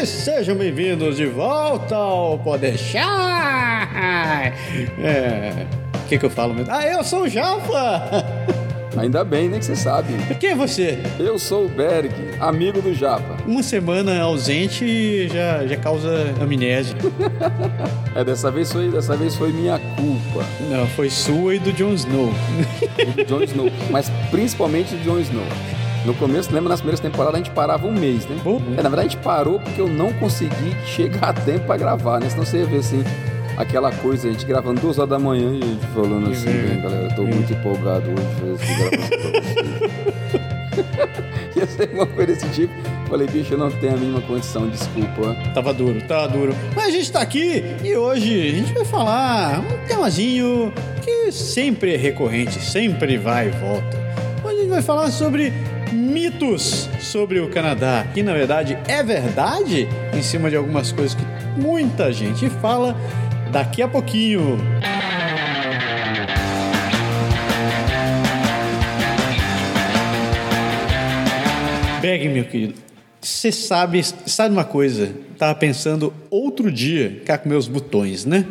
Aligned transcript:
E 0.00 0.06
sejam 0.06 0.56
bem-vindos 0.56 1.18
de 1.18 1.26
volta 1.26 1.94
ao 1.94 2.38
Podeixar. 2.38 3.04
É. 4.98 5.66
O 5.94 6.08
que, 6.08 6.16
que 6.16 6.24
eu 6.24 6.30
falo 6.30 6.54
mesmo? 6.54 6.72
Ah, 6.72 6.86
eu 6.86 7.04
sou 7.04 7.24
o 7.24 7.28
Japa! 7.28 8.24
Ainda 8.96 9.22
bem, 9.22 9.50
né, 9.50 9.58
que 9.58 9.64
você 9.66 9.76
sabe. 9.76 10.14
Quem 10.40 10.52
é 10.52 10.54
você? 10.54 11.00
Eu 11.18 11.38
sou 11.38 11.66
o 11.66 11.68
Berg, 11.68 12.10
amigo 12.40 12.80
do 12.80 12.94
Japa. 12.94 13.36
Uma 13.46 13.62
semana 13.62 14.22
ausente 14.22 15.28
já, 15.28 15.66
já 15.66 15.76
causa 15.76 16.34
amnésia. 16.40 16.96
É, 18.12 18.24
dessa 18.24 18.50
vez 18.50 18.72
foi, 18.72 18.90
dessa 18.90 19.16
vez 19.16 19.36
foi 19.36 19.52
minha 19.52 19.78
culpa. 19.78 20.44
Não, 20.68 20.84
foi 20.88 21.08
sua 21.08 21.54
e 21.54 21.58
do 21.60 21.72
Jon 21.72 21.92
Snow. 21.92 22.32
Do 23.14 23.24
Jon 23.24 23.42
Snow, 23.44 23.70
mas 23.88 24.10
principalmente 24.32 24.96
do 24.96 25.04
Jon 25.04 25.20
Snow. 25.20 25.44
No 26.04 26.14
começo, 26.14 26.52
lembra, 26.52 26.70
nas 26.70 26.80
primeiras 26.80 27.00
temporadas 27.00 27.34
a 27.34 27.38
gente 27.44 27.50
parava 27.50 27.86
um 27.86 27.92
mês, 27.92 28.26
né? 28.26 28.36
Pô. 28.42 28.60
É, 28.76 28.82
na 28.82 28.88
verdade 28.88 29.00
a 29.00 29.02
gente 29.10 29.16
parou 29.18 29.60
porque 29.60 29.80
eu 29.80 29.88
não 29.88 30.12
consegui 30.14 30.74
chegar 30.86 31.28
a 31.30 31.32
tempo 31.32 31.66
pra 31.66 31.76
gravar, 31.76 32.20
né? 32.20 32.28
Senão 32.30 32.44
você 32.44 32.58
ia 32.58 32.66
ver 32.66 32.78
assim, 32.78 33.04
aquela 33.56 33.92
coisa, 33.92 34.28
a 34.28 34.32
gente 34.32 34.46
gravando 34.46 34.80
duas 34.80 34.98
horas 34.98 35.10
da 35.10 35.18
manhã 35.18 35.52
e 35.54 35.62
a 35.62 35.66
gente 35.66 35.86
falando 35.94 36.30
assim, 36.30 36.48
Uhum. 36.48 36.68
bem, 36.68 36.80
galera, 36.80 37.02
eu 37.04 37.14
tô 37.14 37.22
muito 37.24 37.52
empolgado 37.52 38.10
hoje. 38.10 38.64
Ia 41.56 41.66
ser 41.66 41.90
uma 41.92 42.06
coisa 42.06 42.32
desse 42.32 42.48
tipo. 42.50 42.72
Falei, 43.08 43.26
bicho, 43.26 43.54
eu 43.54 43.58
não 43.58 43.70
tenho 43.70 43.94
a 43.94 43.96
mínima 43.96 44.20
condição, 44.22 44.68
desculpa. 44.68 45.34
Tava 45.52 45.74
duro, 45.74 46.00
tava 46.02 46.28
duro. 46.28 46.54
Mas 46.74 46.86
a 46.86 46.90
gente 46.90 47.10
tá 47.12 47.20
aqui 47.20 47.62
e 47.84 47.94
hoje 47.96 48.48
a 48.48 48.52
gente 48.54 48.72
vai 48.72 48.84
falar 48.84 49.60
um 49.60 49.86
temazinho 49.86 50.72
que 51.04 51.30
sempre 51.32 51.94
é 51.94 51.96
recorrente, 51.96 52.60
sempre 52.62 53.18
vai 53.18 53.48
e 53.48 53.50
volta. 53.50 53.98
Hoje 54.44 54.56
a 54.56 54.60
gente 54.60 54.70
vai 54.70 54.82
falar 54.82 55.10
sobre 55.10 55.52
mitos 55.92 56.88
sobre 57.00 57.40
o 57.40 57.48
Canadá, 57.48 58.06
que 58.12 58.22
na 58.22 58.32
verdade 58.32 58.78
é 58.86 59.02
verdade 59.02 59.88
em 60.16 60.22
cima 60.22 60.50
de 60.50 60.56
algumas 60.56 60.92
coisas 60.92 61.14
que 61.14 61.24
muita 61.60 62.12
gente 62.12 62.48
fala 62.48 62.96
daqui 63.50 63.82
a 63.82 63.88
pouquinho. 63.88 64.58
Beg, 72.00 72.28
meu 72.30 72.44
querido, 72.44 72.74
você 73.20 73.52
sabe, 73.52 74.02
sabe 74.02 74.54
uma 74.54 74.64
coisa? 74.64 75.12
Tava 75.36 75.54
pensando 75.54 76.14
outro 76.30 76.72
dia, 76.72 77.20
cá 77.26 77.36
com 77.36 77.48
meus 77.48 77.68
botões, 77.68 78.24
né? 78.24 78.46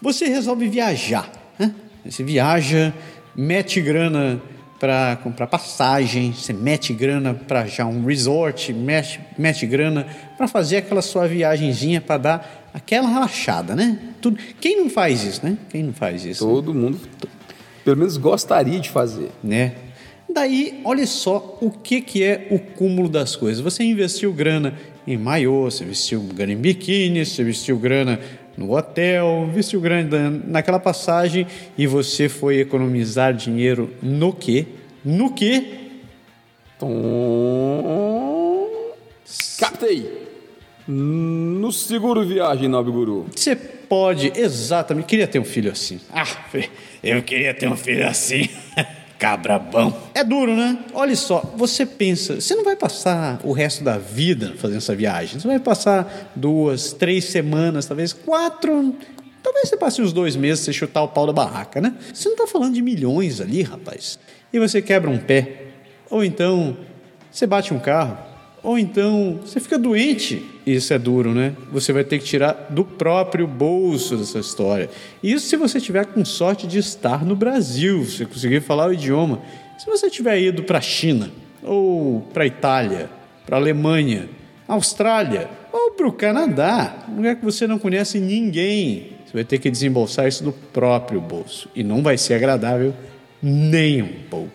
Você 0.00 0.26
resolve 0.26 0.66
viajar, 0.68 1.30
né? 1.58 1.74
Você 2.06 2.24
viaja, 2.24 2.94
mete 3.36 3.80
grana 3.82 4.40
para 4.78 5.16
comprar 5.22 5.46
passagem, 5.46 6.32
você 6.32 6.52
mete 6.52 6.92
grana 6.92 7.34
para 7.34 7.66
já 7.66 7.84
um 7.84 8.04
resort, 8.04 8.72
mete, 8.72 9.20
mete 9.36 9.66
grana 9.66 10.06
para 10.36 10.46
fazer 10.46 10.78
aquela 10.78 11.02
sua 11.02 11.26
viagenzinha 11.26 12.00
para 12.00 12.18
dar 12.18 12.68
aquela 12.72 13.08
relaxada, 13.08 13.74
né? 13.74 13.98
Tudo. 14.20 14.38
Quem 14.60 14.78
não 14.78 14.88
faz 14.88 15.24
isso, 15.24 15.44
né? 15.44 15.56
Quem 15.68 15.82
não 15.82 15.92
faz 15.92 16.24
isso? 16.24 16.46
Todo 16.46 16.72
mundo, 16.72 16.98
pelo 17.84 17.96
menos, 17.96 18.16
gostaria 18.16 18.78
de 18.78 18.88
fazer. 18.88 19.30
né? 19.42 19.72
Daí, 20.32 20.80
olha 20.84 21.06
só 21.06 21.58
o 21.60 21.70
que, 21.70 22.00
que 22.00 22.22
é 22.22 22.46
o 22.50 22.58
cúmulo 22.58 23.08
das 23.08 23.34
coisas. 23.34 23.60
Você 23.60 23.82
investiu 23.82 24.32
grana 24.32 24.74
em 25.06 25.16
maiô, 25.16 25.64
você 25.64 25.84
investiu 25.84 26.20
grana 26.20 26.52
em 26.52 26.56
biquíni, 26.56 27.24
você 27.24 27.40
investiu 27.40 27.78
grana 27.78 28.20
no 28.58 28.76
hotel, 28.76 29.46
investiu 29.48 29.80
grana 29.80 30.28
naquela 30.44 30.80
passagem 30.80 31.46
e 31.78 31.86
você 31.86 32.28
foi 32.28 32.58
economizar 32.58 33.32
dinheiro 33.32 33.94
no 34.02 34.32
quê? 34.32 34.66
No 35.04 35.32
quê? 35.32 35.64
Tom... 36.76 38.66
Captei! 39.60 40.26
No 40.88 41.70
seguro 41.70 42.26
viagem, 42.26 42.66
Nobre 42.66 42.90
Guru. 42.90 43.26
Você 43.34 43.54
pode, 43.54 44.32
exatamente, 44.34 45.06
queria 45.06 45.28
ter 45.28 45.38
um 45.38 45.44
filho 45.44 45.70
assim. 45.70 46.00
Ah, 46.10 46.26
eu 47.00 47.22
queria 47.22 47.54
ter 47.54 47.68
um 47.68 47.76
filho 47.76 48.08
assim. 48.08 48.48
Cabra 49.18 49.58
bom. 49.58 49.92
É 50.14 50.22
duro, 50.22 50.54
né? 50.54 50.78
Olha 50.94 51.16
só, 51.16 51.40
você 51.56 51.84
pensa, 51.84 52.40
você 52.40 52.54
não 52.54 52.62
vai 52.62 52.76
passar 52.76 53.40
o 53.42 53.52
resto 53.52 53.82
da 53.82 53.98
vida 53.98 54.54
fazendo 54.56 54.76
essa 54.76 54.94
viagem. 54.94 55.40
Você 55.40 55.48
vai 55.48 55.58
passar 55.58 56.30
duas, 56.36 56.92
três 56.92 57.24
semanas, 57.24 57.86
talvez 57.86 58.12
quatro. 58.12 58.94
Talvez 59.42 59.68
você 59.68 59.76
passe 59.76 60.00
uns 60.00 60.12
dois 60.12 60.36
meses 60.36 60.64
sem 60.64 60.72
chutar 60.72 61.02
o 61.02 61.08
pau 61.08 61.26
da 61.26 61.32
barraca, 61.32 61.80
né? 61.80 61.94
Você 62.14 62.28
não 62.28 62.36
tá 62.36 62.46
falando 62.46 62.74
de 62.74 62.82
milhões 62.82 63.40
ali, 63.40 63.62
rapaz. 63.62 64.20
E 64.52 64.58
você 64.58 64.80
quebra 64.80 65.10
um 65.10 65.18
pé. 65.18 65.62
Ou 66.10 66.22
então 66.22 66.76
você 67.30 67.44
bate 67.44 67.74
um 67.74 67.78
carro. 67.80 68.27
Ou 68.62 68.78
então 68.78 69.40
você 69.44 69.60
fica 69.60 69.78
doente. 69.78 70.44
Isso 70.66 70.92
é 70.92 70.98
duro, 70.98 71.32
né? 71.32 71.54
Você 71.72 71.92
vai 71.92 72.04
ter 72.04 72.18
que 72.18 72.24
tirar 72.24 72.66
do 72.70 72.84
próprio 72.84 73.46
bolso 73.46 74.16
dessa 74.16 74.38
história. 74.38 74.90
Isso 75.22 75.46
se 75.46 75.56
você 75.56 75.80
tiver 75.80 76.06
com 76.06 76.24
sorte 76.24 76.66
de 76.66 76.78
estar 76.78 77.24
no 77.24 77.36
Brasil, 77.36 78.04
se 78.04 78.26
conseguir 78.26 78.60
falar 78.60 78.88
o 78.88 78.92
idioma. 78.92 79.40
Se 79.78 79.86
você 79.86 80.10
tiver 80.10 80.40
ido 80.40 80.64
para 80.64 80.78
a 80.78 80.82
China, 80.82 81.30
ou 81.62 82.20
para 82.32 82.44
a 82.44 82.46
Itália, 82.46 83.08
para 83.46 83.56
a 83.56 83.60
Alemanha, 83.60 84.28
Austrália, 84.66 85.48
ou 85.72 85.92
para 85.92 86.06
o 86.08 86.12
Canadá, 86.12 87.06
um 87.08 87.16
lugar 87.16 87.36
que 87.36 87.44
você 87.44 87.66
não 87.66 87.78
conhece 87.78 88.18
ninguém, 88.18 89.12
você 89.24 89.32
vai 89.32 89.44
ter 89.44 89.58
que 89.58 89.70
desembolsar 89.70 90.26
isso 90.26 90.42
do 90.42 90.52
próprio 90.52 91.20
bolso. 91.20 91.68
E 91.74 91.84
não 91.84 92.02
vai 92.02 92.18
ser 92.18 92.34
agradável 92.34 92.94
nem 93.42 94.02
um 94.02 94.22
pouco. 94.28 94.50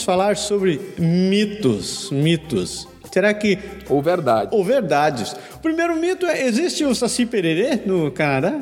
Vamos 0.00 0.18
falar 0.18 0.36
sobre 0.38 0.80
mitos, 0.98 2.10
mitos. 2.10 2.88
Será 3.12 3.34
que 3.34 3.58
Ou 3.86 4.00
verdade. 4.00 4.48
ou 4.50 4.64
verdades? 4.64 5.36
O 5.54 5.58
primeiro 5.58 5.94
mito 5.94 6.24
é: 6.24 6.46
existe 6.46 6.86
o 6.86 6.94
Saci 6.94 7.26
Pererê 7.26 7.76
no 7.84 8.10
Canadá? 8.10 8.58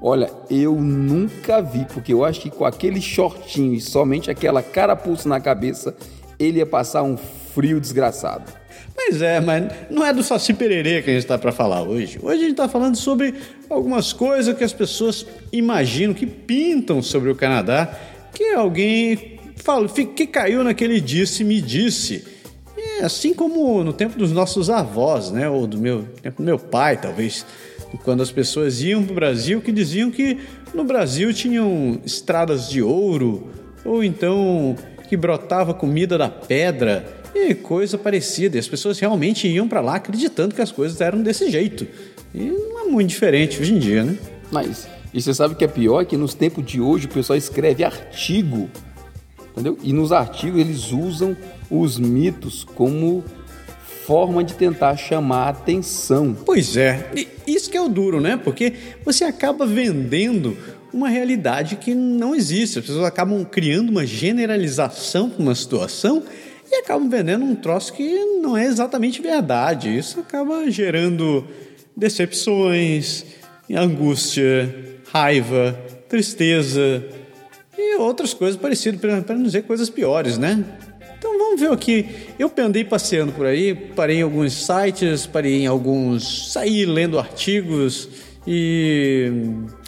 Olha, 0.00 0.30
eu 0.48 0.74
nunca 0.76 1.60
vi, 1.60 1.84
porque 1.92 2.14
eu 2.14 2.24
acho 2.24 2.40
que 2.40 2.50
com 2.50 2.64
aquele 2.64 2.98
shortinho 2.98 3.74
e 3.74 3.80
somente 3.80 4.30
aquela 4.30 4.62
carapuça 4.62 5.28
na 5.28 5.38
cabeça, 5.38 5.94
ele 6.38 6.60
ia 6.60 6.66
passar 6.66 7.02
um 7.02 7.18
frio 7.54 7.78
desgraçado. 7.78 8.50
Pois 8.94 9.20
é, 9.20 9.40
mas 9.40 9.70
não 9.90 10.06
é 10.06 10.14
do 10.14 10.22
Saci 10.22 10.54
Pererê 10.54 11.02
que 11.02 11.10
a 11.10 11.12
gente 11.12 11.24
está 11.24 11.36
para 11.36 11.52
falar 11.52 11.82
hoje. 11.82 12.18
Hoje 12.22 12.36
a 12.36 12.40
gente 12.40 12.52
está 12.52 12.68
falando 12.68 12.96
sobre 12.96 13.34
algumas 13.68 14.14
coisas 14.14 14.56
que 14.56 14.64
as 14.64 14.72
pessoas 14.72 15.26
imaginam, 15.52 16.14
que 16.14 16.26
pintam 16.26 17.02
sobre 17.02 17.28
o 17.28 17.34
Canadá, 17.34 17.94
que 18.32 18.54
alguém 18.54 19.33
fala, 19.64 19.88
que 19.88 20.26
caiu 20.26 20.62
naquele 20.62 21.00
disse-me 21.00 21.60
disse. 21.60 22.24
É, 22.76 23.04
assim 23.04 23.32
como 23.32 23.82
no 23.82 23.92
tempo 23.92 24.18
dos 24.18 24.30
nossos 24.30 24.68
avós, 24.68 25.30
né? 25.30 25.48
Ou 25.48 25.66
do 25.66 25.78
meu 25.78 26.02
tempo 26.22 26.42
do 26.42 26.44
meu 26.44 26.58
pai, 26.58 27.00
talvez. 27.00 27.46
Quando 28.02 28.22
as 28.22 28.30
pessoas 28.30 28.82
iam 28.82 29.02
para 29.04 29.12
o 29.12 29.14
Brasil, 29.14 29.60
que 29.60 29.72
diziam 29.72 30.10
que 30.10 30.38
no 30.74 30.84
Brasil 30.84 31.32
tinham 31.32 32.00
estradas 32.04 32.68
de 32.68 32.82
ouro, 32.82 33.48
ou 33.84 34.02
então 34.02 34.76
que 35.08 35.16
brotava 35.16 35.72
comida 35.72 36.18
da 36.18 36.28
pedra 36.28 37.06
e 37.34 37.54
coisa 37.54 37.96
parecida. 37.96 38.56
E 38.56 38.60
as 38.60 38.68
pessoas 38.68 38.98
realmente 38.98 39.46
iam 39.46 39.68
para 39.68 39.80
lá 39.80 39.94
acreditando 39.94 40.54
que 40.54 40.60
as 40.60 40.72
coisas 40.72 41.00
eram 41.00 41.22
desse 41.22 41.50
jeito. 41.50 41.86
E 42.34 42.44
não 42.44 42.80
é 42.80 42.84
muito 42.84 43.10
diferente 43.10 43.60
hoje 43.60 43.74
em 43.74 43.78
dia, 43.78 44.02
né? 44.02 44.18
Mas, 44.50 44.88
e 45.12 45.22
você 45.22 45.32
sabe 45.32 45.54
que 45.54 45.64
é 45.64 45.68
pior? 45.68 46.04
Que 46.04 46.16
nos 46.16 46.34
tempos 46.34 46.66
de 46.66 46.80
hoje 46.80 47.06
o 47.06 47.10
pessoal 47.10 47.36
escreve 47.36 47.84
artigo, 47.84 48.68
entendeu? 49.54 49.78
E 49.82 49.92
nos 49.92 50.10
artigos 50.10 50.60
eles 50.60 50.90
usam 50.92 51.36
os 51.70 51.98
mitos 51.98 52.64
como 52.64 53.24
forma 54.04 54.44
de 54.44 54.54
tentar 54.54 54.96
chamar 54.96 55.46
a 55.46 55.48
atenção. 55.50 56.36
Pois 56.44 56.76
é, 56.76 57.10
e 57.16 57.28
isso 57.46 57.70
que 57.70 57.76
é 57.76 57.80
o 57.80 57.88
duro, 57.88 58.20
né? 58.20 58.36
Porque 58.36 58.74
você 59.04 59.24
acaba 59.24 59.64
vendendo 59.64 60.56
uma 60.92 61.08
realidade 61.08 61.76
que 61.76 61.94
não 61.94 62.34
existe. 62.34 62.78
As 62.78 62.84
pessoas 62.84 63.06
acabam 63.06 63.44
criando 63.44 63.88
uma 63.88 64.04
generalização 64.04 65.30
para 65.30 65.42
uma 65.42 65.54
situação 65.54 66.22
e 66.70 66.76
acabam 66.76 67.08
vendendo 67.08 67.44
um 67.44 67.54
troço 67.54 67.92
que 67.92 68.24
não 68.42 68.56
é 68.56 68.66
exatamente 68.66 69.22
verdade. 69.22 69.96
Isso 69.96 70.20
acaba 70.20 70.70
gerando 70.70 71.44
decepções, 71.96 73.24
angústia, 73.70 75.00
raiva, 75.10 75.78
tristeza 76.08 77.04
e 77.76 77.96
outras 77.96 78.32
coisas 78.32 78.60
parecidas, 78.60 79.00
para 79.00 79.34
não 79.34 79.42
dizer 79.42 79.62
coisas 79.62 79.90
piores, 79.90 80.38
né? 80.38 80.64
Então 81.18 81.38
vamos 81.38 81.60
ver 81.60 81.72
aqui. 81.72 82.06
Eu 82.38 82.52
andei 82.58 82.84
passeando 82.84 83.32
por 83.32 83.46
aí, 83.46 83.74
parei 83.74 84.18
em 84.18 84.22
alguns 84.22 84.66
sites, 84.66 85.26
parei 85.26 85.62
em 85.62 85.66
alguns. 85.66 86.52
saí 86.52 86.84
lendo 86.84 87.18
artigos 87.18 88.08
e 88.46 89.32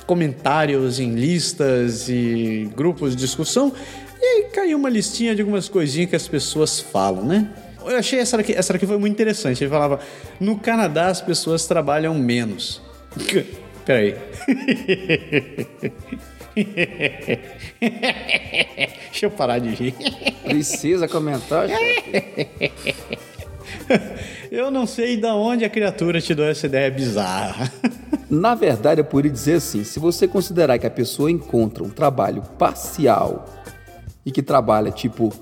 comentários 0.06 0.98
em 0.98 1.14
listas 1.14 2.08
e 2.08 2.70
grupos 2.74 3.14
de 3.14 3.18
discussão. 3.18 3.72
E 4.20 4.24
aí 4.24 4.44
caiu 4.44 4.78
uma 4.78 4.88
listinha 4.88 5.34
de 5.34 5.42
algumas 5.42 5.68
coisinhas 5.68 6.08
que 6.08 6.16
as 6.16 6.26
pessoas 6.26 6.80
falam, 6.80 7.24
né? 7.24 7.50
Eu 7.84 7.98
achei 7.98 8.18
essa 8.18 8.36
daqui, 8.38 8.52
essa 8.52 8.72
daqui 8.72 8.86
foi 8.86 8.98
muito 8.98 9.12
interessante. 9.12 9.62
Ele 9.62 9.70
falava: 9.70 10.00
no 10.40 10.58
Canadá 10.58 11.08
as 11.08 11.20
pessoas 11.20 11.66
trabalham 11.66 12.14
menos. 12.14 12.80
Peraí. 13.84 14.16
Deixa 19.10 19.26
eu 19.26 19.30
parar 19.30 19.58
de 19.58 19.68
rir. 19.70 19.94
Precisa 20.44 21.06
comentar? 21.06 21.68
Eu 24.50 24.70
não 24.70 24.86
sei 24.86 25.16
de 25.16 25.26
onde 25.26 25.64
a 25.64 25.70
criatura 25.70 26.20
te 26.20 26.34
deu 26.34 26.46
essa 26.46 26.66
ideia 26.66 26.90
bizarra. 26.90 27.70
Na 28.30 28.54
verdade, 28.54 29.00
eu 29.00 29.04
poderia 29.04 29.30
dizer 29.30 29.54
assim: 29.54 29.84
se 29.84 29.98
você 30.00 30.26
considerar 30.26 30.78
que 30.78 30.86
a 30.86 30.90
pessoa 30.90 31.30
encontra 31.30 31.84
um 31.84 31.90
trabalho 31.90 32.42
parcial 32.58 33.44
e 34.24 34.32
que 34.32 34.42
trabalha 34.42 34.90
tipo 34.90 35.32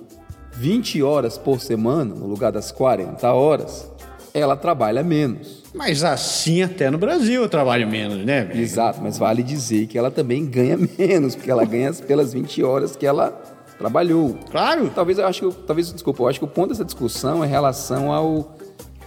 20 0.52 1.02
horas 1.02 1.38
por 1.38 1.60
semana, 1.60 2.14
no 2.14 2.26
lugar 2.26 2.52
das 2.52 2.70
40 2.70 3.32
horas, 3.32 3.90
ela 4.34 4.56
trabalha 4.56 5.04
menos. 5.04 5.62
Mas 5.72 6.02
assim 6.02 6.62
até 6.62 6.90
no 6.90 6.98
Brasil 6.98 7.42
eu 7.42 7.48
trabalho 7.48 7.88
menos, 7.88 8.24
né? 8.26 8.50
Exato, 8.52 9.00
mas 9.00 9.16
vale 9.16 9.42
dizer 9.42 9.86
que 9.86 9.96
ela 9.96 10.10
também 10.10 10.44
ganha 10.44 10.76
menos, 10.76 11.36
porque 11.36 11.50
ela 11.50 11.64
ganha 11.64 11.92
pelas 11.92 12.32
20 12.32 12.62
horas 12.64 12.96
que 12.96 13.06
ela 13.06 13.30
trabalhou. 13.78 14.36
Claro. 14.50 14.90
Talvez 14.94 15.18
eu 15.18 15.26
acho 15.26 15.50
que, 15.50 15.62
talvez, 15.62 15.92
desculpa, 15.92 16.22
eu 16.22 16.28
acho 16.28 16.38
que 16.40 16.44
o 16.44 16.48
ponto 16.48 16.70
dessa 16.70 16.84
discussão 16.84 17.42
é 17.42 17.46
em 17.46 17.50
relação 17.50 18.12
ao 18.12 18.56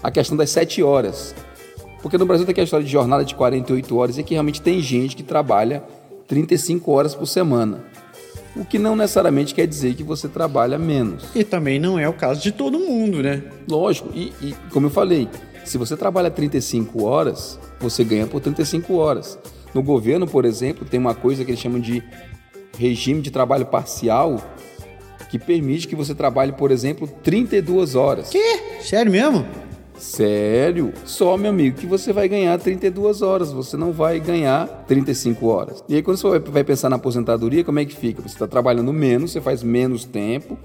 a 0.01 0.09
questão 0.09 0.37
das 0.37 0.49
7 0.49 0.81
horas. 0.81 1.35
Porque 2.01 2.17
no 2.17 2.25
Brasil 2.25 2.45
tem 2.45 2.51
aquela 2.51 2.65
história 2.65 2.85
de 2.85 2.91
jornada 2.91 3.25
de 3.25 3.35
48 3.35 3.97
horas 3.97 4.17
e 4.17 4.23
que 4.23 4.33
realmente 4.33 4.61
tem 4.61 4.79
gente 4.79 5.15
que 5.15 5.23
trabalha 5.23 5.83
35 6.27 6.91
horas 6.91 7.15
por 7.15 7.25
semana. 7.25 7.83
O 8.59 8.65
que 8.65 8.79
não 8.79 8.95
necessariamente 8.95 9.53
quer 9.53 9.67
dizer 9.67 9.93
que 9.93 10.03
você 10.03 10.27
trabalha 10.27 10.77
menos. 10.77 11.25
E 11.35 11.43
também 11.43 11.79
não 11.79 11.99
é 11.99 12.09
o 12.09 12.13
caso 12.13 12.41
de 12.41 12.51
todo 12.51 12.79
mundo, 12.79 13.21
né? 13.21 13.43
Lógico, 13.69 14.09
e, 14.13 14.33
e 14.41 14.55
como 14.71 14.87
eu 14.87 14.89
falei, 14.89 15.29
se 15.63 15.77
você 15.77 15.95
trabalha 15.95 16.31
35 16.31 17.03
horas, 17.03 17.59
você 17.79 18.03
ganha 18.03 18.25
por 18.25 18.41
35 18.41 18.95
horas. 18.95 19.37
No 19.73 19.83
governo, 19.83 20.25
por 20.25 20.45
exemplo, 20.45 20.85
tem 20.85 20.99
uma 20.99 21.13
coisa 21.13 21.43
que 21.45 21.51
eles 21.51 21.59
chamam 21.59 21.79
de 21.79 22.01
regime 22.77 23.21
de 23.21 23.29
trabalho 23.29 23.65
parcial, 23.65 24.41
que 25.29 25.37
permite 25.37 25.87
que 25.87 25.95
você 25.95 26.15
trabalhe, 26.15 26.53
por 26.53 26.71
exemplo, 26.71 27.07
32 27.23 27.95
horas. 27.95 28.29
Que? 28.29 28.81
Sério 28.81 29.11
mesmo? 29.11 29.45
Sério? 29.97 30.93
Só, 31.05 31.35
meu 31.37 31.49
amigo, 31.49 31.77
que 31.77 31.87
você 31.87 32.13
vai 32.13 32.27
ganhar 32.27 32.57
32 32.59 33.21
horas, 33.21 33.51
você 33.51 33.75
não 33.75 33.91
vai 33.91 34.19
ganhar 34.19 34.67
35 34.87 35.47
horas. 35.47 35.83
E 35.89 35.95
aí, 35.95 36.03
quando 36.03 36.17
você 36.17 36.39
vai 36.39 36.63
pensar 36.63 36.89
na 36.89 36.97
aposentadoria, 36.97 37.63
como 37.63 37.79
é 37.79 37.85
que 37.85 37.95
fica? 37.95 38.21
Você 38.21 38.35
está 38.35 38.47
trabalhando 38.47 38.93
menos, 38.93 39.31
você 39.31 39.41
faz 39.41 39.63
menos 39.63 40.05
tempo, 40.05 40.57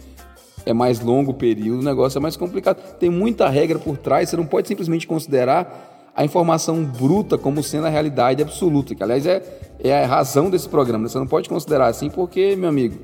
é 0.67 0.73
mais 0.73 1.00
longo 1.00 1.31
o 1.31 1.34
período, 1.34 1.81
o 1.81 1.84
negócio 1.84 2.19
é 2.19 2.20
mais 2.20 2.37
complicado. 2.37 2.96
Tem 2.99 3.11
muita 3.11 3.49
regra 3.49 3.79
por 3.79 3.96
trás, 3.96 4.29
você 4.29 4.37
não 4.37 4.46
pode 4.46 4.69
simplesmente 4.69 5.06
considerar 5.06 6.11
a 6.14 6.25
informação 6.25 6.84
bruta 6.84 7.38
como 7.38 7.62
sendo 7.62 7.87
a 7.87 7.90
realidade 7.90 8.43
absoluta, 8.43 8.94
que 8.94 9.02
aliás 9.02 9.26
é, 9.26 9.43
é 9.81 10.05
a 10.05 10.06
razão 10.06 10.50
desse 10.50 10.69
programa. 10.69 11.08
Você 11.08 11.19
não 11.19 11.26
pode 11.26 11.49
considerar 11.49 11.87
assim 11.87 12.11
porque, 12.11 12.55
meu 12.55 12.69
amigo, 12.69 12.99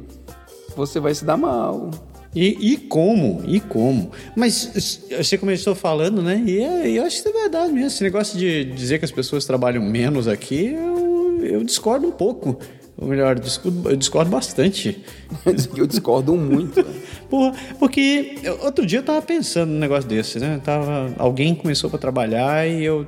você 0.77 1.01
vai 1.01 1.15
se 1.15 1.25
dar 1.25 1.37
mal. 1.37 1.91
E, 2.35 2.73
e, 2.73 2.77
como? 2.77 3.43
E 3.47 3.59
como? 3.59 4.11
Mas 4.37 5.01
você 5.11 5.39
começou 5.39 5.75
falando, 5.75 6.23
né? 6.23 6.43
E 6.47 6.59
é, 6.61 6.91
eu 6.91 7.05
acho 7.05 7.23
que 7.23 7.29
é 7.29 7.33
verdade 7.33 7.73
mesmo. 7.73 7.89
Esse 7.89 8.03
negócio 8.03 8.39
de 8.39 8.65
dizer 8.65 8.99
que 8.99 9.05
as 9.05 9.11
pessoas 9.11 9.45
trabalham 9.45 9.83
menos 9.83 10.29
aqui, 10.29 10.67
eu, 10.67 11.41
eu 11.43 11.65
discordo 11.65 12.07
um 12.07 12.13
pouco. 12.13 12.59
Ou 12.97 13.09
melhor, 13.09 13.41
eu 13.87 13.97
discordo 13.97 14.31
bastante. 14.31 15.03
eu 15.77 15.87
discordo 15.87 16.37
muito. 16.37 16.83
Né? 16.83 16.95
Porra, 17.31 17.55
porque 17.79 18.37
outro 18.63 18.85
dia 18.85 18.99
eu 18.99 19.05
tava 19.05 19.23
pensando 19.23 19.71
num 19.71 19.79
negócio 19.79 20.09
desse, 20.09 20.39
né? 20.39 20.61
Tava, 20.63 21.15
alguém 21.17 21.55
começou 21.55 21.89
para 21.89 21.99
trabalhar 21.99 22.69
e 22.69 22.85
eu 22.85 23.07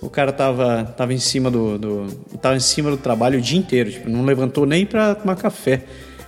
o 0.00 0.08
cara 0.08 0.32
tava, 0.32 0.84
tava 0.96 1.12
em 1.12 1.18
cima 1.18 1.50
do, 1.50 1.78
do, 1.78 2.06
em 2.56 2.60
cima 2.60 2.90
do 2.90 2.96
trabalho 2.96 3.38
o 3.38 3.42
dia 3.42 3.58
inteiro, 3.58 3.90
tipo, 3.90 4.08
não 4.08 4.24
levantou 4.24 4.64
nem 4.64 4.86
para 4.86 5.14
tomar 5.14 5.36
café. 5.36 5.82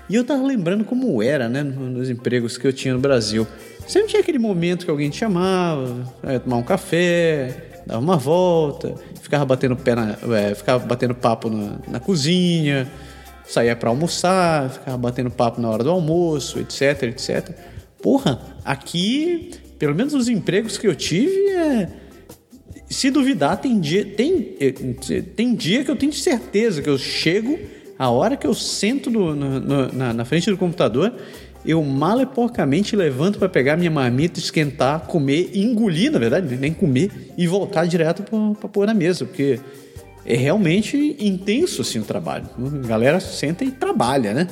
E 0.09 0.15
eu 0.15 0.25
tava 0.25 0.43
lembrando 0.43 0.85
como 0.85 1.23
era, 1.23 1.49
né, 1.49 1.63
nos 1.63 2.11
empregos 2.11 2.59
que 2.59 2.67
eu 2.67 2.73
tinha 2.73 2.95
no 2.95 3.01
Brasil. 3.01 3.47
Sempre 3.87 4.09
tinha 4.09 4.21
aquele 4.21 4.39
momento 4.39 4.85
que 4.85 4.91
alguém 4.91 5.11
te 5.11 5.19
chamava, 5.19 6.07
ia 6.29 6.41
tomar 6.41 6.57
um 6.57 6.63
café, 6.63 7.83
dava 7.87 8.01
uma 8.01 8.17
volta, 8.17 8.95
ficava 9.21 9.45
batendo 9.45 9.77
pé 9.77 9.95
na, 9.95 10.17
é, 10.37 10.55
ficava 10.55 10.85
batendo 10.85 11.15
papo 11.15 11.51
na, 11.51 11.79
na 11.89 12.01
cozinha, 12.01 12.91
saía 13.45 13.75
para 13.75 13.91
almoçar, 13.91 14.71
ficava 14.71 14.97
batendo 14.97 15.31
papo 15.31 15.61
na 15.61 15.69
hora 15.71 15.83
do 15.83 15.91
almoço, 15.91 16.59
etc, 16.59 17.05
etc. 17.05 17.51
Porra, 18.01 18.41
aqui, 18.65 19.51
pelo 19.79 19.95
menos 19.95 20.15
os 20.15 20.29
empregos 20.29 20.79
que 20.79 20.87
eu 20.87 20.95
tive, 20.95 21.51
é, 21.51 21.89
se 22.89 23.11
duvidar, 23.11 23.57
tem 23.61 23.81
dia, 23.81 24.05
tem, 24.05 24.57
é, 24.61 24.71
tem 25.23 25.55
dia 25.55 25.85
que 25.85 25.91
eu 25.91 25.97
tenho 25.97 26.13
certeza 26.13 26.83
que 26.83 26.89
eu 26.89 26.99
chego 26.99 27.59
a 27.99 28.11
hora 28.11 28.37
que 28.37 28.47
eu 28.47 28.55
sento 28.55 29.11
no, 29.11 29.35
no, 29.35 29.61
no, 29.61 29.93
na, 29.93 30.13
na, 30.13 30.25
frente 30.25 30.51
do 30.51 30.57
computador, 30.57 31.13
eu 31.65 31.83
mal 31.83 32.21
e 32.21 32.27
porcamente 32.27 32.97
levanto 32.97 33.39
para 33.39 33.49
pegar 33.49 33.77
minha 33.77 33.91
marmita, 33.91 34.39
esquentar, 34.39 35.01
comer, 35.07 35.51
engolir, 35.55 36.11
na 36.11 36.19
verdade, 36.19 36.57
nem 36.57 36.73
comer, 36.73 37.33
e 37.37 37.47
voltar 37.47 37.87
direto 37.87 38.23
para 38.23 38.69
pôr 38.69 38.87
na 38.87 38.95
mesa, 38.95 39.25
porque 39.25 39.61
é 40.25 40.37
realmente 40.37 41.17
intenso 41.19 41.83
assim 41.83 41.99
o 41.99 42.05
trabalho. 42.05 42.47
A 42.85 42.87
galera 42.87 43.21
senta 43.21 43.65
e 43.65 43.71
trabalha, 43.71 44.35
né? 44.35 44.49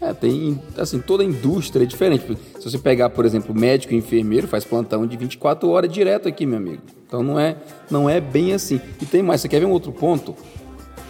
É, 0.00 0.14
tem, 0.14 0.58
assim, 0.78 0.98
toda 0.98 1.22
a 1.22 1.26
indústria 1.26 1.82
é 1.82 1.86
diferente. 1.86 2.24
Se 2.58 2.64
você 2.64 2.78
pegar, 2.78 3.10
por 3.10 3.26
exemplo, 3.26 3.54
médico 3.54 3.92
e 3.92 3.98
enfermeiro, 3.98 4.48
faz 4.48 4.64
plantão 4.64 5.06
de 5.06 5.14
24 5.14 5.68
horas 5.68 5.92
direto 5.92 6.26
aqui, 6.26 6.46
meu 6.46 6.56
amigo. 6.56 6.82
Então 7.06 7.22
não 7.22 7.38
é, 7.38 7.56
não 7.90 8.08
é 8.08 8.18
bem 8.18 8.54
assim. 8.54 8.80
E 9.00 9.04
tem 9.04 9.22
mais, 9.22 9.42
você 9.42 9.48
quer 9.48 9.60
ver 9.60 9.66
um 9.66 9.72
outro 9.72 9.92
ponto? 9.92 10.34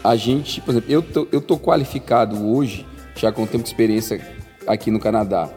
A 0.03 0.17
gente, 0.17 0.61
por 0.61 0.71
exemplo, 0.71 0.91
eu 0.91 1.03
tô, 1.03 1.29
eu 1.31 1.41
tô 1.41 1.59
qualificado 1.59 2.47
hoje, 2.47 2.87
já 3.15 3.31
com 3.31 3.47
tempo 3.47 3.65
de 3.65 3.69
experiência 3.69 4.21
aqui 4.67 4.91
no 4.91 4.99
Canadá 4.99 5.51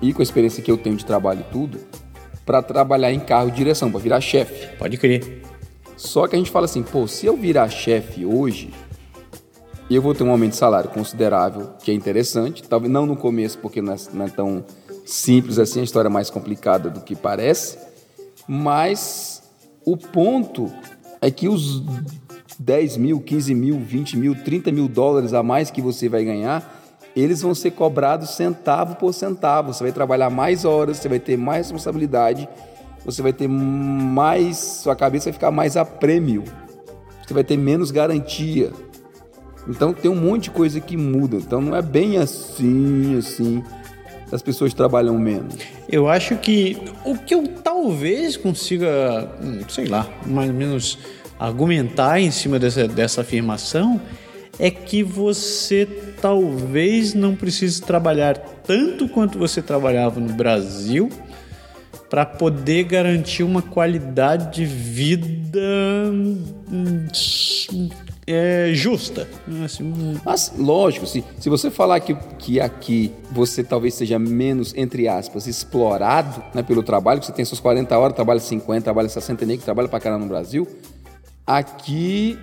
e 0.00 0.12
com 0.12 0.20
a 0.20 0.22
experiência 0.22 0.62
que 0.62 0.70
eu 0.70 0.76
tenho 0.76 0.96
de 0.96 1.04
trabalho 1.04 1.40
e 1.40 1.52
tudo, 1.52 1.78
para 2.44 2.62
trabalhar 2.62 3.12
em 3.12 3.20
carro 3.20 3.50
de 3.50 3.56
direção, 3.56 3.90
para 3.90 4.00
virar 4.00 4.20
chefe. 4.20 4.76
Pode 4.76 4.96
crer. 4.96 5.42
Só 5.96 6.26
que 6.26 6.34
a 6.34 6.38
gente 6.38 6.50
fala 6.50 6.66
assim, 6.66 6.82
pô, 6.82 7.06
se 7.06 7.26
eu 7.26 7.36
virar 7.36 7.68
chefe 7.68 8.24
hoje, 8.26 8.70
eu 9.90 10.02
vou 10.02 10.14
ter 10.14 10.24
um 10.24 10.30
aumento 10.30 10.52
de 10.52 10.56
salário 10.56 10.90
considerável, 10.90 11.74
que 11.82 11.90
é 11.90 11.94
interessante, 11.94 12.62
talvez 12.62 12.92
não 12.92 13.06
no 13.06 13.16
começo, 13.16 13.58
porque 13.58 13.80
não 13.80 13.92
é, 13.92 13.96
não 14.12 14.24
é 14.24 14.28
tão 14.28 14.64
simples 15.04 15.58
assim, 15.58 15.80
a 15.80 15.84
história 15.84 16.08
é 16.08 16.10
mais 16.10 16.30
complicada 16.30 16.90
do 16.90 17.00
que 17.00 17.14
parece, 17.14 17.78
mas 18.48 19.42
o 19.84 19.96
ponto 19.96 20.72
é 21.20 21.30
que 21.30 21.48
os 21.48 21.82
10 22.58 22.96
mil, 22.96 23.20
15 23.20 23.54
mil, 23.54 23.78
20 23.78 24.16
mil, 24.16 24.34
30 24.34 24.72
mil 24.72 24.88
dólares 24.88 25.32
a 25.32 25.42
mais 25.42 25.70
que 25.70 25.82
você 25.82 26.08
vai 26.08 26.24
ganhar, 26.24 26.82
eles 27.14 27.42
vão 27.42 27.54
ser 27.54 27.70
cobrados 27.72 28.30
centavo 28.30 28.96
por 28.96 29.12
centavo. 29.12 29.72
Você 29.72 29.84
vai 29.84 29.92
trabalhar 29.92 30.30
mais 30.30 30.64
horas, 30.64 30.98
você 30.98 31.08
vai 31.08 31.20
ter 31.20 31.36
mais 31.36 31.66
responsabilidade, 31.66 32.48
você 33.04 33.22
vai 33.22 33.32
ter 33.32 33.48
mais. 33.48 34.56
Sua 34.56 34.96
cabeça 34.96 35.26
vai 35.26 35.32
ficar 35.32 35.50
mais 35.50 35.76
a 35.76 35.84
prêmio, 35.84 36.44
você 37.24 37.32
vai 37.32 37.44
ter 37.44 37.56
menos 37.56 37.90
garantia. 37.90 38.72
Então 39.68 39.94
tem 39.94 40.10
um 40.10 40.16
monte 40.16 40.44
de 40.44 40.50
coisa 40.50 40.80
que 40.80 40.96
muda. 40.96 41.36
Então 41.36 41.60
não 41.60 41.76
é 41.76 41.82
bem 41.82 42.18
assim, 42.18 43.16
assim. 43.16 43.62
as 44.30 44.42
pessoas 44.42 44.74
trabalham 44.74 45.18
menos? 45.18 45.54
Eu 45.88 46.08
acho 46.08 46.36
que 46.36 46.76
o 47.04 47.16
que 47.16 47.34
eu 47.34 47.46
talvez 47.62 48.36
consiga, 48.36 49.30
hum, 49.42 49.60
sei 49.68 49.86
lá, 49.86 50.06
mais 50.26 50.50
ou 50.50 50.56
menos 50.56 50.98
argumentar 51.38 52.20
em 52.20 52.30
cima 52.30 52.58
dessa, 52.58 52.86
dessa 52.86 53.20
afirmação 53.20 54.00
é 54.58 54.70
que 54.70 55.02
você 55.02 55.86
talvez 56.20 57.14
não 57.14 57.34
precise 57.34 57.82
trabalhar 57.82 58.34
tanto 58.34 59.08
quanto 59.08 59.38
você 59.38 59.60
trabalhava 59.60 60.20
no 60.20 60.32
Brasil 60.32 61.10
para 62.08 62.24
poder 62.24 62.84
garantir 62.84 63.42
uma 63.42 63.60
qualidade 63.60 64.54
de 64.54 64.64
vida 64.64 65.58
hum, 66.70 67.08
é, 68.26 68.70
justa. 68.72 69.28
Assim, 69.64 69.82
hum. 69.82 70.14
Mas, 70.24 70.52
lógico, 70.56 71.06
se, 71.06 71.24
se 71.40 71.48
você 71.48 71.70
falar 71.70 71.98
que, 72.00 72.14
que 72.38 72.60
aqui 72.60 73.12
você 73.32 73.64
talvez 73.64 73.94
seja 73.94 74.18
menos, 74.18 74.72
entre 74.76 75.08
aspas, 75.08 75.46
explorado 75.46 76.42
né, 76.54 76.62
pelo 76.62 76.82
trabalho, 76.82 77.18
que 77.20 77.26
você 77.26 77.32
tem 77.32 77.44
suas 77.44 77.60
40 77.60 77.98
horas, 77.98 78.14
trabalha 78.14 78.38
50, 78.38 78.82
trabalha 78.82 79.08
60 79.08 79.44
nem 79.44 79.58
que 79.58 79.64
trabalha 79.64 79.88
para 79.88 79.98
caramba 79.98 80.24
no 80.24 80.28
Brasil, 80.28 80.68
aqui 81.46 82.38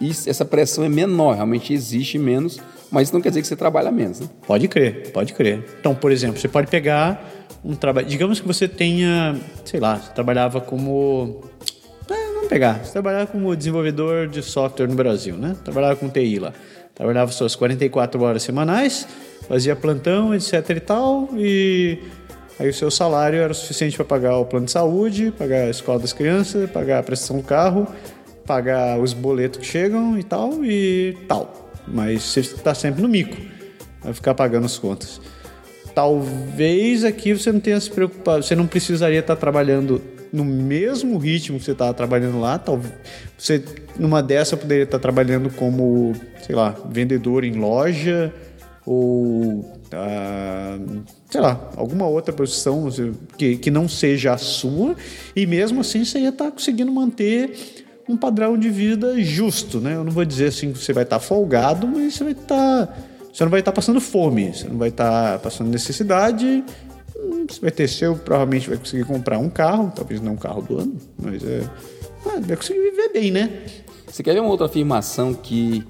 isso, 0.00 0.28
essa 0.28 0.44
pressão 0.44 0.84
é 0.84 0.88
menor, 0.88 1.34
realmente 1.34 1.72
existe 1.72 2.18
menos, 2.18 2.60
mas 2.90 3.08
isso 3.08 3.14
não 3.14 3.20
quer 3.20 3.30
dizer 3.30 3.42
que 3.42 3.48
você 3.48 3.56
trabalha 3.56 3.90
menos. 3.90 4.20
Né? 4.20 4.28
Pode 4.46 4.68
crer, 4.68 5.10
pode 5.12 5.32
crer. 5.32 5.64
Então, 5.80 5.94
por 5.94 6.12
exemplo, 6.12 6.40
você 6.40 6.48
pode 6.48 6.68
pegar 6.68 7.30
um 7.64 7.74
trabalho. 7.74 8.06
Digamos 8.06 8.40
que 8.40 8.46
você 8.46 8.68
tenha, 8.68 9.36
sei 9.64 9.80
lá, 9.80 9.96
você 9.96 10.12
trabalhava 10.12 10.60
como. 10.60 11.42
É, 12.10 12.32
vamos 12.34 12.48
pegar. 12.48 12.84
Você 12.84 12.92
trabalhava 12.92 13.26
como 13.26 13.54
desenvolvedor 13.56 14.28
de 14.28 14.42
software 14.42 14.86
no 14.86 14.94
Brasil, 14.94 15.36
né? 15.36 15.56
Trabalhava 15.64 15.96
com 15.96 16.08
TI 16.08 16.38
lá. 16.38 16.52
Trabalhava 16.94 17.32
suas 17.32 17.56
44 17.56 18.22
horas 18.22 18.42
semanais, 18.42 19.08
fazia 19.48 19.74
plantão, 19.74 20.32
etc 20.32 20.70
e 20.70 20.80
tal, 20.80 21.28
e 21.34 21.98
aí 22.56 22.68
o 22.68 22.72
seu 22.74 22.88
salário 22.88 23.40
era 23.40 23.50
o 23.50 23.54
suficiente 23.54 23.96
para 23.96 24.04
pagar 24.04 24.36
o 24.36 24.44
plano 24.44 24.66
de 24.66 24.70
saúde, 24.70 25.32
pagar 25.36 25.64
a 25.64 25.70
escola 25.70 25.98
das 25.98 26.12
crianças, 26.12 26.70
pagar 26.70 27.00
a 27.00 27.02
prestação 27.02 27.38
do 27.38 27.42
carro, 27.42 27.88
pagar 28.46 28.98
os 28.98 29.12
boletos 29.12 29.60
que 29.60 29.66
chegam 29.66 30.18
e 30.18 30.22
tal, 30.22 30.64
e 30.64 31.16
tal. 31.28 31.70
Mas 31.86 32.22
você 32.22 32.40
está 32.40 32.74
sempre 32.74 33.02
no 33.02 33.08
mico, 33.08 33.36
vai 34.02 34.12
ficar 34.12 34.34
pagando 34.34 34.66
as 34.66 34.78
contas. 34.78 35.20
Talvez 35.94 37.04
aqui 37.04 37.32
você 37.32 37.52
não 37.52 37.60
tenha 37.60 37.78
se 37.80 37.90
preocupado, 37.90 38.42
você 38.42 38.56
não 38.56 38.66
precisaria 38.66 39.20
estar 39.20 39.36
trabalhando 39.36 40.02
no 40.32 40.44
mesmo 40.44 41.16
ritmo 41.18 41.58
que 41.58 41.64
você 41.64 41.72
estava 41.72 41.94
trabalhando 41.94 42.40
lá. 42.40 42.58
Talvez 42.58 42.92
você 43.38 43.62
numa 43.98 44.22
dessa 44.22 44.56
poderia 44.56 44.84
estar 44.84 44.98
trabalhando 44.98 45.50
como, 45.50 46.12
sei 46.44 46.56
lá, 46.56 46.76
vendedor 46.90 47.44
em 47.44 47.52
loja 47.52 48.34
ou 48.84 49.64
ah, 49.92 50.78
sei 51.30 51.40
lá, 51.40 51.70
alguma 51.76 52.06
outra 52.06 52.32
posição 52.32 52.88
que, 53.38 53.56
que 53.56 53.70
não 53.70 53.88
seja 53.88 54.32
a 54.32 54.38
sua, 54.38 54.96
e 55.34 55.46
mesmo 55.46 55.80
assim 55.80 56.04
você 56.04 56.18
ia 56.18 56.28
estar 56.30 56.50
conseguindo 56.50 56.90
manter 56.90 57.83
um 58.08 58.16
padrão 58.16 58.56
de 58.56 58.70
vida 58.70 59.20
justo, 59.22 59.80
né? 59.80 59.94
Eu 59.94 60.04
não 60.04 60.12
vou 60.12 60.24
dizer 60.24 60.48
assim 60.48 60.72
que 60.72 60.78
você 60.78 60.92
vai 60.92 61.04
estar 61.04 61.18
folgado, 61.18 61.86
mas 61.86 62.14
você 62.14 62.24
vai 62.24 62.32
estar 62.32 62.96
você 63.34 63.42
não 63.42 63.50
vai 63.50 63.60
estar 63.60 63.72
passando 63.72 64.00
fome, 64.00 64.54
você 64.54 64.68
não 64.68 64.78
vai 64.78 64.90
estar 64.90 65.40
passando 65.40 65.68
necessidade. 65.68 66.62
Hum, 67.16 67.46
você 67.48 67.60
vai 67.60 67.72
ter 67.72 67.88
seu, 67.88 68.14
provavelmente 68.14 68.68
vai 68.68 68.78
conseguir 68.78 69.04
comprar 69.04 69.38
um 69.38 69.50
carro, 69.50 69.92
talvez 69.92 70.20
não 70.20 70.34
um 70.34 70.36
carro 70.36 70.62
do 70.62 70.78
ano, 70.78 70.96
mas 71.20 71.42
é, 71.42 71.68
ah, 72.26 72.38
vai 72.40 72.56
conseguir 72.56 72.78
viver 72.78 73.12
bem, 73.12 73.32
né? 73.32 73.64
Você 74.06 74.22
quer 74.22 74.34
ver 74.34 74.40
uma 74.40 74.50
outra 74.50 74.66
afirmação 74.66 75.34
que 75.34 75.84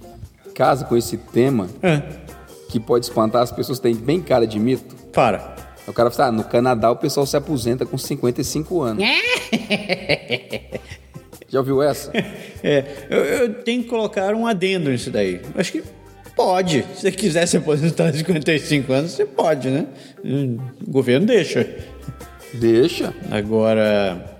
casa 0.55 0.87
com 0.87 0.97
esse 0.97 1.19
tema, 1.19 1.69
é. 1.83 2.03
que 2.71 2.81
pode 2.81 3.05
espantar 3.05 3.43
as 3.43 3.53
pessoas, 3.53 3.79
tem 3.79 3.95
bem 3.95 4.23
cara 4.23 4.47
de 4.47 4.59
mito? 4.59 4.95
Para. 5.13 5.55
O 5.87 5.93
cara 5.93 6.11
fala, 6.11 6.31
ah, 6.31 6.33
no 6.33 6.45
Canadá 6.45 6.91
o 6.91 6.97
pessoal 6.97 7.27
se 7.27 7.37
aposenta 7.37 7.85
com 7.85 7.99
55 7.99 8.81
anos. 8.81 9.05
Já 11.49 11.59
ouviu 11.59 11.83
essa? 11.83 12.13
É, 12.67 12.83
eu, 13.11 13.19
eu, 13.23 13.55
tenho 13.63 13.83
que 13.83 13.91
colocar 13.91 14.35
um 14.35 14.47
adendo 14.47 14.89
nisso 14.89 15.11
daí. 15.11 15.39
Acho 15.55 15.71
que 15.71 15.83
Pode. 16.37 16.85
Se 16.95 17.03
você 17.03 17.13
quiser 17.13 17.47
se 17.47 17.57
aposentar 17.57 18.07
aos 18.07 18.17
55 18.17 18.93
anos, 18.93 19.13
você 19.13 19.25
pode, 19.25 19.71
né? 19.71 19.87
O 20.25 20.91
governo 20.91 21.27
deixa. 21.27 21.69
Deixa. 22.55 23.15
Agora. 23.31 24.37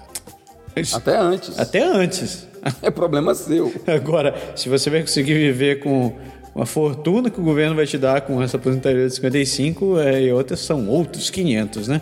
Até 0.93 1.17
antes. 1.17 1.59
Até 1.59 1.85
antes. 1.85 2.49
É 2.83 2.91
problema 2.91 3.35
seu. 3.35 3.73
Agora, 3.87 4.35
se 4.57 4.69
você 4.69 4.91
vai 4.91 5.03
conseguir 5.03 5.35
viver 5.35 5.81
com 5.81 6.13
uma 6.55 6.67
fortuna 6.67 7.31
que 7.31 7.39
o 7.41 7.45
governo 7.45 7.77
vai 7.77 7.87
te 7.87 7.99
dar 7.99 8.23
com 8.23 8.43
essa 8.43 8.57
aposentadoria 8.57 9.07
de 9.07 9.15
55, 9.15 9.99
é, 9.99 10.23
e 10.23 10.33
outras 10.33 10.61
são 10.61 10.89
outros 10.89 11.31
500, 11.31 11.89
né? 11.89 12.01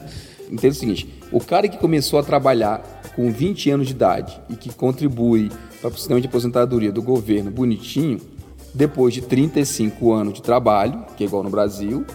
Entenda 0.51 0.73
o 0.73 0.77
seguinte: 0.77 1.22
o 1.33 1.41
cara 1.41 1.67
que 1.67 1.79
começou 1.79 2.19
a 2.19 2.23
trabalhar 2.23 2.83
com 3.17 3.31
20 3.31 3.71
anos 3.71 3.87
de 3.87 3.93
idade 3.93 4.41
e 4.49 4.55
que 4.55 4.73
contribui 4.73 5.51
para 5.81 5.91
o 5.91 5.97
sistema 5.97 6.21
de 6.21 6.29
aposentadoria 6.29 6.93
do 6.93 7.03
governo 7.03 7.51
bonitinho, 7.51 8.21
depois 8.75 9.13
de 9.13 9.23
35 9.23 10.13
anos 10.13 10.35
de 10.35 10.43
trabalho, 10.43 11.05
que 11.17 11.25
é 11.25 11.27
igual 11.27 11.43
no 11.43 11.51
Brasil, 11.51 12.07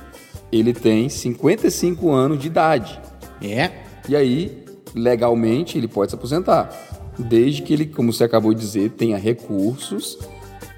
ele 0.51 0.73
tem 0.73 1.09
55 1.09 2.11
anos 2.11 2.39
de 2.39 2.47
idade. 2.47 2.99
É. 3.41 3.71
E 4.07 4.15
aí, 4.15 4.63
legalmente, 4.95 5.77
ele 5.77 5.87
pode 5.87 6.11
se 6.11 6.15
aposentar. 6.15 6.69
Desde 7.19 7.61
que 7.61 7.73
ele, 7.73 7.85
como 7.85 8.13
você 8.13 8.23
acabou 8.23 8.53
de 8.53 8.59
dizer, 8.61 8.91
tenha 8.91 9.17
recursos 9.17 10.17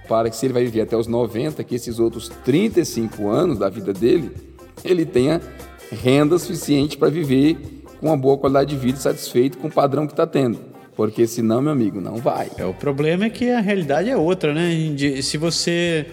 para 0.07 0.29
que, 0.29 0.35
se 0.35 0.45
ele 0.45 0.53
vai 0.53 0.63
viver 0.63 0.81
até 0.81 0.97
os 0.97 1.07
90, 1.07 1.63
que 1.63 1.75
esses 1.75 1.99
outros 1.99 2.29
35 2.43 3.29
anos 3.29 3.59
da 3.59 3.69
vida 3.69 3.93
dele, 3.93 4.31
ele 4.83 5.05
tenha 5.05 5.39
renda 5.91 6.37
suficiente 6.39 6.97
para 6.97 7.09
viver 7.09 7.78
com 7.99 8.07
uma 8.07 8.17
boa 8.17 8.37
qualidade 8.37 8.69
de 8.69 8.77
vida, 8.77 8.97
satisfeito 8.99 9.57
com 9.57 9.67
o 9.67 9.71
padrão 9.71 10.07
que 10.07 10.13
está 10.13 10.25
tendo. 10.25 10.59
Porque 10.95 11.25
senão, 11.25 11.61
meu 11.61 11.71
amigo, 11.71 12.01
não 12.01 12.17
vai. 12.17 12.49
É, 12.57 12.65
o 12.65 12.73
problema 12.73 13.25
é 13.25 13.29
que 13.29 13.49
a 13.49 13.61
realidade 13.61 14.09
é 14.09 14.17
outra, 14.17 14.53
né? 14.53 14.69
Se 15.21 15.37
você 15.37 16.05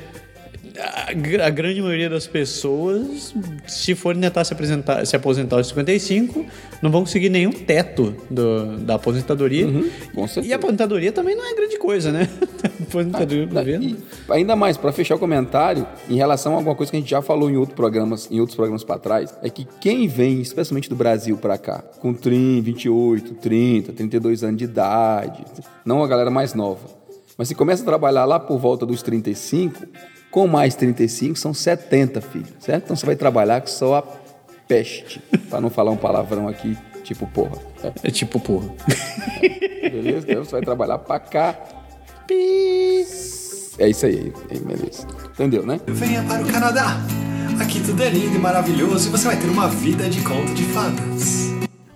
a, 0.78 1.50
grande 1.50 1.80
maioria 1.80 2.08
das 2.08 2.26
pessoas, 2.26 3.34
se 3.66 3.94
forem 3.94 4.20
tentar 4.20 4.44
se, 4.44 4.52
apresentar, 4.52 5.06
se 5.06 5.16
aposentar 5.16 5.56
aos 5.56 5.68
55, 5.68 6.44
não 6.82 6.90
vão 6.90 7.02
conseguir 7.02 7.28
nenhum 7.28 7.52
teto 7.52 8.14
do, 8.30 8.76
da 8.78 8.94
aposentadoria. 8.94 9.66
Uhum, 9.66 9.88
e 10.42 10.52
a 10.52 10.56
aposentadoria 10.56 11.12
também 11.12 11.34
não 11.34 11.44
é 11.44 11.54
grande 11.54 11.78
coisa, 11.78 12.12
né? 12.12 12.28
aposentadoria 12.82 13.44
ah, 13.44 13.54
governo. 13.54 13.96
ainda 14.30 14.56
mais, 14.56 14.76
para 14.76 14.92
fechar 14.92 15.16
o 15.16 15.18
comentário, 15.18 15.86
em 16.08 16.16
relação 16.16 16.52
a 16.52 16.56
alguma 16.56 16.74
coisa 16.74 16.90
que 16.90 16.96
a 16.96 17.00
gente 17.00 17.10
já 17.10 17.22
falou 17.22 17.50
em, 17.50 17.56
outro 17.56 17.74
programas, 17.74 18.28
em 18.30 18.40
outros 18.40 18.56
programas 18.56 18.84
para 18.84 18.98
trás, 18.98 19.34
é 19.42 19.50
que 19.50 19.66
quem 19.80 20.06
vem, 20.08 20.40
especialmente 20.40 20.88
do 20.88 20.96
Brasil 20.96 21.36
para 21.36 21.58
cá, 21.58 21.82
com 22.00 22.12
30, 22.12 22.62
28, 22.62 23.34
30, 23.34 23.92
32 23.92 24.44
anos 24.44 24.56
de 24.58 24.64
idade, 24.64 25.44
não 25.84 26.02
a 26.02 26.08
galera 26.08 26.30
mais 26.30 26.54
nova, 26.54 26.96
mas 27.36 27.48
se 27.48 27.54
começa 27.54 27.82
a 27.82 27.86
trabalhar 27.86 28.24
lá 28.24 28.40
por 28.40 28.58
volta 28.58 28.86
dos 28.86 29.02
35, 29.02 29.86
com 30.36 30.46
mais 30.46 30.74
35 30.74 31.38
são 31.38 31.54
70, 31.54 32.20
filho, 32.20 32.44
certo? 32.60 32.84
Então 32.84 32.94
você 32.94 33.06
vai 33.06 33.16
trabalhar 33.16 33.62
com 33.62 33.68
só 33.68 33.94
a 33.94 34.02
peste, 34.68 35.18
para 35.48 35.62
não 35.62 35.70
falar 35.70 35.90
um 35.92 35.96
palavrão 35.96 36.46
aqui, 36.46 36.76
tipo 37.02 37.26
porra. 37.26 37.56
É, 37.82 38.08
é 38.08 38.10
tipo 38.10 38.38
porra. 38.38 38.68
Beleza? 39.80 40.26
Então 40.28 40.44
você 40.44 40.50
vai 40.50 40.60
trabalhar 40.60 40.98
pra 40.98 41.18
cá. 41.18 41.58
É 43.78 43.88
isso 43.88 44.04
aí, 44.04 44.30
beleza. 44.50 45.06
Entendeu, 45.32 45.64
né? 45.64 45.80
Venha 45.86 46.22
para 46.24 46.42
o 46.42 46.46
Canadá. 46.52 46.98
Aqui 47.58 47.82
tudo 47.82 48.02
é 48.02 48.10
lindo 48.10 48.36
e 48.36 48.38
maravilhoso 48.38 49.08
e 49.08 49.10
você 49.10 49.28
vai 49.28 49.40
ter 49.40 49.48
uma 49.48 49.68
vida 49.68 50.06
de 50.10 50.20
conto 50.20 50.52
de 50.52 50.64
fadas. 50.64 51.46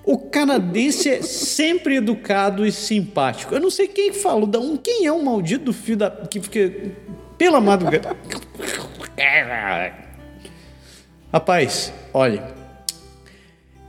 O 0.03 0.17
canadense 0.17 1.11
é 1.11 1.21
sempre 1.21 1.97
educado 1.97 2.65
e 2.65 2.73
simpático. 2.73 3.55
Eu 3.55 3.61
não 3.61 3.71
sei 3.71 3.87
quem 3.87 4.15
falou, 4.15 4.49
quem 4.83 5.05
é 5.05 5.13
o 5.13 5.23
maldito 5.23 5.75
filho 5.75 5.99
da. 5.99 6.11
que 6.11 6.41
fica 6.41 6.71
pela 7.41 7.59
madrugada. 7.59 8.15
Rapaz, 11.33 11.91
olha. 12.13 12.45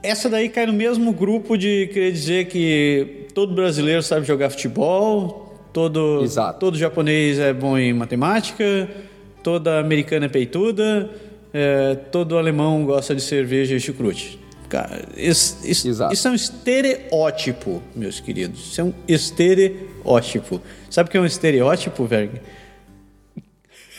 Essa 0.01 0.29
daí 0.29 0.47
cai 0.47 0.65
no 0.65 0.71
mesmo 0.71 1.11
grupo 1.11 1.57
de 1.57 1.87
querer 1.87 2.13
dizer 2.13 2.45
que 2.45 3.27
todo 3.35 3.53
brasileiro 3.53 4.01
sabe 4.01 4.25
jogar 4.25 4.49
futebol, 4.51 5.53
todo, 5.73 6.21
Exato. 6.23 6.59
todo 6.61 6.77
japonês 6.77 7.39
é 7.39 7.51
bom 7.51 7.77
em 7.77 7.91
matemática, 7.91 8.89
toda 9.43 9.79
americana 9.79 10.27
é 10.27 10.29
peituda, 10.29 11.09
é, 11.53 11.95
todo 12.09 12.37
alemão 12.37 12.85
gosta 12.85 13.13
de 13.13 13.21
cerveja 13.21 13.75
e 13.75 13.81
chucrute. 13.81 14.39
Cara, 14.69 15.03
isso, 15.17 15.57
isso, 15.65 15.89
isso, 15.89 16.27
é 16.27 16.31
um 16.31 16.35
estereótipo, 16.35 17.83
meus 17.93 18.21
queridos. 18.21 18.71
Isso 18.71 18.79
é 18.79 18.83
um 18.85 18.93
estereótipo. 19.05 20.61
Sabe 20.89 21.09
o 21.09 21.11
que 21.11 21.17
é 21.17 21.21
um 21.21 21.25
estereótipo, 21.25 22.05
Verg? 22.05 22.39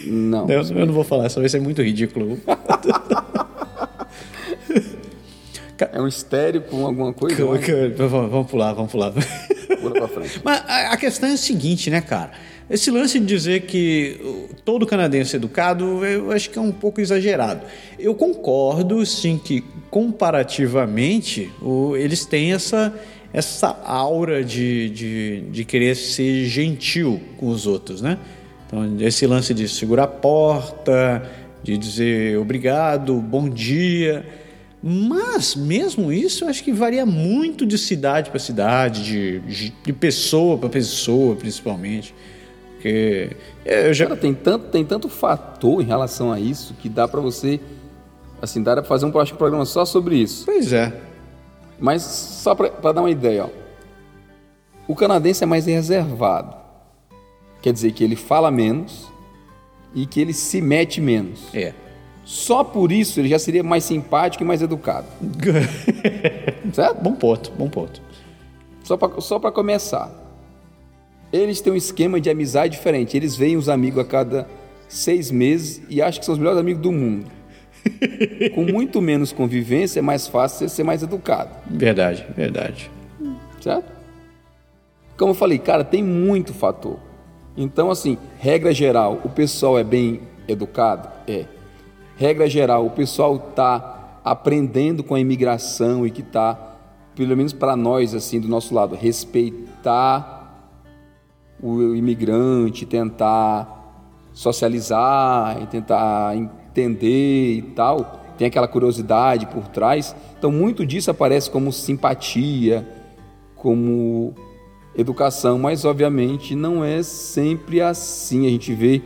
Não. 0.05 0.49
Eu, 0.49 0.63
eu 0.63 0.87
não 0.87 0.95
vou 0.95 1.05
falar, 1.05 1.29
só 1.29 1.41
vai 1.41 1.49
ser 1.49 1.61
muito 1.61 1.83
ridículo. 1.83 2.39
é 5.93 6.01
um 6.01 6.07
estéreo 6.07 6.63
com 6.63 6.87
alguma 6.87 7.13
coisa? 7.13 7.37
Vamos 7.97 8.51
pular, 8.51 8.73
vamos 8.73 8.93
pular. 8.93 9.13
Pula 9.13 9.93
pra 9.93 10.09
frente. 10.09 10.41
Mas 10.45 10.63
a, 10.67 10.97
questão 10.97 11.29
é 11.29 11.33
a 11.33 11.37
seguinte, 11.37 11.91
né, 11.91 12.01
cara? 12.01 12.31
Esse 12.71 12.91
lance 12.91 13.19
de 13.19 13.27
dizer 13.27 13.63
que 13.63 14.49
todo 14.65 14.87
canadense 14.87 15.35
é 15.35 15.37
educado, 15.37 16.05
eu 16.05 16.31
acho 16.31 16.49
que 16.51 16.59
é 16.59 16.63
um 16.63 16.73
pouco 16.73 17.01
exagerado. 17.01 17.63
Eu 17.99 18.15
concordo, 18.15 19.05
sim, 19.05 19.41
que 19.43 19.65
comparativamente 19.91 21.51
eles 21.99 22.25
têm 22.25 22.53
essa, 22.53 22.95
essa 23.33 23.79
aura 23.85 24.45
de, 24.45 24.89
de, 24.91 25.41
de 25.51 25.65
querer 25.65 25.97
ser 25.97 26.47
gentil 26.47 27.21
com 27.37 27.49
os 27.49 27.67
outros, 27.67 28.01
né? 28.01 28.19
Então, 28.73 28.97
esse 29.07 29.27
lance 29.27 29.53
de 29.53 29.69
segurar 29.69 30.05
a 30.05 30.09
porta, 30.09 31.23
de 31.63 31.77
dizer 31.77 32.39
obrigado, 32.39 33.15
bom 33.17 33.47
dia. 33.47 34.25
Mas, 34.83 35.55
mesmo 35.55 36.11
isso, 36.11 36.45
eu 36.45 36.49
acho 36.49 36.65
que 36.65 36.73
varia 36.73 37.05
muito 37.05 37.67
de 37.67 37.77
cidade 37.77 38.31
para 38.31 38.41
cidade, 38.41 39.05
de, 39.05 39.71
de- 39.85 39.93
pessoa 39.93 40.57
para 40.57 40.71
pessoa, 40.71 41.37
principalmente. 41.37 42.15
Porque 42.73 43.37
é, 43.65 43.89
eu 43.89 43.95
já. 43.95 44.07
Cara, 44.07 44.17
tem 44.19 44.33
tanto, 44.33 44.65
tem 44.71 44.85
tanto 44.87 45.09
fator 45.09 45.83
em 45.83 45.85
relação 45.85 46.33
a 46.33 46.41
isso 46.41 46.73
que 46.81 46.89
dá 46.89 47.07
pra 47.07 47.21
você. 47.21 47.61
Assim, 48.41 48.61
dá 48.63 48.73
pra 48.73 48.83
fazer 48.83 49.05
um 49.05 49.13
próximo 49.13 49.37
programa 49.37 49.67
só 49.67 49.85
sobre 49.85 50.17
isso. 50.17 50.47
Pois 50.47 50.73
é. 50.73 50.93
Mas 51.79 52.03
só 52.03 52.55
pra 52.55 52.91
dar 52.91 53.03
uma 53.03 53.11
ideia, 53.11 53.45
ó. 53.45 53.49
O 54.89 54.97
canadense 54.97 55.45
é 55.45 55.47
mais 55.47 55.67
reservado. 55.67 56.62
Quer 57.63 57.73
dizer 57.73 57.93
que 57.93 58.03
ele 58.03 58.17
fala 58.17 58.51
menos 58.51 59.11
e 59.95 60.05
que 60.05 60.21
ele 60.21 60.35
se 60.35 60.61
mete 60.61 61.01
menos. 61.01 61.55
É. 61.55 61.73
Só 62.25 62.63
por 62.63 62.93
isso 62.93 63.21
ele 63.21 63.29
já 63.29 63.39
seria 63.39 63.63
mais 63.63 63.85
simpático 63.85 64.43
e 64.43 64.47
mais 64.47 64.63
educado. 64.63 65.07
Certo? 66.73 67.03
bom 67.03 67.15
ponto, 67.15 67.53
bom 67.53 67.69
ponto. 67.69 68.03
Só 68.85 68.97
pra, 68.97 69.21
só 69.21 69.39
pra 69.39 69.51
começar. 69.53 70.11
Eles 71.33 71.61
têm 71.61 71.73
um 71.73 71.77
esquema 71.77 72.21
de 72.21 72.29
amizade 72.29 72.77
diferente. 72.77 73.17
Eles 73.17 73.37
veem 73.37 73.57
os 73.57 73.69
amigos 73.69 74.01
a 74.01 74.05
cada 74.05 74.49
seis 74.89 75.31
meses 75.31 75.83
e 75.89 76.03
acham 76.03 76.21
que 76.21 76.27
são 76.27 76.35
os 76.35 76.39
melhores 76.39 76.61
amigos 76.61 76.83
do 76.83 76.93
mundo. 76.93 77.27
Com 78.55 78.65
muito 78.65 79.01
menos 79.01 79.33
convivência, 79.33 79.99
é 79.99 80.03
mais 80.03 80.27
fácil 80.27 80.59
você 80.59 80.69
ser 80.69 80.85
mais 80.85 81.03
educado. 81.03 81.51
Verdade, 81.69 82.27
verdade. 82.37 82.91
Certo? 83.61 83.91
Como 85.17 85.31
eu 85.31 85.35
falei, 85.35 85.59
cara, 85.59 85.85
tem 85.85 86.03
muito 86.03 86.53
fator. 86.53 86.99
Então, 87.57 87.91
assim, 87.91 88.17
regra 88.39 88.73
geral, 88.73 89.21
o 89.25 89.29
pessoal 89.29 89.79
é 89.79 89.85
bem 89.85 90.21
educado? 90.49 91.09
É. 91.27 91.47
Regra 92.17 92.49
geral, 92.49 92.87
o 92.87 92.91
pessoal 92.91 93.39
tá 93.39 94.21
aprendendo 94.25 95.03
com 95.03 95.15
a 95.15 95.21
imigração 95.21 96.07
e 96.07 96.11
que 96.11 96.23
tá, 96.23 96.77
pelo 97.15 97.37
menos 97.37 97.53
para 97.53 97.77
nós, 97.77 98.15
assim, 98.15 98.41
do 98.41 98.49
nosso 98.49 98.75
lado, 98.75 98.95
respeitar 98.95 100.41
o 101.63 101.95
imigrante, 101.95 102.87
tentar 102.87 103.81
socializar 104.33 105.67
tentar 105.67 106.35
entender 106.37 107.57
e 107.59 107.63
tal. 107.63 108.21
Tem 108.39 108.47
aquela 108.47 108.67
curiosidade 108.67 109.47
por 109.47 109.69
trás. 109.69 110.17
Então, 110.39 110.51
muito 110.51 110.87
disso 110.87 111.11
aparece 111.11 111.51
como 111.51 111.73
simpatia, 111.73 112.87
como 113.55 114.35
educação, 114.97 115.59
mas 115.59 115.85
obviamente 115.85 116.55
não 116.55 116.85
é 116.85 117.03
sempre 117.03 117.81
assim. 117.81 118.47
A 118.47 118.51
gente 118.51 118.75
vê 118.75 119.03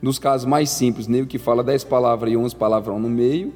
nos 0.00 0.18
casos 0.18 0.46
mais 0.46 0.70
simples, 0.70 1.06
nego 1.06 1.26
que 1.26 1.38
fala 1.38 1.62
10 1.62 1.84
palavras 1.84 2.32
e 2.32 2.36
11 2.36 2.54
palavrão 2.56 2.98
no 2.98 3.08
meio, 3.08 3.52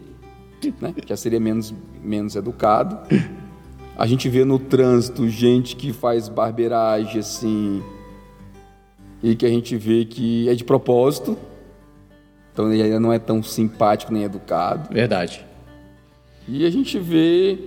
né? 0.80 0.94
já 1.06 1.16
seria 1.16 1.40
menos, 1.40 1.74
menos 2.02 2.36
educado. 2.36 2.98
A 3.96 4.06
gente 4.06 4.28
vê 4.28 4.44
no 4.44 4.58
trânsito 4.58 5.28
gente 5.28 5.76
que 5.76 5.92
faz 5.92 6.28
barbeiragem 6.28 7.20
assim, 7.20 7.82
e 9.22 9.36
que 9.36 9.46
a 9.46 9.48
gente 9.48 9.76
vê 9.76 10.04
que 10.04 10.48
é 10.48 10.54
de 10.54 10.64
propósito, 10.64 11.36
então 12.52 12.72
ele 12.72 12.82
ainda 12.82 12.98
não 12.98 13.12
é 13.12 13.18
tão 13.18 13.42
simpático 13.42 14.12
nem 14.12 14.24
educado. 14.24 14.92
Verdade. 14.92 15.44
E 16.48 16.66
a 16.66 16.70
gente 16.70 16.98
vê 16.98 17.58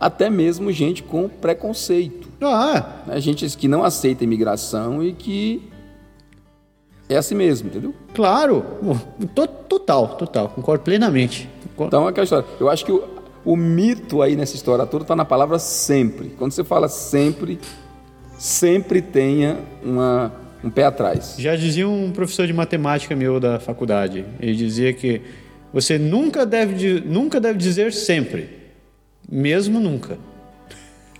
até 0.00 0.30
mesmo 0.30 0.72
gente 0.72 1.02
com 1.02 1.28
preconceito, 1.28 2.28
Ah, 2.40 3.02
né? 3.06 3.20
gente 3.20 3.46
que 3.56 3.68
não 3.68 3.84
aceita 3.84 4.24
a 4.24 4.26
imigração 4.26 5.04
e 5.04 5.12
que 5.12 5.62
é 7.08 7.16
assim 7.16 7.34
mesmo, 7.34 7.68
entendeu? 7.68 7.94
claro. 8.14 8.64
To- 9.34 9.60
Total, 9.70 10.08
total. 10.16 10.48
Concordo 10.48 10.82
plenamente. 10.84 11.48
Concordo. 11.76 11.88
Então 11.96 12.06
é 12.06 12.10
aquela 12.10 12.24
história. 12.24 12.44
Eu 12.58 12.68
acho 12.68 12.84
que 12.84 12.90
o, 12.92 13.04
o 13.44 13.56
mito 13.56 14.20
aí 14.20 14.34
nessa 14.36 14.56
história 14.56 14.84
toda 14.86 15.04
está 15.04 15.14
na 15.14 15.24
palavra 15.24 15.58
sempre. 15.60 16.30
Quando 16.36 16.50
você 16.52 16.64
fala 16.64 16.88
sempre, 16.88 17.58
sempre 18.36 19.00
tenha 19.00 19.58
uma, 19.84 20.32
um 20.62 20.70
pé 20.70 20.84
atrás. 20.84 21.36
Já 21.38 21.54
dizia 21.56 21.88
um 21.88 22.10
professor 22.10 22.46
de 22.48 22.52
matemática 22.52 23.14
meu 23.14 23.38
da 23.40 23.60
faculdade. 23.60 24.24
Ele 24.40 24.54
dizia 24.54 24.92
que 24.92 25.20
você 25.72 25.98
nunca 25.98 26.44
deve, 26.44 27.00
nunca 27.00 27.40
deve 27.40 27.58
dizer 27.58 27.92
sempre. 27.92 28.59
Mesmo 29.30 29.78
nunca. 29.78 30.18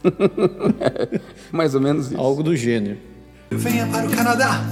Mais 1.52 1.74
ou 1.74 1.80
menos 1.80 2.06
isso. 2.06 2.20
Algo 2.20 2.42
do 2.42 2.56
gênero. 2.56 2.98
Venha 3.50 3.86
para 3.86 4.06
o 4.06 4.10
Canadá. 4.10 4.64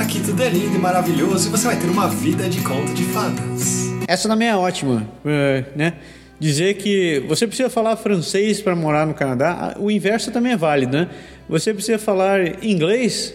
Aqui 0.00 0.20
tudo 0.22 0.42
é 0.42 0.48
lindo 0.48 0.76
e 0.76 0.78
maravilhoso 0.78 1.48
e 1.48 1.50
você 1.50 1.66
vai 1.66 1.76
ter 1.76 1.88
uma 1.88 2.08
vida 2.08 2.48
de 2.48 2.60
conto 2.60 2.92
de 2.92 3.04
fadas. 3.04 3.86
Essa 4.06 4.28
também 4.28 4.48
é 4.48 4.56
ótima, 4.56 5.08
é, 5.24 5.64
né? 5.74 5.94
Dizer 6.38 6.74
que 6.74 7.24
você 7.26 7.46
precisa 7.46 7.70
falar 7.70 7.96
francês 7.96 8.60
para 8.60 8.76
morar 8.76 9.06
no 9.06 9.14
Canadá, 9.14 9.74
o 9.78 9.90
inverso 9.90 10.30
também 10.30 10.52
é 10.52 10.56
válido, 10.56 10.96
né? 10.96 11.08
Você 11.48 11.72
precisa 11.72 11.98
falar 11.98 12.62
inglês 12.62 13.32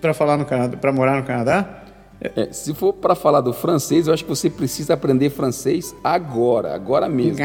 para 0.00 0.14
falar 0.14 0.38
no 0.38 0.46
Canadá, 0.46 0.76
para 0.76 0.92
morar 0.92 1.16
no 1.18 1.24
Canadá? 1.24 1.77
É, 2.20 2.48
se 2.52 2.74
for 2.74 2.92
para 2.92 3.14
falar 3.14 3.40
do 3.40 3.52
francês, 3.52 4.08
eu 4.08 4.14
acho 4.14 4.24
que 4.24 4.28
você 4.28 4.50
precisa 4.50 4.94
aprender 4.94 5.30
francês 5.30 5.94
agora, 6.02 6.74
agora 6.74 7.08
mesmo. 7.08 7.44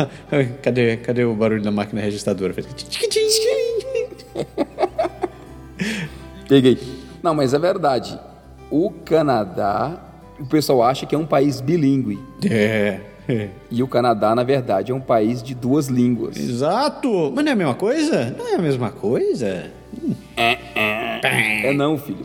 cadê, 0.62 0.96
cadê 0.96 1.24
o 1.24 1.34
barulho 1.34 1.62
da 1.62 1.70
máquina 1.70 2.00
registradora? 2.00 2.54
Peguei. 6.48 6.78
Não, 7.22 7.34
mas 7.34 7.52
é 7.52 7.58
verdade. 7.58 8.18
O 8.70 8.90
Canadá, 8.90 10.00
o 10.40 10.46
pessoal 10.46 10.82
acha 10.84 11.04
que 11.04 11.14
é 11.14 11.18
um 11.18 11.26
país 11.26 11.60
bilíngue. 11.60 12.18
É, 12.50 13.00
é. 13.28 13.48
E 13.70 13.82
o 13.82 13.88
Canadá, 13.88 14.34
na 14.34 14.42
verdade, 14.42 14.90
é 14.90 14.94
um 14.94 15.00
país 15.00 15.42
de 15.42 15.54
duas 15.54 15.88
línguas. 15.88 16.38
Exato! 16.38 17.30
Mas 17.34 17.44
não 17.44 17.50
é 17.50 17.54
a 17.54 17.56
mesma 17.56 17.74
coisa? 17.74 18.34
Não 18.36 18.48
é 18.48 18.54
a 18.54 18.58
mesma 18.58 18.90
coisa? 18.90 19.70
É 20.36 21.72
não, 21.74 21.98
filho. 21.98 22.24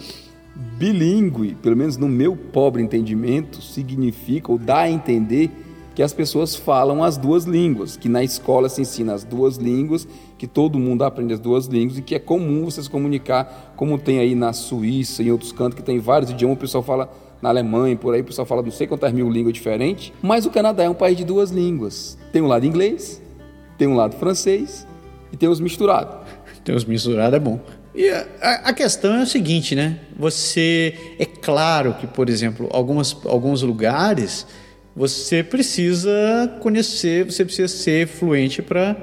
Bilíngue, 0.80 1.56
pelo 1.56 1.76
menos 1.76 1.98
no 1.98 2.08
meu 2.08 2.38
pobre 2.38 2.82
entendimento, 2.82 3.62
significa 3.62 4.50
ou 4.50 4.58
dá 4.58 4.78
a 4.80 4.90
entender 4.90 5.52
que 5.94 6.02
as 6.02 6.14
pessoas 6.14 6.56
falam 6.56 7.04
as 7.04 7.18
duas 7.18 7.44
línguas, 7.44 7.98
que 7.98 8.08
na 8.08 8.24
escola 8.24 8.70
se 8.70 8.82
ensina 8.82 9.14
as 9.14 9.26
duas 9.26 9.58
línguas, 9.58 10.08
que 10.38 10.48
todo 10.48 10.80
mundo 10.80 11.04
aprende 11.04 11.34
as 11.34 11.40
duas 11.42 11.66
línguas 11.66 11.98
e 11.98 12.02
que 12.02 12.16
é 12.16 12.20
comum 12.20 12.64
você 12.64 12.82
se 12.82 12.90
comunicar, 12.90 13.74
como 13.76 13.98
tem 13.98 14.20
aí 14.20 14.34
na 14.34 14.54
Suíça 14.54 15.22
e 15.22 15.28
em 15.28 15.32
outros 15.32 15.52
cantos, 15.52 15.76
que 15.76 15.84
tem 15.84 16.00
vários 16.00 16.32
idiomas, 16.32 16.56
o 16.56 16.62
pessoal 16.62 16.82
fala 16.82 17.12
na 17.42 17.50
Alemanha, 17.50 17.98
por 17.98 18.14
aí, 18.14 18.22
o 18.22 18.24
pessoal 18.24 18.46
fala 18.46 18.62
não 18.62 18.72
sei 18.72 18.88
quantas 18.88 19.12
mil 19.12 19.30
línguas 19.30 19.54
diferentes, 19.54 20.14
mas 20.22 20.46
o 20.46 20.50
Canadá 20.50 20.84
é 20.84 20.90
um 20.90 20.94
país 20.94 21.18
de 21.18 21.26
duas 21.26 21.52
línguas. 21.52 22.18
Tem 22.32 22.42
um 22.42 22.48
lado 22.48 22.66
inglês, 22.66 23.22
tem 23.78 23.86
um 23.86 23.98
lado 23.98 24.16
francês 24.16 24.88
e 25.34 25.36
tem 25.36 25.50
os 25.50 25.60
misturados. 25.60 26.16
Tem 26.64 26.74
os 26.74 26.86
misturados, 26.86 27.36
é 27.36 27.40
bom. 27.40 27.60
E 27.94 28.08
a, 28.10 28.26
a- 28.66 28.74
questão 28.74 29.16
é 29.16 29.24
o 29.24 29.26
seguinte, 29.26 29.76
né? 29.76 29.98
Você. 30.18 30.94
É 31.18 31.26
claro 31.26 31.94
que, 31.96 32.06
por 32.08 32.30
exemplo, 32.30 32.70
algumas, 32.72 33.16
alguns 33.26 33.62
lugares 33.62 34.46
você 34.96 35.44
precisa 35.44 36.12
conhecer, 36.62 37.26
você 37.26 37.46
precisa 37.46 37.68
ser 37.68 38.08
fluente 38.08 38.62
para 38.62 38.96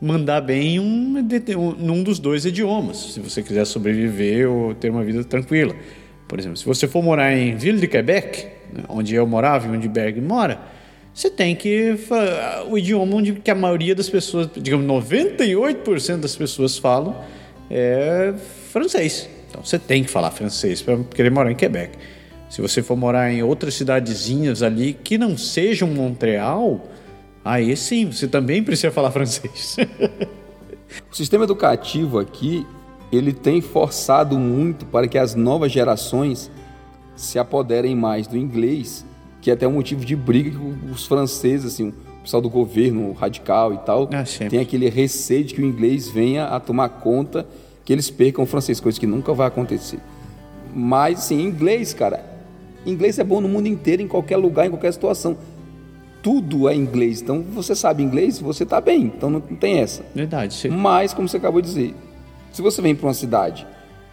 mandar 0.00 0.40
bem 0.40 0.76
em 0.76 0.80
um, 0.80 1.18
um- 1.56 1.72
num 1.72 2.02
dos 2.02 2.18
dois 2.18 2.44
idiomas, 2.44 3.12
se 3.12 3.20
você 3.20 3.42
quiser 3.42 3.64
sobreviver 3.66 4.50
ou 4.50 4.74
ter 4.74 4.90
uma 4.90 5.04
vida 5.04 5.22
tranquila. 5.24 5.74
Por 6.28 6.38
exemplo, 6.38 6.56
se 6.56 6.64
você 6.64 6.88
for 6.88 7.02
morar 7.02 7.32
em 7.36 7.54
Ville 7.56 7.78
de 7.80 7.86
Quebec, 7.86 8.46
né, 8.72 8.84
onde 8.88 9.14
eu 9.14 9.26
morava 9.26 9.66
e 9.66 9.70
onde 9.70 9.88
Berg 9.88 10.20
mora, 10.20 10.60
você 11.12 11.30
tem 11.30 11.54
que 11.54 11.94
o 12.68 12.76
idioma 12.76 13.14
onde 13.16 13.34
que 13.34 13.50
a 13.50 13.54
maioria 13.54 13.94
das 13.94 14.08
pessoas, 14.08 14.48
digamos 14.56 14.86
98% 14.86 16.16
das 16.16 16.34
pessoas 16.34 16.76
falam 16.78 17.16
é 17.76 18.32
francês. 18.70 19.28
Então 19.50 19.64
você 19.64 19.80
tem 19.80 20.04
que 20.04 20.10
falar 20.10 20.30
francês 20.30 20.80
para 20.80 20.96
querer 21.12 21.30
morar 21.30 21.50
em 21.50 21.56
Quebec. 21.56 21.98
Se 22.48 22.62
você 22.62 22.80
for 22.82 22.96
morar 22.96 23.32
em 23.32 23.42
outras 23.42 23.74
cidadezinhas 23.74 24.62
ali 24.62 24.92
que 24.94 25.18
não 25.18 25.36
sejam 25.36 25.88
Montreal, 25.88 26.86
aí 27.44 27.76
sim, 27.76 28.12
você 28.12 28.28
também 28.28 28.62
precisa 28.62 28.92
falar 28.92 29.10
francês. 29.10 29.76
O 31.10 31.16
sistema 31.16 31.42
educativo 31.42 32.20
aqui, 32.20 32.64
ele 33.10 33.32
tem 33.32 33.60
forçado 33.60 34.38
muito 34.38 34.86
para 34.86 35.08
que 35.08 35.18
as 35.18 35.34
novas 35.34 35.72
gerações 35.72 36.48
se 37.16 37.36
apoderem 37.36 37.96
mais 37.96 38.28
do 38.28 38.36
inglês, 38.36 39.04
que 39.40 39.50
é 39.50 39.54
até 39.54 39.66
um 39.66 39.72
motivo 39.72 40.04
de 40.04 40.14
briga 40.14 40.50
que 40.50 40.90
os 40.92 41.04
franceses, 41.04 41.74
assim, 41.74 41.88
o 41.88 41.94
pessoal 42.22 42.40
do 42.40 42.48
governo 42.48 43.10
radical 43.12 43.74
e 43.74 43.78
tal, 43.78 44.08
sempre. 44.24 44.50
tem 44.50 44.60
aquele 44.60 44.88
receio 44.88 45.42
de 45.42 45.54
que 45.54 45.60
o 45.60 45.64
inglês 45.64 46.08
venha 46.08 46.44
a 46.44 46.60
tomar 46.60 46.88
conta 46.88 47.44
que 47.84 47.92
eles 47.92 48.10
percam 48.10 48.44
o 48.44 48.46
francês, 48.46 48.80
coisa 48.80 48.98
que 48.98 49.06
nunca 49.06 49.32
vai 49.32 49.46
acontecer. 49.46 49.98
Mas, 50.74 51.20
sim, 51.20 51.40
inglês, 51.40 51.92
cara, 51.92 52.24
inglês 52.84 53.18
é 53.18 53.24
bom 53.24 53.40
no 53.40 53.48
mundo 53.48 53.66
inteiro, 53.66 54.02
em 54.02 54.08
qualquer 54.08 54.36
lugar, 54.36 54.66
em 54.66 54.70
qualquer 54.70 54.92
situação. 54.92 55.36
Tudo 56.22 56.68
é 56.68 56.74
inglês. 56.74 57.20
Então, 57.20 57.42
você 57.42 57.74
sabe 57.74 58.02
inglês, 58.02 58.38
você 58.38 58.62
está 58.62 58.80
bem. 58.80 59.12
Então, 59.14 59.28
não 59.28 59.40
tem 59.40 59.78
essa. 59.78 60.04
Verdade. 60.14 60.54
Sim. 60.54 60.70
Mas, 60.70 61.12
como 61.12 61.28
você 61.28 61.36
acabou 61.36 61.60
de 61.60 61.68
dizer, 61.68 61.94
se 62.50 62.62
você 62.62 62.80
vem 62.80 62.94
para 62.94 63.06
uma 63.06 63.14
cidade 63.14 63.66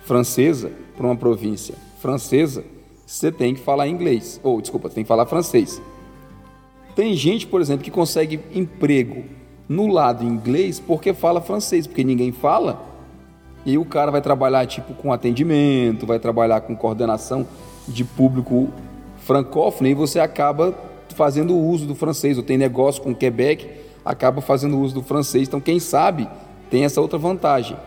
francesa, 0.03 0.71
para 0.97 1.05
uma 1.05 1.15
província 1.15 1.75
francesa, 2.01 2.63
você 3.05 3.31
tem 3.31 3.55
que 3.55 3.61
falar 3.61 3.87
inglês. 3.87 4.39
Ou, 4.43 4.59
desculpa, 4.61 4.89
tem 4.89 5.03
que 5.03 5.07
falar 5.07 5.25
francês. 5.25 5.81
Tem 6.95 7.13
gente, 7.15 7.47
por 7.47 7.61
exemplo, 7.61 7.83
que 7.83 7.91
consegue 7.91 8.39
emprego 8.53 9.23
no 9.67 9.87
lado 9.87 10.25
inglês 10.25 10.79
porque 10.79 11.13
fala 11.13 11.39
francês, 11.39 11.87
porque 11.87 12.03
ninguém 12.03 12.31
fala. 12.31 12.90
E 13.65 13.77
o 13.77 13.85
cara 13.85 14.11
vai 14.11 14.21
trabalhar 14.21 14.65
tipo 14.65 14.93
com 14.93 15.13
atendimento, 15.13 16.05
vai 16.05 16.19
trabalhar 16.19 16.61
com 16.61 16.75
coordenação 16.75 17.45
de 17.87 18.03
público 18.03 18.69
francófono 19.17 19.87
e 19.87 19.93
você 19.93 20.19
acaba 20.19 20.73
fazendo 21.15 21.55
uso 21.55 21.85
do 21.85 21.95
francês. 21.95 22.37
Ou 22.37 22.43
tem 22.43 22.57
negócio 22.57 23.01
com 23.01 23.13
Quebec, 23.13 23.69
acaba 24.03 24.41
fazendo 24.41 24.79
uso 24.79 24.95
do 24.95 25.03
francês. 25.03 25.47
Então, 25.47 25.61
quem 25.61 25.79
sabe 25.79 26.27
tem 26.69 26.85
essa 26.85 27.01
outra 27.01 27.19
vantagem. 27.19 27.77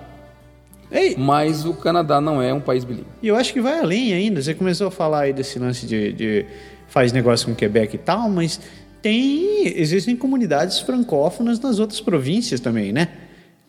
Ei, 0.93 1.17
Mas 1.17 1.65
o 1.65 1.75
Canadá 1.75 2.21
não 2.21 2.41
é 2.41 2.55
um 2.55 2.61
país 2.61 2.85
bilíngue. 2.85 3.07
E 3.21 3.27
eu 3.27 3.35
acho 3.35 3.53
que 3.53 3.61
vai 3.61 3.81
além 3.81 4.13
ainda. 4.13 4.41
Você 4.41 4.55
começou 4.55 4.87
a 4.87 4.91
falar 4.91 5.23
aí 5.23 5.33
desse 5.33 5.59
lance 5.59 5.87
de, 5.87 6.13
de 6.13 6.47
faz 6.87 7.13
negócio 7.13 7.49
com 7.49 7.55
Quebec 7.55 7.97
e 7.97 7.99
tal, 7.99 8.29
mas 8.29 8.61
tem 9.03 9.67
existem 9.77 10.15
comunidades 10.15 10.79
francófonas 10.79 11.59
nas 11.59 11.79
outras 11.79 12.01
províncias 12.01 12.61
também, 12.61 12.93
né? 12.93 13.09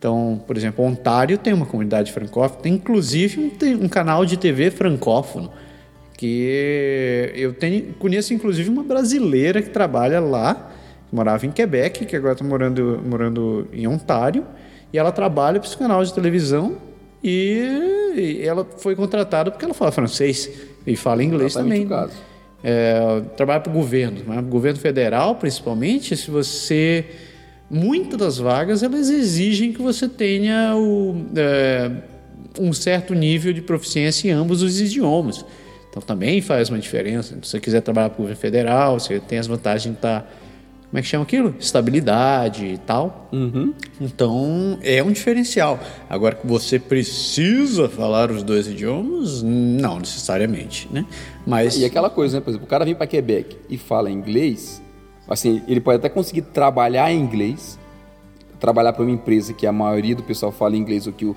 Então, 0.05 0.39
por 0.45 0.55
exemplo, 0.55 0.85
Ontário 0.85 1.35
tem 1.35 1.51
uma 1.51 1.65
comunidade 1.65 2.11
francófona, 2.11 2.61
tem 2.61 2.73
inclusive 2.73 3.39
um, 3.39 3.49
tem 3.49 3.73
um 3.73 3.89
canal 3.89 4.23
de 4.23 4.37
TV 4.37 4.69
francófono 4.69 5.51
que 6.15 7.31
eu 7.33 7.51
tenho, 7.53 7.91
conheço 7.97 8.31
inclusive 8.31 8.69
uma 8.69 8.83
brasileira 8.83 9.63
que 9.63 9.71
trabalha 9.71 10.19
lá, 10.19 10.71
que 11.09 11.15
morava 11.15 11.47
em 11.47 11.49
Quebec, 11.49 12.05
que 12.05 12.15
agora 12.15 12.33
está 12.33 12.45
morando, 12.45 13.01
morando 13.03 13.67
em 13.73 13.87
Ontário, 13.87 14.45
e 14.93 14.97
ela 14.99 15.11
trabalha 15.11 15.59
para 15.59 15.67
esse 15.67 15.75
canal 15.75 16.03
de 16.03 16.13
televisão 16.13 16.77
e, 17.23 18.13
e 18.15 18.41
ela 18.47 18.63
foi 18.77 18.95
contratada 18.95 19.49
porque 19.49 19.65
ela 19.65 19.73
fala 19.73 19.91
francês 19.91 20.51
e 20.85 20.95
fala 20.95 21.23
inglês 21.23 21.53
Exatamente 21.53 21.81
também. 21.81 21.97
o 21.97 21.99
caso. 22.01 22.13
É, 22.63 23.21
trabalha 23.35 23.59
para 23.59 23.71
o 23.71 23.73
governo, 23.73 24.21
né? 24.23 24.39
governo 24.43 24.79
federal 24.79 25.33
principalmente, 25.33 26.15
se 26.15 26.29
você 26.29 27.05
muitas 27.69 28.19
das 28.19 28.37
vagas 28.37 28.83
elas 28.83 29.09
exigem 29.09 29.73
que 29.73 29.81
você 29.81 30.07
tenha 30.07 30.75
o, 30.75 31.25
é, 31.35 31.91
um 32.59 32.73
certo 32.73 33.13
nível 33.13 33.53
de 33.53 33.61
proficiência 33.61 34.27
em 34.27 34.31
ambos 34.31 34.61
os 34.61 34.79
idiomas. 34.79 35.45
Então 35.89 36.01
também 36.01 36.41
faz 36.41 36.69
uma 36.69 36.77
diferença. 36.77 37.35
Se 37.41 37.49
você 37.49 37.59
quiser 37.59 37.81
trabalhar 37.81 38.09
para 38.09 38.15
o 38.15 38.17
governo 38.17 38.39
federal, 38.39 38.99
você 38.99 39.19
tem 39.19 39.39
as 39.39 39.47
vantagens 39.47 39.93
de 39.93 39.97
estar, 39.97 40.29
como 40.89 40.99
é 40.99 41.01
que 41.01 41.07
chama 41.07 41.23
aquilo? 41.23 41.55
Estabilidade 41.57 42.65
e 42.65 42.77
tal. 42.77 43.29
Uhum. 43.31 43.73
Então 44.01 44.77
é 44.83 45.01
um 45.01 45.11
diferencial. 45.11 45.79
Agora 46.09 46.35
que 46.35 46.45
você 46.45 46.77
precisa 46.77 47.87
falar 47.87 48.29
os 48.29 48.43
dois 48.43 48.67
idiomas, 48.67 49.41
não 49.41 49.99
necessariamente, 49.99 50.89
né? 50.91 51.05
Mas 51.47 51.77
E 51.77 51.85
aquela 51.85 52.09
coisa, 52.09 52.37
né? 52.37 52.41
Por 52.43 52.49
exemplo, 52.49 52.65
o 52.65 52.69
cara 52.69 52.83
vem 52.83 52.93
para 52.93 53.07
Quebec 53.07 53.55
e 53.69 53.77
fala 53.77 54.11
inglês, 54.11 54.81
assim, 55.29 55.61
ele 55.67 55.79
pode 55.79 55.97
até 55.97 56.09
conseguir 56.09 56.43
trabalhar 56.43 57.11
em 57.11 57.19
inglês, 57.19 57.79
trabalhar 58.59 58.93
para 58.93 59.03
uma 59.03 59.11
empresa 59.11 59.53
que 59.53 59.67
a 59.67 59.71
maioria 59.71 60.15
do 60.15 60.23
pessoal 60.23 60.51
fala 60.51 60.75
inglês, 60.75 61.07
ou 61.07 61.13
que 61.13 61.25
o, 61.25 61.35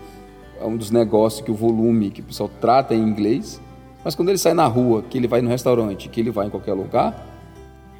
é 0.61 0.65
um 0.65 0.77
dos 0.77 0.91
negócios 0.91 1.41
que 1.41 1.51
o 1.51 1.55
volume 1.55 2.11
que 2.11 2.21
o 2.21 2.25
pessoal 2.25 2.51
trata 2.61 2.95
em 2.95 3.03
inglês, 3.03 3.61
mas 4.05 4.15
quando 4.15 4.29
ele 4.29 4.39
sai 4.39 4.55
na 4.55 4.67
rua, 4.67 5.03
que 5.03 5.19
ele 5.19 5.27
vai 5.27 5.41
no 5.41 5.49
restaurante, 5.49 6.09
que 6.09 6.21
ele 6.21 6.31
vai 6.31 6.47
em 6.47 6.51
qualquer 6.51 6.73
lugar, 6.73 7.27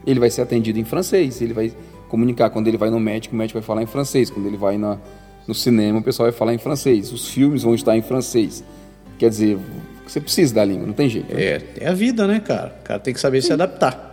ele 0.07 0.21
vai 0.21 0.31
ser 0.31 0.43
atendido 0.43 0.79
em 0.79 0.85
francês, 0.85 1.41
ele 1.41 1.53
vai 1.53 1.73
comunicar. 2.09 2.51
Quando 2.51 2.69
ele 2.69 2.79
vai 2.79 2.91
no 2.91 2.99
médico, 2.99 3.35
o 3.35 3.39
médico 3.39 3.59
vai 3.59 3.67
falar 3.67 3.83
em 3.83 3.87
francês. 3.87 4.31
Quando 4.31 4.47
ele 4.47 4.57
vai 4.57 4.79
na, 4.79 4.99
no 5.47 5.55
cinema, 5.55 5.99
o 5.99 6.03
pessoal 6.03 6.31
vai 6.31 6.37
falar 6.37 6.55
em 6.55 6.59
francês. 6.59 7.13
Os 7.13 7.29
filmes 7.29 7.63
vão 7.63 7.75
estar 7.75 7.97
em 7.97 8.03
francês. 8.03 8.65
Quer 9.19 9.29
dizer, 9.29 9.59
você 10.07 10.21
precisa 10.21 10.55
da 10.55 10.65
língua, 10.65 10.87
não 10.87 10.95
tem 10.95 11.09
jeito. 11.09 11.35
né? 11.35 11.43
é, 11.43 11.63
é 11.81 11.89
a 11.89 11.93
vida, 11.93 12.27
né, 12.27 12.41
cara? 12.41 12.75
O 12.81 12.85
cara 12.85 13.01
tem 13.01 13.13
que 13.13 13.21
saber 13.21 13.43
se 13.43 13.53
adaptar. 13.53 14.08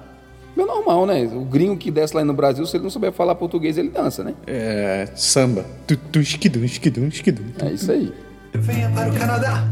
É 0.58 0.66
normal, 0.66 1.06
né? 1.06 1.24
O 1.34 1.46
gringo 1.46 1.76
que 1.76 1.92
desce 1.92 2.16
lá 2.16 2.24
no 2.24 2.34
Brasil, 2.34 2.66
se 2.66 2.78
ele 2.78 2.84
não 2.84 2.90
souber 2.90 3.12
falar 3.12 3.36
português, 3.36 3.78
ele 3.78 3.90
dança, 3.90 4.24
né? 4.24 4.34
É, 4.48 5.08
samba. 5.16 5.66
Tu, 5.86 5.98
tu, 5.98 6.20
esquidum, 6.20 6.64
esquidum, 6.64 7.08
esquidum. 7.08 7.44
É 7.62 7.74
isso 7.74 7.92
aí. 7.92 8.14
Venha 8.54 8.90
para 8.90 9.10
o 9.10 9.14
Canadá. 9.14 9.68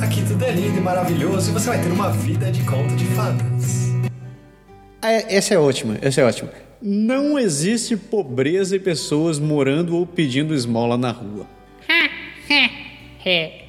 Aqui 0.00 0.24
tudo 0.26 0.44
é 0.44 0.52
lindo 0.52 0.78
e 0.78 0.80
maravilhoso 0.80 1.50
e 1.50 1.52
você 1.52 1.68
vai 1.68 1.82
ter 1.82 1.90
uma 1.90 2.10
vida 2.10 2.50
de 2.50 2.62
conto 2.62 2.94
de 2.94 3.04
fadas. 3.06 3.90
Ah, 5.02 5.12
é, 5.12 5.36
essa 5.36 5.54
é 5.54 5.58
ótima, 5.58 5.98
essa 6.00 6.20
é 6.20 6.24
ótima. 6.24 6.50
Não 6.80 7.38
existe 7.38 7.96
pobreza 7.96 8.76
e 8.76 8.78
pessoas 8.78 9.38
morando 9.38 9.96
ou 9.96 10.06
pedindo 10.06 10.54
esmola 10.54 10.96
na 10.96 11.10
rua. 11.10 11.46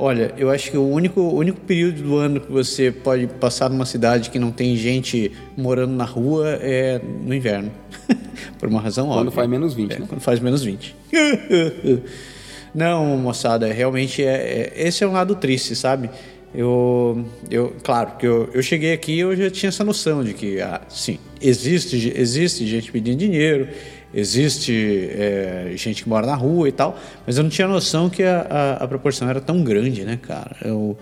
Olha, 0.00 0.32
eu 0.38 0.48
acho 0.48 0.70
que 0.70 0.76
o 0.78 0.88
único, 0.88 1.20
único 1.20 1.60
período 1.62 2.02
do 2.02 2.16
ano 2.16 2.40
que 2.40 2.52
você 2.52 2.92
pode 2.92 3.26
passar 3.26 3.68
numa 3.68 3.84
cidade 3.84 4.30
que 4.30 4.38
não 4.38 4.52
tem 4.52 4.76
gente 4.76 5.32
morando 5.56 5.92
na 5.92 6.04
rua 6.04 6.50
é 6.60 7.00
no 7.24 7.34
inverno. 7.34 7.72
Por 8.60 8.68
uma 8.68 8.80
razão 8.80 9.08
óbvia. 9.08 9.24
Quando 9.24 9.32
faz 9.32 9.48
menos 9.48 9.74
20, 9.74 9.92
É, 9.92 9.98
né? 9.98 10.06
Quando 10.08 10.20
faz 10.20 10.38
menos 10.38 10.62
20. 10.62 10.94
Não, 12.72 13.16
moçada, 13.16 13.72
realmente 13.72 14.22
é, 14.22 14.72
é- 14.76 14.86
esse 14.86 15.02
é 15.02 15.06
um 15.08 15.12
lado 15.12 15.34
triste, 15.34 15.74
sabe? 15.74 16.10
Eu, 16.54 17.24
eu 17.50 17.74
claro, 17.82 18.12
que 18.18 18.26
eu, 18.26 18.48
eu 18.54 18.62
cheguei 18.62 18.92
aqui 18.92 19.12
e 19.14 19.20
eu 19.20 19.34
já 19.36 19.50
tinha 19.50 19.68
essa 19.68 19.84
noção 19.84 20.22
de 20.22 20.32
que, 20.32 20.60
ah, 20.60 20.80
sim, 20.88 21.18
existe, 21.40 22.12
existe 22.16 22.66
gente 22.66 22.90
pedindo 22.92 23.18
dinheiro, 23.18 23.68
existe 24.12 25.08
é, 25.12 25.72
gente 25.76 26.02
que 26.02 26.08
mora 26.08 26.26
na 26.26 26.34
rua 26.34 26.68
e 26.68 26.72
tal, 26.72 26.98
mas 27.26 27.36
eu 27.36 27.42
não 27.42 27.50
tinha 27.50 27.68
noção 27.68 28.08
que 28.08 28.22
a, 28.22 28.40
a, 28.40 28.84
a 28.84 28.88
proporção 28.88 29.28
era 29.28 29.40
tão 29.40 29.62
grande, 29.62 30.04
né, 30.04 30.18
cara? 30.20 30.56
Eu, 30.64 30.96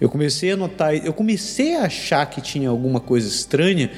eu 0.00 0.08
comecei 0.08 0.52
a 0.52 0.56
notar, 0.56 0.94
eu 0.94 1.12
comecei 1.12 1.76
a 1.76 1.82
achar 1.82 2.24
que 2.26 2.40
tinha 2.40 2.68
alguma 2.68 3.00
coisa 3.00 3.28
estranha 3.28 3.90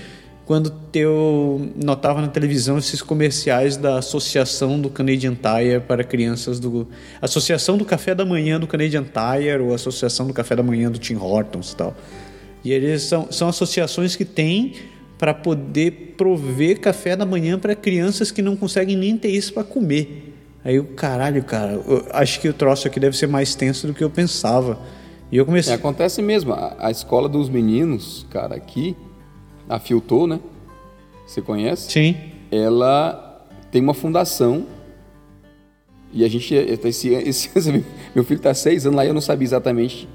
quando 0.49 0.73
eu 0.95 1.71
notava 1.77 2.23
na 2.23 2.29
televisão 2.29 2.79
esses 2.79 3.03
comerciais 3.03 3.77
da 3.77 3.99
Associação 3.99 4.81
do 4.81 4.89
Canadian 4.89 5.35
Tire 5.35 5.79
para 5.87 6.03
crianças 6.03 6.59
do 6.59 6.89
Associação 7.21 7.77
do 7.77 7.85
Café 7.85 8.15
da 8.15 8.25
Manhã 8.25 8.59
do 8.59 8.67
Canadian 8.67 9.05
Tire 9.05 9.59
ou 9.61 9.75
Associação 9.75 10.27
do 10.27 10.33
Café 10.33 10.57
da 10.57 10.63
Manhã 10.63 10.91
do 10.91 10.99
Tim 10.99 11.17
Hortons 11.17 11.73
e 11.73 11.77
tal. 11.77 11.95
E 12.65 12.73
eles 12.73 13.03
são, 13.03 13.31
são 13.31 13.49
associações 13.49 14.17
que 14.17 14.25
têm 14.25 14.73
para 15.19 15.35
poder 15.35 16.15
prover 16.17 16.81
café 16.81 17.17
da 17.17 17.27
manhã 17.27 17.59
para 17.59 17.75
crianças 17.75 18.31
que 18.31 18.41
não 18.41 18.57
conseguem 18.57 18.97
nem 18.97 19.19
ter 19.19 19.31
isso 19.31 19.53
para 19.53 19.65
comer. 19.65 20.35
Aí 20.65 20.79
o 20.79 20.85
caralho, 20.85 21.43
cara, 21.43 21.73
eu 21.73 22.07
acho 22.13 22.41
que 22.41 22.49
o 22.49 22.53
troço 22.53 22.87
aqui 22.87 23.01
deve 23.01 23.17
ser 23.17 23.27
mais 23.27 23.55
tenso 23.55 23.87
do 23.87 23.95
que 23.95 24.03
eu 24.03 24.11
pensava. 24.11 24.79
E 25.31 25.37
eu 25.37 25.45
comecei 25.45 25.73
É, 25.73 25.77
acontece 25.77 26.23
mesmo. 26.23 26.53
A, 26.53 26.77
a 26.79 26.91
escola 26.91 27.29
dos 27.29 27.49
meninos, 27.49 28.27
cara, 28.31 28.55
aqui, 28.55 28.97
a 29.69 29.79
Filtou, 29.79 30.27
né? 30.27 30.41
Você 31.27 31.43
conhece? 31.43 31.91
Sim. 31.91 32.17
Ela 32.51 33.47
tem 33.71 33.83
uma 33.83 33.95
fundação. 33.95 34.67
E 36.13 36.25
a 36.25 36.29
gente. 36.29 36.55
Esse, 36.55 37.09
esse, 37.09 37.85
meu 38.15 38.25
filho 38.25 38.39
está 38.39 38.55
seis 38.55 38.87
anos 38.87 38.97
lá 38.97 39.05
e 39.05 39.09
eu 39.09 39.15
não 39.15 39.21
sabia 39.21 39.45
exatamente 39.45 40.09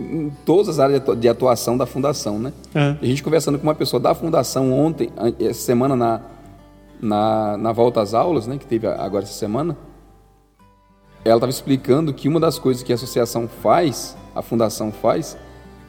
em 0.00 0.30
todas 0.44 0.68
as 0.68 0.78
áreas 0.78 0.98
de 0.98 1.02
atua- 1.02 1.16
de 1.16 1.28
atuação 1.28 1.76
da 1.76 1.86
fundação, 1.86 2.38
né? 2.38 2.52
E 3.00 3.04
a 3.04 3.08
gente 3.08 3.22
conversando 3.22 3.58
com 3.58 3.64
uma 3.66 3.74
pessoa 3.74 4.00
da 4.00 4.14
fundação 4.14 4.72
ontem, 4.72 5.10
essa 5.40 5.60
semana 5.60 5.94
na, 5.96 6.20
na, 7.00 7.56
na 7.56 7.72
volta 7.72 8.00
às 8.00 8.14
aulas, 8.14 8.46
né? 8.46 8.58
Que 8.58 8.66
teve 8.66 8.86
agora 8.86 9.24
essa 9.24 9.32
semana. 9.34 9.76
Ela 11.24 11.36
estava 11.36 11.50
explicando 11.50 12.14
que 12.14 12.28
uma 12.28 12.38
das 12.38 12.58
coisas 12.58 12.82
que 12.82 12.92
a 12.92 12.94
associação 12.94 13.48
faz, 13.48 14.16
a 14.34 14.42
fundação 14.42 14.92
faz, 14.92 15.36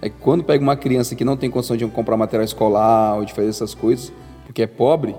é 0.02 0.10
que 0.10 0.16
quando 0.20 0.44
pega 0.44 0.64
uma 0.64 0.76
criança 0.76 1.16
que 1.16 1.24
não 1.24 1.38
tem 1.38 1.50
condição 1.50 1.78
de 1.78 1.86
comprar 1.88 2.18
material 2.18 2.44
escolar 2.46 3.16
ou 3.18 3.26
de 3.26 3.34
fazer 3.34 3.50
essas 3.50 3.74
coisas, 3.76 4.12
porque 4.46 4.64
é 4.64 4.68
pobre, 4.68 5.16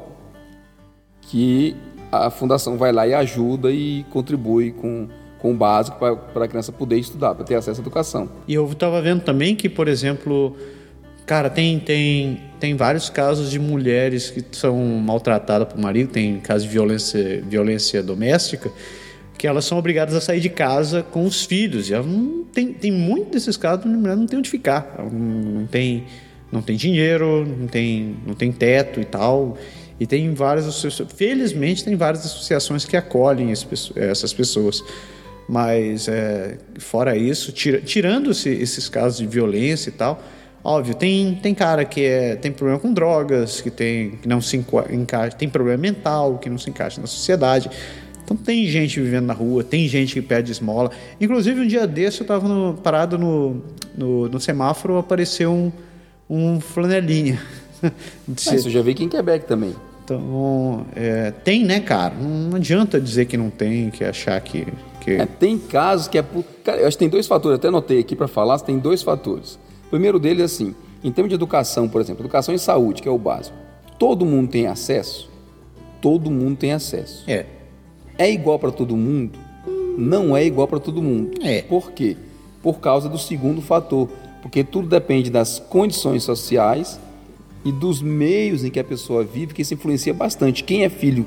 que 1.23 1.77
a 2.11 2.31
fundação 2.31 2.77
vai 2.79 2.91
lá 2.91 3.07
e 3.07 3.15
ajuda 3.15 3.71
e 3.71 4.05
contribui 4.11 4.73
com, 4.73 5.09
com 5.39 5.53
o 5.53 5.55
básico 5.55 5.97
para 5.99 6.45
a 6.45 6.49
criança 6.49 6.73
poder 6.73 6.99
estudar, 6.99 7.35
para 7.35 7.45
ter 7.45 7.55
acesso 7.55 7.81
à 7.81 7.83
educação. 7.83 8.29
E 8.47 8.55
eu 8.55 8.67
estava 8.71 9.01
vendo 9.01 9.23
também 9.23 9.55
que, 9.55 9.69
por 9.69 9.89
exemplo, 9.89 10.57
cara, 11.25 11.49
tem, 11.49 11.79
tem, 11.79 12.41
tem 12.59 12.75
vários 12.75 13.09
casos 13.09 13.51
de 13.51 13.59
mulheres 13.59 14.31
que 14.31 14.45
são 14.53 14.77
maltratadas 14.77 15.69
por 15.69 15.79
marido, 15.79 16.11
tem 16.11 16.41
casos 16.41 16.65
de 16.65 16.69
violência, 16.71 17.43
violência 17.47 18.03
doméstica, 18.03 18.71
que 19.37 19.47
elas 19.47 19.65
são 19.65 19.79
obrigadas 19.79 20.15
a 20.15 20.21
sair 20.21 20.41
de 20.41 20.49
casa 20.49 21.03
com 21.03 21.25
os 21.25 21.45
filhos. 21.45 21.89
E 21.89 21.95
elas 21.95 22.07
não 22.07 22.45
tem, 22.45 22.73
tem 22.73 22.91
muitos 22.91 23.31
desses 23.31 23.57
casos 23.57 23.87
onde 23.87 23.95
a 23.95 23.99
mulher 23.99 24.17
não 24.17 24.27
tem 24.27 24.39
onde 24.39 24.51
ficar, 24.51 24.97
não, 24.99 25.11
não 25.11 25.67
tem, 25.67 26.05
não 26.51 26.61
tem 26.61 26.77
dinheiro, 26.77 27.47
não 27.47 27.69
tem, 27.69 28.17
não 28.27 28.35
tem 28.35 28.51
teto 28.51 29.01
e 29.01 29.05
tal. 29.05 29.57
E 30.01 30.07
tem 30.07 30.33
várias 30.33 30.81
felizmente 31.15 31.85
tem 31.85 31.97
várias 31.97 32.25
associações 32.25 32.85
que 32.85 32.97
acolhem 32.97 33.51
essas 33.51 34.33
pessoas. 34.33 34.83
Mas, 35.49 36.09
é, 36.09 36.59
fora 36.79 37.17
isso, 37.17 37.53
tira, 37.53 37.81
tirando 37.81 38.35
-se 38.35 38.51
esses 38.51 38.89
casos 38.89 39.19
de 39.19 39.27
violência 39.27 39.89
e 39.89 39.93
tal, 39.93 40.23
óbvio, 40.63 40.95
tem, 40.95 41.35
tem 41.37 41.55
cara 41.55 41.85
que 41.85 42.05
é, 42.05 42.37
tem 42.37 42.53
problema 42.53 42.79
com 42.79 42.93
drogas, 42.93 43.61
que, 43.61 43.71
tem, 43.71 44.11
que 44.23 44.29
não 44.29 44.41
se 44.41 44.57
encaixa, 44.91 45.37
tem 45.37 45.49
problema 45.49 45.81
mental, 45.81 46.39
que 46.39 46.51
não 46.51 46.59
se 46.59 46.69
encaixa 46.69 47.01
na 47.01 47.07
sociedade. 47.07 47.71
Então 48.29 48.37
tem 48.37 48.67
gente 48.67 49.01
vivendo 49.01 49.25
na 49.25 49.33
rua, 49.33 49.65
tem 49.65 49.89
gente 49.89 50.13
que 50.13 50.21
pede 50.21 50.53
esmola. 50.53 50.91
Inclusive, 51.19 51.61
um 51.61 51.67
dia 51.67 51.87
desse 51.87 52.21
eu 52.21 52.25
estava 52.25 52.75
parado 52.75 53.17
no, 53.17 53.63
no, 53.97 54.29
no, 54.29 54.39
semáforo, 54.39 54.99
apareceu 54.99 55.51
um, 55.51 55.73
um 56.29 56.61
flanelinha. 56.61 57.41
Mas 58.29 58.47
isso 58.53 58.69
já 58.69 58.83
vi 58.83 58.91
aqui 58.91 59.05
em 59.05 59.09
Quebec 59.09 59.47
também. 59.47 59.75
Então, 60.05 60.87
é, 60.95 61.31
tem, 61.31 61.65
né, 61.65 61.81
cara? 61.81 62.15
Não 62.15 62.57
adianta 62.57 63.01
dizer 63.01 63.25
que 63.25 63.39
não 63.39 63.49
tem, 63.49 63.89
que 63.89 64.05
achar 64.05 64.39
que. 64.43 64.67
Que... 65.17 65.23
É, 65.23 65.27
tem 65.27 65.59
casos 65.59 66.09
que 66.09 66.19
é. 66.19 66.23
Por... 66.23 66.45
Cara, 66.65 66.81
eu 66.81 66.89
acho 66.89 66.97
que 66.97 67.01
tem 67.01 67.09
dois 67.09 67.27
fatores, 67.27 67.59
até 67.59 67.69
anotei 67.69 68.01
aqui 68.01 68.15
para 68.15 68.29
falar, 68.29 68.59
tem 68.61 68.79
dois 68.79 69.03
fatores. 69.03 69.59
O 69.87 69.91
primeiro 69.91 70.19
deles 70.19 70.41
é 70.41 70.45
assim: 70.45 70.75
em 71.03 71.11
termos 71.11 71.29
de 71.29 71.35
educação, 71.35 71.89
por 71.89 72.01
exemplo, 72.01 72.23
educação 72.23 72.55
e 72.55 72.59
saúde, 72.59 73.03
que 73.03 73.09
é 73.09 73.11
o 73.11 73.19
básico, 73.19 73.57
todo 73.99 74.25
mundo 74.25 74.51
tem 74.51 74.67
acesso? 74.67 75.31
Todo 76.01 76.31
mundo 76.31 76.57
tem 76.57 76.73
acesso. 76.73 77.25
É. 77.27 77.47
É 78.17 78.31
igual 78.31 78.59
para 78.59 78.71
todo 78.71 78.97
mundo? 78.97 79.39
Não 79.97 80.37
é 80.37 80.45
igual 80.45 80.69
para 80.69 80.79
todo 80.79 81.03
mundo. 81.03 81.39
É. 81.43 81.63
Por 81.63 81.93
quê? 81.93 82.17
Por 82.63 82.79
causa 82.79 83.09
do 83.09 83.19
segundo 83.19 83.61
fator. 83.61 84.09
Porque 84.43 84.63
tudo 84.63 84.89
depende 84.89 85.31
das 85.31 85.59
condições 85.59 86.23
sociais 86.23 87.01
e 87.65 87.73
dos 87.73 88.01
meios 88.01 88.65
em 88.65 88.71
que 88.71 88.79
a 88.79 88.85
pessoa 88.85 89.25
vive, 89.25 89.55
que 89.55 89.63
isso 89.63 89.75
influencia 89.75 90.15
bastante. 90.15 90.63
Quem 90.63 90.85
é 90.85 90.89
filho 90.89 91.27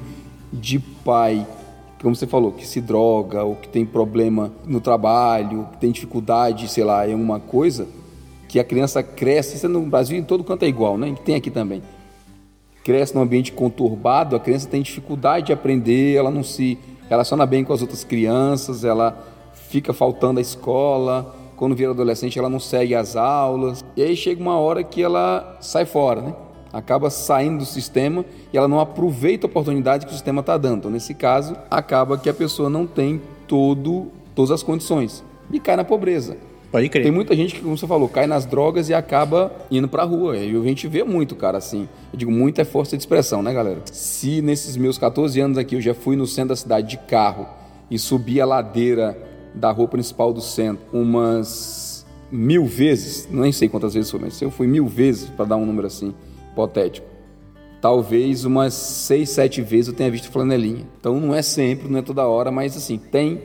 de 0.52 0.80
pai, 0.80 1.46
como 2.02 2.16
você 2.16 2.26
falou, 2.26 2.52
que 2.52 2.66
se 2.66 2.82
droga, 2.82 3.44
ou 3.44 3.56
que 3.56 3.70
tem 3.70 3.86
problema 3.86 4.52
no 4.66 4.82
trabalho, 4.82 5.68
que 5.72 5.78
tem 5.78 5.92
dificuldade, 5.92 6.68
sei 6.68 6.84
lá, 6.84 7.08
em 7.08 7.14
alguma 7.14 7.40
coisa, 7.40 7.88
que 8.48 8.60
a 8.60 8.64
criança 8.64 9.04
cresce, 9.04 9.56
isso 9.56 9.70
no 9.70 9.82
Brasil 9.82 10.18
em 10.18 10.24
todo 10.24 10.44
canto 10.44 10.64
é 10.64 10.68
igual, 10.68 10.98
né? 10.98 11.16
Tem 11.24 11.36
aqui 11.36 11.52
também. 11.52 11.82
Cresce 12.84 13.14
num 13.14 13.22
ambiente 13.22 13.52
conturbado, 13.52 14.36
a 14.36 14.40
criança 14.40 14.68
tem 14.68 14.82
dificuldade 14.82 15.48
de 15.48 15.54
aprender, 15.54 16.16
ela 16.16 16.32
não 16.32 16.44
se 16.44 16.78
relaciona 17.08 17.46
bem 17.46 17.64
com 17.64 17.72
as 17.72 17.82
outras 17.82 18.04
crianças, 18.04 18.84
ela 18.84 19.24
fica 19.54 19.94
faltando 19.94 20.40
à 20.40 20.42
escola, 20.42 21.36
quando 21.56 21.76
vira 21.76 21.92
adolescente 21.92 22.40
ela 22.40 22.50
não 22.50 22.60
segue 22.60 22.96
as 22.96 23.16
aulas, 23.16 23.86
e 23.96 24.02
aí 24.02 24.16
chega 24.16 24.42
uma 24.42 24.58
hora 24.58 24.84
que 24.84 25.04
ela 25.04 25.58
sai 25.62 25.86
fora, 25.86 26.22
né? 26.22 26.34
Acaba 26.74 27.10
saindo 27.10 27.60
do 27.60 27.66
sistema 27.66 28.26
e 28.54 28.58
ela 28.58 28.68
não 28.68 28.80
aproveita 28.80 29.46
a 29.46 29.50
oportunidade 29.50 30.06
que 30.06 30.12
o 30.12 30.16
sistema 30.16 30.40
está 30.40 30.58
dando. 30.58 30.80
Então, 30.80 30.92
nesse 30.92 31.14
caso, 31.14 31.56
acaba 31.70 32.18
que 32.18 32.30
a 32.30 32.34
pessoa 32.34 32.70
não 32.70 32.88
tem 32.88 33.22
todo, 33.48 34.08
todas 34.34 34.52
as 34.52 34.64
condições 34.64 35.24
e 35.52 35.60
cai 35.60 35.76
na 35.76 35.84
pobreza. 35.84 36.38
Pode 36.72 36.88
crer. 36.88 37.04
Tem 37.04 37.12
muita 37.12 37.36
gente 37.36 37.56
que, 37.56 37.62
como 37.62 37.78
você 37.78 37.86
falou, 37.86 38.08
cai 38.08 38.26
nas 38.26 38.46
drogas 38.46 38.88
e 38.88 38.94
acaba 38.94 39.52
indo 39.70 39.90
pra 39.90 40.04
rua. 40.04 40.38
E 40.38 40.56
a 40.56 40.64
gente 40.64 40.88
vê 40.88 41.04
muito, 41.04 41.36
cara, 41.36 41.58
assim. 41.58 41.90
Eu 42.14 42.18
digo, 42.18 42.32
muita 42.32 42.62
é 42.62 42.66
força 42.66 42.96
de 42.96 43.02
expressão, 43.02 43.44
né, 43.44 43.54
galera? 43.54 43.82
Se 43.92 44.42
nesses 44.42 44.78
meus 44.78 44.98
14 44.98 45.38
anos 45.42 45.58
aqui 45.58 45.76
eu 45.76 45.82
já 45.82 45.94
fui 45.94 46.16
no 46.16 46.26
centro 46.26 46.50
da 46.50 46.56
cidade 46.56 46.88
de 46.88 46.98
carro 46.98 47.46
e 47.90 48.00
subi 48.00 48.40
a 48.40 48.46
ladeira 48.46 49.18
da 49.54 49.70
rua 49.70 49.90
principal 49.90 50.32
do 50.32 50.40
centro 50.40 50.82
umas 50.94 52.06
mil 52.32 52.66
vezes, 52.66 53.28
nem 53.30 53.52
sei 53.52 53.68
quantas 53.68 53.94
vezes 53.94 54.10
foi, 54.10 54.22
mas 54.22 54.42
eu 54.42 54.50
fui 54.50 54.66
mil 54.66 54.88
vezes, 54.88 55.30
para 55.30 55.44
dar 55.44 55.58
um 55.58 55.66
número 55.66 55.88
assim, 55.88 56.14
hipotético. 56.52 57.08
Talvez 57.82 58.46
umas 58.46 58.74
seis, 58.74 59.30
sete 59.32 59.62
vezes 59.62 59.88
eu 59.88 59.94
tenha 59.94 60.12
visto 60.12 60.30
flanelinha. 60.30 60.86
Então 61.00 61.20
não 61.20 61.34
é 61.34 61.42
sempre, 61.42 61.90
não 61.90 62.00
é 62.00 62.02
toda 62.02 62.28
hora, 62.28 62.52
mas 62.52 62.78
assim, 62.78 62.98
tem, 62.98 63.42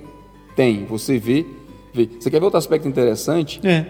tem. 0.55 0.85
Você 0.85 1.19
vê, 1.19 1.47
vê. 1.95 2.07
Você 2.21 2.31
quer 2.31 2.39
ver 2.39 2.45
outro 2.45 2.59
aspecto 2.59 2.87
interessante? 2.87 3.61
É. 3.67 3.87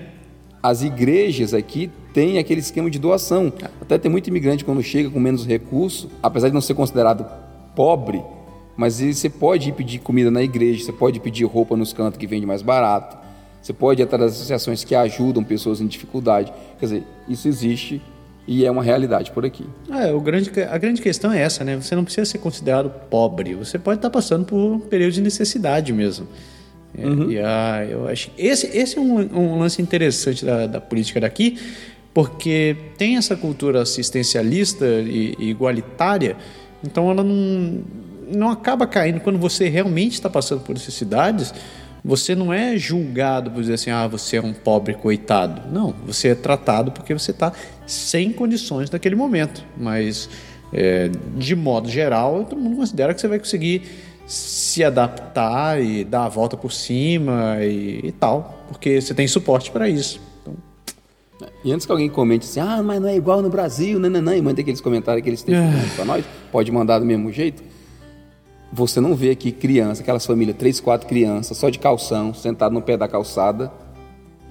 As 0.62 0.82
igrejas 0.82 1.52
aqui 1.52 1.90
têm 2.12 2.38
aquele 2.38 2.60
esquema 2.60 2.88
de 2.88 2.98
doação. 2.98 3.52
Até 3.80 3.98
tem 3.98 4.10
muito 4.10 4.28
imigrante 4.28 4.64
quando 4.64 4.82
chega 4.82 5.10
com 5.10 5.18
menos 5.18 5.46
recurso, 5.46 6.08
apesar 6.22 6.48
de 6.48 6.54
não 6.54 6.60
ser 6.60 6.74
considerado 6.74 7.26
pobre, 7.74 8.22
mas 8.76 9.00
você 9.00 9.28
pode 9.28 9.68
ir 9.68 9.72
pedir 9.72 9.98
comida 9.98 10.30
na 10.30 10.42
igreja, 10.42 10.84
você 10.84 10.92
pode 10.92 11.20
pedir 11.20 11.44
roupa 11.44 11.76
nos 11.76 11.92
cantos 11.92 12.18
que 12.18 12.26
vende 12.26 12.46
mais 12.46 12.62
barato, 12.62 13.16
você 13.60 13.72
pode 13.72 14.00
ir 14.00 14.04
atrás 14.04 14.22
das 14.22 14.32
associações 14.34 14.84
que 14.84 14.94
ajudam 14.94 15.42
pessoas 15.42 15.80
em 15.80 15.86
dificuldade. 15.86 16.52
Quer 16.78 16.86
dizer, 16.86 17.04
isso 17.28 17.48
existe 17.48 18.00
e 18.46 18.64
é 18.64 18.70
uma 18.70 18.82
realidade 18.82 19.30
por 19.32 19.44
aqui. 19.44 19.66
É, 19.90 20.12
o 20.12 20.20
grande, 20.20 20.50
a 20.62 20.78
grande 20.78 21.02
questão 21.02 21.32
é 21.32 21.40
essa, 21.40 21.64
né? 21.64 21.76
Você 21.76 21.96
não 21.96 22.04
precisa 22.04 22.24
ser 22.24 22.38
considerado 22.38 22.88
pobre, 23.10 23.54
você 23.54 23.78
pode 23.78 23.98
estar 23.98 24.10
passando 24.10 24.44
por 24.44 24.56
um 24.56 24.78
período 24.78 25.12
de 25.12 25.20
necessidade 25.20 25.92
mesmo. 25.92 26.28
É, 26.96 27.06
uhum. 27.06 27.30
E 27.30 27.38
a, 27.38 27.86
eu 27.88 28.08
acho 28.08 28.30
esse, 28.38 28.66
esse 28.76 28.96
é 28.96 29.00
um, 29.00 29.18
um 29.18 29.58
lance 29.58 29.82
interessante 29.82 30.44
da, 30.44 30.66
da, 30.66 30.80
política 30.80 31.20
daqui, 31.20 31.58
porque 32.14 32.76
tem 32.96 33.16
essa 33.16 33.36
cultura 33.36 33.82
assistencialista 33.82 34.86
e, 34.86 35.34
e 35.38 35.50
igualitária, 35.50 36.36
então 36.82 37.10
ela 37.10 37.24
não 37.24 37.82
não 38.28 38.50
acaba 38.50 38.88
caindo 38.88 39.20
quando 39.20 39.38
você 39.38 39.68
realmente 39.68 40.14
está 40.14 40.28
passando 40.28 40.60
por 40.60 40.72
necessidades. 40.72 41.54
Você 42.06 42.36
não 42.36 42.52
é 42.52 42.78
julgado 42.78 43.50
por 43.50 43.60
dizer 43.60 43.74
assim, 43.74 43.90
ah, 43.90 44.06
você 44.06 44.36
é 44.36 44.40
um 44.40 44.52
pobre 44.52 44.94
coitado. 44.94 45.60
Não, 45.72 45.92
você 46.06 46.28
é 46.28 46.34
tratado 46.36 46.92
porque 46.92 47.12
você 47.12 47.32
está 47.32 47.52
sem 47.84 48.32
condições 48.32 48.88
naquele 48.88 49.16
momento. 49.16 49.64
Mas, 49.76 50.30
é, 50.72 51.10
de 51.36 51.56
modo 51.56 51.88
geral, 51.88 52.44
todo 52.44 52.60
mundo 52.60 52.76
considera 52.76 53.12
que 53.12 53.20
você 53.20 53.26
vai 53.26 53.40
conseguir 53.40 53.82
se 54.24 54.84
adaptar 54.84 55.82
e 55.82 56.04
dar 56.04 56.26
a 56.26 56.28
volta 56.28 56.56
por 56.56 56.70
cima 56.72 57.58
e, 57.60 58.00
e 58.04 58.12
tal, 58.12 58.64
porque 58.68 59.00
você 59.00 59.12
tem 59.12 59.26
suporte 59.26 59.72
para 59.72 59.88
isso. 59.88 60.20
Então... 60.42 60.54
E 61.64 61.72
antes 61.72 61.86
que 61.86 61.90
alguém 61.90 62.08
comente 62.08 62.46
assim, 62.46 62.60
ah, 62.60 62.84
mas 62.84 63.00
não 63.00 63.08
é 63.08 63.16
igual 63.16 63.42
no 63.42 63.50
Brasil, 63.50 63.98
nananã, 63.98 64.36
e 64.36 64.40
manda 64.40 64.60
aqueles 64.60 64.80
comentários 64.80 65.24
que 65.24 65.28
eles 65.28 65.42
têm 65.42 65.56
é. 65.56 65.72
para 65.96 66.04
nós, 66.04 66.24
pode 66.52 66.70
mandar 66.70 67.00
do 67.00 67.04
mesmo 67.04 67.32
jeito. 67.32 67.64
Você 68.72 69.00
não 69.00 69.14
vê 69.14 69.30
aqui 69.30 69.52
criança, 69.52 70.02
aquelas 70.02 70.26
famílias, 70.26 70.56
três, 70.56 70.80
quatro 70.80 71.06
crianças, 71.06 71.56
só 71.56 71.70
de 71.70 71.78
calção, 71.78 72.34
sentado 72.34 72.72
no 72.72 72.82
pé 72.82 72.96
da 72.96 73.06
calçada, 73.06 73.72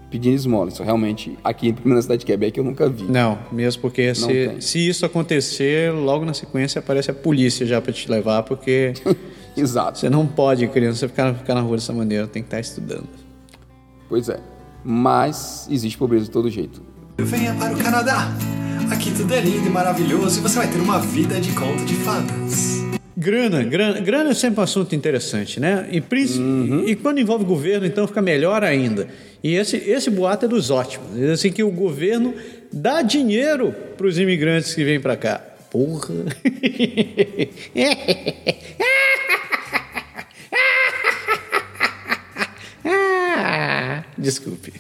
pedindo 0.10 0.36
esmola. 0.36 0.70
Isso 0.70 0.82
realmente, 0.84 1.38
aqui 1.44 1.76
na 1.84 2.02
cidade 2.02 2.22
de 2.22 2.26
Quebec, 2.26 2.58
eu 2.58 2.64
nunca 2.64 2.88
vi. 2.88 3.04
Não, 3.04 3.38
mesmo 3.52 3.82
porque 3.82 4.16
se, 4.16 4.56
se 4.62 4.88
isso 4.88 5.06
acontecer, 5.06 5.92
logo 5.94 6.26
na 6.26 6.34
sequência 6.34 6.80
aparece 6.80 7.12
a 7.12 7.14
polícia 7.14 7.66
já 7.66 7.82
para 7.82 7.92
te 7.92 8.10
levar, 8.10 8.44
porque. 8.44 8.94
Exato. 9.56 10.00
Você 10.00 10.10
não 10.10 10.28
pode, 10.28 10.68
criança, 10.68 11.08
ficar, 11.08 11.34
ficar 11.34 11.56
na 11.56 11.62
rua 11.62 11.78
dessa 11.78 11.94
maneira, 11.94 12.28
tem 12.28 12.42
que 12.42 12.48
estar 12.48 12.60
estudando. 12.60 13.08
Pois 14.10 14.28
é. 14.28 14.40
Mas 14.84 15.68
existe 15.72 15.98
pobreza 15.98 16.26
de 16.26 16.32
todo 16.32 16.50
jeito. 16.50 16.82
Venha 17.18 17.54
para 17.56 17.74
o 17.74 17.78
Canadá. 17.78 18.30
Aqui 18.92 19.12
tudo 19.12 19.34
é 19.34 19.40
lindo 19.40 19.66
e 19.66 19.70
maravilhoso 19.70 20.40
e 20.40 20.42
você 20.42 20.58
vai 20.58 20.68
ter 20.68 20.80
uma 20.80 21.00
vida 21.00 21.40
de 21.40 21.52
conto 21.54 21.84
de 21.86 21.96
fadas. 21.96 22.75
Grana, 23.18 23.64
grana, 23.64 24.02
grana 24.02 24.32
é 24.32 24.34
sempre 24.34 24.60
um 24.60 24.64
assunto 24.64 24.94
interessante, 24.94 25.58
né? 25.58 25.88
E, 25.90 26.04
uhum. 26.38 26.84
e 26.86 26.98
quando 26.98 27.20
envolve 27.20 27.46
governo, 27.46 27.88
então 27.88 28.06
fica 28.06 28.22
melhor 28.22 28.62
ainda. 28.62 29.08
E 29.42 29.56
esse, 29.56 29.78
esse 29.78 30.10
boato 30.10 30.44
é 30.46 30.50
dos 30.50 30.70
ótimos. 30.70 31.16
Diz 31.16 31.30
assim 31.30 31.50
que 31.50 31.64
o 31.64 31.72
governo 31.72 32.34
dá 32.74 33.02
dinheiro 33.02 33.74
para 33.96 34.06
os 34.06 34.20
imigrantes 34.20 34.74
que 34.74 34.84
vêm 34.84 35.00
para 35.00 35.16
cá. 35.16 35.42
Porra! 35.72 36.14
Desculpe. 44.18 44.74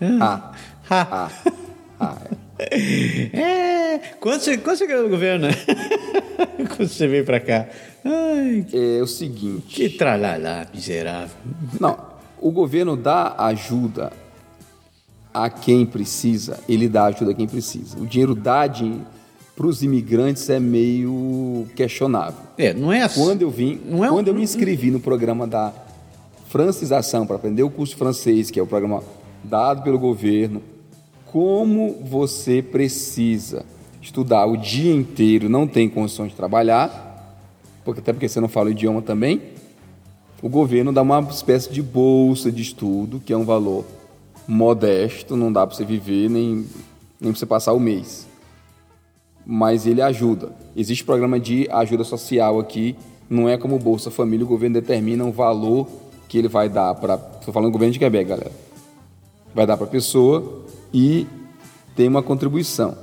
ah. 0.00 0.54
ah. 0.88 1.30
ah. 2.00 2.18
É, 3.32 3.98
quando 4.20 4.40
você, 4.40 4.58
quando 4.58 4.76
você 4.76 4.86
ganhou 4.86 5.04
no 5.04 5.08
governo? 5.08 5.48
quando 6.76 6.88
você 6.88 7.06
veio 7.06 7.24
para 7.24 7.38
cá? 7.38 7.68
Ai, 8.04 8.66
é 8.72 9.02
o 9.02 9.06
seguinte. 9.06 9.66
Que 9.68 9.88
tralalá, 9.88 10.66
miserável. 10.72 11.36
Não, 11.80 11.96
o 12.40 12.50
governo 12.50 12.96
dá 12.96 13.34
ajuda 13.38 14.12
a 15.32 15.50
quem 15.50 15.84
precisa, 15.84 16.60
ele 16.68 16.88
dá 16.88 17.06
ajuda 17.06 17.32
a 17.32 17.34
quem 17.34 17.46
precisa. 17.46 17.98
O 17.98 18.06
dinheiro 18.06 18.34
dá 18.34 18.64
para 19.56 19.66
os 19.66 19.82
imigrantes 19.82 20.48
é 20.50 20.58
meio 20.58 21.66
questionável. 21.74 22.40
É, 22.58 22.72
não 22.72 22.92
é 22.92 23.02
assim. 23.02 23.20
Quando 23.20 23.42
eu 23.42 23.50
vim, 23.50 23.80
não 23.84 24.04
é 24.04 24.08
quando 24.08 24.28
eu 24.28 24.34
me 24.34 24.42
inscrevi 24.42 24.90
no 24.90 25.00
programa 25.00 25.46
da 25.46 25.72
francização 26.48 27.26
para 27.26 27.36
aprender 27.36 27.62
o 27.62 27.70
curso 27.70 27.96
francês, 27.96 28.50
que 28.50 28.58
é 28.58 28.62
o 28.62 28.66
programa 28.66 29.02
dado 29.42 29.82
pelo 29.82 29.98
governo, 29.98 30.62
como 31.34 31.96
você 32.00 32.62
precisa 32.62 33.66
estudar 34.00 34.46
o 34.46 34.56
dia 34.56 34.94
inteiro, 34.94 35.48
não 35.48 35.66
tem 35.66 35.88
condições 35.88 36.30
de 36.30 36.36
trabalhar, 36.36 37.42
porque 37.84 37.98
até 37.98 38.12
porque 38.12 38.28
você 38.28 38.38
não 38.38 38.46
fala 38.46 38.68
o 38.68 38.70
idioma 38.70 39.02
também, 39.02 39.42
o 40.40 40.48
governo 40.48 40.92
dá 40.92 41.02
uma 41.02 41.18
espécie 41.22 41.72
de 41.72 41.82
bolsa 41.82 42.52
de 42.52 42.62
estudo, 42.62 43.18
que 43.18 43.32
é 43.32 43.36
um 43.36 43.44
valor 43.44 43.84
modesto, 44.46 45.34
não 45.34 45.52
dá 45.52 45.66
para 45.66 45.74
você 45.74 45.84
viver 45.84 46.30
nem, 46.30 46.66
nem 47.20 47.32
para 47.32 47.34
você 47.40 47.46
passar 47.46 47.72
o 47.72 47.80
mês. 47.80 48.28
Mas 49.44 49.88
ele 49.88 50.02
ajuda. 50.02 50.52
Existe 50.76 51.02
programa 51.02 51.40
de 51.40 51.68
ajuda 51.68 52.04
social 52.04 52.60
aqui 52.60 52.94
não 53.28 53.48
é 53.48 53.58
como 53.58 53.76
Bolsa 53.76 54.08
Família, 54.08 54.46
o 54.46 54.48
governo 54.48 54.74
determina 54.74 55.24
um 55.24 55.32
valor 55.32 55.88
que 56.28 56.38
ele 56.38 56.46
vai 56.46 56.68
dar 56.68 56.94
para. 56.94 57.14
Estou 57.14 57.52
falando 57.52 57.70
do 57.70 57.72
governo 57.72 57.92
de 57.92 57.98
Quebec, 57.98 58.28
galera. 58.28 58.52
Vai 59.54 59.66
dar 59.66 59.76
para 59.76 59.86
a 59.86 59.90
pessoa 59.90 60.64
e 60.92 61.26
tem 61.94 62.08
uma 62.08 62.22
contribuição. 62.22 62.96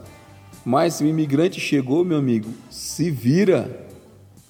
Mas 0.66 0.96
se 0.96 1.04
o 1.04 1.08
imigrante 1.08 1.60
chegou, 1.60 2.04
meu 2.04 2.18
amigo, 2.18 2.50
se 2.70 3.10
vira. 3.10 3.88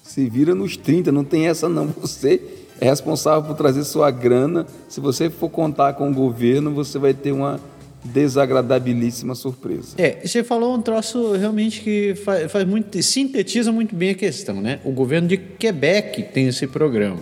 Se 0.02 0.28
vira 0.28 0.54
nos 0.54 0.76
30, 0.76 1.10
não 1.12 1.24
tem 1.24 1.46
essa 1.46 1.68
não. 1.68 1.86
Você 2.00 2.40
é 2.80 2.86
responsável 2.86 3.42
por 3.42 3.56
trazer 3.56 3.84
sua 3.84 4.10
grana. 4.10 4.66
Se 4.88 5.00
você 5.00 5.30
for 5.30 5.48
contar 5.48 5.92
com 5.94 6.10
o 6.10 6.14
governo, 6.14 6.72
você 6.72 6.98
vai 6.98 7.14
ter 7.14 7.30
uma 7.30 7.60
desagradabilíssima 8.04 9.34
surpresa. 9.36 9.94
É, 9.96 10.26
você 10.26 10.42
falou 10.42 10.74
um 10.74 10.82
troço 10.82 11.32
realmente 11.32 11.80
que 11.80 12.16
faz, 12.16 12.50
faz, 12.50 12.66
muito, 12.66 13.00
sintetiza 13.00 13.70
muito 13.70 13.94
bem 13.94 14.10
a 14.10 14.14
questão, 14.14 14.60
né? 14.60 14.80
O 14.84 14.90
governo 14.90 15.28
de 15.28 15.36
Quebec 15.36 16.24
tem 16.34 16.48
esse 16.48 16.66
programa. 16.66 17.20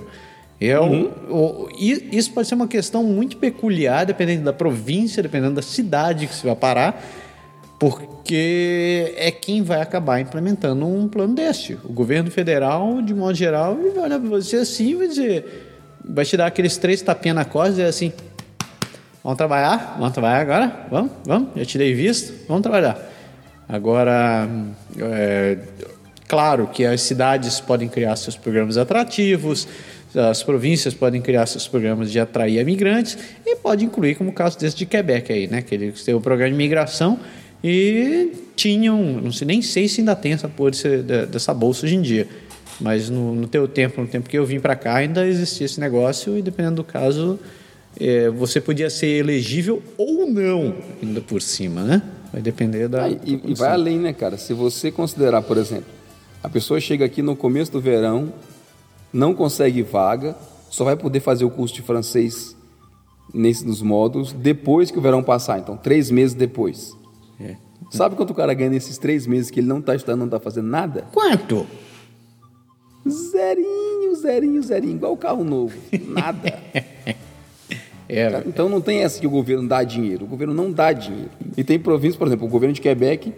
É 0.60 0.78
uhum. 0.78 1.68
isso 1.78 2.32
pode 2.32 2.46
ser 2.46 2.54
uma 2.54 2.68
questão 2.68 3.02
muito 3.02 3.38
peculiar, 3.38 4.04
dependendo 4.04 4.44
da 4.44 4.52
província, 4.52 5.22
dependendo 5.22 5.54
da 5.54 5.62
cidade 5.62 6.26
que 6.26 6.34
você 6.34 6.46
vai 6.46 6.56
parar, 6.56 7.02
porque 7.78 9.14
é 9.16 9.30
quem 9.30 9.62
vai 9.62 9.80
acabar 9.80 10.20
implementando 10.20 10.86
um 10.86 11.08
plano 11.08 11.34
desse. 11.34 11.78
O 11.82 11.92
governo 11.92 12.30
federal, 12.30 13.00
de 13.00 13.14
modo 13.14 13.34
geral, 13.34 13.74
vai 13.74 14.04
olhar 14.04 14.20
para 14.20 14.28
você 14.28 14.56
assim 14.56 14.90
e 14.90 14.94
vai 14.96 15.08
dizer, 15.08 15.78
vai 16.04 16.26
te 16.26 16.36
dar 16.36 16.46
aqueles 16.46 16.76
três 16.76 17.00
tapinhas 17.00 17.36
na 17.36 17.44
costa 17.46 17.70
e 17.70 17.72
dizer 17.76 17.86
assim, 17.86 18.12
Vamos 19.22 19.36
trabalhar? 19.36 19.96
Vamos 19.98 20.12
trabalhar 20.14 20.40
agora? 20.40 20.86
Vamos? 20.90 21.12
Vamos? 21.26 21.50
Já 21.54 21.64
te 21.66 21.76
dei 21.76 21.92
visto? 21.92 22.32
Vamos 22.48 22.62
trabalhar. 22.62 22.98
Agora, 23.68 24.48
é, 24.98 25.58
claro 26.26 26.68
que 26.68 26.86
as 26.86 27.02
cidades 27.02 27.60
podem 27.60 27.86
criar 27.86 28.16
seus 28.16 28.34
programas 28.34 28.78
atrativos, 28.78 29.68
as 30.14 30.42
províncias 30.42 30.92
podem 30.94 31.20
criar 31.20 31.46
seus 31.46 31.68
programas 31.68 32.10
de 32.10 32.18
atrair 32.18 32.60
imigrantes 32.60 33.16
e 33.46 33.56
pode 33.56 33.84
incluir, 33.84 34.16
como 34.16 34.30
o 34.30 34.32
caso 34.32 34.58
desse 34.58 34.76
de 34.76 34.86
Quebec 34.86 35.32
aí, 35.32 35.46
né? 35.46 35.62
Que 35.62 35.74
eles 35.74 36.04
têm 36.04 36.14
o 36.14 36.20
programa 36.20 36.50
de 36.50 36.54
imigração 36.54 37.18
e 37.62 38.32
tinham, 38.56 39.00
não 39.22 39.32
sei, 39.32 39.46
nem 39.46 39.62
sei 39.62 39.88
se 39.88 40.00
ainda 40.00 40.16
tem 40.16 40.32
essa 40.32 40.48
porra 40.48 40.72
desse, 40.72 40.98
dessa 41.30 41.54
bolsa 41.54 41.86
hoje 41.86 41.96
em 41.96 42.02
dia, 42.02 42.26
mas 42.80 43.08
no, 43.08 43.34
no 43.34 43.46
teu 43.46 43.68
tempo, 43.68 44.00
no 44.00 44.06
tempo 44.06 44.28
que 44.28 44.38
eu 44.38 44.44
vim 44.44 44.58
para 44.58 44.74
cá, 44.74 44.96
ainda 44.96 45.26
existia 45.26 45.66
esse 45.66 45.78
negócio 45.78 46.36
e 46.36 46.42
dependendo 46.42 46.76
do 46.76 46.84
caso 46.84 47.38
é, 47.98 48.28
você 48.30 48.60
podia 48.60 48.88
ser 48.88 49.06
elegível 49.06 49.82
ou 49.96 50.26
não, 50.26 50.74
ainda 51.02 51.20
por 51.20 51.42
cima, 51.42 51.82
né? 51.82 52.02
Vai 52.32 52.40
depender 52.40 52.88
da. 52.88 53.04
Ah, 53.04 53.10
e, 53.10 53.40
e 53.44 53.54
vai 53.54 53.70
além, 53.70 53.98
né, 53.98 54.12
cara? 54.12 54.38
Se 54.38 54.52
você 54.54 54.90
considerar, 54.90 55.42
por 55.42 55.56
exemplo, 55.56 55.90
a 56.42 56.48
pessoa 56.48 56.80
chega 56.80 57.04
aqui 57.04 57.22
no 57.22 57.34
começo 57.34 57.72
do 57.72 57.80
verão, 57.80 58.32
não 59.12 59.34
consegue 59.34 59.82
vaga, 59.82 60.36
só 60.68 60.84
vai 60.84 60.96
poder 60.96 61.20
fazer 61.20 61.44
o 61.44 61.50
curso 61.50 61.74
de 61.74 61.82
francês 61.82 62.56
nesse, 63.32 63.66
nos 63.66 63.82
módulos 63.82 64.32
depois 64.32 64.90
que 64.90 64.98
o 64.98 65.02
verão 65.02 65.22
passar, 65.22 65.58
então 65.58 65.76
três 65.76 66.10
meses 66.10 66.34
depois. 66.34 66.96
É. 67.40 67.56
Sabe 67.90 68.14
quanto 68.14 68.30
o 68.30 68.34
cara 68.34 68.54
ganha 68.54 68.70
nesses 68.70 68.98
três 68.98 69.26
meses 69.26 69.50
que 69.50 69.60
ele 69.60 69.66
não 69.66 69.78
está 69.78 69.94
estudando, 69.94 70.20
não 70.20 70.26
está 70.26 70.38
fazendo 70.38 70.68
nada? 70.68 71.06
Quanto? 71.12 71.66
Zerinho, 73.08 74.14
zerinho, 74.14 74.62
zerinho, 74.62 74.96
igual 74.96 75.12
o 75.12 75.16
carro 75.16 75.42
novo. 75.42 75.76
Nada. 76.06 76.58
É. 78.12 78.42
Então 78.44 78.68
não 78.68 78.80
tem 78.80 79.04
essa 79.04 79.20
que 79.20 79.26
o 79.28 79.30
governo 79.30 79.68
dá 79.68 79.84
dinheiro. 79.84 80.24
O 80.24 80.28
governo 80.28 80.52
não 80.52 80.72
dá 80.72 80.92
dinheiro. 80.92 81.30
E 81.56 81.62
tem 81.62 81.78
províncias, 81.78 82.16
por 82.16 82.26
exemplo, 82.26 82.44
o 82.44 82.50
governo 82.50 82.74
de 82.74 82.80
Quebec 82.80 83.32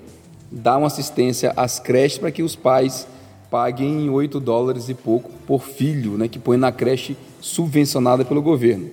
dá 0.51 0.79
uma 0.79 0.87
assistência 0.87 1.53
às 1.55 1.79
creches 1.79 2.17
para 2.17 2.31
que 2.31 2.43
os 2.43 2.57
pais 2.57 3.07
paguem 3.53 4.09
8 4.09 4.41
dólares 4.41 4.89
e 4.89 4.95
pouco 4.95 5.31
por 5.47 5.63
filho, 5.63 6.13
né, 6.13 6.27
que 6.27 6.39
põe 6.39 6.57
na 6.57 6.73
creche 6.73 7.15
subvencionada 7.39 8.25
pelo 8.25 8.41
governo. 8.41 8.89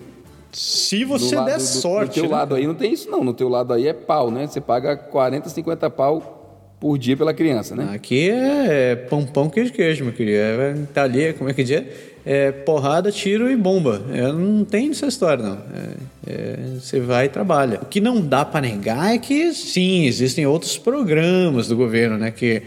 Se 0.51 1.05
você 1.05 1.41
der 1.45 1.55
do, 1.55 1.61
sorte. 1.61 2.17
No 2.17 2.23
teu 2.23 2.23
né? 2.23 2.37
lado 2.37 2.55
aí 2.55 2.67
não 2.67 2.75
tem 2.75 2.91
isso 2.91 3.09
não, 3.09 3.23
no 3.23 3.33
teu 3.33 3.47
lado 3.47 3.71
aí 3.71 3.87
é 3.87 3.93
pau, 3.93 4.29
né? 4.29 4.47
Você 4.47 4.59
paga 4.59 4.97
40, 4.97 5.47
50 5.47 5.89
pau 5.91 6.73
por 6.79 6.97
dia 6.97 7.15
pela 7.15 7.33
criança, 7.33 7.75
né? 7.75 7.91
Aqui 7.93 8.29
é 8.31 8.95
pão, 8.95 9.25
pão, 9.25 9.49
queijo, 9.49 9.71
queijo, 9.71 10.03
meu 10.03 10.13
querido. 10.13 10.37
É, 10.37 10.73
tá 10.93 11.03
ali, 11.03 11.33
como 11.33 11.49
é 11.49 11.53
que 11.53 11.63
diz? 11.63 11.83
é 12.25 12.51
porrada, 12.51 13.11
tiro 13.11 13.49
e 13.49 13.55
bomba. 13.55 14.03
É, 14.11 14.31
não 14.31 14.63
tem 14.65 14.89
essa 14.91 15.07
história, 15.07 15.43
não. 15.43 15.57
É, 15.73 16.31
é, 16.31 16.57
você 16.79 16.99
vai 16.99 17.25
e 17.25 17.29
trabalha. 17.29 17.79
O 17.81 17.85
que 17.85 18.01
não 18.01 18.21
dá 18.21 18.43
para 18.43 18.61
negar 18.61 19.15
é 19.15 19.17
que, 19.17 19.53
sim, 19.53 20.05
existem 20.05 20.45
outros 20.45 20.77
programas 20.77 21.67
do 21.67 21.75
governo, 21.75 22.17
né? 22.17 22.31
Que 22.31 22.61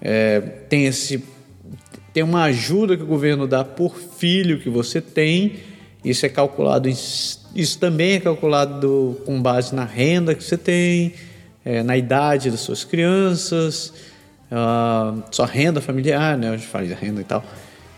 é, 0.00 0.40
tem 0.40 0.86
esse... 0.86 1.22
Tem 2.12 2.22
uma 2.22 2.44
ajuda 2.44 2.96
que 2.96 3.02
o 3.02 3.06
governo 3.06 3.46
dá 3.46 3.64
por 3.64 3.96
filho 3.96 4.58
que 4.58 4.68
você 4.68 5.00
tem. 5.00 5.54
Isso 6.04 6.26
é 6.26 6.28
calculado... 6.28 6.88
Isso 6.88 7.78
também 7.78 8.12
é 8.12 8.20
calculado 8.20 9.20
com 9.24 9.40
base 9.40 9.74
na 9.74 9.84
renda 9.84 10.34
que 10.34 10.42
você 10.42 10.56
tem, 10.56 11.14
é, 11.64 11.82
na 11.82 11.96
idade 11.96 12.50
das 12.50 12.60
suas 12.60 12.84
crianças, 12.84 13.92
uh, 14.50 15.22
sua 15.30 15.46
renda 15.46 15.80
familiar, 15.80 16.36
né? 16.36 16.50
Gente 16.52 16.66
faz 16.66 16.90
a 16.92 16.94
renda 16.94 17.20
e 17.20 17.24
tal. 17.24 17.44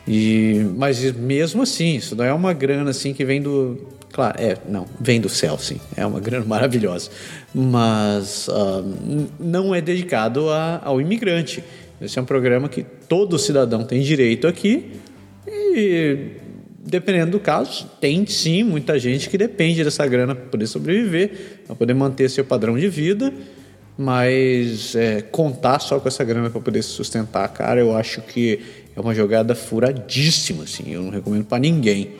E, 0.06 0.66
mas 0.76 1.00
mesmo 1.12 1.62
assim, 1.62 1.96
isso 1.96 2.16
não 2.16 2.24
é 2.24 2.32
uma 2.32 2.52
grana 2.52 2.90
assim 2.90 3.14
que 3.14 3.24
vem 3.24 3.40
do. 3.40 3.78
Claro, 4.12 4.36
é, 4.38 4.58
não, 4.68 4.86
vem 5.00 5.20
do 5.20 5.28
céu, 5.28 5.56
sim. 5.58 5.80
É 5.96 6.04
uma 6.04 6.20
grana 6.20 6.44
maravilhosa. 6.46 7.10
Mas 7.54 8.48
uh, 8.48 8.84
não 9.38 9.74
é 9.74 9.80
dedicado 9.80 10.50
a, 10.50 10.80
ao 10.84 11.00
imigrante. 11.00 11.62
Esse 12.02 12.18
é 12.18 12.22
um 12.22 12.24
programa 12.24 12.68
que 12.68 12.82
todo 12.82 13.38
cidadão 13.38 13.84
tem 13.84 14.00
direito 14.00 14.46
aqui. 14.48 14.90
E, 15.46 16.32
dependendo 16.78 17.32
do 17.32 17.40
caso, 17.40 17.88
tem 18.00 18.26
sim 18.26 18.64
muita 18.64 18.98
gente 18.98 19.30
que 19.30 19.38
depende 19.38 19.84
dessa 19.84 20.06
grana 20.06 20.34
para 20.34 20.46
poder 20.46 20.66
sobreviver, 20.66 21.62
para 21.66 21.76
poder 21.76 21.94
manter 21.94 22.28
seu 22.28 22.44
padrão 22.44 22.76
de 22.76 22.88
vida. 22.88 23.32
Mas 23.96 24.96
é, 24.96 25.22
contar 25.22 25.78
só 25.78 26.00
com 26.00 26.08
essa 26.08 26.24
grana 26.24 26.50
para 26.50 26.60
poder 26.60 26.82
se 26.82 26.88
sustentar, 26.90 27.46
cara, 27.48 27.80
eu 27.80 27.96
acho 27.96 28.20
que 28.22 28.58
é 28.96 29.00
uma 29.00 29.14
jogada 29.14 29.54
furadíssima, 29.54 30.64
assim. 30.64 30.92
Eu 30.92 31.02
não 31.02 31.10
recomendo 31.10 31.44
para 31.44 31.58
ninguém. 31.58 32.12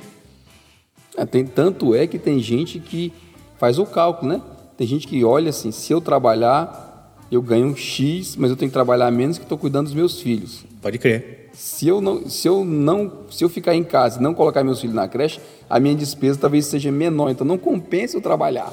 É, 1.16 1.24
tem, 1.24 1.44
tanto 1.44 1.94
é 1.94 2.06
que 2.06 2.18
tem 2.18 2.40
gente 2.40 2.78
que 2.78 3.12
faz 3.58 3.78
o 3.78 3.86
cálculo, 3.86 4.32
né? 4.32 4.42
Tem 4.76 4.86
gente 4.86 5.06
que 5.06 5.24
olha 5.24 5.50
assim, 5.50 5.70
se 5.70 5.92
eu 5.92 6.00
trabalhar, 6.00 6.91
eu 7.34 7.40
ganho 7.40 7.66
um 7.66 7.74
X, 7.74 8.36
mas 8.36 8.50
eu 8.50 8.56
tenho 8.56 8.70
que 8.70 8.74
trabalhar 8.74 9.10
menos 9.10 9.38
que 9.38 9.44
estou 9.44 9.56
cuidando 9.56 9.86
dos 9.86 9.94
meus 9.94 10.20
filhos. 10.20 10.64
Pode 10.82 10.98
crer. 10.98 11.50
Se 11.54 11.88
eu 11.88 12.00
não, 12.00 12.28
se 12.28 12.46
eu 12.46 12.64
não, 12.64 13.10
se 13.30 13.42
eu 13.42 13.48
ficar 13.48 13.74
em 13.74 13.82
casa 13.82 14.18
e 14.18 14.22
não 14.22 14.34
colocar 14.34 14.62
meus 14.62 14.80
filhos 14.80 14.94
na 14.94 15.08
creche, 15.08 15.40
a 15.68 15.80
minha 15.80 15.94
despesa 15.94 16.38
talvez 16.38 16.66
seja 16.66 16.92
menor, 16.92 17.30
então 17.30 17.46
não 17.46 17.56
compensa 17.56 18.16
eu 18.16 18.20
trabalhar. 18.20 18.72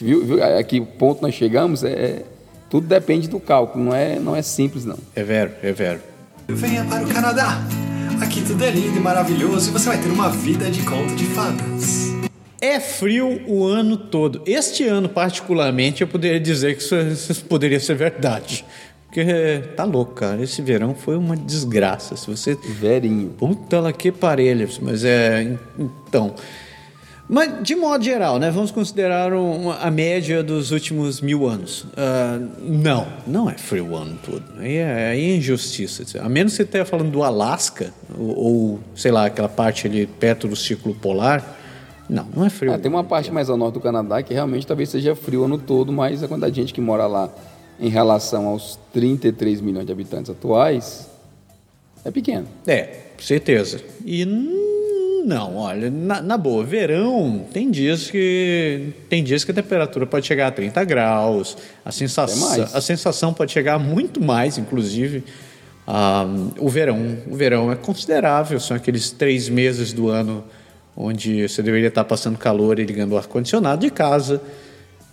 Viu, 0.00 0.24
viu? 0.24 0.42
Aqui 0.42 0.80
o 0.80 0.86
ponto 0.86 1.22
nós 1.22 1.34
chegamos 1.34 1.84
é, 1.84 1.92
é 1.92 2.24
tudo 2.70 2.86
depende 2.86 3.28
do 3.28 3.38
cálculo, 3.38 3.84
não 3.84 3.94
é, 3.94 4.18
não 4.18 4.34
é 4.34 4.42
simples 4.42 4.84
não. 4.84 4.98
É 5.14 5.22
vero, 5.22 5.52
é 5.62 5.72
vero. 5.72 6.00
Venha 6.48 6.84
para 6.84 7.04
o 7.04 7.08
Canadá. 7.08 7.62
Aqui 8.22 8.42
tudo 8.42 8.64
é 8.64 8.70
lindo 8.70 8.96
e 8.96 9.00
maravilhoso 9.00 9.70
e 9.70 9.72
você 9.72 9.88
vai 9.88 10.00
ter 10.00 10.08
uma 10.08 10.30
vida 10.30 10.70
de 10.70 10.82
conto 10.82 11.14
de 11.14 11.24
fadas. 11.26 12.17
É 12.60 12.80
frio 12.80 13.40
o 13.46 13.64
ano 13.64 13.96
todo. 13.96 14.42
Este 14.44 14.84
ano, 14.84 15.08
particularmente, 15.08 16.02
eu 16.02 16.08
poderia 16.08 16.40
dizer 16.40 16.76
que 16.76 16.82
isso 16.82 17.44
poderia 17.44 17.78
ser 17.78 17.94
verdade. 17.94 18.64
Porque 19.06 19.62
tá 19.76 19.84
louco, 19.84 20.14
cara. 20.14 20.42
Esse 20.42 20.60
verão 20.60 20.94
foi 20.94 21.16
uma 21.16 21.36
desgraça. 21.36 22.16
Se 22.16 22.26
você. 22.26 22.56
Verinho. 22.56 23.30
Puta 23.30 23.80
lá 23.80 23.92
que 23.92 24.12
parelhos. 24.12 24.78
Mas 24.80 25.04
é. 25.04 25.56
Então. 25.78 26.34
Mas, 27.30 27.62
de 27.62 27.76
modo 27.76 28.02
geral, 28.02 28.38
né, 28.38 28.50
vamos 28.50 28.70
considerar 28.70 29.34
uma, 29.34 29.76
a 29.76 29.90
média 29.90 30.42
dos 30.42 30.70
últimos 30.70 31.20
mil 31.20 31.46
anos. 31.46 31.82
Uh, 31.82 32.48
não, 32.62 33.06
não 33.26 33.50
é 33.50 33.58
frio 33.58 33.90
o 33.90 33.96
ano 33.96 34.18
todo. 34.24 34.42
Aí 34.58 34.76
é, 34.76 35.14
é 35.14 35.36
injustiça. 35.36 36.22
A 36.22 36.28
menos 36.28 36.52
que 36.52 36.56
você 36.56 36.62
esteja 36.62 36.86
falando 36.86 37.10
do 37.10 37.22
Alasca, 37.22 37.92
ou, 38.18 38.38
ou, 38.38 38.80
sei 38.94 39.10
lá, 39.10 39.26
aquela 39.26 39.48
parte 39.48 39.86
ali 39.86 40.06
perto 40.06 40.48
do 40.48 40.56
círculo 40.56 40.94
polar. 40.94 41.57
Não, 42.08 42.26
não 42.34 42.44
é 42.44 42.50
frio. 42.50 42.72
Ah, 42.72 42.78
tem 42.78 42.90
uma 42.90 43.04
parte 43.04 43.30
mais 43.30 43.50
ao 43.50 43.56
norte 43.56 43.74
do 43.74 43.80
Canadá 43.80 44.22
que 44.22 44.32
realmente 44.32 44.66
talvez 44.66 44.88
seja 44.88 45.14
frio 45.14 45.42
o 45.42 45.44
ano 45.44 45.58
todo, 45.58 45.92
mas 45.92 46.22
a 46.22 46.28
quantidade 46.28 46.54
de 46.54 46.60
gente 46.60 46.72
que 46.72 46.80
mora 46.80 47.06
lá 47.06 47.28
em 47.78 47.88
relação 47.88 48.46
aos 48.46 48.78
33 48.92 49.60
milhões 49.60 49.86
de 49.86 49.92
habitantes 49.92 50.30
atuais 50.30 51.08
é 52.04 52.10
pequena. 52.10 52.46
É, 52.66 53.00
certeza. 53.18 53.80
E 54.04 54.24
não, 55.24 55.56
olha, 55.56 55.90
na, 55.90 56.22
na, 56.22 56.38
boa, 56.38 56.64
verão 56.64 57.46
tem 57.52 57.70
dias 57.70 58.10
que 58.10 58.94
tem 59.10 59.22
dias 59.22 59.44
que 59.44 59.50
a 59.50 59.54
temperatura 59.54 60.06
pode 60.06 60.26
chegar 60.26 60.46
a 60.46 60.50
30 60.50 60.82
graus, 60.84 61.56
a 61.84 61.92
sensação, 61.92 62.62
a 62.72 62.80
sensação 62.80 63.34
pode 63.34 63.52
chegar 63.52 63.78
muito 63.78 64.22
mais, 64.22 64.56
inclusive. 64.56 65.22
Ah, 65.86 66.26
o 66.58 66.68
verão, 66.68 67.18
o 67.30 67.36
verão 67.36 67.72
é 67.72 67.76
considerável, 67.76 68.58
são 68.58 68.76
aqueles 68.76 69.10
três 69.10 69.48
meses 69.48 69.92
do 69.92 70.08
ano 70.08 70.44
onde 71.00 71.48
você 71.48 71.62
deveria 71.62 71.88
estar 71.88 72.02
passando 72.02 72.36
calor 72.36 72.80
e 72.80 72.84
ligando 72.84 73.12
o 73.12 73.16
ar 73.16 73.26
condicionado 73.28 73.82
de 73.82 73.90
casa. 73.90 74.42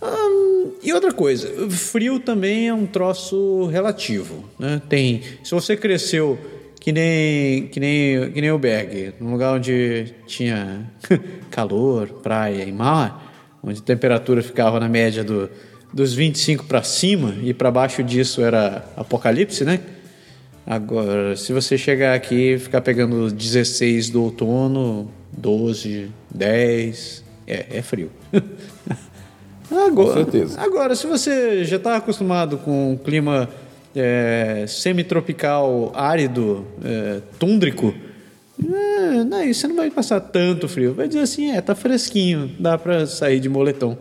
Ah, 0.02 0.66
e 0.82 0.92
outra 0.92 1.12
coisa, 1.12 1.70
frio 1.70 2.18
também 2.18 2.66
é 2.66 2.74
um 2.74 2.86
troço 2.86 3.66
relativo, 3.66 4.44
né? 4.58 4.82
Tem, 4.88 5.22
se 5.44 5.52
você 5.52 5.76
cresceu 5.76 6.36
que 6.80 6.90
nem, 6.90 7.68
que 7.68 7.78
nem, 7.78 8.32
que 8.32 8.40
nem 8.40 8.50
o 8.50 8.58
Berg, 8.58 9.14
num 9.20 9.30
lugar 9.30 9.54
onde 9.54 10.12
tinha 10.26 10.90
calor, 11.50 12.08
praia 12.20 12.64
e 12.64 12.72
mar, 12.72 13.58
onde 13.62 13.78
a 13.78 13.82
temperatura 13.82 14.42
ficava 14.42 14.80
na 14.80 14.88
média 14.88 15.22
do, 15.22 15.48
dos 15.92 16.14
25 16.14 16.64
para 16.64 16.82
cima 16.82 17.36
e 17.42 17.54
para 17.54 17.70
baixo 17.70 18.02
disso 18.02 18.42
era 18.42 18.84
apocalipse, 18.96 19.64
né? 19.64 19.80
Agora, 20.66 21.36
se 21.36 21.52
você 21.52 21.78
chegar 21.78 22.14
aqui 22.14 22.54
e 22.54 22.58
ficar 22.58 22.80
pegando 22.80 23.30
16 23.30 24.10
do 24.10 24.24
outono, 24.24 25.08
12, 25.36 26.10
10, 26.34 27.24
é, 27.46 27.78
é 27.78 27.82
frio. 27.82 28.10
agora, 29.70 29.92
Com 29.92 30.12
certeza. 30.12 30.60
Agora, 30.60 30.94
se 30.94 31.06
você 31.06 31.64
já 31.64 31.76
está 31.76 31.96
acostumado 31.96 32.58
com 32.58 32.92
um 32.92 32.96
clima 32.96 33.48
é, 33.94 34.64
semitropical, 34.68 35.92
árido, 35.94 36.66
é, 36.84 37.20
túndrico, 37.38 37.94
é, 38.64 39.24
daí 39.24 39.52
você 39.52 39.68
não 39.68 39.76
vai 39.76 39.90
passar 39.90 40.20
tanto 40.20 40.68
frio. 40.68 40.94
Vai 40.94 41.08
dizer 41.08 41.20
assim, 41.20 41.50
é, 41.50 41.60
tá 41.60 41.74
fresquinho, 41.74 42.50
dá 42.58 42.78
para 42.78 43.06
sair 43.06 43.40
de 43.40 43.48
moletom. 43.48 43.96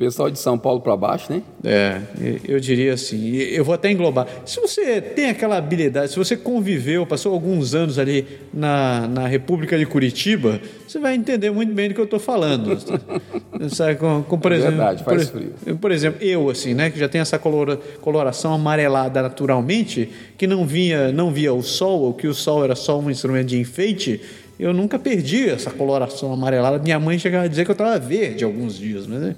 Pessoal 0.00 0.30
de 0.30 0.38
São 0.38 0.56
Paulo 0.56 0.80
para 0.80 0.96
baixo, 0.96 1.30
né? 1.30 1.42
É, 1.62 2.00
eu 2.48 2.58
diria 2.58 2.94
assim, 2.94 3.36
eu 3.36 3.62
vou 3.62 3.74
até 3.74 3.90
englobar. 3.90 4.26
Se 4.46 4.58
você 4.58 4.98
tem 4.98 5.28
aquela 5.28 5.58
habilidade, 5.58 6.12
se 6.12 6.16
você 6.16 6.38
conviveu, 6.38 7.04
passou 7.04 7.34
alguns 7.34 7.74
anos 7.74 7.98
ali 7.98 8.26
na, 8.50 9.06
na 9.06 9.26
República 9.26 9.78
de 9.78 9.84
Curitiba, 9.84 10.58
você 10.88 10.98
vai 10.98 11.14
entender 11.14 11.50
muito 11.50 11.74
bem 11.74 11.88
do 11.88 11.94
que 11.94 12.00
eu 12.00 12.06
estou 12.06 12.18
falando. 12.18 12.78
Sabe, 13.68 13.96
com, 13.96 14.22
com, 14.22 14.38
por 14.38 14.52
É 14.52 14.54
exemplo, 14.54 14.76
verdade, 14.78 15.04
faz 15.04 15.28
por, 15.28 15.38
frio. 15.38 15.76
Por 15.76 15.92
exemplo, 15.92 16.24
eu, 16.24 16.48
assim, 16.48 16.72
né, 16.72 16.88
que 16.88 16.98
já 16.98 17.06
tenho 17.06 17.20
essa 17.20 17.38
colora, 17.38 17.76
coloração 18.00 18.54
amarelada 18.54 19.20
naturalmente, 19.20 20.08
que 20.38 20.46
não 20.46 20.64
via, 20.64 21.12
não 21.12 21.30
via 21.30 21.52
o 21.52 21.62
sol, 21.62 22.00
ou 22.00 22.14
que 22.14 22.26
o 22.26 22.32
sol 22.32 22.64
era 22.64 22.74
só 22.74 22.98
um 22.98 23.10
instrumento 23.10 23.48
de 23.48 23.58
enfeite, 23.58 24.18
eu 24.60 24.74
nunca 24.74 24.98
perdi 24.98 25.48
essa 25.48 25.70
coloração 25.70 26.32
amarelada. 26.32 26.78
Minha 26.78 27.00
mãe 27.00 27.18
chegava 27.18 27.46
a 27.46 27.48
dizer 27.48 27.64
que 27.64 27.70
eu 27.70 27.72
estava 27.74 27.98
verde 27.98 28.44
alguns 28.44 28.76
dias, 28.76 29.06
mas, 29.06 29.20
né? 29.20 29.36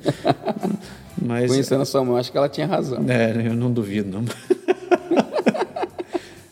mas 1.21 1.51
Conhecendo 1.51 1.83
a 1.83 1.85
sua 1.85 2.05
mãe, 2.05 2.19
acho 2.19 2.33
que 2.33 2.37
ela 2.37 2.49
tinha 2.49 2.67
razão. 2.67 2.99
é, 3.09 3.47
eu 3.47 3.55
não 3.55 3.71
duvido, 3.71 4.11
não. 4.11 4.25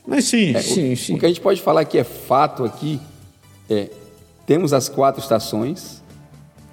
Mas 0.07 0.25
sim, 0.25 0.61
sim, 0.61 0.97
sim. 0.97 1.15
O 1.15 1.19
que 1.21 1.25
a 1.25 1.29
gente 1.29 1.41
pode 1.41 1.63
falar 1.63 1.85
que 1.85 1.97
é 1.97 2.03
fato 2.03 2.65
aqui 2.65 3.01
é 3.71 3.91
temos 4.45 4.73
as 4.73 4.89
quatro 4.89 5.23
estações, 5.23 6.03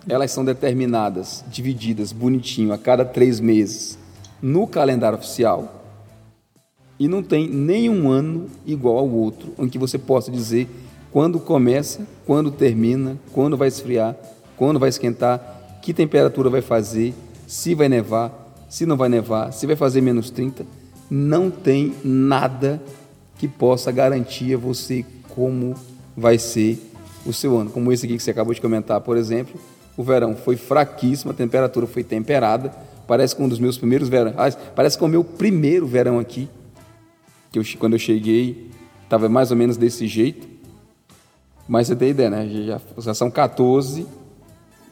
elas 0.10 0.32
são 0.32 0.44
determinadas, 0.44 1.46
divididas 1.48 2.12
bonitinho 2.12 2.74
a 2.74 2.80
cada 2.80 3.06
três 3.06 3.40
meses 3.40 3.96
no 4.42 4.66
calendário 4.66 5.20
oficial 5.20 5.86
e 7.00 7.08
não 7.08 7.22
tem 7.22 7.48
nenhum 7.48 8.10
ano 8.10 8.48
igual 8.66 8.98
ao 8.98 9.08
outro 9.08 9.54
em 9.60 9.70
que 9.70 9.78
você 9.78 10.00
possa 10.00 10.32
dizer 10.32 10.68
quando 11.18 11.40
começa, 11.40 12.06
quando 12.28 12.52
termina, 12.52 13.18
quando 13.34 13.58
vai 13.58 13.70
esfriar, 13.70 14.16
quando 14.56 14.78
vai 14.78 14.90
esquentar, 14.90 15.80
que 15.82 15.92
temperatura 15.92 16.48
vai 16.48 16.62
fazer, 16.62 17.12
se 17.48 17.74
vai 17.74 17.90
nevar, 17.90 18.54
se 18.70 18.86
não 18.86 18.96
vai 18.96 19.10
nevar, 19.10 19.52
se 19.52 19.66
vai 19.66 19.76
fazer 19.76 20.00
menos 20.00 20.30
30. 20.30 20.64
Não 21.10 21.50
tem 21.50 21.96
nada 22.04 22.80
que 23.36 23.48
possa 23.48 23.92
garantir 23.92 24.54
a 24.54 24.60
você 24.60 25.04
como 25.30 25.74
vai 26.16 26.38
ser 26.38 26.80
o 27.26 27.34
seu 27.34 27.58
ano. 27.58 27.72
Como 27.72 27.92
esse 27.92 28.06
aqui 28.06 28.16
que 28.16 28.22
você 28.22 28.30
acabou 28.30 28.54
de 28.54 28.62
comentar, 28.62 29.02
por 29.02 29.18
exemplo, 29.18 29.60
o 29.98 30.04
verão 30.04 30.36
foi 30.36 30.56
fraquíssimo, 30.56 31.32
a 31.32 31.34
temperatura 31.34 31.88
foi 31.88 32.04
temperada, 32.04 32.72
parece 33.08 33.36
que 33.36 33.42
um 33.42 33.50
dos 33.50 33.58
meus 33.58 33.76
primeiros 33.76 34.08
verões, 34.08 34.36
ah, 34.38 34.52
parece 34.76 34.96
que 34.96 35.04
é 35.04 35.08
o 35.08 35.10
meu 35.10 35.24
primeiro 35.24 35.88
verão 35.88 36.20
aqui, 36.20 36.48
que 37.52 37.58
eu, 37.58 37.64
quando 37.80 37.94
eu 37.94 38.00
cheguei 38.00 38.70
estava 39.04 39.28
mais 39.28 39.50
ou 39.50 39.58
menos 39.58 39.78
desse 39.78 40.06
jeito, 40.06 40.57
mas 41.68 41.88
você 41.88 41.96
tem 41.96 42.10
ideia, 42.10 42.30
né? 42.30 42.48
Já, 42.48 42.82
já 43.00 43.14
são 43.14 43.30
14 43.30 44.06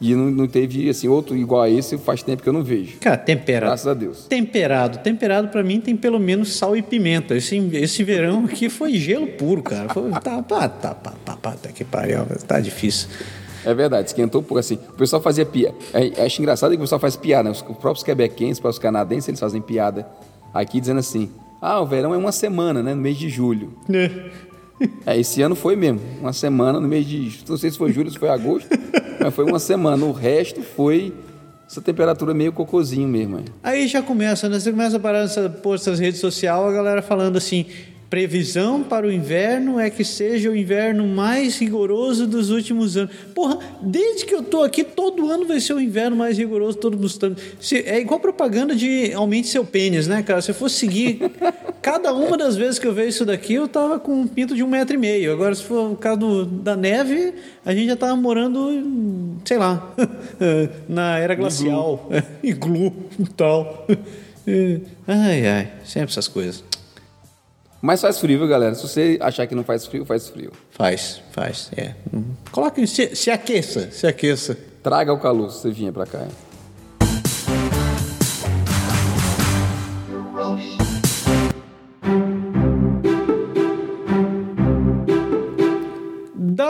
e 0.00 0.14
não, 0.14 0.30
não 0.30 0.46
teve 0.46 0.88
assim 0.90 1.08
outro 1.08 1.34
igual 1.36 1.62
a 1.62 1.70
esse 1.70 1.96
faz 1.96 2.22
tempo 2.22 2.42
que 2.42 2.48
eu 2.48 2.52
não 2.52 2.62
vejo. 2.62 2.98
Cara, 2.98 3.16
temperado. 3.16 3.70
Graças 3.70 3.86
a 3.86 3.94
Deus. 3.94 4.26
Temperado. 4.26 4.98
Temperado 4.98 5.48
pra 5.48 5.62
mim 5.62 5.80
tem 5.80 5.96
pelo 5.96 6.18
menos 6.18 6.54
sal 6.56 6.76
e 6.76 6.82
pimenta. 6.82 7.34
Esse, 7.34 7.56
esse 7.74 8.04
verão 8.04 8.44
aqui 8.44 8.68
foi 8.68 8.94
gelo 8.94 9.26
puro, 9.26 9.62
cara. 9.62 9.88
Foi, 9.88 10.10
tá, 10.10 10.20
tá, 10.20 10.42
tá, 10.42 10.68
tá, 10.68 10.94
tá, 10.94 11.36
tá, 11.36 11.52
tá 11.52 11.68
que 11.72 11.84
pariu. 11.84 12.26
Tá 12.46 12.60
difícil. 12.60 13.08
É 13.64 13.74
verdade, 13.74 14.08
esquentou 14.08 14.42
um 14.42 14.44
pouco 14.44 14.58
assim. 14.58 14.78
O 14.90 14.92
pessoal 14.92 15.20
fazia 15.20 15.44
piada. 15.44 15.74
É, 15.92 16.24
acho 16.24 16.40
engraçado 16.40 16.70
que 16.70 16.76
o 16.76 16.80
pessoal 16.80 17.00
faz 17.00 17.16
piada, 17.16 17.48
né? 17.48 17.50
Os 17.50 17.62
próprios 17.62 18.02
quebequenses, 18.02 18.58
os 18.58 18.60
próprios 18.60 18.78
canadenses, 18.78 19.28
eles 19.28 19.40
fazem 19.40 19.60
piada 19.60 20.06
aqui 20.54 20.78
dizendo 20.78 21.00
assim: 21.00 21.30
ah, 21.60 21.80
o 21.80 21.86
verão 21.86 22.14
é 22.14 22.16
uma 22.16 22.32
semana, 22.32 22.82
né? 22.82 22.94
No 22.94 23.00
mês 23.00 23.16
de 23.16 23.28
julho. 23.28 23.72
É, 23.92 24.10
esse 25.16 25.42
ano 25.42 25.54
foi 25.54 25.76
mesmo, 25.76 26.00
uma 26.20 26.32
semana 26.32 26.78
no 26.80 26.88
mês 26.88 27.06
de. 27.06 27.38
Não 27.48 27.56
sei 27.56 27.70
se 27.70 27.78
foi 27.78 27.92
julho, 27.92 28.10
se 28.10 28.18
foi 28.18 28.28
agosto, 28.28 28.68
mas 29.20 29.34
foi 29.34 29.44
uma 29.44 29.58
semana. 29.58 30.04
O 30.04 30.12
resto 30.12 30.62
foi 30.62 31.12
essa 31.68 31.80
temperatura 31.80 32.32
meio 32.32 32.52
cocozinho 32.52 33.08
mesmo. 33.08 33.38
é. 33.38 33.42
Aí 33.62 33.88
já 33.88 34.02
começa, 34.02 34.48
né? 34.48 34.58
Você 34.60 34.70
começa 34.70 34.96
a 34.96 35.00
parar 35.00 35.22
nessa, 35.22 35.48
pôr 35.50 35.74
essas 35.74 35.98
redes 35.98 36.20
sociais, 36.20 36.62
a 36.62 36.72
galera 36.72 37.02
falando 37.02 37.36
assim: 37.36 37.66
previsão 38.16 38.82
para 38.82 39.06
o 39.06 39.12
inverno 39.12 39.78
é 39.78 39.90
que 39.90 40.02
seja 40.02 40.48
o 40.48 40.56
inverno 40.56 41.06
mais 41.06 41.58
rigoroso 41.58 42.26
dos 42.26 42.48
últimos 42.48 42.96
anos. 42.96 43.14
Porra, 43.34 43.58
desde 43.82 44.24
que 44.24 44.34
eu 44.34 44.42
tô 44.42 44.62
aqui, 44.62 44.82
todo 44.82 45.30
ano 45.30 45.44
vai 45.46 45.60
ser 45.60 45.74
o 45.74 45.80
inverno 45.80 46.16
mais 46.16 46.38
rigoroso 46.38 46.78
todo 46.78 46.98
os 46.98 47.22
anos. 47.22 47.38
É 47.84 48.00
igual 48.00 48.18
propaganda 48.18 48.74
de 48.74 49.12
aumente 49.12 49.48
seu 49.48 49.66
pênis, 49.66 50.06
né, 50.08 50.22
cara? 50.22 50.40
Se 50.40 50.50
eu 50.50 50.54
fosse 50.54 50.76
seguir 50.76 51.30
cada 51.82 52.14
uma 52.14 52.38
das 52.38 52.56
vezes 52.56 52.78
que 52.78 52.86
eu 52.86 52.94
vejo 52.94 53.08
isso 53.10 53.26
daqui, 53.26 53.52
eu 53.52 53.68
tava 53.68 53.98
com 54.00 54.14
um 54.22 54.26
pinto 54.26 54.54
de 54.54 54.62
um 54.62 54.66
metro 54.68 54.94
e 54.94 54.98
meio. 54.98 55.30
Agora, 55.30 55.54
se 55.54 55.62
for 55.64 55.92
o 55.92 55.94
caso 55.94 56.18
do- 56.18 56.44
da 56.46 56.74
neve, 56.74 57.34
a 57.66 57.74
gente 57.74 57.88
já 57.88 57.96
tava 57.96 58.16
morando, 58.16 58.72
em, 58.72 59.36
sei 59.44 59.58
lá, 59.58 59.94
na 60.88 61.18
era 61.18 61.34
glacial, 61.34 62.08
iglu 62.42 62.94
e 63.18 63.26
tal. 63.36 63.86
Ai, 65.08 65.44
ai, 65.44 65.72
sempre 65.84 66.10
essas 66.12 66.28
coisas. 66.28 66.62
Mas 67.86 68.00
faz 68.00 68.18
frio, 68.18 68.36
viu, 68.36 68.48
galera? 68.48 68.74
Se 68.74 68.82
você 68.82 69.16
achar 69.20 69.46
que 69.46 69.54
não 69.54 69.62
faz 69.62 69.86
frio, 69.86 70.04
faz 70.04 70.28
frio. 70.28 70.50
Faz, 70.72 71.22
faz, 71.30 71.70
é. 71.76 71.94
Uhum. 72.12 72.34
Coloque, 72.50 72.84
se, 72.84 73.14
se 73.14 73.30
aqueça, 73.30 73.92
se 73.92 74.08
aqueça. 74.08 74.58
Traga 74.82 75.12
o 75.12 75.20
calor 75.20 75.52
se 75.52 75.60
você 75.60 75.70
vier 75.70 75.92
pra 75.92 76.04
cá. 76.04 76.26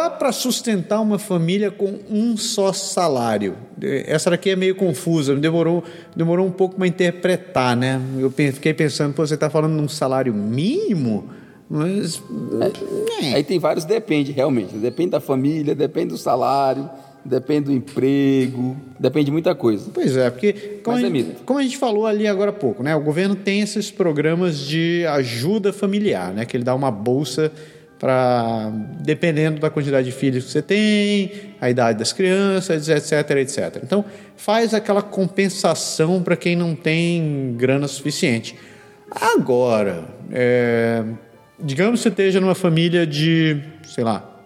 Dá 0.06 0.10
para 0.10 0.30
sustentar 0.30 1.00
uma 1.00 1.18
família 1.18 1.68
com 1.68 1.98
um 2.08 2.36
só 2.36 2.72
salário? 2.72 3.56
Essa 3.82 4.30
daqui 4.30 4.50
é 4.50 4.54
meio 4.54 4.76
confusa, 4.76 5.34
demorou, 5.34 5.82
demorou 6.14 6.46
um 6.46 6.50
pouco 6.52 6.76
para 6.76 6.86
interpretar, 6.86 7.76
né? 7.76 8.00
Eu 8.16 8.30
fiquei 8.30 8.72
pensando, 8.72 9.12
você 9.16 9.34
está 9.34 9.50
falando 9.50 9.76
de 9.76 9.82
um 9.82 9.88
salário 9.88 10.32
mínimo? 10.32 11.28
Mas. 11.68 12.22
é. 13.20 13.34
Aí 13.34 13.42
tem 13.42 13.58
vários 13.58 13.84
depende, 13.84 14.30
realmente. 14.30 14.76
Depende 14.76 15.10
da 15.10 15.20
família, 15.20 15.74
depende 15.74 16.10
do 16.10 16.18
salário, 16.18 16.88
depende 17.24 17.64
do 17.66 17.72
emprego, 17.72 18.76
depende 19.00 19.24
de 19.24 19.32
muita 19.32 19.56
coisa. 19.56 19.90
Pois 19.92 20.16
é, 20.16 20.30
porque 20.30 20.52
como, 20.84 20.98
Mas 20.98 21.04
a 21.04 21.08
é 21.08 21.10
gente, 21.10 21.26
mito. 21.26 21.42
como 21.44 21.58
a 21.58 21.62
gente 21.64 21.78
falou 21.78 22.06
ali 22.06 22.28
agora 22.28 22.50
há 22.50 22.54
pouco, 22.54 22.80
né? 22.80 22.94
O 22.94 23.00
governo 23.00 23.34
tem 23.34 23.60
esses 23.60 23.90
programas 23.90 24.60
de 24.60 25.04
ajuda 25.08 25.72
familiar, 25.72 26.32
né? 26.32 26.44
Que 26.44 26.56
ele 26.56 26.62
dá 26.62 26.76
uma 26.76 26.92
bolsa 26.92 27.50
para 27.98 28.70
dependendo 29.00 29.60
da 29.60 29.70
quantidade 29.70 30.06
de 30.06 30.12
filhos 30.12 30.44
que 30.44 30.50
você 30.50 30.62
tem, 30.62 31.32
a 31.60 31.70
idade 31.70 31.98
das 31.98 32.12
crianças, 32.12 32.88
etc, 32.88 33.30
etc. 33.36 33.80
Então 33.82 34.04
faz 34.36 34.74
aquela 34.74 35.02
compensação 35.02 36.22
para 36.22 36.36
quem 36.36 36.54
não 36.54 36.74
tem 36.74 37.54
grana 37.56 37.88
suficiente. 37.88 38.54
Agora, 39.10 40.04
é, 40.30 41.04
digamos 41.58 42.00
que 42.00 42.04
você 42.04 42.08
esteja 42.10 42.40
numa 42.40 42.54
família 42.54 43.06
de, 43.06 43.60
sei 43.84 44.04
lá, 44.04 44.44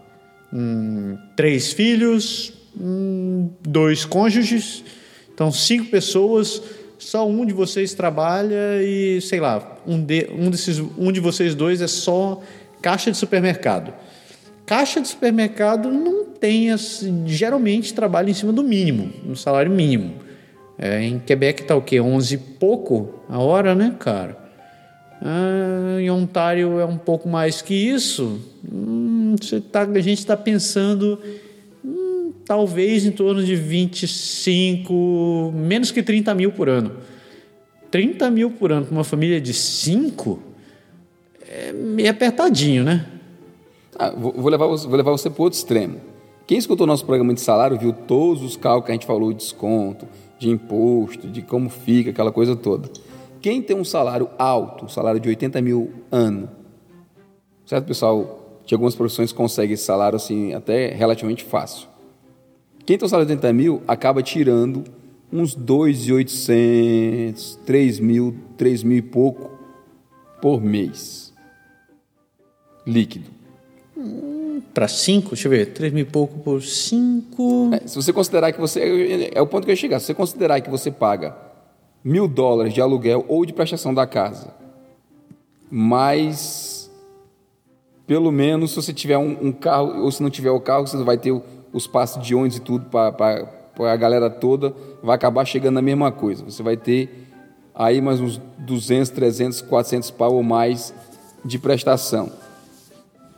hum, 0.53 1.16
três 1.34 1.72
filhos, 1.72 2.53
hum, 2.78 3.51
dois 3.62 4.05
cônjuges, 4.05 4.84
então 5.34 5.51
cinco 5.51 5.90
pessoas, 5.90 6.62
só 6.98 7.26
um 7.26 7.46
de 7.46 7.53
vocês 7.55 7.94
trabalha 7.94 8.82
e, 8.82 9.20
sei 9.22 9.40
lá, 9.40 9.78
um 9.86 9.98
de, 9.98 10.28
um 10.38 10.51
desses, 10.51 10.78
um 10.78 11.11
de 11.11 11.18
vocês 11.18 11.55
dois 11.55 11.80
é 11.80 11.86
só 11.86 12.42
caixa 12.81 13.11
de 13.11 13.16
supermercado. 13.16 13.93
Caixa 14.66 15.01
de 15.01 15.09
supermercado 15.09 15.91
não 15.91 16.26
tem, 16.26 16.70
assim, 16.70 17.24
geralmente 17.26 17.93
trabalha 17.93 18.31
em 18.31 18.35
cima 18.35 18.53
do 18.53 18.62
mínimo, 18.62 19.12
no 19.24 19.37
salário 19.37 19.70
mínimo. 19.70 20.14
É, 20.78 21.03
em 21.03 21.18
Quebec 21.18 21.64
tá 21.64 21.76
o 21.76 21.83
quê? 21.83 22.01
11 22.01 22.35
e 22.35 22.39
pouco 22.39 23.22
a 23.28 23.39
hora, 23.39 23.74
né, 23.74 23.95
cara? 23.99 24.39
Ah, 25.20 26.01
em 26.01 26.11
Ontário 26.11 26.81
é 26.81 26.87
um 26.87 26.97
pouco 26.97 27.28
mais 27.28 27.61
que 27.61 27.74
isso. 27.74 28.41
Hum, 28.72 29.37
tá, 29.70 29.83
a 29.83 30.01
gente 30.01 30.20
está 30.20 30.37
pensando 30.37 31.20
hum, 31.85 32.33
talvez 32.47 33.05
em 33.05 33.11
torno 33.11 33.45
de 33.45 33.55
25, 33.55 35.53
menos 35.55 35.91
que 35.91 36.03
30 36.03 36.35
mil 36.35 36.53
por 36.53 36.70
ano. 36.70 36.93
30 37.91 38.31
mil 38.31 38.53
por 38.53 38.72
ano 38.72 38.87
para 38.87 38.95
uma 38.95 39.05
família 39.05 39.41
de 39.41 39.53
5 39.53 40.49
é 41.51 41.72
meio 41.72 42.09
apertadinho, 42.09 42.84
né? 42.84 43.05
Ah, 43.98 44.11
vou, 44.11 44.48
levar, 44.48 44.66
vou 44.66 44.96
levar 44.96 45.11
você 45.11 45.28
para 45.28 45.42
outro 45.42 45.59
extremo. 45.59 46.01
Quem 46.46 46.57
escutou 46.57 46.86
nosso 46.86 47.05
programa 47.05 47.34
de 47.34 47.40
salário 47.40 47.76
viu 47.76 47.92
todos 47.92 48.42
os 48.42 48.57
cálculos 48.57 48.86
que 48.86 48.92
a 48.92 48.94
gente 48.94 49.07
falou 49.07 49.32
de 49.32 49.38
desconto, 49.38 50.07
de 50.38 50.48
imposto, 50.48 51.28
de 51.28 51.42
como 51.42 51.68
fica, 51.68 52.11
aquela 52.11 52.30
coisa 52.30 52.55
toda. 52.55 52.88
Quem 53.40 53.61
tem 53.61 53.76
um 53.76 53.84
salário 53.84 54.30
alto, 54.38 54.84
um 54.84 54.88
salário 54.88 55.20
de 55.20 55.28
80 55.28 55.61
mil 55.61 55.90
ano, 56.11 56.48
certo, 57.66 57.86
pessoal? 57.86 58.61
De 58.64 58.74
algumas 58.74 58.94
profissões 58.94 59.32
consegue 59.32 59.72
esse 59.72 59.82
salário 59.82 60.16
assim 60.16 60.55
até 60.55 60.94
relativamente 60.94 61.42
fácil. 61.42 61.88
Quem 62.86 62.96
tem 62.96 63.07
um 63.07 63.09
salário 63.09 63.26
de 63.26 63.32
80 63.32 63.53
mil 63.53 63.82
acaba 63.88 64.22
tirando 64.22 64.84
uns 65.32 65.57
2.800, 65.57 67.59
3 67.64 68.01
mil, 68.01 68.36
3 68.57 68.82
mil 68.84 68.98
e 68.98 69.03
pouco 69.03 69.51
por 70.40 70.61
mês. 70.61 71.30
Líquido. 72.87 73.31
Para 74.72 74.89
cinco, 74.89 75.31
deixa 75.31 75.49
eu 75.49 75.51
ver, 75.51 75.72
três 75.72 75.93
mil 75.93 76.03
e 76.03 76.07
pouco 76.07 76.39
por 76.39 76.62
cinco. 76.62 77.70
É, 77.72 77.87
se 77.87 77.97
você 77.97 78.12
considerar 78.12 78.53
que 78.53 78.61
você. 78.61 79.31
É 79.35 79.43
o 79.43 79.47
ponto 79.47 79.64
que 79.64 79.70
eu 79.70 79.74
ia 79.74 79.76
chegar. 79.76 79.99
Se 80.01 80.07
você 80.07 80.14
considerar 80.14 80.61
que 80.61 80.70
você 80.70 80.91
paga 80.91 81.37
mil 82.05 82.26
dólares 82.26 82.72
de 82.72 82.81
aluguel 82.81 83.24
ou 83.28 83.45
de 83.45 83.53
prestação 83.53 83.93
da 83.93 84.07
casa, 84.07 84.55
mais. 85.70 86.91
Pelo 88.07 88.33
menos 88.33 88.70
se 88.70 88.76
você 88.76 88.93
tiver 88.93 89.18
um, 89.18 89.37
um 89.41 89.53
carro, 89.53 90.03
ou 90.03 90.11
se 90.11 90.22
não 90.22 90.31
tiver 90.31 90.51
o 90.51 90.61
carro, 90.61 90.87
você 90.87 90.97
vai 91.05 91.16
ter 91.16 91.33
os 91.72 91.87
passos 91.87 92.22
de 92.22 92.35
ônibus 92.35 92.57
e 92.57 92.61
tudo 92.61 92.87
para 92.87 93.12
a 93.78 93.97
galera 93.97 94.28
toda, 94.28 94.74
vai 95.03 95.14
acabar 95.14 95.45
chegando 95.45 95.74
na 95.74 95.83
mesma 95.83 96.11
coisa. 96.11 96.45
Você 96.45 96.62
vai 96.62 96.76
ter 96.76 97.28
aí 97.74 98.01
mais 98.01 98.20
uns 98.20 98.41
200, 98.59 99.11
300, 99.11 99.62
400 99.62 100.11
pau 100.11 100.35
ou 100.35 100.43
mais 100.43 100.93
de 101.45 101.59
prestação. 101.59 102.31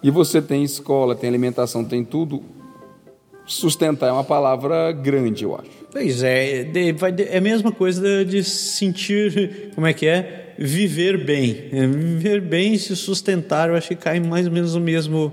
E 0.03 0.11
você 0.11 0.43
tem 0.43 0.65
escola, 0.65 1.15
tem 1.15 1.29
alimentação, 1.29 1.85
tem 1.85 2.05
tudo. 2.05 2.43
Sustentar 3.45 4.09
é 4.09 4.13
uma 4.13 4.25
palavra 4.25 4.93
grande, 4.93 5.45
eu 5.45 5.55
acho. 5.55 5.71
Pois 5.91 6.23
é, 6.23 6.63
é 7.31 7.39
a 7.39 7.41
mesma 7.41 7.73
coisa 7.73 8.25
de 8.25 8.43
sentir, 8.45 9.71
como 9.75 9.87
é 9.87 9.93
que 9.93 10.07
é? 10.07 10.55
Viver 10.59 11.25
bem. 11.25 11.65
É, 11.73 11.87
Viver 11.87 12.41
bem 12.41 12.75
e 12.75 12.79
se 12.79 12.95
sustentar, 12.95 13.69
eu 13.69 13.75
acho 13.75 13.89
que 13.89 13.97
cai 13.97 14.21
mais 14.21 14.47
ou 14.47 14.53
menos 14.53 14.75
no 14.75 14.81
mesmo. 14.81 15.33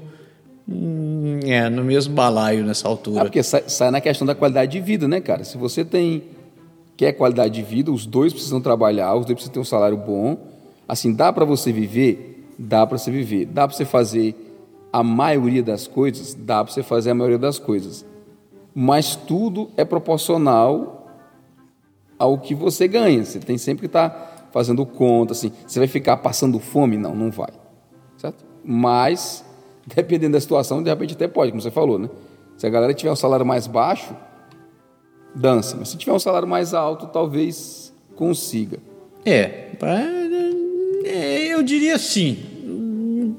hum, 0.68 1.40
É, 1.46 1.70
no 1.70 1.84
mesmo 1.84 2.14
balaio 2.14 2.64
nessa 2.66 2.88
Ah, 2.88 2.92
altura. 2.92 3.22
porque 3.26 3.42
sai, 3.44 3.64
sai 3.68 3.92
na 3.92 4.02
questão 4.02 4.26
da 4.26 4.36
qualidade 4.36 4.72
de 4.72 4.80
vida, 4.82 5.08
né, 5.08 5.22
cara? 5.22 5.44
Se 5.44 5.58
você 5.58 5.86
tem 5.86 6.24
quer 6.98 7.14
qualidade 7.14 7.54
de 7.54 7.62
vida, 7.64 7.92
os 7.92 8.06
dois 8.06 8.34
precisam 8.34 8.60
trabalhar, 8.60 9.14
os 9.16 9.26
dois 9.26 9.36
precisam 9.36 9.54
ter 9.54 9.60
um 9.60 9.64
salário 9.64 9.96
bom. 9.98 10.38
Assim, 10.88 11.14
dá 11.14 11.32
para 11.32 11.46
você 11.46 11.72
viver? 11.72 12.46
Dá 12.58 12.86
para 12.86 12.98
você 12.98 13.10
viver. 13.12 13.46
Dá 13.46 13.66
para 13.68 13.78
você 13.78 13.86
fazer 13.86 14.36
a 14.92 15.04
maioria 15.04 15.64
das 15.64 15.88
coisas? 15.88 16.34
Dá 16.34 16.64
para 16.64 16.74
você 16.74 16.84
fazer 16.84 17.12
a 17.12 17.16
maioria 17.16 17.38
das 17.38 17.60
coisas. 17.60 18.06
Mas 18.74 19.16
tudo 19.16 19.70
é 19.76 19.84
proporcional 19.84 21.08
ao 22.18 22.38
que 22.38 22.54
você 22.54 22.88
ganha. 22.88 23.24
Você 23.24 23.40
tem 23.40 23.58
sempre 23.58 23.82
que 23.82 23.86
estar 23.88 24.50
fazendo 24.52 24.86
conta, 24.86 25.34
assim. 25.34 25.52
Você 25.66 25.80
vai 25.80 25.88
ficar 25.88 26.18
passando 26.18 26.60
fome? 26.60 26.98
Não, 26.98 27.16
não 27.16 27.32
vai. 27.32 27.52
Certo? 28.18 28.44
Mas, 28.64 29.44
dependendo 29.88 30.34
da 30.34 30.42
situação, 30.42 30.84
de 30.84 30.90
repente 30.90 31.14
até 31.14 31.28
pode, 31.28 31.52
como 31.52 31.62
você 31.62 31.72
falou, 31.72 31.98
né? 31.98 32.10
Se 32.58 32.68
a 32.68 32.70
galera 32.70 32.94
tiver 32.94 33.12
um 33.12 33.16
salário 33.16 33.46
mais 33.46 33.68
baixo, 33.68 34.14
dança. 35.34 35.78
Mas 35.80 35.90
se 35.90 35.98
tiver 35.98 36.12
um 36.12 36.20
salário 36.20 36.48
mais 36.48 36.74
alto, 36.74 37.08
talvez 37.08 37.94
consiga. 38.16 38.80
É, 39.26 39.70
é, 41.06 41.48
eu 41.48 41.64
diria 41.64 41.96
assim, 41.96 42.38
hum, 42.66 43.36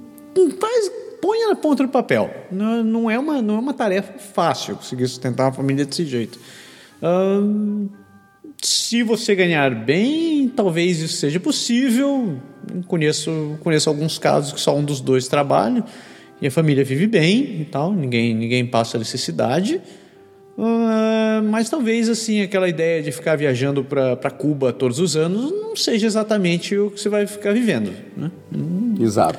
faz, 0.58 0.90
ponha 1.20 1.48
na 1.48 1.54
ponta 1.54 1.82
do 1.82 1.88
papel. 1.88 2.30
Não, 2.50 2.82
não 2.82 3.10
é 3.10 3.18
uma, 3.18 3.40
não 3.42 3.56
é 3.56 3.58
uma 3.58 3.74
tarefa 3.74 4.18
fácil 4.18 4.76
conseguir 4.76 5.06
sustentar 5.08 5.46
uma 5.46 5.52
família 5.52 5.84
desse 5.84 6.04
jeito. 6.04 6.38
Se 8.62 9.02
você 9.02 9.34
ganhar 9.34 9.74
bem, 9.74 10.48
talvez 10.48 11.00
isso 11.00 11.16
seja 11.16 11.40
possível. 11.40 12.38
Conheço, 12.86 13.58
conheço 13.60 13.88
alguns 13.88 14.18
casos 14.18 14.52
que 14.52 14.60
só 14.60 14.76
um 14.76 14.84
dos 14.84 15.00
dois 15.00 15.28
trabalha 15.28 15.84
e 16.40 16.46
a 16.46 16.50
família 16.50 16.84
vive 16.84 17.06
bem 17.06 17.60
e 17.60 17.68
tal, 17.70 17.92
ninguém, 17.92 18.34
ninguém 18.34 18.66
passa 18.66 18.98
necessidade. 18.98 19.80
Ah, 20.58 21.40
mas 21.42 21.70
talvez 21.70 22.08
assim 22.08 22.42
aquela 22.42 22.68
ideia 22.68 23.02
de 23.02 23.10
ficar 23.10 23.36
viajando 23.36 23.82
para 23.82 24.30
Cuba 24.30 24.72
todos 24.72 24.98
os 24.98 25.16
anos 25.16 25.50
não 25.50 25.74
seja 25.74 26.06
exatamente 26.06 26.76
o 26.76 26.90
que 26.90 27.00
você 27.00 27.08
vai 27.08 27.26
ficar 27.26 27.54
vivendo. 27.54 27.92
Né? 28.14 28.30
Exato. 29.00 29.38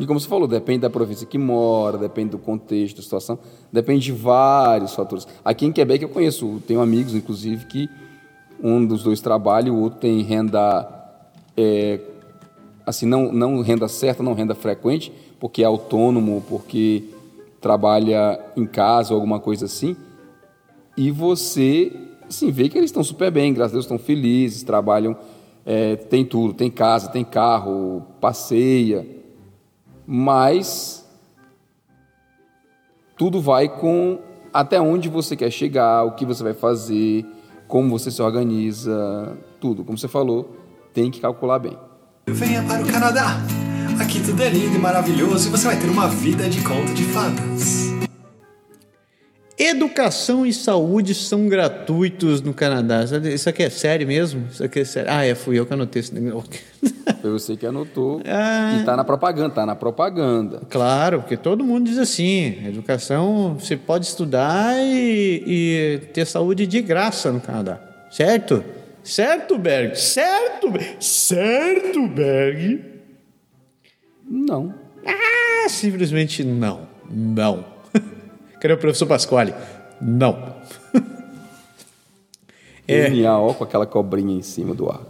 E 0.00 0.06
como 0.06 0.18
você 0.18 0.26
falou, 0.26 0.48
depende 0.48 0.78
da 0.78 0.88
província 0.88 1.26
que 1.26 1.36
mora, 1.36 1.98
depende 1.98 2.30
do 2.30 2.38
contexto, 2.38 2.96
da 2.96 3.02
situação, 3.02 3.38
depende 3.70 4.06
de 4.06 4.12
vários 4.12 4.94
fatores. 4.94 5.28
Aqui 5.44 5.66
em 5.66 5.72
Quebec 5.72 6.02
eu 6.02 6.08
conheço, 6.08 6.62
tenho 6.66 6.80
amigos, 6.80 7.14
inclusive, 7.14 7.66
que 7.66 7.86
um 8.62 8.86
dos 8.86 9.02
dois 9.02 9.20
trabalha 9.20 9.70
o 9.70 9.78
outro 9.78 10.00
tem 10.00 10.22
renda, 10.22 10.88
é, 11.54 12.00
assim, 12.86 13.04
não, 13.04 13.30
não 13.30 13.60
renda 13.60 13.88
certa, 13.88 14.22
não 14.22 14.32
renda 14.32 14.54
frequente, 14.54 15.12
porque 15.38 15.62
é 15.62 15.66
autônomo, 15.66 16.42
porque 16.48 17.04
trabalha 17.60 18.40
em 18.56 18.64
casa 18.64 19.12
ou 19.12 19.16
alguma 19.16 19.38
coisa 19.38 19.66
assim. 19.66 19.94
E 20.96 21.10
você, 21.10 21.92
assim, 22.26 22.50
vê 22.50 22.70
que 22.70 22.78
eles 22.78 22.88
estão 22.88 23.04
super 23.04 23.30
bem, 23.30 23.52
graças 23.52 23.72
a 23.72 23.74
Deus, 23.74 23.84
estão 23.84 23.98
felizes, 23.98 24.62
trabalham, 24.62 25.14
é, 25.66 25.96
tem 25.96 26.24
tudo, 26.24 26.54
tem 26.54 26.70
casa, 26.70 27.10
tem 27.10 27.22
carro, 27.22 28.02
passeia, 28.18 29.19
mas 30.12 31.08
tudo 33.16 33.40
vai 33.40 33.68
com 33.68 34.18
até 34.52 34.80
onde 34.80 35.08
você 35.08 35.36
quer 35.36 35.52
chegar, 35.52 36.02
o 36.02 36.16
que 36.16 36.26
você 36.26 36.42
vai 36.42 36.52
fazer, 36.52 37.24
como 37.68 37.88
você 37.90 38.10
se 38.10 38.20
organiza, 38.20 39.38
tudo. 39.60 39.84
Como 39.84 39.96
você 39.96 40.08
falou, 40.08 40.56
tem 40.92 41.12
que 41.12 41.20
calcular 41.20 41.60
bem. 41.60 41.78
Venha 42.28 42.60
para 42.64 42.82
o 42.82 42.86
Canadá. 42.90 43.36
Aqui 44.00 44.20
tudo 44.20 44.42
é 44.42 44.48
lindo 44.48 44.74
e 44.74 44.80
maravilhoso 44.80 45.46
e 45.46 45.50
você 45.52 45.68
vai 45.68 45.78
ter 45.78 45.88
uma 45.88 46.08
vida 46.08 46.48
de 46.48 46.60
conto 46.60 46.92
de 46.92 47.04
fadas. 47.04 47.89
Educação 49.62 50.46
e 50.46 50.54
saúde 50.54 51.14
são 51.14 51.46
gratuitos 51.46 52.40
no 52.40 52.54
Canadá. 52.54 53.04
Isso 53.30 53.46
aqui 53.46 53.62
é 53.62 53.68
sério 53.68 54.06
mesmo? 54.06 54.46
Isso 54.50 54.64
aqui 54.64 54.80
é 54.80 54.84
sério. 54.86 55.10
Ah, 55.12 55.22
é, 55.22 55.34
fui 55.34 55.58
eu 55.58 55.66
que 55.66 55.74
anotei 55.74 56.00
esse 56.00 56.14
negócio. 56.14 56.48
Foi 57.20 57.30
você 57.30 57.58
que 57.58 57.66
anotou. 57.66 58.22
Ah. 58.24 58.78
E 58.80 58.84
tá 58.86 58.96
na 58.96 59.04
propaganda, 59.04 59.50
tá 59.50 59.66
na 59.66 59.76
propaganda. 59.76 60.62
Claro, 60.70 61.20
porque 61.20 61.36
todo 61.36 61.62
mundo 61.62 61.84
diz 61.84 61.98
assim: 61.98 62.66
educação 62.66 63.54
você 63.58 63.76
pode 63.76 64.06
estudar 64.06 64.78
e, 64.78 65.44
e 65.46 66.06
ter 66.14 66.24
saúde 66.24 66.66
de 66.66 66.80
graça 66.80 67.30
no 67.30 67.38
Canadá. 67.38 67.78
Certo? 68.10 68.64
Certo, 69.04 69.58
Berg? 69.58 69.94
Certo, 69.94 70.70
Berg? 70.70 70.96
Certo, 71.04 72.08
Berg? 72.08 72.82
Não. 74.26 74.74
Ah, 75.04 75.68
simplesmente 75.68 76.42
não. 76.44 76.88
Não. 77.10 77.69
Cadê 78.60 78.74
o 78.74 78.78
professor 78.78 79.06
Pasquale? 79.06 79.54
Não. 80.00 80.54
É. 82.88 83.08
com 83.56 83.62
aquela 83.62 83.86
cobrinha 83.86 84.36
em 84.36 84.42
cima 84.42 84.74
do 84.74 84.90
ar. 84.90 85.02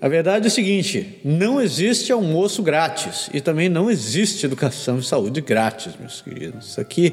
A 0.00 0.06
verdade 0.06 0.44
é 0.44 0.48
o 0.48 0.50
seguinte: 0.50 1.18
não 1.24 1.60
existe 1.60 2.12
almoço 2.12 2.62
grátis 2.62 3.28
e 3.34 3.40
também 3.40 3.68
não 3.68 3.90
existe 3.90 4.46
educação 4.46 4.98
e 4.98 5.02
saúde 5.02 5.40
grátis, 5.40 5.94
meus 5.98 6.20
queridos. 6.20 6.68
Isso 6.68 6.80
aqui, 6.80 7.12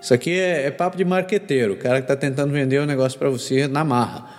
isso 0.00 0.14
aqui 0.14 0.38
é, 0.38 0.66
é 0.66 0.70
papo 0.70 0.96
de 0.96 1.04
marqueteiro, 1.04 1.72
o 1.72 1.76
cara 1.76 1.96
que 1.96 2.04
está 2.04 2.14
tentando 2.14 2.52
vender 2.52 2.78
o 2.78 2.84
um 2.84 2.86
negócio 2.86 3.18
para 3.18 3.28
você 3.28 3.66
na 3.66 3.82
marra. 3.82 4.30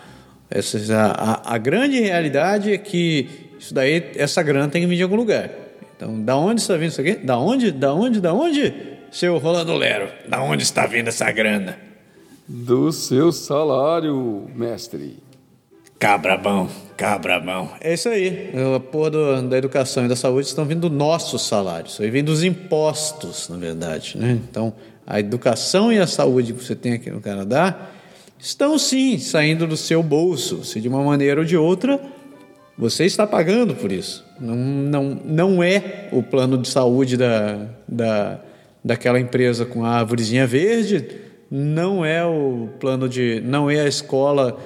Essa, 0.50 0.78
a, 0.96 1.52
a, 1.52 1.56
a, 1.56 1.58
grande 1.58 2.00
realidade 2.00 2.72
é 2.72 2.78
que 2.78 3.28
isso 3.60 3.74
daí, 3.74 4.12
essa 4.16 4.42
grana 4.42 4.70
tem 4.70 4.82
que 4.82 4.88
vir 4.88 4.96
de 4.96 5.04
algum 5.04 5.18
lugar. 5.18 5.52
Então, 5.98 6.24
da 6.24 6.38
onde 6.38 6.62
está 6.62 6.78
vindo 6.78 6.92
isso 6.92 7.02
aqui? 7.02 7.16
Da 7.16 7.38
onde? 7.38 7.72
Da 7.72 7.94
onde? 7.94 8.22
Da 8.22 8.34
onde? 8.34 8.99
Seu 9.12 9.38
Rolando 9.40 9.74
Lero, 9.76 10.10
da 10.28 10.42
onde 10.42 10.64
está 10.64 10.86
vindo 10.86 11.08
essa 11.08 11.32
grana? 11.32 11.78
Do 12.48 12.92
seu 12.92 13.32
salário, 13.32 14.48
mestre. 14.56 15.18
Cabrabão, 15.98 16.70
cabrabão. 16.96 17.72
É 17.82 17.94
isso 17.94 18.08
aí. 18.08 18.52
A 18.76 18.80
porra 18.80 19.10
do, 19.10 19.42
da 19.44 19.58
educação 19.58 20.06
e 20.06 20.08
da 20.08 20.16
saúde 20.16 20.48
estão 20.48 20.64
vindo 20.64 20.88
do 20.88 20.96
nosso 20.96 21.38
salário. 21.40 21.88
Isso 21.88 22.02
aí 22.02 22.10
vem 22.10 22.24
dos 22.24 22.44
impostos, 22.44 23.50
na 23.50 23.58
verdade. 23.58 24.18
Né? 24.18 24.40
Então, 24.50 24.74
a 25.06 25.20
educação 25.20 25.92
e 25.92 25.98
a 25.98 26.08
saúde 26.08 26.54
que 26.54 26.64
você 26.64 26.76
tem 26.76 26.94
aqui 26.94 27.10
no 27.10 27.20
Canadá 27.20 27.90
estão 28.38 28.78
sim 28.78 29.18
saindo 29.18 29.68
do 29.68 29.76
seu 29.76 30.02
bolso. 30.04 30.64
Se 30.64 30.80
de 30.80 30.88
uma 30.88 31.04
maneira 31.04 31.42
ou 31.42 31.46
de 31.46 31.58
outra, 31.58 32.00
você 32.78 33.06
está 33.06 33.28
pagando 33.28 33.76
por 33.76 33.92
isso. 33.92 34.24
Não, 34.40 34.56
não, 34.56 35.04
não 35.26 35.64
é 35.64 36.08
o 36.12 36.24
plano 36.24 36.58
de 36.58 36.70
saúde 36.70 37.18
da, 37.18 37.66
da, 37.86 38.40
daquela 38.84 39.20
empresa 39.20 39.66
com 39.66 39.84
a 39.84 39.90
árvorezinha 39.90 40.48
verde, 40.48 41.06
não 41.50 42.06
é 42.06 42.26
o 42.26 42.70
plano 42.80 43.10
de. 43.10 43.42
não 43.42 43.70
é 43.70 43.82
a 43.82 43.88
escola 43.88 44.58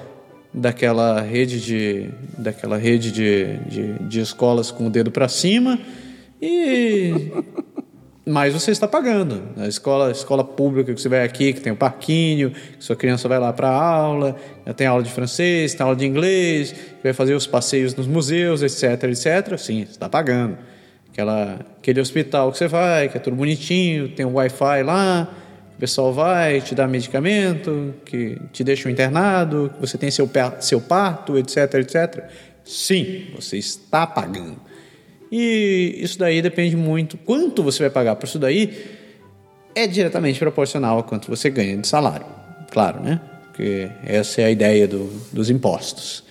daquela 0.52 1.20
rede 1.20 1.60
de, 1.60 2.08
daquela 2.38 2.76
rede 2.76 3.10
de, 3.10 3.56
de, 3.68 3.98
de 4.04 4.20
escolas 4.20 4.70
com 4.70 4.86
o 4.86 4.90
dedo 4.90 5.10
para 5.10 5.26
cima 5.26 5.78
e 6.40 7.32
mas 8.26 8.54
você 8.54 8.70
está 8.70 8.88
pagando. 8.88 9.42
A 9.56 9.66
escola, 9.66 10.10
escola 10.10 10.42
pública 10.42 10.94
que 10.94 11.00
você 11.00 11.10
vai 11.10 11.22
aqui, 11.22 11.52
que 11.52 11.60
tem 11.60 11.72
o 11.72 11.76
parquinho, 11.76 12.50
que 12.50 12.82
sua 12.82 12.96
criança 12.96 13.28
vai 13.28 13.38
lá 13.38 13.52
para 13.52 13.68
aula, 13.68 14.36
tem 14.76 14.86
aula 14.86 15.02
de 15.02 15.10
francês, 15.10 15.74
tem 15.74 15.84
aula 15.84 15.94
de 15.94 16.06
inglês, 16.06 16.74
vai 17.02 17.12
fazer 17.12 17.34
os 17.34 17.46
passeios 17.46 17.94
nos 17.94 18.06
museus, 18.06 18.62
etc, 18.62 19.04
etc. 19.04 19.58
Sim, 19.58 19.82
está 19.82 20.08
pagando. 20.08 20.56
Aquela, 21.14 21.60
aquele 21.78 22.00
hospital 22.00 22.50
que 22.50 22.58
você 22.58 22.66
vai, 22.66 23.08
que 23.08 23.16
é 23.16 23.20
tudo 23.20 23.36
bonitinho, 23.36 24.08
tem 24.08 24.26
um 24.26 24.34
Wi-Fi 24.34 24.82
lá, 24.82 25.32
o 25.76 25.78
pessoal 25.78 26.12
vai, 26.12 26.60
te 26.60 26.74
dá 26.74 26.88
medicamento, 26.88 27.94
que 28.04 28.36
te 28.52 28.64
deixa 28.64 28.88
um 28.88 28.90
internado, 28.90 29.70
que 29.72 29.80
você 29.80 29.96
tem 29.96 30.10
seu, 30.10 30.28
seu 30.58 30.80
parto, 30.80 31.38
etc, 31.38 31.74
etc. 31.74 32.24
Sim, 32.64 33.26
você 33.32 33.56
está 33.56 34.04
pagando. 34.04 34.56
E 35.30 35.94
isso 35.98 36.18
daí 36.18 36.42
depende 36.42 36.76
muito. 36.76 37.16
Quanto 37.18 37.62
você 37.62 37.84
vai 37.84 37.90
pagar 37.90 38.16
por 38.16 38.26
isso 38.26 38.40
daí 38.40 38.76
é 39.72 39.86
diretamente 39.86 40.40
proporcional 40.40 40.98
a 40.98 41.04
quanto 41.04 41.30
você 41.30 41.48
ganha 41.48 41.76
de 41.76 41.86
salário. 41.86 42.26
Claro, 42.72 43.00
né? 43.00 43.20
Porque 43.46 43.88
essa 44.04 44.40
é 44.40 44.46
a 44.46 44.50
ideia 44.50 44.88
do, 44.88 45.04
dos 45.32 45.48
impostos. 45.48 46.24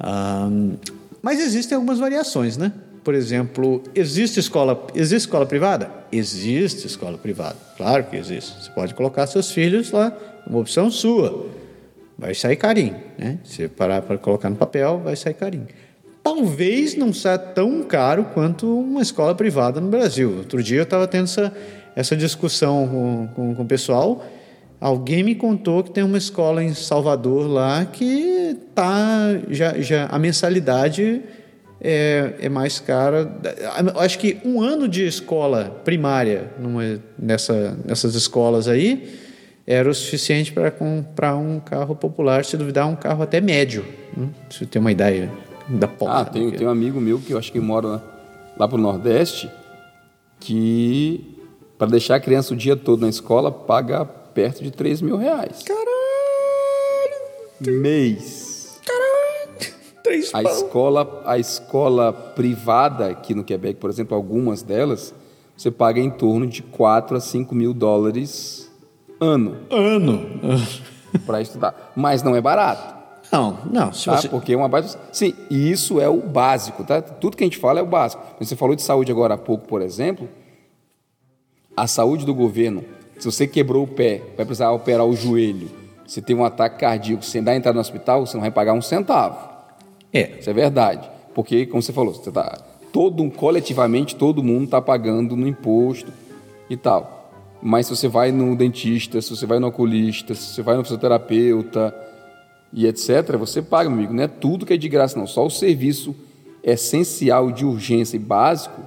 Um, 0.00 0.76
mas 1.22 1.38
existem 1.38 1.76
algumas 1.76 2.00
variações, 2.00 2.56
né? 2.56 2.72
Por 3.08 3.14
exemplo, 3.14 3.82
existe 3.94 4.38
escola, 4.38 4.86
existe 4.94 5.26
escola 5.26 5.46
privada? 5.46 5.90
Existe 6.12 6.86
escola 6.86 7.16
privada. 7.16 7.56
Claro 7.74 8.04
que 8.04 8.18
existe. 8.18 8.62
Você 8.62 8.70
pode 8.70 8.92
colocar 8.92 9.26
seus 9.26 9.50
filhos 9.50 9.90
lá, 9.92 10.12
uma 10.46 10.58
opção 10.58 10.90
sua. 10.90 11.46
Vai 12.18 12.34
sair 12.34 12.56
carinho, 12.56 12.96
né? 13.16 13.38
Se 13.44 13.66
parar 13.66 14.02
para 14.02 14.18
colocar 14.18 14.50
no 14.50 14.56
papel, 14.56 15.00
vai 15.02 15.16
sair 15.16 15.32
carinho 15.32 15.68
talvez 16.22 16.96
não 16.96 17.10
seja 17.10 17.38
tão 17.38 17.82
caro 17.82 18.26
quanto 18.34 18.78
uma 18.78 19.00
escola 19.00 19.34
privada 19.34 19.80
no 19.80 19.88
Brasil. 19.88 20.36
Outro 20.36 20.62
dia 20.62 20.80
eu 20.80 20.82
estava 20.82 21.08
tendo 21.08 21.24
essa, 21.24 21.50
essa 21.96 22.14
discussão 22.14 22.86
com, 22.86 23.28
com, 23.34 23.54
com, 23.54 23.62
o 23.62 23.66
pessoal. 23.66 24.22
Alguém 24.78 25.22
me 25.22 25.34
contou 25.34 25.82
que 25.82 25.90
tem 25.90 26.04
uma 26.04 26.18
escola 26.18 26.62
em 26.62 26.74
Salvador 26.74 27.46
lá 27.46 27.86
que 27.86 28.54
tá 28.74 29.30
já, 29.48 29.80
já 29.80 30.06
a 30.08 30.18
mensalidade 30.18 31.22
é, 31.80 32.34
é 32.40 32.48
mais 32.48 32.80
cara. 32.80 33.30
Acho 33.96 34.18
que 34.18 34.38
um 34.44 34.60
ano 34.60 34.88
de 34.88 35.06
escola 35.06 35.80
primária 35.84 36.50
numa, 36.58 37.00
nessa, 37.18 37.76
nessas 37.84 38.14
escolas 38.14 38.68
aí 38.68 39.18
era 39.66 39.88
o 39.88 39.94
suficiente 39.94 40.52
para 40.52 40.70
comprar 40.70 41.36
um 41.36 41.60
carro 41.60 41.94
popular, 41.94 42.44
se 42.44 42.56
duvidar, 42.56 42.86
um 42.88 42.96
carro 42.96 43.22
até 43.22 43.40
médio. 43.40 43.84
Né? 44.16 44.28
Se 44.50 44.60
você 44.60 44.66
ter 44.66 44.78
uma 44.78 44.90
ideia 44.90 45.30
da 45.68 45.86
porra. 45.86 46.20
Ah, 46.20 46.24
tem, 46.24 46.50
tem 46.50 46.66
um 46.66 46.70
amigo 46.70 47.00
meu 47.00 47.18
que 47.18 47.32
eu 47.32 47.38
acho 47.38 47.52
que 47.52 47.60
mora 47.60 48.02
lá 48.58 48.66
pro 48.66 48.78
Nordeste 48.78 49.50
que 50.40 51.36
para 51.76 51.88
deixar 51.88 52.16
a 52.16 52.20
criança 52.20 52.54
o 52.54 52.56
dia 52.56 52.76
todo 52.76 53.02
na 53.02 53.08
escola 53.08 53.50
paga 53.52 54.04
perto 54.04 54.62
de 54.62 54.70
3 54.70 55.02
mil 55.02 55.16
reais. 55.16 55.62
Caralho! 55.62 55.88
Mês. 57.80 58.47
Três 60.08 60.34
a 60.34 60.42
escola, 60.42 61.22
a 61.26 61.38
escola 61.38 62.14
privada 62.14 63.10
aqui 63.10 63.34
no 63.34 63.44
Quebec, 63.44 63.78
por 63.78 63.90
exemplo, 63.90 64.16
algumas 64.16 64.62
delas, 64.62 65.14
você 65.54 65.70
paga 65.70 66.00
em 66.00 66.08
torno 66.08 66.46
de 66.46 66.62
4 66.62 67.18
a 67.18 67.20
5 67.20 67.54
mil 67.54 67.74
dólares 67.74 68.72
ano. 69.20 69.58
Ano! 69.70 70.22
para 71.26 71.42
estudar. 71.42 71.92
Mas 71.94 72.22
não 72.22 72.34
é 72.34 72.40
barato. 72.40 72.96
Não, 73.30 73.58
não. 73.70 73.92
Se 73.92 74.06
tá? 74.06 74.16
você... 74.16 74.30
Porque 74.30 74.54
é 74.54 74.56
uma 74.56 74.66
baita... 74.66 74.98
Sim, 75.12 75.34
e 75.50 75.70
isso 75.70 76.00
é 76.00 76.08
o 76.08 76.22
básico, 76.22 76.84
tá? 76.84 77.02
Tudo 77.02 77.36
que 77.36 77.44
a 77.44 77.46
gente 77.46 77.58
fala 77.58 77.80
é 77.80 77.82
o 77.82 77.86
básico. 77.86 78.22
Você 78.40 78.56
falou 78.56 78.74
de 78.74 78.80
saúde 78.80 79.12
agora 79.12 79.34
há 79.34 79.38
pouco, 79.38 79.68
por 79.68 79.82
exemplo. 79.82 80.26
A 81.76 81.86
saúde 81.86 82.24
do 82.24 82.34
governo, 82.34 82.82
se 83.18 83.30
você 83.30 83.46
quebrou 83.46 83.84
o 83.84 83.88
pé, 83.88 84.22
vai 84.38 84.46
precisar 84.46 84.70
operar 84.70 85.04
o 85.04 85.14
joelho, 85.14 85.70
você 86.06 86.22
tem 86.22 86.34
um 86.34 86.46
ataque 86.46 86.80
cardíaco, 86.80 87.22
você 87.22 87.42
dá 87.42 87.54
entrar 87.54 87.74
no 87.74 87.80
hospital, 87.80 88.24
você 88.24 88.34
não 88.38 88.40
vai 88.40 88.50
pagar 88.50 88.72
um 88.72 88.80
centavo. 88.80 89.57
É. 90.12 90.38
Isso 90.38 90.48
é 90.48 90.52
verdade. 90.52 91.08
Porque, 91.34 91.66
como 91.66 91.82
você 91.82 91.92
falou, 91.92 92.14
você 92.14 92.32
tá, 92.32 92.58
todo, 92.92 93.28
coletivamente 93.30 94.16
todo 94.16 94.42
mundo 94.42 94.64
está 94.64 94.80
pagando 94.80 95.36
no 95.36 95.46
imposto 95.46 96.12
e 96.68 96.76
tal. 96.76 97.30
Mas 97.62 97.86
se 97.86 97.96
você 97.96 98.08
vai 98.08 98.30
no 98.32 98.54
dentista, 98.56 99.20
se 99.20 99.30
você 99.30 99.46
vai 99.46 99.58
no 99.58 99.68
oculista, 99.68 100.34
se 100.34 100.54
você 100.54 100.62
vai 100.62 100.76
no 100.76 100.82
fisioterapeuta, 100.82 101.94
e 102.72 102.86
etc., 102.86 103.36
você 103.36 103.62
paga, 103.62 103.88
meu 103.88 103.98
amigo. 103.98 104.12
Não 104.12 104.22
é 104.22 104.28
tudo 104.28 104.66
que 104.66 104.72
é 104.72 104.76
de 104.76 104.88
graça, 104.88 105.18
não. 105.18 105.26
Só 105.26 105.46
o 105.46 105.50
serviço 105.50 106.14
essencial 106.62 107.50
de 107.50 107.64
urgência 107.64 108.16
e 108.16 108.20
básico, 108.20 108.82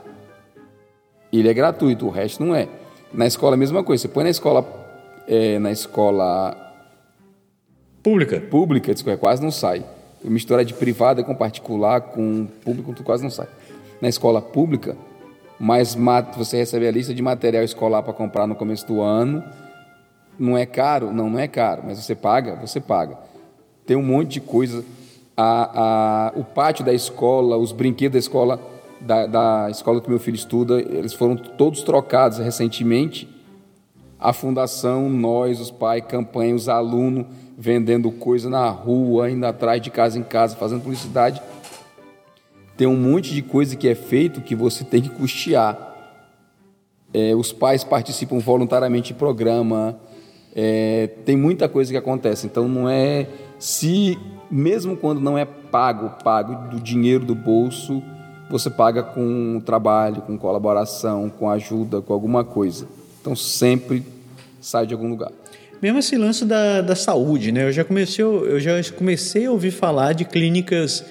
ele 1.32 1.50
é 1.50 1.54
gratuito, 1.54 2.06
o 2.06 2.10
resto 2.10 2.44
não 2.44 2.54
é. 2.54 2.68
Na 3.14 3.26
escola, 3.26 3.56
a 3.56 3.58
mesma 3.58 3.84
coisa. 3.84 4.02
Você 4.02 4.08
põe 4.08 4.24
na 4.24 4.30
escola, 4.30 4.66
é, 5.28 5.58
na 5.60 5.72
escola 5.72 6.56
pública, 8.04 8.40
pública, 8.40 8.92
isso 8.92 9.06
quase 9.18 9.42
não 9.42 9.52
sai. 9.52 9.84
Misturar 10.24 10.64
de 10.64 10.74
privada 10.74 11.24
com 11.24 11.34
particular, 11.34 12.02
com 12.02 12.48
público, 12.64 12.94
tu 12.94 13.04
quase 13.04 13.24
não 13.24 13.30
sai. 13.30 13.48
Na 14.02 14.08
escola 14.10 14.42
pública, 14.42 14.96
mas 15.60 15.98
você 16.38 16.58
recebe 16.58 16.88
a 16.88 16.92
lista 16.92 17.14
de 17.14 17.22
material 17.22 17.64
escolar 17.64 18.04
para 18.04 18.14
comprar 18.14 18.48
no 18.48 18.56
começo 18.56 18.86
do 18.88 19.02
ano. 19.02 19.44
Não 20.38 20.58
é 20.58 20.66
caro? 20.66 21.12
Não, 21.12 21.30
não 21.30 21.40
é 21.40 21.48
caro, 21.48 21.84
mas 21.86 21.98
você 21.98 22.16
paga? 22.16 22.56
Você 22.56 22.80
paga 22.80 23.32
tem 23.92 23.98
um 23.98 24.04
monte 24.04 24.30
de 24.30 24.42
coisa. 24.42 24.86
A, 25.36 26.32
a, 26.34 26.40
o 26.40 26.46
pátio 26.46 26.86
da 26.86 26.94
escola, 26.94 27.58
os 27.58 27.74
brinquedos 27.74 28.14
da 28.14 28.20
escola, 28.20 28.60
da, 29.00 29.26
da 29.26 29.68
escola 29.70 30.00
que 30.00 30.10
meu 30.10 30.20
filho 30.20 30.36
estuda, 30.36 30.80
eles 30.80 31.14
foram 31.14 31.36
todos 31.36 31.82
trocados 31.84 32.38
recentemente. 32.38 33.28
A 34.18 34.32
fundação, 34.32 35.10
nós, 35.10 35.60
os 35.60 35.72
pais, 35.72 36.06
campanha, 36.08 36.56
os 36.56 36.70
alunos 36.70 37.26
vendendo 37.62 38.10
coisa 38.10 38.50
na 38.50 38.68
rua, 38.70 39.30
indo 39.30 39.46
atrás 39.46 39.80
de 39.80 39.92
casa 39.92 40.18
em 40.18 40.24
casa, 40.24 40.56
fazendo 40.56 40.82
publicidade. 40.82 41.40
Tem 42.76 42.88
um 42.88 42.98
monte 42.98 43.36
de 43.36 43.44
coisa 43.44 43.76
que 43.76 43.88
é 43.88 43.94
feito 43.94 44.42
que 44.42 44.56
você 44.56 44.84
tem 44.84 45.00
que 45.00 45.10
custear. 45.10 45.78
É, 47.14 47.36
os 47.36 47.54
pais 47.54 47.84
participam 47.84 48.40
voluntariamente 48.40 49.14
de 49.14 49.20
programa. 49.20 50.00
É, 50.56 51.12
tem 51.24 51.38
muita 51.38 51.70
coisa 51.70 51.92
que 51.92 51.98
acontece. 51.98 52.48
Então 52.48 52.68
não 52.68 52.90
é 52.90 53.28
se 53.60 54.18
mesmo 54.50 54.98
quando 54.98 55.22
não 55.22 55.38
é 55.38 55.46
pago, 55.46 56.24
pago 56.24 56.68
do 56.72 56.80
dinheiro 56.80 57.24
do 57.24 57.36
bolso, 57.36 58.02
você 58.50 58.72
paga 58.72 59.04
com 59.04 59.62
trabalho, 59.64 60.24
com 60.24 60.36
colaboração, 60.36 61.30
com 61.30 61.48
ajuda, 61.48 62.02
com 62.02 62.12
alguma 62.12 62.44
coisa. 62.44 62.88
Então 63.22 63.36
sempre 63.36 64.04
sai 64.60 64.88
de 64.88 64.96
algum 64.96 65.10
lugar. 65.10 65.32
Mesmo 65.82 66.00
esse 66.00 66.16
lance 66.16 66.46
da, 66.46 66.82
da 66.82 66.96
saúde, 66.96 67.52
né? 67.52 67.64
Eu 67.64 67.72
já 67.72 67.84
comecei, 67.84 68.24
eu 68.24 68.60
já 68.60 68.72
comecei 68.96 69.46
a 69.46 69.52
ouvir 69.52 69.72
falar 69.72 70.14
de 70.14 70.26
clínicas 70.26 71.04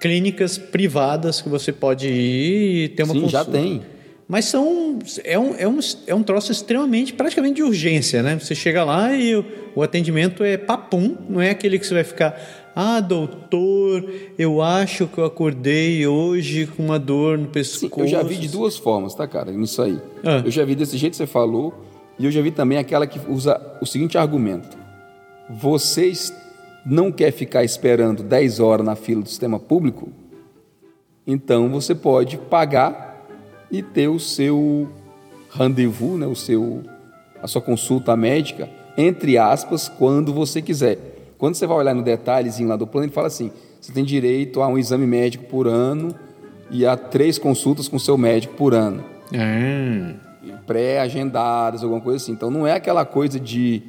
clínicas 0.00 0.56
privadas 0.56 1.40
que 1.40 1.48
você 1.48 1.72
pode 1.72 2.08
ir 2.08 2.84
e 2.84 2.88
ter 2.88 3.02
uma 3.02 3.14
Sim, 3.14 3.22
consulta. 3.22 3.44
já 3.44 3.50
tem. 3.50 3.82
Mas 4.28 4.44
são, 4.44 4.98
é, 5.24 5.38
um, 5.38 5.54
é, 5.56 5.66
um, 5.66 5.78
é 6.06 6.14
um 6.14 6.22
troço 6.22 6.52
extremamente, 6.52 7.14
praticamente 7.14 7.56
de 7.56 7.62
urgência, 7.62 8.22
né? 8.22 8.38
Você 8.38 8.54
chega 8.54 8.84
lá 8.84 9.12
e 9.14 9.34
o, 9.34 9.44
o 9.74 9.82
atendimento 9.82 10.44
é 10.44 10.58
papum, 10.58 11.16
não 11.28 11.40
é 11.40 11.50
aquele 11.50 11.78
que 11.78 11.86
você 11.86 11.94
vai 11.94 12.04
ficar, 12.04 12.38
ah, 12.76 13.00
doutor, 13.00 14.04
eu 14.38 14.60
acho 14.60 15.06
que 15.06 15.16
eu 15.16 15.24
acordei 15.24 16.06
hoje 16.06 16.66
com 16.66 16.84
uma 16.84 16.98
dor 16.98 17.38
no 17.38 17.48
pescoço. 17.48 17.94
Sim, 17.94 18.00
eu 18.02 18.06
já 18.06 18.22
vi 18.22 18.36
de 18.36 18.48
duas 18.48 18.76
formas, 18.76 19.14
tá, 19.14 19.26
cara, 19.26 19.50
nisso 19.50 19.80
aí. 19.80 19.98
Ah. 20.22 20.42
Eu 20.44 20.50
já 20.50 20.62
vi 20.62 20.74
desse 20.74 20.98
jeito 20.98 21.12
que 21.12 21.16
você 21.16 21.26
falou, 21.26 21.72
e 22.18 22.24
eu 22.24 22.30
já 22.30 22.42
vi 22.42 22.50
também 22.50 22.78
aquela 22.78 23.06
que 23.06 23.20
usa 23.28 23.60
o 23.80 23.86
seguinte 23.86 24.18
argumento: 24.18 24.76
vocês 25.48 26.32
não 26.84 27.12
quer 27.12 27.30
ficar 27.30 27.64
esperando 27.64 28.22
10 28.22 28.60
horas 28.60 28.84
na 28.84 28.96
fila 28.96 29.22
do 29.22 29.28
sistema 29.28 29.58
público? 29.58 30.08
Então 31.26 31.68
você 31.68 31.94
pode 31.94 32.38
pagar 32.38 33.26
e 33.70 33.82
ter 33.82 34.08
o 34.08 34.18
seu 34.18 34.88
rendezvous, 35.50 36.18
né, 36.18 36.26
o 36.26 36.34
seu, 36.34 36.82
a 37.42 37.46
sua 37.46 37.60
consulta 37.60 38.16
médica, 38.16 38.68
entre 38.96 39.36
aspas, 39.38 39.88
quando 39.88 40.32
você 40.32 40.60
quiser. 40.60 40.98
Quando 41.36 41.54
você 41.54 41.66
vai 41.66 41.76
olhar 41.76 41.94
no 41.94 42.02
detalhezinho 42.02 42.68
lá 42.68 42.76
do 42.76 42.86
plano, 42.86 43.06
ele 43.06 43.12
fala 43.12 43.28
assim: 43.28 43.52
você 43.80 43.92
tem 43.92 44.04
direito 44.04 44.60
a 44.60 44.66
um 44.66 44.76
exame 44.76 45.06
médico 45.06 45.44
por 45.44 45.68
ano 45.68 46.14
e 46.70 46.84
a 46.84 46.96
três 46.96 47.38
consultas 47.38 47.88
com 47.88 47.98
seu 47.98 48.18
médico 48.18 48.54
por 48.54 48.74
ano. 48.74 49.04
Hum. 49.32 50.27
Pré-agendadas, 50.66 51.82
alguma 51.82 52.00
coisa 52.00 52.16
assim. 52.22 52.32
Então 52.32 52.50
não 52.50 52.66
é 52.66 52.72
aquela 52.72 53.04
coisa 53.04 53.38
de. 53.38 53.82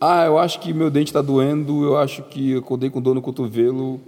Ah, 0.00 0.24
eu 0.24 0.38
acho 0.38 0.60
que 0.60 0.72
meu 0.72 0.90
dente 0.90 1.10
está 1.10 1.22
doendo, 1.22 1.84
eu 1.84 1.96
acho 1.96 2.22
que 2.24 2.52
eu 2.52 2.58
acordei 2.58 2.90
com 2.90 3.00
dor 3.00 3.14
no 3.14 3.22
cotovelo, 3.22 4.00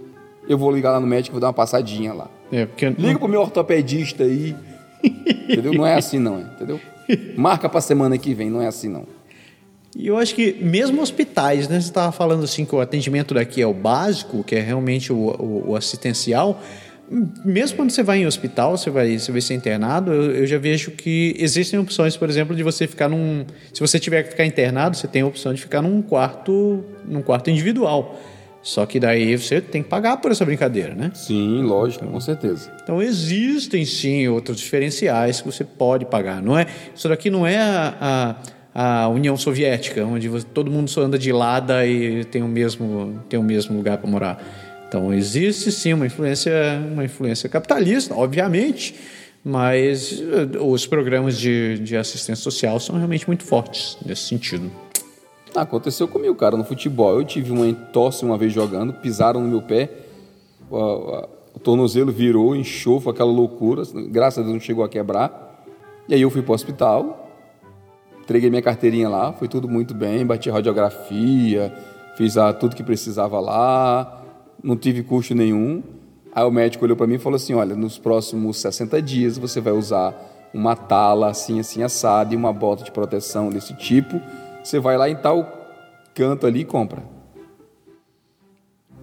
eu 0.47 0.57
vou 0.57 0.71
ligar 0.71 0.91
lá 0.91 0.99
no 0.99 1.07
médico 1.07 1.31
e 1.31 1.35
vou 1.35 1.41
dar 1.41 1.47
uma 1.47 1.53
passadinha 1.53 2.13
lá. 2.13 2.27
É, 2.51 2.65
porque... 2.65 2.89
Liga 2.89 3.17
pro 3.17 3.27
meu 3.27 3.41
ortopedista 3.41 4.23
aí. 4.23 4.55
entendeu? 5.03 5.73
Não 5.73 5.85
é 5.85 5.93
assim 5.95 6.19
não, 6.19 6.41
entendeu? 6.41 6.79
Marca 7.37 7.69
para 7.69 7.79
semana 7.79 8.17
que 8.17 8.33
vem, 8.33 8.49
não 8.49 8.61
é 8.61 8.67
assim 8.67 8.89
não. 8.89 9.05
E 9.95 10.07
eu 10.07 10.17
acho 10.17 10.35
que 10.35 10.53
mesmo 10.61 11.01
hospitais, 11.01 11.69
né? 11.69 11.79
Você 11.79 11.87
estava 11.87 12.11
falando 12.11 12.43
assim 12.43 12.65
que 12.65 12.75
o 12.75 12.81
atendimento 12.81 13.33
daqui 13.33 13.61
é 13.61 13.67
o 13.67 13.73
básico, 13.73 14.43
que 14.43 14.55
é 14.55 14.59
realmente 14.59 15.13
o, 15.13 15.15
o, 15.15 15.69
o 15.69 15.75
assistencial, 15.75 16.59
mesmo 17.09 17.77
quando 17.77 17.91
você 17.91 18.01
vai 18.01 18.19
em 18.19 18.25
hospital, 18.25 18.77
você 18.77 18.89
vai, 18.89 19.17
você 19.17 19.31
vai 19.31 19.41
ser 19.41 19.53
internado, 19.53 20.11
eu, 20.11 20.31
eu, 20.31 20.47
já 20.47 20.57
vejo 20.57 20.91
que 20.91 21.35
existem 21.37 21.79
opções, 21.79 22.17
por 22.17 22.29
exemplo, 22.29 22.55
de 22.55 22.63
você 22.63 22.87
ficar 22.87 23.07
num. 23.07 23.45
Se 23.73 23.79
você 23.79 23.99
tiver 23.99 24.23
que 24.23 24.31
ficar 24.31 24.45
internado, 24.45 24.97
você 24.97 25.07
tem 25.07 25.21
a 25.21 25.27
opção 25.27 25.53
de 25.53 25.61
ficar 25.61 25.81
num 25.81 26.01
quarto, 26.01 26.83
num 27.07 27.21
quarto 27.21 27.49
individual. 27.49 28.19
Só 28.65 28.83
que 28.87 28.99
daí 28.99 29.37
você 29.37 29.61
tem 29.61 29.83
que 29.83 29.89
pagar 29.89 30.17
por 30.17 30.31
essa 30.31 30.43
brincadeira, 30.43 30.95
né? 30.95 31.11
Sim, 31.13 31.61
lógico, 31.61 32.03
com 32.07 32.19
certeza. 32.19 32.71
Então 32.81 32.99
existem 32.99 33.85
sim 33.85 34.27
outros 34.27 34.57
diferenciais 34.57 35.39
que 35.39 35.45
você 35.45 35.63
pode 35.63 36.05
pagar. 36.05 36.41
Não 36.41 36.57
é, 36.57 36.65
isso 36.95 37.07
daqui 37.07 37.29
não 37.29 37.45
é 37.45 37.59
a, 37.59 38.35
a, 38.73 39.03
a 39.03 39.07
União 39.09 39.37
Soviética, 39.37 40.03
onde 40.03 40.27
você, 40.27 40.47
todo 40.51 40.71
mundo 40.71 40.89
só 40.89 41.01
anda 41.01 41.19
de 41.19 41.31
lada 41.31 41.85
e 41.85 42.25
tem 42.25 42.41
o 42.41 42.47
mesmo, 42.47 43.23
tem 43.29 43.39
o 43.39 43.43
mesmo 43.43 43.77
lugar 43.77 43.99
para 43.99 44.09
morar. 44.09 44.43
Então 44.95 45.13
existe 45.13 45.73
sim 45.73 45.91
uma 45.91 46.05
influência, 46.05 46.53
uma 46.89 47.03
influência 47.03 47.49
capitalista, 47.49 48.15
obviamente, 48.15 48.95
mas 49.43 50.21
eh, 50.21 50.57
os 50.57 50.87
programas 50.87 51.37
de, 51.37 51.79
de 51.79 51.97
assistência 51.97 52.41
social 52.41 52.79
são 52.79 52.95
realmente 52.95 53.27
muito 53.27 53.43
fortes 53.43 53.97
nesse 54.05 54.21
sentido. 54.21 54.71
Aconteceu 55.53 56.07
comigo, 56.07 56.33
cara, 56.35 56.55
no 56.55 56.63
futebol. 56.63 57.19
Eu 57.19 57.25
tive 57.25 57.51
uma 57.51 57.67
entorse 57.67 58.23
uma 58.23 58.37
vez 58.37 58.53
jogando, 58.53 58.93
pisaram 58.93 59.41
no 59.41 59.49
meu 59.49 59.61
pé, 59.61 59.89
o, 60.71 61.27
o 61.53 61.59
tornozelo 61.59 62.13
virou, 62.13 62.55
enxofo, 62.55 63.09
aquela 63.09 63.29
loucura. 63.29 63.83
Graças 64.09 64.39
a 64.39 64.41
Deus 64.43 64.53
não 64.53 64.61
chegou 64.61 64.85
a 64.85 64.87
quebrar. 64.87 65.65
E 66.07 66.13
aí 66.13 66.21
eu 66.21 66.29
fui 66.29 66.41
para 66.41 66.53
o 66.53 66.55
hospital, 66.55 67.29
entreguei 68.23 68.49
minha 68.49 68.61
carteirinha 68.61 69.09
lá, 69.09 69.33
foi 69.33 69.49
tudo 69.49 69.67
muito 69.67 69.93
bem, 69.93 70.25
bati 70.25 70.49
radiografia, 70.49 71.73
fiz 72.15 72.37
a, 72.37 72.53
tudo 72.53 72.77
que 72.77 72.83
precisava 72.83 73.41
lá, 73.41 74.21
não 74.65 74.75
tive 74.75 75.03
custo 75.03 75.33
nenhum. 75.33 75.81
Aí 76.33 76.43
o 76.43 76.51
médico 76.51 76.83
olhou 76.83 76.97
para 76.97 77.07
mim 77.07 77.15
e 77.15 77.19
falou 77.19 77.37
assim: 77.37 77.53
Olha, 77.53 77.75
nos 77.75 77.97
próximos 77.97 78.57
60 78.57 79.01
dias 79.01 79.37
você 79.37 79.61
vai 79.61 79.73
usar 79.73 80.13
uma 80.53 80.75
tala 80.75 81.29
assim, 81.29 81.59
assim, 81.59 81.83
assada 81.83 82.33
e 82.33 82.37
uma 82.37 82.51
bota 82.51 82.83
de 82.83 82.91
proteção 82.91 83.49
desse 83.49 83.73
tipo 83.75 84.19
você 84.65 84.79
vai 84.79 84.97
lá 84.97 85.07
em 85.07 85.15
tal 85.15 85.47
canto 86.15 86.47
ali 86.47 86.61
e 86.61 86.65
compra. 86.65 87.03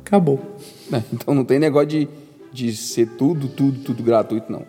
Acabou. 0.05 0.41
É, 0.93 1.03
então 1.11 1.35
não 1.35 1.43
tem 1.43 1.59
negócio 1.59 1.89
de, 1.89 2.09
de 2.53 2.77
ser 2.77 3.17
tudo, 3.17 3.49
tudo, 3.49 3.81
tudo 3.81 4.03
gratuito, 4.03 4.53
não. 4.53 4.63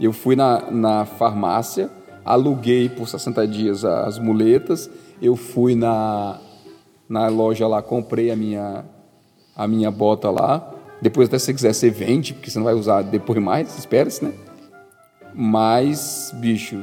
Eu 0.00 0.10
fui 0.10 0.34
na, 0.34 0.70
na 0.70 1.04
farmácia, 1.04 1.90
aluguei 2.24 2.88
por 2.88 3.06
60 3.06 3.46
dias 3.46 3.84
as 3.84 4.18
muletas, 4.18 4.88
eu 5.20 5.36
fui 5.36 5.74
na, 5.74 6.40
na 7.06 7.28
loja 7.28 7.68
lá, 7.68 7.82
comprei 7.82 8.30
a 8.30 8.36
minha, 8.36 8.86
a 9.60 9.68
minha 9.68 9.90
bota 9.90 10.30
lá. 10.30 10.74
Depois, 11.02 11.28
até 11.28 11.38
se 11.38 11.46
você 11.46 11.54
quiser, 11.54 11.74
você 11.74 11.90
vende, 11.90 12.32
porque 12.32 12.50
você 12.50 12.58
não 12.58 12.64
vai 12.64 12.74
usar 12.74 13.02
depois 13.02 13.42
mais, 13.42 13.78
espera-se, 13.78 14.24
né? 14.24 14.32
Mas, 15.34 16.32
bicho, 16.40 16.82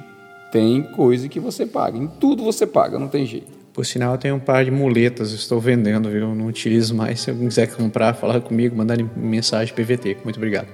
tem 0.52 0.84
coisa 0.84 1.28
que 1.28 1.40
você 1.40 1.66
paga. 1.66 1.98
Em 1.98 2.06
tudo 2.06 2.44
você 2.44 2.68
paga, 2.68 3.00
não 3.00 3.08
tem 3.08 3.26
jeito. 3.26 3.52
Por 3.74 3.84
sinal, 3.84 4.14
eu 4.14 4.18
tenho 4.20 4.36
um 4.36 4.40
par 4.40 4.64
de 4.64 4.72
muletas, 4.72 5.32
estou 5.32 5.60
vendendo, 5.60 6.10
viu? 6.10 6.36
Não 6.36 6.46
utilizo 6.46 6.94
mais. 6.96 7.22
Se 7.22 7.32
alguém 7.32 7.48
quiser 7.48 7.68
comprar, 7.68 8.14
falar 8.14 8.42
comigo, 8.42 8.76
mandar 8.76 8.98
mensagem 9.16 9.74
PVT. 9.74 10.18
Muito 10.24 10.38
obrigado. 10.38 10.68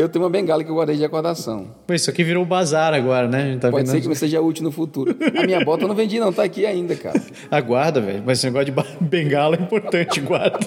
Eu 0.00 0.08
tenho 0.08 0.24
uma 0.24 0.30
bengala 0.30 0.64
que 0.64 0.70
eu 0.70 0.74
guardei 0.74 0.96
de 0.96 1.02
recordação. 1.02 1.68
Isso 1.90 2.10
aqui 2.10 2.24
virou 2.24 2.44
bazar 2.44 2.94
agora, 2.94 3.28
né? 3.28 3.58
Tá 3.60 3.70
Pode 3.70 3.88
ser 3.88 4.00
que 4.00 4.14
seja 4.14 4.40
útil 4.40 4.64
no 4.64 4.72
futuro. 4.72 5.16
A 5.36 5.46
minha 5.46 5.64
bota 5.64 5.84
eu 5.84 5.88
não 5.88 5.94
vendi, 5.94 6.18
não, 6.18 6.32
tá 6.32 6.42
aqui 6.42 6.64
ainda, 6.64 6.96
cara. 6.96 7.20
Aguarda, 7.50 8.00
velho. 8.00 8.22
Mas 8.24 8.38
esse 8.38 8.46
negócio 8.46 8.72
de 8.72 8.82
bengala 9.04 9.56
é 9.56 9.62
importante, 9.62 10.20
guarda. 10.22 10.58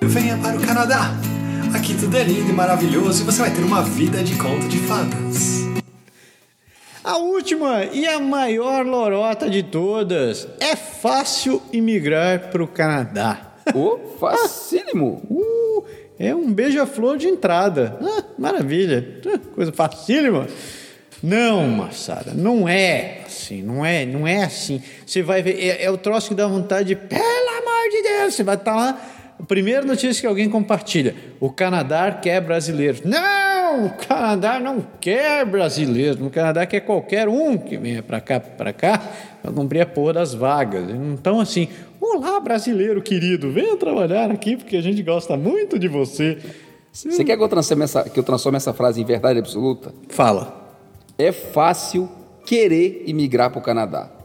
Venha 0.00 0.38
para 0.38 0.56
o 0.56 0.60
Canadá. 0.60 1.12
Aqui 1.74 1.94
tudo 1.94 2.16
é 2.16 2.22
lindo 2.22 2.50
e 2.50 2.52
maravilhoso 2.52 3.22
e 3.22 3.24
você 3.24 3.40
vai 3.40 3.50
ter 3.50 3.62
uma 3.62 3.82
vida 3.82 4.22
de 4.22 4.36
conto 4.36 4.68
de 4.68 4.78
fadas. 4.78 5.66
A 7.02 7.18
última 7.18 7.84
e 7.84 8.06
a 8.06 8.18
maior 8.18 8.84
lorota 8.84 9.48
de 9.48 9.62
todas. 9.62 10.48
É 10.60 10.74
fácil 10.74 11.62
imigrar 11.72 12.50
para 12.50 12.62
o 12.62 12.68
Canadá. 12.68 13.54
Oh, 13.74 13.98
facílimo! 14.18 15.22
uh, 15.28 15.84
é 16.18 16.34
um 16.34 16.52
beija-flor 16.52 17.16
de 17.18 17.28
entrada. 17.28 17.98
Ah, 18.00 18.24
maravilha. 18.38 19.20
Ah, 19.26 19.38
coisa 19.54 19.72
facílima. 19.72 20.46
Não, 21.22 21.66
Massara, 21.68 22.32
não 22.34 22.68
é 22.68 23.22
assim, 23.26 23.62
não 23.62 23.84
é, 23.84 24.04
não 24.04 24.26
é 24.26 24.44
assim. 24.44 24.82
Você 25.04 25.22
vai 25.22 25.42
ver, 25.42 25.58
é, 25.58 25.84
é 25.84 25.90
o 25.90 25.96
troço 25.96 26.28
que 26.28 26.34
dá 26.34 26.46
vontade 26.46 26.88
de, 26.88 26.96
pelo 26.96 27.22
amor 27.22 27.90
de 27.90 28.02
Deus, 28.02 28.34
você 28.34 28.44
vai 28.44 28.56
estar 28.56 28.72
tá 28.72 28.76
lá 28.76 29.00
a 29.38 29.42
primeira 29.42 29.82
notícia 29.84 30.20
que 30.20 30.26
alguém 30.26 30.48
compartilha: 30.48 31.14
o 31.40 31.50
Canadá 31.50 32.12
quer 32.12 32.40
brasileiros. 32.40 33.02
Não, 33.02 33.45
o 33.74 33.90
Canadá 33.90 34.60
não 34.60 34.84
quer 35.00 35.44
brasileiros. 35.44 36.20
O 36.20 36.30
Canadá 36.30 36.66
quer 36.66 36.80
qualquer 36.80 37.28
um 37.28 37.56
que 37.58 37.76
venha 37.76 38.02
para 38.02 38.20
cá, 38.20 38.40
para 38.40 38.72
cá, 38.72 39.00
para 39.42 39.52
cumprir 39.52 39.80
a 39.80 39.86
porra 39.86 40.14
das 40.14 40.34
vagas. 40.34 40.88
Então, 40.90 41.40
assim, 41.40 41.68
olá, 42.00 42.40
brasileiro 42.40 43.02
querido, 43.02 43.50
venha 43.50 43.76
trabalhar 43.76 44.30
aqui 44.30 44.56
porque 44.56 44.76
a 44.76 44.82
gente 44.82 45.02
gosta 45.02 45.36
muito 45.36 45.78
de 45.78 45.88
você. 45.88 46.38
Você 46.92 47.24
quer 47.24 47.36
que 47.36 47.42
eu 47.42 47.48
transforme 47.48 47.84
essa, 47.84 48.04
que 48.08 48.18
eu 48.18 48.24
transforme 48.24 48.56
essa 48.56 48.72
frase 48.72 49.00
em 49.00 49.04
verdade 49.04 49.38
absoluta? 49.38 49.92
Fala. 50.08 50.64
É 51.18 51.32
fácil 51.32 52.08
querer 52.46 53.04
imigrar 53.06 53.50
para 53.50 53.58
o 53.58 53.62
Canadá. 53.62 54.15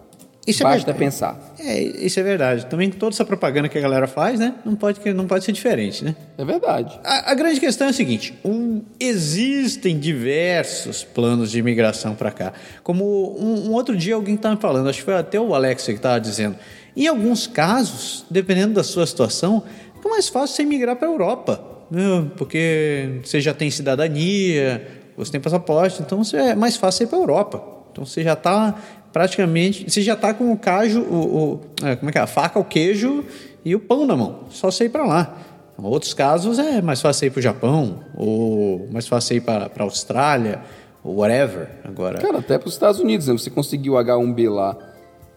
Isso 0.45 0.63
é 0.63 0.65
Basta 0.65 0.89
é 0.89 0.93
pensar. 0.93 1.39
É, 1.59 1.79
isso 1.79 2.19
é 2.19 2.23
verdade. 2.23 2.65
Também 2.65 2.89
toda 2.89 3.13
essa 3.13 3.23
propaganda 3.23 3.69
que 3.69 3.77
a 3.77 3.81
galera 3.81 4.07
faz, 4.07 4.39
né? 4.39 4.55
Não 4.65 4.75
pode, 4.75 5.13
não 5.13 5.27
pode 5.27 5.45
ser 5.45 5.51
diferente, 5.51 6.03
né? 6.03 6.15
É 6.35 6.43
verdade. 6.43 6.99
A, 7.03 7.31
a 7.31 7.33
grande 7.35 7.59
questão 7.59 7.87
é 7.87 7.89
a 7.91 7.93
seguinte: 7.93 8.33
um, 8.43 8.81
existem 8.99 9.99
diversos 9.99 11.03
planos 11.03 11.51
de 11.51 11.59
imigração 11.59 12.15
para 12.15 12.31
cá. 12.31 12.53
Como 12.81 13.39
um, 13.39 13.67
um, 13.67 13.73
outro 13.73 13.95
dia 13.95 14.15
alguém 14.15 14.33
estava 14.33 14.55
me 14.55 14.61
falando, 14.61 14.89
acho 14.89 14.99
que 14.99 15.05
foi 15.05 15.15
até 15.15 15.39
o 15.39 15.53
Alex 15.53 15.85
que 15.85 15.91
estava 15.91 16.19
dizendo. 16.19 16.55
Em 16.95 17.07
alguns 17.07 17.45
casos, 17.45 18.25
dependendo 18.29 18.73
da 18.73 18.83
sua 18.83 19.05
situação, 19.05 19.63
é 20.03 20.09
mais 20.09 20.27
fácil 20.27 20.55
você 20.55 20.65
migrar 20.65 20.95
para 20.95 21.07
a 21.07 21.11
Europa. 21.11 21.63
Né? 21.89 22.31
Porque 22.35 23.19
você 23.23 23.39
já 23.39 23.53
tem 23.53 23.69
cidadania, 23.69 24.87
você 25.15 25.31
tem 25.31 25.39
passaporte, 25.39 26.01
então 26.01 26.21
é 26.33 26.55
mais 26.55 26.77
fácil 26.77 27.03
ir 27.03 27.07
para 27.07 27.19
a 27.19 27.21
Europa. 27.21 27.63
Então 27.91 28.05
você 28.05 28.23
já 28.23 28.33
está 28.33 28.75
praticamente. 29.11 29.89
Você 29.89 30.01
já 30.01 30.13
está 30.13 30.33
com 30.33 30.51
o 30.51 30.57
cajo, 30.57 31.01
o, 31.01 31.15
o 31.15 31.61
é, 31.85 31.95
como 31.95 32.09
é 32.09 32.11
que 32.11 32.17
é? 32.17 32.21
A 32.21 32.27
faca, 32.27 32.59
o 32.59 32.63
queijo 32.63 33.23
e 33.63 33.75
o 33.75 33.79
pão 33.79 34.05
na 34.05 34.15
mão. 34.15 34.45
Só 34.49 34.69
ir 34.83 34.89
para 34.89 35.05
lá. 35.05 35.37
Em 35.79 35.83
outros 35.83 36.13
casos 36.13 36.59
é 36.59 36.81
mais 36.81 37.01
fácil 37.01 37.27
ir 37.27 37.31
para 37.31 37.39
o 37.39 37.41
Japão, 37.41 38.03
ou 38.15 38.87
mais 38.91 39.07
fácil 39.07 39.37
ir 39.37 39.41
para 39.41 39.71
a 39.75 39.83
Austrália, 39.83 40.61
ou 41.03 41.17
whatever. 41.17 41.69
Agora. 41.83 42.19
Cara, 42.19 42.39
até 42.39 42.57
para 42.57 42.67
os 42.67 42.73
Estados 42.73 42.99
Unidos, 42.99 43.27
né? 43.27 43.33
você 43.33 43.49
conseguiu 43.49 43.93
o 43.93 43.95
H1B 43.97 44.49
lá, 44.49 44.77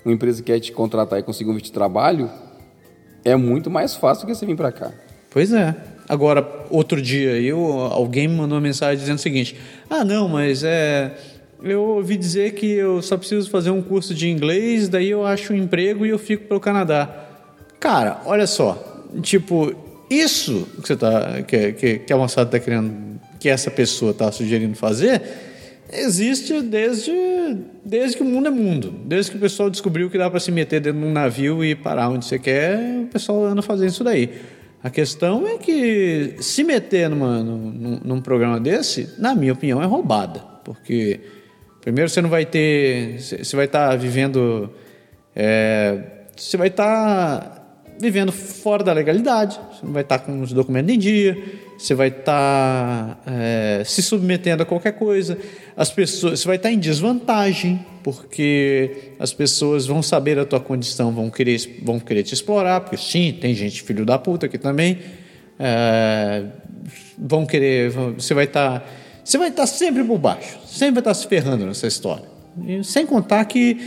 uma 0.04 0.12
empresa 0.12 0.42
que 0.42 0.52
quer 0.52 0.60
te 0.60 0.72
contratar 0.72 1.18
e 1.18 1.22
conseguir 1.22 1.50
um 1.50 1.54
visto 1.54 1.66
de 1.66 1.72
trabalho, 1.72 2.30
é 3.24 3.34
muito 3.36 3.70
mais 3.70 3.94
fácil 3.94 4.26
do 4.26 4.28
que 4.28 4.34
você 4.34 4.44
vir 4.44 4.56
para 4.56 4.70
cá. 4.70 4.92
Pois 5.30 5.52
é. 5.52 5.74
Agora, 6.06 6.46
outro 6.68 7.00
dia, 7.00 7.40
eu, 7.40 7.58
alguém 7.90 8.28
me 8.28 8.36
mandou 8.36 8.56
uma 8.56 8.60
mensagem 8.60 8.98
dizendo 8.98 9.16
o 9.16 9.20
seguinte: 9.22 9.56
ah, 9.88 10.04
não, 10.04 10.28
mas 10.28 10.62
é 10.62 11.16
eu 11.62 11.82
ouvi 11.82 12.16
dizer 12.16 12.52
que 12.52 12.66
eu 12.66 13.00
só 13.02 13.16
preciso 13.16 13.48
fazer 13.50 13.70
um 13.70 13.82
curso 13.82 14.14
de 14.14 14.28
inglês, 14.28 14.88
daí 14.88 15.10
eu 15.10 15.24
acho 15.26 15.52
um 15.52 15.56
emprego 15.56 16.04
e 16.04 16.10
eu 16.10 16.18
fico 16.18 16.46
pelo 16.46 16.60
Canadá. 16.60 17.08
Cara, 17.80 18.20
olha 18.24 18.46
só, 18.46 19.02
tipo, 19.22 19.74
isso 20.08 20.66
que 20.80 20.88
você 20.88 20.96
tá, 20.96 21.42
que, 21.42 21.72
que, 21.72 21.98
que 22.00 22.12
a 22.12 22.16
moçada 22.16 22.48
está 22.48 22.58
querendo, 22.58 23.20
que 23.38 23.48
essa 23.48 23.70
pessoa 23.70 24.12
está 24.12 24.30
sugerindo 24.30 24.74
fazer, 24.74 25.22
existe 25.92 26.60
desde, 26.62 27.12
desde 27.84 28.16
que 28.16 28.22
o 28.22 28.26
mundo 28.26 28.48
é 28.48 28.50
mundo. 28.50 28.94
Desde 29.04 29.30
que 29.30 29.36
o 29.36 29.40
pessoal 29.40 29.70
descobriu 29.70 30.10
que 30.10 30.18
dá 30.18 30.30
para 30.30 30.40
se 30.40 30.50
meter 30.50 30.80
dentro 30.80 31.00
de 31.00 31.06
um 31.06 31.12
navio 31.12 31.64
e 31.64 31.74
parar 31.74 32.08
onde 32.08 32.24
você 32.24 32.38
quer, 32.38 32.78
o 33.02 33.06
pessoal 33.06 33.44
anda 33.44 33.62
fazendo 33.62 33.90
isso 33.90 34.04
daí. 34.04 34.30
A 34.82 34.90
questão 34.90 35.46
é 35.46 35.56
que 35.56 36.36
se 36.40 36.62
meter 36.62 37.08
numa, 37.08 37.42
num, 37.42 38.00
num 38.04 38.20
programa 38.20 38.60
desse, 38.60 39.14
na 39.18 39.34
minha 39.34 39.54
opinião, 39.54 39.82
é 39.82 39.86
roubada. 39.86 40.40
Porque 40.62 41.20
Primeiro, 41.84 42.08
você 42.08 42.22
não 42.22 42.30
vai 42.30 42.46
ter. 42.46 43.20
Você 43.20 43.54
vai 43.54 43.66
estar 43.66 43.90
tá 43.90 43.94
vivendo. 43.94 44.72
É, 45.36 45.98
você 46.34 46.56
vai 46.56 46.68
estar 46.68 47.40
tá 47.40 47.64
vivendo 48.00 48.32
fora 48.32 48.82
da 48.82 48.92
legalidade, 48.92 49.60
você 49.70 49.84
não 49.84 49.92
vai 49.92 50.02
estar 50.02 50.18
tá 50.18 50.24
com 50.24 50.40
os 50.40 50.52
documentos 50.52 50.94
em 50.94 50.98
dia, 50.98 51.36
você 51.78 51.94
vai 51.94 52.08
estar 52.08 52.24
tá, 52.24 53.18
é, 53.30 53.82
se 53.84 54.02
submetendo 54.02 54.62
a 54.62 54.66
qualquer 54.66 54.92
coisa, 54.92 55.38
as 55.76 55.90
pessoas, 55.90 56.40
você 56.40 56.46
vai 56.46 56.56
estar 56.56 56.70
tá 56.70 56.74
em 56.74 56.78
desvantagem, 56.78 57.84
porque 58.02 59.12
as 59.18 59.34
pessoas 59.34 59.86
vão 59.86 60.02
saber 60.02 60.38
a 60.38 60.44
tua 60.44 60.60
condição, 60.60 61.12
vão 61.12 61.30
querer, 61.30 61.58
vão 61.82 62.00
querer 62.00 62.22
te 62.22 62.32
explorar, 62.32 62.80
porque 62.80 62.96
sim, 62.96 63.36
tem 63.38 63.54
gente 63.54 63.82
filho 63.82 64.06
da 64.06 64.18
puta 64.18 64.46
aqui 64.46 64.56
também, 64.56 64.98
é, 65.58 66.44
vão 67.18 67.44
querer, 67.46 67.90
você 67.90 68.32
vai 68.32 68.44
estar 68.44 68.80
tá, 68.80 68.86
você 69.24 69.38
vai 69.38 69.48
estar 69.48 69.66
sempre 69.66 70.04
por 70.04 70.18
baixo, 70.18 70.58
sempre 70.66 70.94
vai 70.94 71.00
estar 71.00 71.14
se 71.14 71.26
ferrando 71.26 71.64
nessa 71.64 71.86
história. 71.86 72.24
E 72.66 72.84
sem 72.84 73.06
contar 73.06 73.44
que 73.46 73.80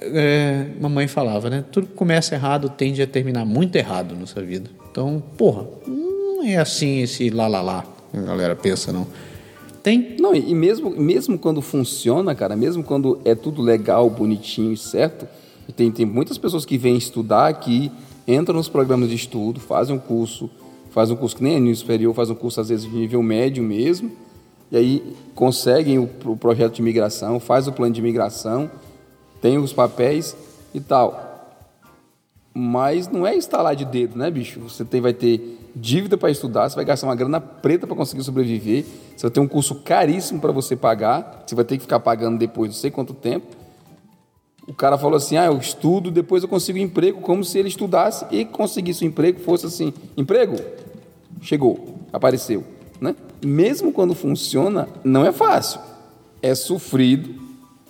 é, 0.00 0.66
mamãe 0.80 1.08
falava, 1.08 1.48
né? 1.48 1.64
Tudo 1.72 1.86
que 1.86 1.94
começa 1.94 2.34
errado 2.34 2.68
tende 2.68 3.00
a 3.02 3.06
terminar 3.06 3.44
muito 3.44 3.74
errado 3.76 4.14
na 4.14 4.26
sua 4.26 4.42
vida. 4.42 4.70
Então, 4.90 5.22
porra, 5.36 5.66
não 5.86 6.44
é 6.44 6.56
assim 6.56 7.00
esse 7.00 7.30
lá 7.30 7.46
lá 7.46 7.62
lá, 7.62 7.84
a 8.12 8.20
galera 8.20 8.54
pensa, 8.54 8.92
não. 8.92 9.06
Tem. 9.82 10.16
Não, 10.20 10.34
e 10.34 10.54
mesmo, 10.54 10.90
mesmo 10.90 11.38
quando 11.38 11.62
funciona, 11.62 12.34
cara, 12.34 12.54
mesmo 12.54 12.84
quando 12.84 13.20
é 13.24 13.34
tudo 13.34 13.62
legal, 13.62 14.10
bonitinho 14.10 14.72
e 14.72 14.76
certo, 14.76 15.26
tem, 15.74 15.90
tem 15.90 16.04
muitas 16.04 16.36
pessoas 16.36 16.66
que 16.66 16.76
vêm 16.76 16.96
estudar 16.96 17.48
aqui, 17.48 17.90
entram 18.28 18.56
nos 18.56 18.68
programas 18.68 19.08
de 19.08 19.14
estudo, 19.14 19.58
fazem 19.58 19.96
um 19.96 19.98
curso, 19.98 20.50
fazem 20.90 21.14
um 21.14 21.18
curso 21.18 21.36
que 21.36 21.42
nem 21.42 21.56
é 21.56 21.60
nível 21.60 21.76
superior, 21.76 22.14
fazem 22.14 22.34
um 22.34 22.38
curso 22.38 22.60
às 22.60 22.68
vezes 22.68 22.84
de 22.84 22.94
nível 22.94 23.22
médio 23.22 23.62
mesmo, 23.62 24.10
e 24.70 24.76
aí 24.76 25.16
conseguem 25.34 25.98
o, 25.98 26.08
o 26.24 26.36
projeto 26.36 26.74
de 26.74 26.82
migração, 26.82 27.40
faz 27.40 27.66
o 27.66 27.72
plano 27.72 27.92
de 27.92 28.02
migração, 28.02 28.70
tem 29.40 29.58
os 29.58 29.72
papéis 29.72 30.36
e 30.74 30.80
tal. 30.80 31.28
Mas 32.52 33.08
não 33.08 33.26
é 33.26 33.36
instalar 33.36 33.74
de 33.76 33.84
dedo, 33.84 34.18
né, 34.18 34.30
bicho? 34.30 34.60
Você 34.60 34.84
tem, 34.84 35.00
vai 35.00 35.12
ter 35.12 35.58
dívida 35.74 36.16
para 36.16 36.30
estudar, 36.30 36.68
você 36.68 36.76
vai 36.76 36.84
gastar 36.84 37.06
uma 37.06 37.14
grana 37.14 37.40
preta 37.40 37.86
para 37.86 37.96
conseguir 37.96 38.22
sobreviver, 38.24 38.84
você 39.16 39.22
vai 39.22 39.30
ter 39.30 39.40
um 39.40 39.48
curso 39.48 39.76
caríssimo 39.76 40.40
para 40.40 40.52
você 40.52 40.74
pagar, 40.74 41.44
você 41.46 41.54
vai 41.54 41.64
ter 41.64 41.76
que 41.76 41.82
ficar 41.82 42.00
pagando 42.00 42.38
depois 42.38 42.70
não 42.70 42.76
sei 42.76 42.90
quanto 42.90 43.14
tempo. 43.14 43.59
O 44.66 44.74
cara 44.74 44.96
falou 44.98 45.16
assim: 45.16 45.36
ah, 45.36 45.46
eu 45.46 45.58
estudo, 45.58 46.10
depois 46.10 46.42
eu 46.42 46.48
consigo 46.48 46.78
emprego, 46.78 47.20
como 47.20 47.44
se 47.44 47.58
ele 47.58 47.68
estudasse 47.68 48.26
e 48.30 48.44
conseguisse 48.44 49.02
o 49.02 49.06
um 49.06 49.08
emprego, 49.08 49.40
fosse 49.40 49.66
assim: 49.66 49.92
emprego? 50.16 50.56
Chegou, 51.40 51.98
apareceu. 52.12 52.64
Né? 53.00 53.16
Mesmo 53.44 53.92
quando 53.92 54.14
funciona, 54.14 54.88
não 55.02 55.24
é 55.24 55.32
fácil. 55.32 55.80
É 56.42 56.54
sofrido, 56.54 57.34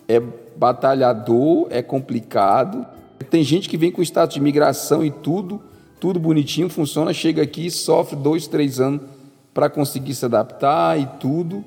é 0.08 0.20
batalhador, 0.56 1.66
é 1.70 1.82
complicado. 1.82 2.86
Tem 3.28 3.42
gente 3.42 3.68
que 3.68 3.76
vem 3.76 3.90
com 3.90 4.02
status 4.02 4.34
de 4.34 4.40
imigração 4.40 5.04
e 5.04 5.10
tudo, 5.10 5.60
tudo 6.00 6.18
bonitinho, 6.18 6.68
funciona, 6.68 7.12
chega 7.12 7.42
aqui, 7.42 7.70
sofre 7.70 8.16
dois, 8.16 8.46
três 8.46 8.80
anos 8.80 9.02
para 9.52 9.68
conseguir 9.68 10.14
se 10.14 10.24
adaptar 10.24 10.98
e 10.98 11.06
tudo. 11.18 11.64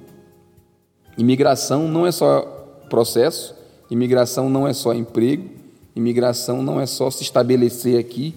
Imigração 1.18 1.88
não 1.88 2.08
é 2.08 2.12
só 2.12 2.42
processo, 2.90 3.56
imigração 3.90 4.50
não 4.50 4.68
é 4.68 4.74
só 4.74 4.94
emprego, 4.94 5.50
imigração 5.96 6.62
não 6.62 6.80
é 6.80 6.86
só 6.86 7.10
se 7.12 7.24
estabelecer 7.24 8.00
aqui. 8.00 8.34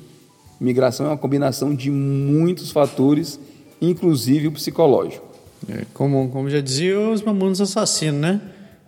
Imigração 0.61 1.07
é 1.07 1.09
uma 1.11 1.19
combinação 1.19 1.75
de 1.75 1.91
muitos 1.91 2.71
fatores, 2.71 3.39
inclusive 3.81 4.49
o 4.49 4.53
psicológico. 4.53 5.25
É, 5.69 5.85
como, 5.93 6.29
como 6.31 6.49
já 6.49 6.61
dizia 6.61 6.99
os 6.99 7.23
mamonos 7.23 7.61
assassinos, 7.61 8.21
né? 8.21 8.41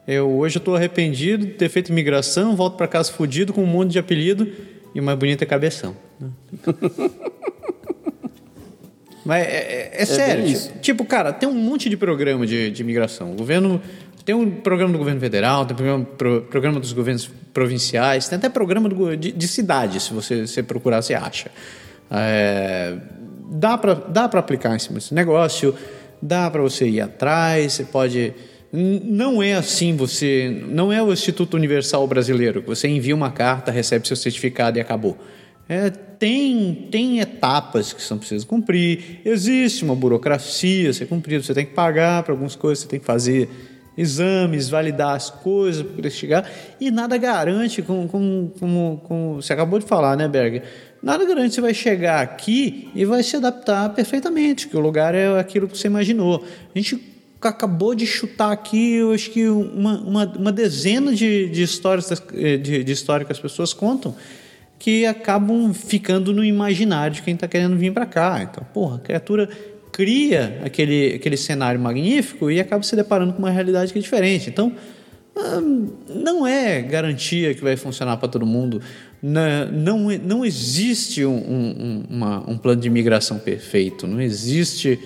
Eu 0.06 0.30
hoje 0.30 0.56
estou 0.58 0.74
arrependido 0.74 1.44
de 1.44 1.52
ter 1.52 1.68
feito 1.68 1.92
imigração, 1.92 2.56
volto 2.56 2.76
para 2.76 2.88
casa 2.88 3.12
fudido 3.12 3.52
com 3.52 3.62
um 3.62 3.66
monte 3.66 3.92
de 3.92 3.98
apelido 3.98 4.50
e 4.94 5.00
uma 5.00 5.14
bonita 5.14 5.44
cabeção. 5.44 5.94
Né? 6.18 6.30
Mas 9.28 9.46
é, 9.46 9.50
é, 9.50 9.90
é, 9.92 10.02
é 10.02 10.06
sério. 10.06 10.72
Tipo, 10.80 11.04
cara, 11.04 11.34
tem 11.34 11.46
um 11.46 11.52
monte 11.52 11.90
de 11.90 11.96
programa 11.98 12.46
de, 12.46 12.70
de 12.70 12.82
imigração. 12.82 13.32
O 13.32 13.36
governo. 13.36 13.78
Tem 14.28 14.34
um 14.34 14.50
programa 14.50 14.92
do 14.92 14.98
governo 14.98 15.18
federal, 15.18 15.64
tem 15.64 15.74
programa, 15.74 16.04
pro, 16.04 16.42
programa 16.42 16.78
dos 16.78 16.92
governos 16.92 17.30
provinciais, 17.54 18.28
tem 18.28 18.36
até 18.36 18.50
programa 18.50 18.86
do, 18.86 19.16
de, 19.16 19.32
de 19.32 19.48
cidade, 19.48 19.98
se 20.00 20.12
você, 20.12 20.46
você 20.46 20.62
procurar, 20.62 21.00
você 21.00 21.14
acha. 21.14 21.50
É, 22.10 22.98
dá 23.50 23.78
para 23.78 23.94
dá 23.94 24.24
aplicar 24.24 24.76
em 24.76 24.78
cima 24.78 24.96
desse 24.98 25.14
negócio, 25.14 25.74
dá 26.20 26.50
para 26.50 26.60
você 26.60 26.86
ir 26.86 27.00
atrás, 27.00 27.72
você 27.72 27.84
pode. 27.84 28.34
Não 28.70 29.42
é 29.42 29.54
assim 29.54 29.96
você. 29.96 30.62
Não 30.68 30.92
é 30.92 31.02
o 31.02 31.10
Instituto 31.10 31.54
Universal 31.56 32.06
Brasileiro, 32.06 32.60
que 32.60 32.68
você 32.68 32.86
envia 32.86 33.14
uma 33.14 33.30
carta, 33.30 33.72
recebe 33.72 34.06
seu 34.06 34.14
certificado 34.14 34.76
e 34.76 34.80
acabou. 34.82 35.16
É, 35.66 35.88
tem, 35.88 36.86
tem 36.90 37.20
etapas 37.20 37.94
que 37.94 38.02
são 38.02 38.18
precisas 38.18 38.44
cumprir, 38.44 39.22
existe 39.24 39.84
uma 39.84 39.94
burocracia 39.94 40.90
a 40.90 40.92
ser 40.92 41.06
cumprida, 41.06 41.42
você 41.42 41.54
tem 41.54 41.64
que 41.64 41.72
pagar 41.72 42.22
para 42.22 42.34
algumas 42.34 42.54
coisas, 42.54 42.80
você 42.84 42.88
tem 42.88 43.00
que 43.00 43.06
fazer 43.06 43.48
exames, 43.98 44.68
validar 44.68 45.16
as 45.16 45.28
coisas 45.28 45.82
para 45.82 45.94
poder 45.94 46.10
chegar, 46.10 46.50
e 46.80 46.90
nada 46.90 47.16
garante, 47.16 47.82
como, 47.82 48.08
como, 48.08 48.52
como, 48.58 49.02
como 49.04 49.34
você 49.42 49.52
acabou 49.52 49.78
de 49.78 49.84
falar, 49.84 50.16
né, 50.16 50.28
Berger? 50.28 50.62
Nada 51.02 51.24
garante 51.24 51.48
que 51.48 51.54
você 51.56 51.60
vai 51.60 51.74
chegar 51.74 52.22
aqui 52.22 52.90
e 52.94 53.04
vai 53.04 53.22
se 53.22 53.36
adaptar 53.36 53.90
perfeitamente, 53.90 54.68
que 54.68 54.76
o 54.76 54.80
lugar 54.80 55.14
é 55.14 55.38
aquilo 55.38 55.68
que 55.68 55.76
você 55.76 55.88
imaginou. 55.88 56.44
A 56.74 56.78
gente 56.78 57.02
acabou 57.40 57.94
de 57.94 58.06
chutar 58.06 58.52
aqui, 58.52 58.94
eu 58.94 59.12
acho 59.12 59.30
que 59.30 59.48
uma, 59.48 59.98
uma, 60.00 60.24
uma 60.26 60.52
dezena 60.52 61.14
de, 61.14 61.48
de 61.48 61.62
histórias 61.62 62.10
de, 62.32 62.84
de 62.84 62.92
história 62.92 63.26
que 63.26 63.32
as 63.32 63.38
pessoas 63.38 63.72
contam 63.72 64.14
que 64.78 65.04
acabam 65.04 65.74
ficando 65.74 66.32
no 66.32 66.44
imaginário 66.44 67.16
de 67.16 67.22
quem 67.22 67.34
está 67.34 67.48
querendo 67.48 67.76
vir 67.76 67.92
para 67.92 68.06
cá. 68.06 68.40
Então, 68.42 68.64
porra, 68.72 68.96
a 68.96 69.00
criatura 69.00 69.48
cria 69.98 70.60
aquele, 70.64 71.16
aquele 71.16 71.36
cenário 71.36 71.80
magnífico 71.80 72.48
e 72.48 72.60
acaba 72.60 72.84
se 72.84 72.94
deparando 72.94 73.32
com 73.32 73.40
uma 73.40 73.50
realidade 73.50 73.92
que 73.92 73.98
é 73.98 74.00
diferente. 74.00 74.48
Então, 74.48 74.72
não 76.08 76.46
é 76.46 76.80
garantia 76.80 77.52
que 77.52 77.60
vai 77.60 77.76
funcionar 77.76 78.16
para 78.16 78.28
todo 78.28 78.46
mundo. 78.46 78.80
Não, 79.20 80.08
não 80.22 80.44
existe 80.44 81.24
um, 81.24 81.34
um, 81.34 82.04
uma, 82.10 82.48
um 82.48 82.56
plano 82.56 82.80
de 82.80 82.86
imigração 82.86 83.40
perfeito. 83.40 84.06
Não 84.06 84.20
existe, 84.20 85.00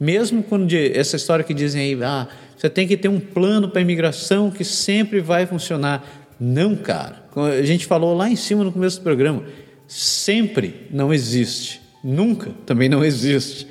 mesmo 0.00 0.42
quando 0.42 0.74
essa 0.74 1.14
história 1.14 1.44
que 1.44 1.54
dizem 1.54 1.80
aí, 1.80 2.02
ah, 2.02 2.26
você 2.56 2.68
tem 2.68 2.88
que 2.88 2.96
ter 2.96 3.08
um 3.08 3.20
plano 3.20 3.68
para 3.68 3.80
imigração 3.80 4.50
que 4.50 4.64
sempre 4.64 5.20
vai 5.20 5.46
funcionar. 5.46 6.04
Não, 6.40 6.74
cara. 6.74 7.22
A 7.60 7.62
gente 7.62 7.86
falou 7.86 8.12
lá 8.12 8.28
em 8.28 8.34
cima 8.34 8.64
no 8.64 8.72
começo 8.72 8.98
do 8.98 9.04
programa. 9.04 9.44
Sempre 9.86 10.88
não 10.90 11.14
existe. 11.14 11.80
Nunca 12.02 12.50
também 12.66 12.88
não 12.88 13.04
existe. 13.04 13.68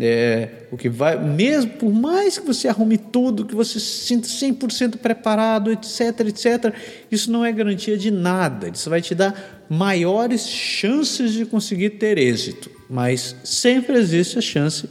É, 0.00 0.48
o 0.70 0.76
que 0.76 0.88
vai, 0.88 1.22
mesmo 1.22 1.72
por 1.72 1.92
mais 1.92 2.38
que 2.38 2.46
você 2.46 2.66
arrume 2.66 2.96
tudo, 2.96 3.44
que 3.44 3.54
você 3.54 3.78
se 3.78 4.06
sinta 4.06 4.26
100% 4.26 4.96
preparado, 4.96 5.70
etc, 5.70 6.20
etc, 6.20 6.74
isso 7.10 7.30
não 7.30 7.44
é 7.44 7.52
garantia 7.52 7.96
de 7.96 8.10
nada. 8.10 8.68
Isso 8.68 8.88
vai 8.88 9.02
te 9.02 9.14
dar 9.14 9.64
maiores 9.68 10.48
chances 10.48 11.32
de 11.32 11.44
conseguir 11.44 11.90
ter 11.90 12.16
êxito, 12.16 12.70
mas 12.88 13.36
sempre 13.44 13.96
existe 13.98 14.38
a 14.38 14.42
chance 14.42 14.88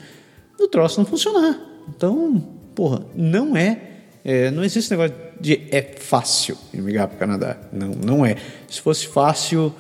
do 0.58 0.68
troço 0.68 1.00
não 1.00 1.06
funcionar. 1.06 1.60
Então, 1.90 2.40
porra, 2.76 3.04
não 3.16 3.58
é, 3.58 3.82
é 4.24 4.52
não 4.52 4.64
existe 4.64 4.92
negócio 4.92 5.16
de 5.40 5.68
é 5.72 5.82
fácil 5.98 6.56
emigrar 6.72 7.08
para 7.08 7.16
o 7.16 7.20
Canadá. 7.20 7.58
Não, 7.74 7.90
não 7.90 8.26
é. 8.26 8.36
Se 8.70 8.80
fosse 8.80 9.08
fácil, 9.08 9.74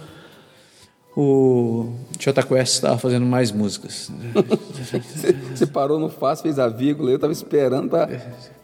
o 1.16 1.94
Jota 2.20 2.42
Quest 2.44 2.76
estava 2.76 2.98
fazendo 2.98 3.26
mais 3.26 3.52
músicas. 3.52 4.10
Você 5.54 5.66
parou 5.66 6.00
no 6.00 6.10
fácil, 6.10 6.44
fez 6.44 6.58
a 6.58 6.68
vírgula, 6.68 7.12
eu 7.12 7.16
estava 7.16 7.34
esperando 7.34 7.90
para. 7.90 8.22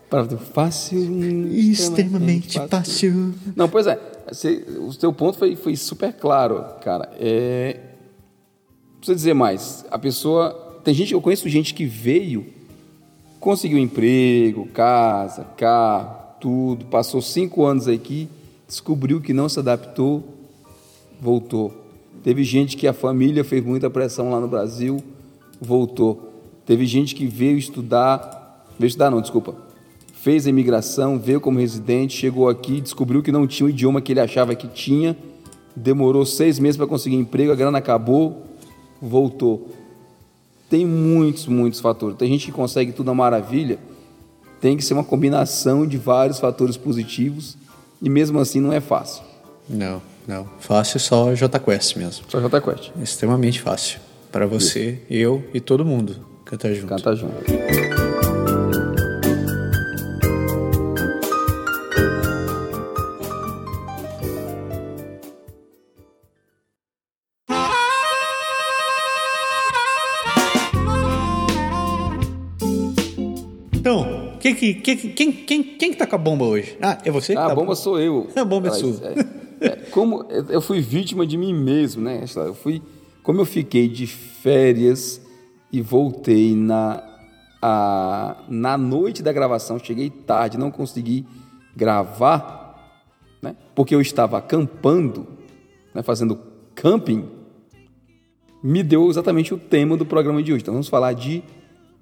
Para 0.09 0.25
fácil. 0.37 0.97
Extremamente 1.51 2.53
fácil. 2.53 2.69
fácil. 2.69 3.33
Não, 3.55 3.67
pois 3.67 3.87
é. 3.87 3.99
Você, 4.31 4.65
o 4.79 4.91
seu 4.93 5.11
ponto 5.11 5.37
foi, 5.37 5.55
foi 5.55 5.75
super 5.75 6.13
claro, 6.13 6.63
cara. 6.81 7.09
É, 7.19 7.79
precisa 8.97 9.15
dizer 9.15 9.33
mais. 9.33 9.85
A 9.91 9.99
pessoa. 9.99 10.65
Tem 10.83 10.93
gente, 10.93 11.13
eu 11.13 11.21
conheço 11.21 11.49
gente 11.49 11.73
que 11.73 11.85
veio, 11.85 12.45
conseguiu 13.41 13.77
emprego, 13.77 14.67
casa, 14.67 15.43
carro, 15.57 16.15
tudo, 16.39 16.85
passou 16.85 17.21
cinco 17.21 17.65
anos 17.65 17.89
aqui, 17.89 18.29
descobriu 18.65 19.19
que 19.19 19.33
não 19.33 19.49
se 19.49 19.59
adaptou, 19.59 20.23
voltou. 21.19 21.86
Teve 22.23 22.43
gente 22.43 22.75
que 22.75 22.87
a 22.87 22.93
família 22.93 23.43
fez 23.43 23.63
muita 23.63 23.89
pressão 23.89 24.31
lá 24.31 24.39
no 24.39 24.47
Brasil, 24.47 25.01
voltou. 25.61 26.33
Teve 26.65 26.85
gente 26.85 27.15
que 27.15 27.25
veio 27.25 27.57
estudar, 27.57 28.65
veio 28.77 28.87
estudar 28.87 29.09
não, 29.09 29.21
desculpa, 29.21 29.55
fez 30.13 30.45
a 30.45 30.49
imigração, 30.49 31.17
veio 31.17 31.39
como 31.39 31.59
residente, 31.59 32.17
chegou 32.17 32.49
aqui, 32.49 32.81
descobriu 32.81 33.23
que 33.23 33.31
não 33.31 33.47
tinha 33.47 33.65
o 33.67 33.69
idioma 33.69 34.01
que 34.01 34.11
ele 34.11 34.19
achava 34.19 34.53
que 34.55 34.67
tinha, 34.67 35.15
demorou 35.75 36.25
seis 36.25 36.59
meses 36.59 36.75
para 36.75 36.87
conseguir 36.87 37.15
emprego, 37.15 37.51
a 37.51 37.55
grana 37.55 37.77
acabou, 37.77 38.45
voltou. 39.01 39.69
Tem 40.69 40.85
muitos, 40.85 41.47
muitos 41.47 41.79
fatores. 41.79 42.17
Tem 42.17 42.27
gente 42.27 42.47
que 42.47 42.51
consegue 42.51 42.91
tudo 42.91 43.09
a 43.09 43.13
maravilha, 43.13 43.79
tem 44.59 44.75
que 44.75 44.83
ser 44.83 44.93
uma 44.93 45.03
combinação 45.03 45.87
de 45.87 45.97
vários 45.97 46.39
fatores 46.39 46.75
positivos 46.75 47.57
e 48.01 48.09
mesmo 48.09 48.39
assim 48.39 48.59
não 48.59 48.73
é 48.73 48.81
fácil. 48.81 49.23
Não, 49.69 50.01
não. 50.27 50.47
Fácil 50.59 50.99
só 50.99 51.33
JQuest 51.33 51.97
mesmo. 51.97 52.25
Só 52.27 52.39
JQuest. 52.39 52.91
Extremamente 53.01 53.61
fácil. 53.61 53.99
Para 54.31 54.45
você, 54.45 54.99
Isso. 55.09 55.13
eu 55.13 55.43
e 55.53 55.59
todo 55.61 55.85
mundo 55.85 56.25
cantar 56.45 56.73
junto. 56.73 56.87
Cantar 56.87 57.15
junto. 57.15 57.33
Então, 73.73 74.33
que, 74.41 74.53
que, 74.53 74.73
que, 74.73 74.95
quem, 75.13 75.31
quem, 75.31 75.63
quem 75.63 75.91
que 75.91 75.97
tá 75.97 76.05
com 76.05 76.15
a 76.15 76.19
bomba 76.19 76.43
hoje? 76.43 76.77
Ah, 76.81 76.97
é 77.05 77.09
você? 77.09 77.33
Ah, 77.33 77.45
tá 77.47 77.51
a 77.53 77.55
bomba 77.55 77.73
sou 77.75 77.99
eu. 77.99 78.27
A 78.35 78.43
bomba 78.43 78.67
é 78.67 78.71
sua. 78.71 78.89
é, 79.07 79.46
como 79.91 80.25
eu 80.49 80.61
fui 80.61 80.79
vítima 80.79 81.25
de 81.25 81.37
mim 81.37 81.53
mesmo, 81.53 82.01
né? 82.01 82.23
Eu 82.35 82.53
fui, 82.53 82.81
como 83.23 83.41
eu 83.41 83.45
fiquei 83.45 83.87
de 83.87 84.07
férias 84.07 85.21
e 85.71 85.81
voltei 85.81 86.55
na, 86.55 87.03
a, 87.61 88.43
na 88.47 88.77
noite 88.77 89.21
da 89.21 89.33
gravação, 89.33 89.79
cheguei 89.79 90.09
tarde, 90.09 90.57
não 90.57 90.71
consegui 90.71 91.25
gravar, 91.75 93.03
né? 93.41 93.55
Porque 93.75 93.93
eu 93.93 94.01
estava 94.01 94.37
acampando, 94.37 95.27
né? 95.93 96.01
fazendo 96.01 96.39
camping, 96.75 97.25
me 98.61 98.83
deu 98.83 99.09
exatamente 99.09 99.53
o 99.53 99.57
tema 99.57 99.95
do 99.95 100.05
programa 100.05 100.41
de 100.41 100.51
hoje. 100.51 100.61
Então 100.61 100.73
vamos 100.73 100.89
falar 100.89 101.13
de 101.13 101.43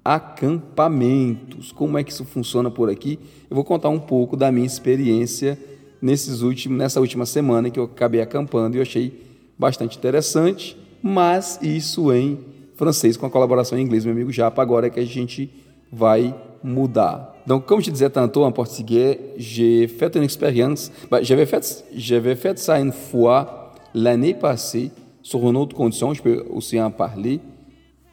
acampamentos. 0.04 1.72
Como 1.72 1.98
é 1.98 2.04
que 2.04 2.12
isso 2.12 2.24
funciona 2.24 2.70
por 2.70 2.88
aqui? 2.88 3.18
Eu 3.50 3.54
vou 3.54 3.64
contar 3.64 3.88
um 3.88 3.98
pouco 3.98 4.36
da 4.36 4.52
minha 4.52 4.66
experiência 4.66 5.58
nesses 6.00 6.42
últimos, 6.42 6.78
nessa 6.78 7.00
última 7.00 7.26
semana 7.26 7.70
que 7.70 7.78
eu 7.78 7.84
acabei 7.84 8.20
acampando 8.20 8.76
e 8.76 8.78
eu 8.78 8.82
achei 8.82 9.12
bastante 9.58 9.96
interessante, 9.96 10.76
mas 11.02 11.58
isso 11.62 12.12
em 12.12 12.38
francês 12.74 13.16
com 13.16 13.26
a 13.26 13.30
colaboração 13.30 13.78
em 13.78 13.82
inglês, 13.82 14.04
meu 14.04 14.12
amigo 14.12 14.30
Japa, 14.30 14.60
agora 14.60 14.86
é 14.86 14.90
que 14.90 15.00
a 15.00 15.04
gente 15.04 15.50
vai 15.90 16.34
mudar. 16.62 17.34
Donc, 17.46 17.64
comme 17.64 17.80
je 17.80 17.90
disais 17.90 18.10
tantôt 18.10 18.44
en 18.44 18.50
portugais, 18.50 19.20
j'ai 19.36 19.86
fait 19.86 20.14
une 20.16 20.24
expérience. 20.24 20.90
J'avais 21.22 21.46
fait, 21.46 21.84
j'avais 21.94 22.34
fait 22.34 22.58
ça 22.58 22.80
une 22.80 22.92
fois 22.92 23.72
l'année 23.94 24.34
passée 24.34 24.90
sur 25.22 25.48
une 25.48 25.56
autre 25.56 25.76
condition. 25.76 26.12
Je 26.12 26.22
peux 26.22 26.44
aussi 26.50 26.80
en 26.80 26.90
parler. 26.90 27.40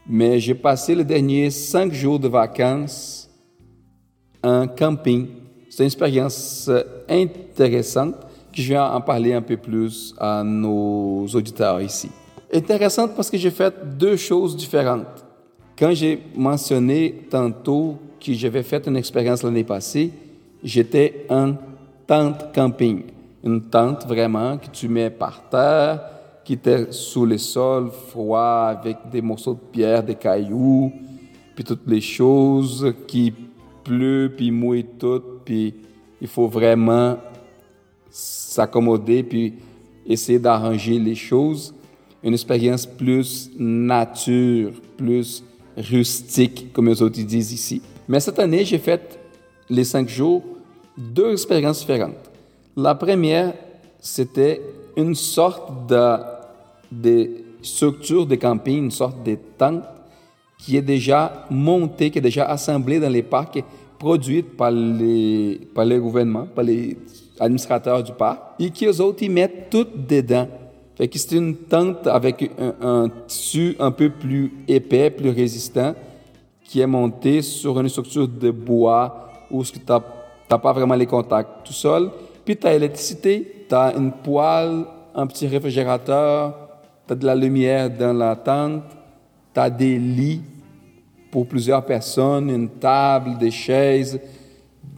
Mais 0.05 0.39
j'ai 0.39 0.53
passé 0.53 0.93
les 0.93 1.03
derniers 1.03 1.49
cinq 1.49 1.93
jours 1.93 2.19
de 2.19 2.27
vacances 2.27 3.29
en 4.43 4.67
camping. 4.67 5.27
C'est 5.69 5.84
une 5.84 5.88
expérience 5.88 6.69
intéressante 7.14 8.16
que 8.53 8.61
je 8.61 8.74
vais 8.74 8.80
en 8.80 9.01
parler 9.01 9.34
un 9.34 9.41
peu 9.41 9.57
plus 9.57 10.14
à 10.20 10.43
nos 10.43 11.26
auditeurs 11.28 11.82
ici. 11.82 12.09
Intéressante 12.53 13.16
parce 13.16 13.30
que 13.30 13.38
j'ai 13.38 13.49
fait 13.49 13.74
deux 13.97 14.16
choses 14.16 14.55
différentes. 14.55 15.26
Quand 15.78 15.91
j'ai 15.93 16.22
mentionné 16.36 17.26
tantôt 17.30 17.97
que 18.24 18.34
j'avais 18.34 18.64
fait 18.64 18.88
une 18.88 18.95
expérience 18.95 19.43
l'année 19.43 19.64
passée, 19.64 20.11
j'étais 20.64 21.26
en 21.30 21.55
tente 22.05 22.53
camping. 22.53 23.03
Une 23.43 23.61
tente 23.64 24.05
vraiment 24.05 24.57
que 24.57 24.68
tu 24.72 24.88
mets 24.88 25.09
par 25.09 25.49
terre, 25.49 26.01
qui 26.45 26.53
était 26.53 26.91
sous 26.91 27.26
le 27.26 27.38
sol, 27.38 27.89
froid, 28.09 28.68
avec 28.70 28.97
des 29.11 29.22
morceaux 29.22 29.53
de 29.53 29.72
pierre, 29.72 30.03
des 30.03 30.16
cailloux, 30.16 30.91
puis 31.55 31.64
toutes 31.64 31.88
les 31.88 32.01
choses 32.01 32.93
qui 33.07 33.34
pleut, 33.84 34.32
puis 34.36 34.51
mouille 34.51 34.86
tout, 34.99 35.22
puis 35.43 35.74
il 36.24 36.30
faut 36.30 36.47
vraiment 36.47 37.17
s'accommoder, 38.09 39.24
puis 39.24 39.55
essayer 40.07 40.39
d'arranger 40.39 40.97
les 40.97 41.15
choses. 41.15 41.76
Une 42.24 42.34
expérience 42.34 42.86
plus 42.86 43.51
nature, 43.59 44.71
plus 44.95 45.43
rustique, 45.76 46.71
comme 46.71 46.88
les 46.88 47.01
autres 47.01 47.21
disent 47.21 47.51
ici. 47.51 47.82
Mais 48.07 48.21
cette 48.21 48.39
année, 48.39 48.63
j'ai 48.63 48.78
fait 48.78 49.19
les 49.69 49.84
cinq 49.84 50.07
jours 50.07 50.41
deux 50.97 51.34
expériences 51.34 51.80
différentes. 51.80 52.32
La 52.78 52.95
première, 52.95 53.53
c'était 53.99 54.61
une 54.95 55.15
sorte 55.15 55.88
de, 55.89 56.17
de 56.89 57.30
structure 57.61 58.26
de 58.26 58.36
camping, 58.36 58.86
une 58.86 58.91
sorte 58.91 59.21
de 59.24 59.38
tente 59.57 59.84
qui 60.57 60.78
est 60.78 60.82
déjà 60.82 61.45
montée, 61.49 62.09
qui 62.11 62.19
est 62.19 62.21
déjà 62.21 62.45
assemblée 62.45 63.01
dans 63.01 63.11
les 63.11 63.24
parcs, 63.24 63.61
produite 64.04 64.58
par 64.58 64.70
les, 64.70 65.62
par 65.74 65.86
les 65.86 65.97
gouvernements, 65.97 66.45
par 66.54 66.66
les 66.66 66.97
administrateurs 67.39 68.04
du 68.04 68.12
parc, 68.12 68.39
et 68.60 68.70
qui 68.70 68.86
eux 68.86 68.99
autres 68.99 69.24
y 69.24 69.30
mettent 69.30 69.70
tout 69.70 69.88
dedans. 69.95 70.45
Fait 70.97 71.08
que 71.08 71.18
c'est 71.18 71.38
une 71.38 71.56
tente 71.56 72.06
avec 72.08 72.51
un, 72.60 72.74
un, 72.86 73.10
tissu 73.26 73.78
un 73.80 73.91
peu 73.91 74.10
plus 74.10 74.51
épais, 74.68 75.10
plus 75.10 75.30
résistant, 75.30 75.95
qui 76.66 76.82
est 76.82 76.88
monté 76.88 77.41
sur 77.41 77.80
une 77.80 77.88
structure 77.88 78.28
de 78.28 78.51
bois 78.51 79.30
où 79.49 79.64
tu 79.64 79.80
n'as 79.88 80.58
pas 80.58 80.74
vraiment 80.74 80.95
les 80.95 81.06
contacts 81.06 81.66
tout 81.66 81.72
seul. 81.72 82.10
Puis 82.43 82.58
tu 82.58 82.68
as 82.68 82.74
l'électricité, 82.74 83.66
tu 83.70 83.74
as 83.74 83.93
une 83.95 84.12
poêle, 84.12 84.84
un 85.16 85.28
petit 85.28 85.47
réfrigérateur, 85.47 86.58
tu 87.08 87.14
as 87.14 87.16
de 87.16 87.26
la 87.26 87.36
lumière 87.36 87.89
dans 87.89 88.12
la 88.12 88.36
tente, 88.36 88.84
tu 89.54 89.60
as 89.62 89.70
des 89.70 89.97
lits 89.97 90.41
pour 91.34 91.47
plusieurs 91.47 91.84
personnes, 91.84 92.47
une 92.51 92.69
table, 92.69 93.39
des 93.39 93.49
chaises, 93.49 94.19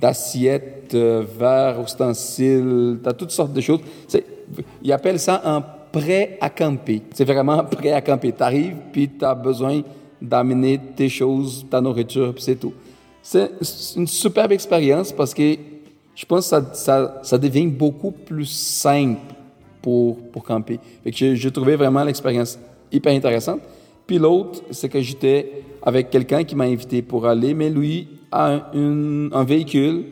d'assiettes, 0.02 0.94
verres, 0.94 1.80
ustensiles, 1.80 3.00
tu 3.02 3.08
as 3.08 3.14
toutes 3.14 3.32
sortes 3.32 3.54
de 3.54 3.62
choses. 3.62 3.80
Ils 4.84 4.92
appellent 4.92 5.20
ça 5.22 5.42
un 5.46 5.62
prêt 5.62 6.38
à 6.42 6.50
camper. 6.50 7.04
C'est 7.14 7.24
vraiment 7.24 7.64
prêt 7.72 7.94
à 7.94 8.02
camper. 8.02 8.34
Tu 8.34 8.44
arrives, 8.44 8.76
puis 8.92 9.10
tu 9.18 9.24
as 9.24 9.34
besoin 9.34 9.82
d'amener 10.22 10.78
tes 10.98 11.08
choses, 11.08 11.66
ta 11.72 11.80
nourriture, 11.80 12.34
puis 12.34 12.44
c'est 12.44 12.60
tout. 12.60 12.74
C'est 13.22 13.50
une 13.96 14.06
superbe 14.06 14.52
expérience 14.52 15.14
parce 15.14 15.34
que 15.34 15.56
je 16.14 16.26
pense 16.26 16.50
que 16.50 16.58
ça, 16.74 17.22
ça, 17.24 17.38
devient 17.38 17.68
beaucoup 17.68 18.12
plus 18.12 18.46
simple 18.46 19.34
pour, 19.82 20.18
pour 20.32 20.44
camper. 20.44 20.82
J'ai 21.06 21.38
je, 21.38 21.48
trouvé 21.48 21.78
vraiment 21.78 22.04
l'expérience 22.04 22.60
hyper 22.92 23.14
intéressante. 23.14 23.62
Puis 24.06 24.18
l'autre, 24.18 24.62
c'est 24.72 24.90
que 24.90 25.00
j'étais 25.00 25.64
avec 25.86 26.10
quelqu'un 26.10 26.44
qui 26.44 26.56
m'a 26.56 26.64
invité 26.66 27.02
pour 27.02 27.28
aller, 27.28 27.54
mais 27.54 27.70
lui 27.70 28.08
a 28.32 28.72
un, 28.74 29.44
véhicule, 29.44 30.06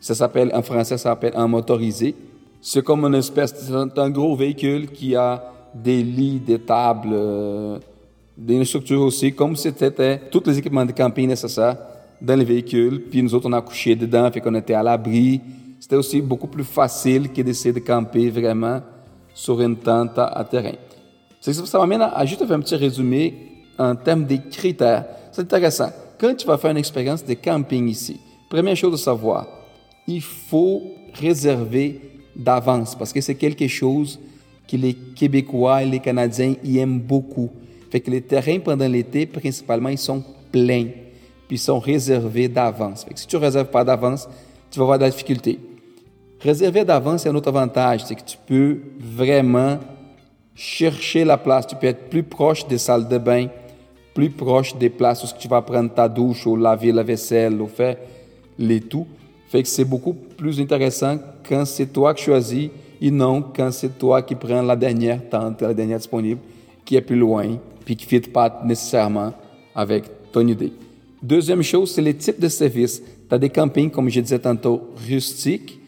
ça 0.00 0.14
s'appelle, 0.14 0.50
en 0.52 0.62
français, 0.62 0.98
ça 0.98 1.10
s'appelle 1.10 1.32
un 1.36 1.46
motorisé. 1.46 2.14
C'est 2.60 2.82
comme 2.84 3.04
une 3.04 3.14
espèce, 3.14 3.54
c'est 3.54 3.98
un 3.98 4.10
gros 4.10 4.34
véhicule 4.34 4.90
qui 4.90 5.14
a 5.14 5.42
des 5.74 6.02
lits, 6.02 6.40
des 6.40 6.58
tables, 6.58 7.10
euh, 7.12 7.78
des 8.36 8.64
structures 8.64 9.02
aussi, 9.02 9.32
comme 9.32 9.54
si 9.54 9.72
c'était 9.74 10.20
tous 10.30 10.42
les 10.46 10.58
équipements 10.58 10.84
de 10.84 10.92
camping 10.92 11.28
nécessaires 11.28 11.76
dans 12.20 12.36
le 12.36 12.44
véhicule. 12.44 13.02
Puis 13.10 13.22
nous 13.22 13.34
autres, 13.34 13.48
on 13.48 13.52
a 13.52 13.62
couché 13.62 13.94
dedans, 13.94 14.30
fait 14.32 14.40
qu'on 14.40 14.54
était 14.56 14.74
à 14.74 14.82
l'abri. 14.82 15.40
C'était 15.78 15.96
aussi 15.96 16.20
beaucoup 16.20 16.48
plus 16.48 16.64
facile 16.64 17.32
que 17.32 17.40
d'essayer 17.40 17.72
de 17.72 17.78
camper 17.78 18.30
vraiment 18.30 18.80
sur 19.32 19.60
une 19.60 19.76
tente 19.76 20.18
à 20.18 20.44
terrain. 20.44 20.74
Ça 21.40 21.78
m'amène 21.78 22.02
à 22.02 22.26
juste 22.26 22.44
faire 22.44 22.56
un 22.56 22.60
petit 22.60 22.76
résumé 22.76 23.34
en 23.78 23.94
termes 23.94 24.24
des 24.24 24.40
critères. 24.50 25.06
C'est 25.32 25.42
intéressant. 25.42 25.90
Quand 26.18 26.34
tu 26.34 26.46
vas 26.46 26.58
faire 26.58 26.70
une 26.70 26.76
expérience 26.76 27.24
de 27.24 27.34
camping 27.34 27.88
ici, 27.88 28.20
première 28.48 28.76
chose 28.76 28.94
à 28.94 29.04
savoir, 29.04 29.46
il 30.06 30.20
faut 30.20 30.82
réserver 31.14 32.00
d'avance 32.36 32.94
parce 32.94 33.12
que 33.12 33.20
c'est 33.20 33.34
quelque 33.34 33.68
chose 33.68 34.18
que 34.68 34.76
les 34.76 34.94
Québécois 34.94 35.82
et 35.82 35.86
les 35.86 36.00
Canadiens 36.00 36.54
y 36.62 36.78
aiment 36.78 37.00
beaucoup. 37.00 37.50
Fait 37.90 38.00
que 38.00 38.10
les 38.10 38.20
terrains 38.20 38.60
pendant 38.60 38.86
l'été, 38.86 39.26
principalement, 39.26 39.88
ils 39.88 39.98
sont 39.98 40.22
pleins, 40.52 40.86
puis 41.48 41.56
ils 41.56 41.58
sont 41.58 41.80
réservés 41.80 42.48
d'avance. 42.48 43.04
Fait 43.04 43.14
que 43.14 43.20
si 43.20 43.26
tu 43.26 43.36
ne 43.36 43.40
réserves 43.40 43.70
pas 43.70 43.84
d'avance, 43.84 44.28
tu 44.70 44.78
vas 44.78 44.84
avoir 44.84 44.98
de 44.98 45.04
la 45.04 45.10
difficulté. 45.10 45.58
Réserver 46.40 46.84
d'avance, 46.84 47.22
c'est 47.22 47.28
un 47.28 47.34
autre 47.34 47.48
avantage, 47.48 48.04
c'est 48.04 48.14
que 48.14 48.24
tu 48.24 48.38
peux 48.46 48.78
vraiment 48.98 49.78
chercher 50.54 51.24
la 51.24 51.36
place. 51.36 51.66
Tu 51.66 51.76
peux 51.76 51.88
être 51.88 52.08
plus 52.08 52.22
proche 52.22 52.66
des 52.66 52.78
salles 52.78 53.08
de 53.08 53.18
bain, 53.18 53.48
plus 54.14 54.30
proche 54.30 54.76
des 54.76 54.90
places 54.90 55.24
où 55.24 55.38
tu 55.38 55.48
vas 55.48 55.62
prendre 55.62 55.92
ta 55.92 56.08
douche, 56.08 56.46
ou 56.46 56.56
laver 56.56 56.92
la 56.92 57.02
vaisselle, 57.02 57.60
ou 57.60 57.66
faire 57.66 57.96
les 58.58 58.80
tout. 58.80 59.06
Fait 59.48 59.62
que 59.62 59.68
c'est 59.68 59.84
beaucoup 59.84 60.14
plus 60.14 60.60
intéressant 60.60 61.18
quand 61.48 61.64
c'est 61.64 61.92
toi 61.92 62.14
qui 62.14 62.24
choisis 62.24 62.70
et 63.00 63.10
non 63.10 63.42
quand 63.42 63.72
c'est 63.72 63.98
toi 63.98 64.22
qui 64.22 64.34
prends 64.34 64.62
la 64.62 64.76
dernière 64.76 65.28
tente, 65.28 65.62
la 65.62 65.74
dernière 65.74 65.98
disponible, 65.98 66.40
qui 66.84 66.96
est 66.96 67.00
plus 67.00 67.16
loin, 67.16 67.58
puis 67.84 67.96
qui 67.96 68.04
ne 68.04 68.20
fit 68.20 68.30
pas 68.30 68.62
nécessairement 68.64 69.32
avec 69.74 70.04
ton 70.30 70.46
idée. 70.46 70.72
Deuxième 71.22 71.62
chose, 71.62 71.90
c'est 71.90 72.02
les 72.02 72.14
types 72.14 72.40
de 72.40 72.48
services. 72.48 73.02
Tu 73.28 73.34
as 73.34 73.38
des 73.38 73.50
campings, 73.50 73.90
comme 73.90 74.08
je 74.08 74.20
disais 74.20 74.38
tantôt, 74.38 74.88
rustiques, 75.08 75.78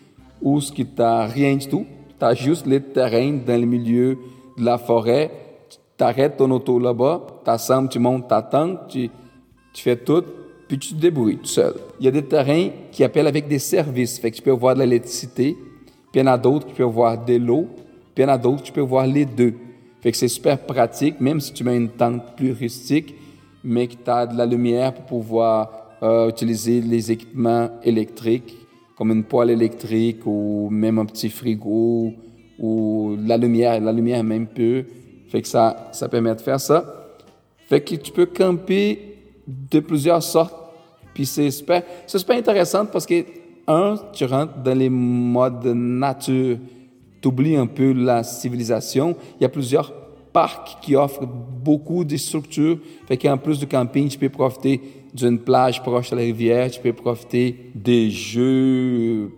où 0.40 0.58
qui 0.58 0.84
t'as 0.84 1.26
rien 1.26 1.56
du 1.56 1.66
tout. 1.68 1.86
Tu 2.18 2.24
as 2.24 2.34
juste 2.34 2.66
les 2.66 2.80
terrains 2.80 3.38
dans 3.46 3.60
le 3.60 3.66
milieu 3.66 4.18
de 4.58 4.64
la 4.64 4.76
forêt. 4.78 5.30
Tu 5.98 6.04
arrêtes 6.04 6.36
ton 6.36 6.50
auto 6.50 6.78
là-bas, 6.78 7.26
tu 7.44 7.50
assembles, 7.50 7.88
tu 7.88 7.98
montes 7.98 8.28
ta 8.28 8.42
tente, 8.42 8.88
tu, 8.88 9.10
tu 9.72 9.82
fais 9.82 9.96
tout, 9.96 10.24
puis 10.68 10.78
tu 10.78 10.94
te 10.94 11.00
débrouilles 11.00 11.38
tout 11.38 11.46
seul. 11.46 11.74
Il 12.00 12.06
y 12.06 12.08
a 12.08 12.10
des 12.10 12.24
terrains 12.24 12.68
qui 12.90 13.04
appellent 13.04 13.26
avec 13.26 13.46
des 13.46 13.58
services. 13.58 14.18
Fait 14.18 14.30
que 14.30 14.36
tu 14.36 14.42
peux 14.42 14.52
avoir 14.52 14.74
de 14.74 14.80
l'électricité, 14.80 15.56
puis 16.10 16.20
il 16.20 16.20
y 16.20 16.22
en 16.22 16.32
a 16.32 16.38
d'autres 16.38 16.66
qui 16.66 16.74
peuvent 16.74 16.86
avoir 16.86 17.24
de 17.24 17.36
l'eau, 17.36 17.68
puis 18.14 18.22
il 18.22 18.22
y 18.22 18.24
en 18.24 18.34
a 18.34 18.38
d'autres 18.38 18.62
qui 18.62 18.72
peuvent 18.72 18.84
avoir 18.84 19.06
les 19.06 19.24
deux. 19.24 19.54
Fait 20.00 20.10
que 20.10 20.16
c'est 20.16 20.28
super 20.28 20.58
pratique, 20.58 21.20
même 21.20 21.40
si 21.40 21.52
tu 21.52 21.62
mets 21.62 21.76
une 21.76 21.90
tente 21.90 22.36
plus 22.36 22.52
rustique, 22.52 23.14
mais 23.62 23.86
que 23.86 23.94
tu 23.94 24.10
as 24.10 24.26
de 24.26 24.36
la 24.36 24.46
lumière 24.46 24.92
pour 24.92 25.04
pouvoir 25.04 25.70
euh, 26.02 26.28
utiliser 26.28 26.80
les 26.80 27.12
équipements 27.12 27.70
électriques, 27.84 28.56
comme 28.96 29.12
une 29.12 29.22
poêle 29.22 29.50
électrique 29.50 30.26
ou 30.26 30.68
même 30.70 30.98
un 30.98 31.04
petit 31.04 31.28
frigo 31.28 32.12
ou 32.58 33.16
la 33.24 33.36
lumière, 33.36 33.80
la 33.80 33.92
lumière 33.92 34.24
même 34.24 34.46
peu. 34.46 34.84
Fait 35.32 35.40
que 35.40 35.48
ça, 35.48 35.88
ça 35.92 36.10
permet 36.10 36.34
de 36.34 36.42
faire 36.42 36.60
ça. 36.60 36.84
Fait 37.66 37.80
que 37.80 37.94
tu 37.94 38.12
peux 38.12 38.26
camper 38.26 39.16
de 39.48 39.80
plusieurs 39.80 40.22
sortes 40.22 40.54
Puis 41.14 41.24
c'est 41.24 41.50
super, 41.50 41.82
c'est 42.06 42.18
super 42.18 42.36
intéressant 42.36 42.84
parce 42.84 43.06
que, 43.06 43.24
un, 43.66 43.96
tu 44.12 44.26
rentres 44.26 44.58
dans 44.58 44.76
les 44.76 44.90
modes 44.90 45.64
nature, 45.64 46.58
tu 47.22 47.28
oublies 47.28 47.56
un 47.56 47.66
peu 47.66 47.92
la 47.92 48.22
civilisation. 48.22 49.16
Il 49.40 49.42
y 49.42 49.46
a 49.46 49.48
plusieurs 49.48 49.90
parcs 50.34 50.76
qui 50.82 50.96
offrent 50.96 51.26
beaucoup 51.26 52.04
de 52.04 52.18
structures. 52.18 52.76
Fait 53.08 53.16
qu'en 53.16 53.38
plus 53.38 53.58
du 53.58 53.66
camping, 53.66 54.08
tu 54.08 54.18
peux 54.18 54.28
profiter 54.28 54.82
d'une 55.14 55.38
plage 55.38 55.82
proche 55.82 56.10
de 56.10 56.16
la 56.16 56.22
rivière, 56.22 56.70
tu 56.70 56.80
peux 56.80 56.92
profiter 56.92 57.70
des 57.74 58.10
jeux, 58.10 59.30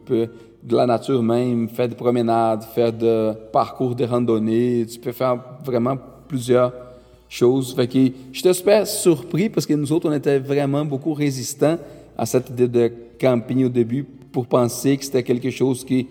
de 0.64 0.76
la 0.76 0.86
nature 0.86 1.22
même, 1.22 1.68
faire 1.68 1.88
des 1.88 1.94
promenades, 1.94 2.62
faire 2.74 2.92
des 2.92 3.32
parcours 3.52 3.94
de 3.94 4.04
randonnée. 4.04 4.86
Tu 4.90 4.98
peux 4.98 5.12
faire 5.12 5.38
vraiment 5.62 5.96
plusieurs 6.26 6.72
choses. 7.28 7.74
Fait 7.74 7.86
que 7.86 7.98
j'étais 8.32 8.54
super 8.54 8.86
surpris 8.86 9.50
parce 9.50 9.66
que 9.66 9.74
nous 9.74 9.92
autres, 9.92 10.08
on 10.08 10.12
était 10.12 10.38
vraiment 10.38 10.84
beaucoup 10.84 11.12
résistants 11.12 11.76
à 12.16 12.24
cette 12.24 12.48
idée 12.50 12.68
de 12.68 12.92
camping 13.20 13.66
au 13.66 13.68
début 13.68 14.04
pour 14.32 14.46
penser 14.46 14.96
que 14.96 15.04
c'était 15.04 15.22
quelque 15.22 15.50
chose 15.50 15.84
qui 15.84 16.06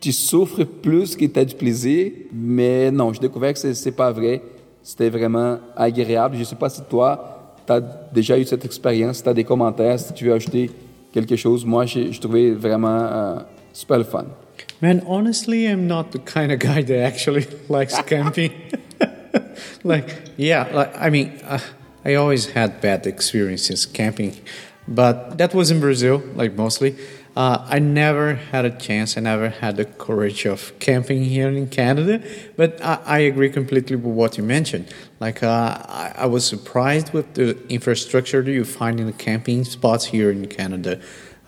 tu 0.00 0.12
souffres 0.12 0.64
plus 0.64 1.16
que 1.16 1.24
tu 1.24 1.38
as 1.38 1.44
du 1.44 1.54
plaisir. 1.54 2.12
Mais 2.32 2.90
non, 2.90 3.12
j'ai 3.12 3.20
découvert 3.20 3.52
que 3.52 3.72
c'est 3.72 3.92
pas 3.92 4.12
vrai. 4.12 4.42
C'était 4.82 5.10
vraiment 5.10 5.58
agréable. 5.76 6.36
Je 6.38 6.44
sais 6.44 6.56
pas 6.56 6.68
si 6.68 6.82
toi, 6.82 7.54
tu 7.66 7.72
as 7.72 7.80
déjà 8.12 8.38
eu 8.38 8.44
cette 8.44 8.64
expérience, 8.64 9.18
si 9.18 9.22
tu 9.22 9.28
as 9.28 9.34
des 9.34 9.44
commentaires, 9.44 9.98
si 9.98 10.12
tu 10.12 10.26
veux 10.26 10.32
ajouter 10.32 10.70
quelque 11.12 11.36
chose. 11.36 11.64
Moi, 11.64 11.86
j'ai 11.86 12.10
trouvé 12.10 12.52
vraiment 12.52 12.88
euh, 12.88 13.36
super 13.72 13.98
le 13.98 14.04
fun. 14.04 14.34
Man, 14.80 15.02
honestly, 15.06 15.66
I'm 15.66 15.86
not 15.86 16.12
the 16.12 16.18
kind 16.18 16.52
of 16.52 16.58
guy 16.58 16.82
that 16.82 16.98
actually 16.98 17.46
likes 17.68 18.00
camping. 18.02 18.52
like, 19.84 20.22
yeah, 20.36 20.68
like, 20.72 20.92
I 20.96 21.10
mean, 21.10 21.40
uh, 21.44 21.60
I 22.04 22.14
always 22.14 22.46
had 22.50 22.80
bad 22.80 23.06
experiences 23.06 23.86
camping, 23.86 24.36
but 24.88 25.38
that 25.38 25.54
was 25.54 25.70
in 25.70 25.80
Brazil, 25.80 26.22
like 26.34 26.54
mostly. 26.54 26.96
Uh, 27.34 27.64
I 27.66 27.78
never 27.78 28.34
had 28.34 28.66
a 28.66 28.70
chance, 28.70 29.16
I 29.16 29.22
never 29.22 29.48
had 29.48 29.76
the 29.76 29.86
courage 29.86 30.44
of 30.44 30.78
camping 30.80 31.24
here 31.24 31.48
in 31.48 31.66
Canada, 31.68 32.22
but 32.56 32.78
I, 32.84 32.98
I 33.06 33.18
agree 33.20 33.48
completely 33.48 33.96
with 33.96 34.14
what 34.14 34.36
you 34.36 34.44
mentioned. 34.44 34.92
Like, 35.18 35.42
uh, 35.42 35.46
I, 35.48 36.12
I, 36.14 36.26
was 36.26 36.44
surprised 36.44 37.14
with 37.14 37.32
the 37.32 37.56
infrastructure 37.68 38.42
that 38.42 38.52
you 38.52 38.66
find 38.66 39.00
in 39.00 39.06
the 39.06 39.14
camping 39.14 39.64
spots 39.64 40.04
here 40.06 40.30
in 40.30 40.46
Canada. 40.46 41.00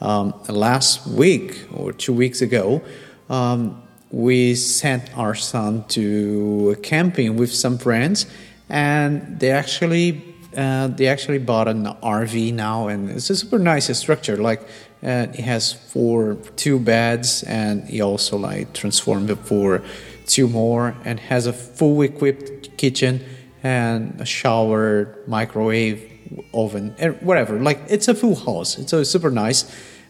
Um, 0.04 0.34
last 0.50 1.06
week 1.06 1.66
or 1.72 1.90
two 1.90 2.12
weeks 2.12 2.42
ago, 2.42 2.82
um, 3.30 3.82
we 4.10 4.54
sent 4.54 5.16
our 5.16 5.34
son 5.34 5.84
to 5.88 6.76
camping 6.82 7.36
with 7.36 7.50
some 7.50 7.78
friends, 7.78 8.26
and 8.68 9.40
they 9.40 9.50
actually 9.50 10.22
uh, 10.54 10.88
they 10.88 11.06
actually 11.06 11.38
bought 11.38 11.68
an 11.68 11.86
RV 12.02 12.52
now, 12.52 12.88
and 12.88 13.08
it's 13.08 13.30
a 13.30 13.36
super 13.36 13.58
nice 13.58 13.96
structure. 13.96 14.36
Like 14.36 14.60
uh, 15.02 15.32
it 15.32 15.40
has 15.40 15.72
four 15.72 16.34
two 16.56 16.78
beds, 16.78 17.42
and 17.44 17.88
he 17.88 18.02
also 18.02 18.36
like 18.36 18.74
transformed 18.74 19.30
it 19.30 19.38
for 19.38 19.82
two 20.26 20.48
more, 20.48 20.94
and 21.06 21.18
has 21.18 21.46
a 21.46 21.52
full 21.54 22.02
equipped 22.02 22.76
kitchen 22.76 23.24
and 23.62 24.20
a 24.20 24.26
shower, 24.26 25.16
microwave, 25.26 26.12
oven, 26.52 26.94
and 26.98 27.16
whatever. 27.22 27.58
Like 27.58 27.80
it's 27.88 28.06
a 28.06 28.14
full 28.14 28.34
house. 28.34 28.78
It's 28.78 28.92
a 28.92 29.02
super 29.02 29.30
nice, 29.30 29.64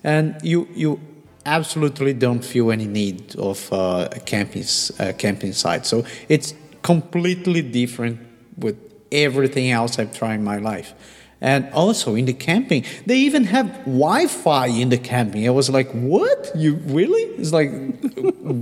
and 0.04 0.36
you 0.42 0.68
you 0.74 1.00
absolutely 1.46 2.12
don't 2.12 2.44
feel 2.44 2.70
any 2.70 2.86
need 2.86 3.34
of 3.36 3.72
uh, 3.72 4.08
a 4.12 4.20
camping 4.20 4.64
uh, 4.98 5.12
camping 5.18 5.52
site. 5.52 5.86
So 5.86 6.04
it's 6.28 6.54
completely 6.82 7.62
different 7.62 8.20
with 8.56 8.76
everything 9.10 9.70
else 9.70 9.98
I've 9.98 10.16
tried 10.16 10.34
in 10.34 10.44
my 10.44 10.58
life. 10.58 10.94
And 11.40 11.68
also 11.74 12.14
in 12.14 12.24
the 12.24 12.32
camping, 12.32 12.84
they 13.04 13.18
even 13.18 13.44
have 13.44 13.68
Wi-Fi 13.84 14.66
in 14.68 14.88
the 14.88 14.98
camping. 14.98 15.46
I 15.46 15.50
was 15.50 15.68
like, 15.68 15.90
"What? 15.90 16.52
You 16.54 16.76
really?" 16.86 17.22
It's 17.38 17.52
like, 17.52 17.70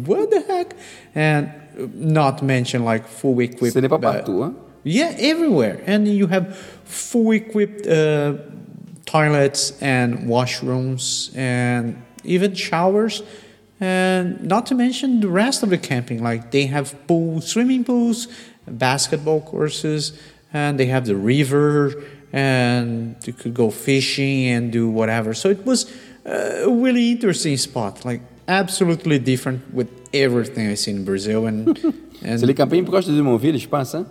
"What 0.06 0.30
the 0.30 0.40
heck?" 0.40 0.74
And 1.14 1.52
not 1.94 2.42
mention 2.42 2.84
like 2.84 3.06
full 3.06 3.38
equipped. 3.40 3.74
Ce 3.74 3.78
n'est 3.78 3.88
pas 3.88 3.98
partout, 3.98 4.42
hein? 4.42 4.54
Yeah, 4.84 5.14
everywhere, 5.18 5.80
and 5.86 6.08
you 6.08 6.26
have 6.26 6.56
full 6.84 7.30
equipped 7.32 7.86
uh, 7.86 8.34
toilets 9.12 9.62
and 9.82 10.08
washrooms 10.20 11.36
and 11.36 12.02
even 12.24 12.54
showers, 12.54 13.22
and 13.78 14.42
not 14.42 14.66
to 14.66 14.74
mention 14.74 15.20
the 15.20 15.28
rest 15.28 15.62
of 15.62 15.68
the 15.70 15.78
camping. 15.78 16.22
Like 16.22 16.50
they 16.50 16.66
have 16.66 16.86
pools, 17.06 17.46
swimming 17.48 17.84
pools, 17.84 18.28
basketball 18.66 19.40
courses, 19.42 20.12
and 20.52 20.78
they 20.80 20.86
have 20.86 21.04
the 21.06 21.16
river, 21.16 22.02
and 22.32 23.16
you 23.26 23.34
could 23.34 23.54
go 23.54 23.70
fishing 23.70 24.46
and 24.46 24.72
do 24.72 24.88
whatever. 24.88 25.34
So 25.34 25.50
it 25.50 25.66
was 25.66 25.92
a 26.24 26.70
really 26.70 27.10
interesting 27.10 27.56
spot, 27.58 28.04
like 28.04 28.22
absolutely 28.48 29.18
different 29.18 29.74
with 29.74 29.88
everything 30.14 30.68
I 30.68 30.74
see 30.74 30.92
in 30.92 31.04
Brazil. 31.04 31.46
And, 31.46 31.66
and 32.24 32.40
c'est 32.40 32.46
les 32.46 32.54
campings 32.54 32.84
proches 32.84 33.06
de 33.06 33.12
Drummondville, 33.12 33.58
je 33.58 33.68
pense, 33.68 33.94
hein? 33.94 34.06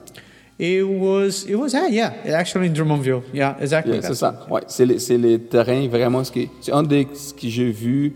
It 0.60 0.84
was, 0.84 1.46
it 1.48 1.56
was, 1.56 1.74
yeah, 1.74 1.88
yeah, 1.88 2.38
actually 2.38 2.68
in 2.68 2.74
Drummondville. 2.74 3.24
Yeah, 3.34 3.58
exactly. 3.60 3.94
Yeah, 3.96 4.02
c'est 4.02 4.16
ça. 4.16 4.46
Ouais, 4.50 4.62
c'est 4.68 4.86
les, 4.86 5.18
les, 5.18 5.40
terrains 5.40 5.88
vraiment, 5.88 6.24
ce 6.24 6.32
qui, 6.32 6.50
c'est 6.62 6.72
un 6.72 6.84
des 6.84 7.08
ce 7.14 7.34
que 7.34 7.48
j'ai 7.48 7.72
vu 7.72 8.14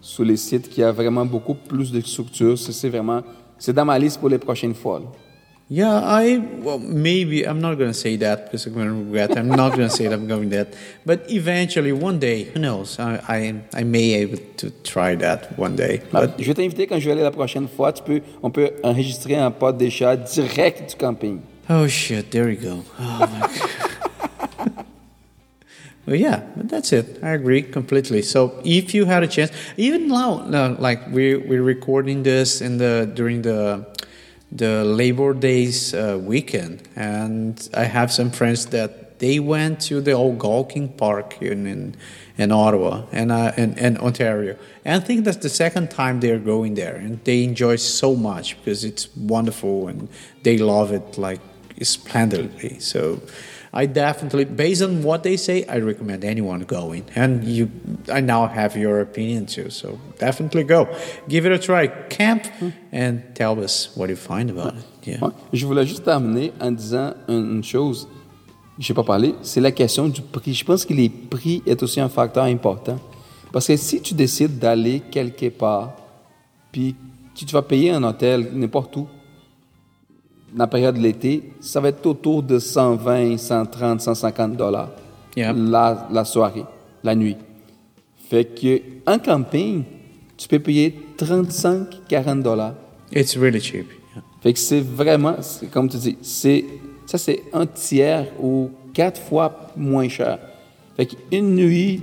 sur 0.00 0.24
les 0.24 0.36
sites 0.36 0.68
qui 0.68 0.82
a 0.82 0.92
vraiment 0.92 1.24
beaucoup 1.24 1.54
plus 1.54 1.90
de 1.90 2.00
structure. 2.00 2.56
C'est 2.56 2.88
vraiment, 2.88 3.22
c'est 3.58 3.72
dans 3.72 3.84
ma 3.84 3.98
liste 3.98 4.20
pour 4.20 4.28
les 4.28 4.38
prochaines 4.38 4.74
fois. 4.74 5.00
Là. 5.00 5.06
Yeah, 5.70 6.00
I 6.00 6.38
well 6.62 6.78
maybe 6.78 7.44
I'm 7.44 7.60
not 7.60 7.76
gonna 7.76 7.92
say 7.92 8.16
that 8.16 8.46
because 8.46 8.64
I'm 8.64 8.72
gonna 8.72 8.94
regret. 8.94 9.36
I'm 9.36 9.48
not 9.48 9.72
gonna 9.72 9.90
say 9.90 10.08
that 10.08 10.14
I'm 10.14 10.26
going 10.26 10.48
that, 10.48 10.68
but 11.04 11.30
eventually 11.30 11.92
one 11.92 12.18
day, 12.18 12.44
who 12.44 12.58
knows? 12.58 12.98
I 12.98 13.20
I, 13.28 13.54
I 13.74 13.84
may 13.84 14.14
able 14.14 14.38
to 14.56 14.70
try 14.82 15.14
that 15.16 15.58
one 15.58 15.76
day. 15.76 16.00
But 16.10 16.38
je 16.38 16.44
vais 16.46 16.54
t'inviter 16.54 16.86
quand 16.86 16.98
je 16.98 17.04
vais 17.04 17.12
aller 17.12 17.22
la 17.22 17.30
prochaine 17.30 17.68
fois. 17.68 17.92
Tu 17.92 18.02
peux, 18.02 18.22
on 18.42 18.50
peut 18.50 18.70
enregistrer 18.82 19.36
un 19.36 19.50
pod 19.50 19.76
déjà 19.76 20.16
direct 20.16 20.88
du 20.88 20.96
camping. 20.96 21.40
Oh 21.70 21.86
shit! 21.86 22.30
There 22.30 22.46
we 22.46 22.56
go. 22.56 22.82
Oh, 22.98 23.50
well, 26.06 26.16
yeah, 26.16 26.46
but 26.56 26.70
that's 26.70 26.94
it. 26.94 27.22
I 27.22 27.32
agree 27.32 27.60
completely. 27.60 28.22
So 28.22 28.58
if 28.64 28.94
you 28.94 29.04
had 29.04 29.22
a 29.22 29.26
chance, 29.26 29.52
even 29.76 30.08
now, 30.08 30.46
no, 30.46 30.76
like 30.78 31.06
we 31.08 31.36
we're 31.36 31.62
recording 31.62 32.22
this 32.22 32.62
in 32.62 32.78
the 32.78 33.10
during 33.12 33.42
the 33.42 33.86
the 34.50 34.82
Labor 34.82 35.34
Days 35.34 35.92
uh, 35.92 36.18
weekend, 36.18 36.88
and 36.96 37.68
I 37.74 37.84
have 37.84 38.10
some 38.10 38.30
friends 38.30 38.64
that 38.66 39.18
they 39.18 39.38
went 39.38 39.80
to 39.88 40.00
the 40.00 40.12
old 40.12 40.38
Galking 40.38 40.96
Park 40.96 41.42
in 41.42 41.66
in, 41.66 41.96
in 42.38 42.50
Ottawa 42.50 43.02
and 43.12 43.30
uh, 43.30 43.52
in, 43.58 43.76
in 43.76 43.98
Ontario, 43.98 44.56
and 44.86 45.02
I 45.02 45.04
think 45.04 45.26
that's 45.26 45.36
the 45.36 45.50
second 45.50 45.90
time 45.90 46.20
they're 46.20 46.38
going 46.38 46.76
there, 46.76 46.96
and 46.96 47.22
they 47.24 47.44
enjoy 47.44 47.76
so 47.76 48.16
much 48.16 48.56
because 48.56 48.84
it's 48.84 49.14
wonderful 49.14 49.88
and 49.88 50.08
they 50.44 50.56
love 50.56 50.92
it 50.92 51.18
like 51.18 51.40
splendidly. 51.82 52.80
So 52.80 53.20
I 53.72 53.86
definitely, 53.86 54.44
based 54.44 54.82
on 54.82 55.02
what 55.02 55.22
they 55.22 55.36
say, 55.36 55.64
I 55.68 55.78
recommend 55.78 56.24
anyone 56.24 56.60
going. 56.60 57.04
And 57.14 57.44
you, 57.44 57.70
I 58.12 58.20
now 58.20 58.46
have 58.46 58.76
your 58.76 59.00
opinion 59.00 59.46
too, 59.46 59.70
so 59.70 59.98
definitely 60.18 60.64
go. 60.64 60.88
Give 61.28 61.46
it 61.46 61.52
a 61.52 61.58
try. 61.58 61.88
Camp 62.08 62.46
and 62.92 63.22
tell 63.34 63.62
us 63.62 63.90
what 63.94 64.08
you 64.08 64.16
find 64.16 64.50
about 64.50 64.74
it. 64.74 64.84
Yeah. 65.04 65.20
Ouais. 65.20 65.32
Je 65.52 65.66
voulais 65.66 65.86
juste 65.86 66.04
terminer 66.04 66.52
en 66.60 66.72
disant 66.72 67.14
une 67.28 67.62
chose 67.62 68.08
n'ai 68.78 68.94
pas 68.94 69.02
parlé, 69.02 69.34
c'est 69.42 69.60
la 69.60 69.72
question 69.72 70.08
du 70.08 70.22
prix. 70.22 70.54
Je 70.54 70.64
pense 70.64 70.84
que 70.84 70.94
les 70.94 71.08
prix 71.08 71.62
est 71.66 71.82
aussi 71.82 72.00
un 72.00 72.08
facteur 72.08 72.44
important. 72.44 72.98
Parce 73.52 73.66
que 73.66 73.76
si 73.76 74.00
tu 74.00 74.14
décides 74.14 74.58
d'aller 74.58 75.02
quelque 75.10 75.48
part, 75.48 75.96
puis 76.70 76.94
tu 77.34 77.46
vas 77.46 77.62
payer 77.62 77.90
un 77.90 78.02
hôtel 78.04 78.48
n'importe 78.52 78.96
où, 78.96 79.08
la 80.56 80.66
période 80.66 80.96
de 80.96 81.00
l'été, 81.00 81.52
ça 81.60 81.80
va 81.80 81.88
être 81.88 82.04
autour 82.06 82.42
de 82.42 82.58
120, 82.58 83.36
130, 83.36 84.00
150 84.00 84.56
dollars 84.56 84.90
la, 85.36 86.08
la 86.10 86.24
soirée, 86.24 86.64
la 87.02 87.14
nuit. 87.14 87.36
Fait 88.28 88.44
que 88.44 88.80
en 89.06 89.18
camping, 89.18 89.84
tu 90.36 90.48
peux 90.48 90.58
payer 90.58 90.94
35, 91.16 92.06
40 92.08 92.42
dollars. 92.42 92.74
It's 93.12 93.36
really 93.36 93.60
cheap. 93.60 93.86
Fait 94.42 94.52
que 94.52 94.58
c'est 94.58 94.80
vraiment, 94.80 95.36
comme 95.72 95.88
tu 95.88 95.96
dis, 95.96 96.18
c'est 96.22 96.64
ça 97.06 97.18
c'est 97.18 97.42
un 97.52 97.66
tiers 97.66 98.26
ou 98.40 98.70
quatre 98.92 99.20
fois 99.20 99.72
moins 99.76 100.08
cher. 100.08 100.38
Fait 100.96 101.06
qu'une 101.06 101.54
nuit 101.54 102.02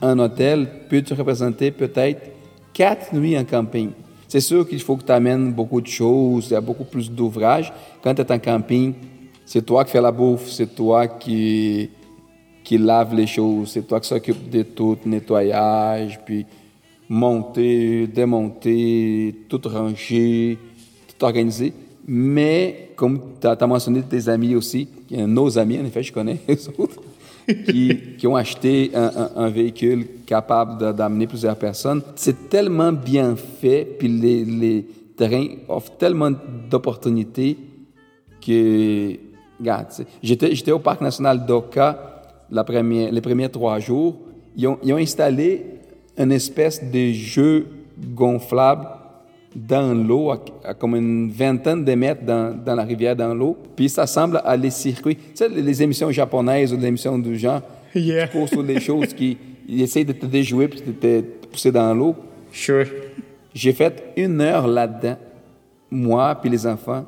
en 0.00 0.18
hôtel 0.18 0.68
peut 0.88 1.02
te 1.02 1.14
représenter 1.14 1.70
peut-être 1.70 2.30
quatre 2.72 3.14
nuits 3.14 3.38
en 3.38 3.44
camping. 3.44 3.90
C'est 4.32 4.40
sûr 4.40 4.66
qu'il 4.66 4.80
faut 4.80 4.96
que 4.96 5.04
tu 5.04 5.12
amènes 5.12 5.52
beaucoup 5.52 5.82
de 5.82 5.86
choses, 5.86 6.46
il 6.48 6.52
y 6.54 6.56
a 6.56 6.60
beaucoup 6.62 6.84
plus 6.84 7.10
d'ouvrages. 7.10 7.70
Quand 8.02 8.14
tu 8.14 8.22
es 8.22 8.32
en 8.32 8.38
camping, 8.38 8.94
c'est 9.44 9.60
toi 9.60 9.84
qui 9.84 9.90
fais 9.90 10.00
la 10.00 10.10
bouffe, 10.10 10.48
c'est 10.48 10.74
toi 10.74 11.06
qui, 11.06 11.90
qui 12.64 12.78
lave 12.78 13.14
les 13.14 13.26
choses, 13.26 13.72
c'est 13.72 13.86
toi 13.86 14.00
qui 14.00 14.08
s'occupe 14.08 14.48
de 14.48 14.62
tout, 14.62 14.96
nettoyage, 15.04 16.18
puis 16.24 16.46
monter, 17.10 18.06
démonter, 18.06 19.34
tout 19.50 19.60
ranger, 19.66 20.56
tout 21.08 21.24
organiser. 21.26 21.74
Mais, 22.08 22.88
comme 22.96 23.20
tu 23.38 23.46
as, 23.46 23.66
mentionné 23.66 24.00
tes 24.00 24.30
amis 24.30 24.54
aussi, 24.54 24.88
nos 25.10 25.58
amis, 25.58 25.78
en 25.78 25.84
effet, 25.84 26.02
je 26.02 26.10
connais 26.10 26.38
les 26.48 26.68
autres, 26.78 27.02
qui, 27.46 28.26
ont 28.26 28.36
acheté 28.36 28.92
un, 28.94 29.48
véhicule 29.48 30.06
capable 30.26 30.94
d'amener 30.94 31.26
plusieurs 31.26 31.56
personnes. 31.56 32.02
C'est 32.14 32.48
tellement 32.48 32.92
bien 32.92 33.36
fait, 33.36 33.96
puis 33.98 34.08
les, 34.08 34.44
les 34.44 34.86
terrains 35.16 35.48
offrent 35.68 35.96
tellement 35.96 36.30
d'opportunités 36.70 37.56
que, 38.44 39.16
regarde, 39.58 39.86
j'étais, 40.22 40.72
au 40.72 40.78
Parc 40.78 41.00
national 41.00 41.44
d'Oka 41.44 42.08
les 42.50 43.20
premiers 43.20 43.48
trois 43.48 43.78
jours. 43.78 44.16
Ils 44.56 44.66
ont, 44.66 44.78
ils 44.82 44.92
ont 44.92 44.98
installé 44.98 45.64
une 46.18 46.32
espèce 46.32 46.82
de 46.82 47.12
jeu 47.12 47.66
gonflable 47.98 48.86
dans 49.54 49.92
l'eau, 49.94 50.30
à, 50.30 50.40
à 50.64 50.74
comme 50.74 50.94
une 50.96 51.30
vingtaine 51.30 51.84
de 51.84 51.94
mètres 51.94 52.24
dans, 52.24 52.56
dans 52.64 52.74
la 52.74 52.84
rivière, 52.84 53.14
dans 53.16 53.34
l'eau. 53.34 53.56
Puis 53.76 53.88
ça 53.88 54.06
semble 54.06 54.40
à 54.44 54.56
les 54.56 54.70
circuits. 54.70 55.16
Tu 55.16 55.22
sais, 55.34 55.48
les 55.48 55.82
émissions 55.82 56.10
japonaises 56.10 56.72
ou 56.72 56.76
les 56.76 56.86
émissions 56.86 57.18
du 57.18 57.36
genre, 57.38 57.60
Yeah. 57.94 58.26
qui 58.26 58.38
courent 58.38 58.48
sur 58.48 58.62
les 58.62 58.80
choses, 58.80 59.12
qui 59.12 59.36
ils 59.68 59.82
essayent 59.82 60.04
de 60.06 60.14
te 60.14 60.24
déjouer 60.24 60.66
puis 60.68 60.80
de 60.80 60.92
te 60.92 61.20
pousser 61.50 61.70
dans 61.70 61.92
l'eau. 61.94 62.14
Sure. 62.50 62.86
J'ai 63.54 63.72
fait 63.74 64.02
une 64.16 64.40
heure 64.40 64.66
là-dedans, 64.66 65.16
moi 65.90 66.34
puis 66.40 66.48
les 66.50 66.66
enfants. 66.66 67.04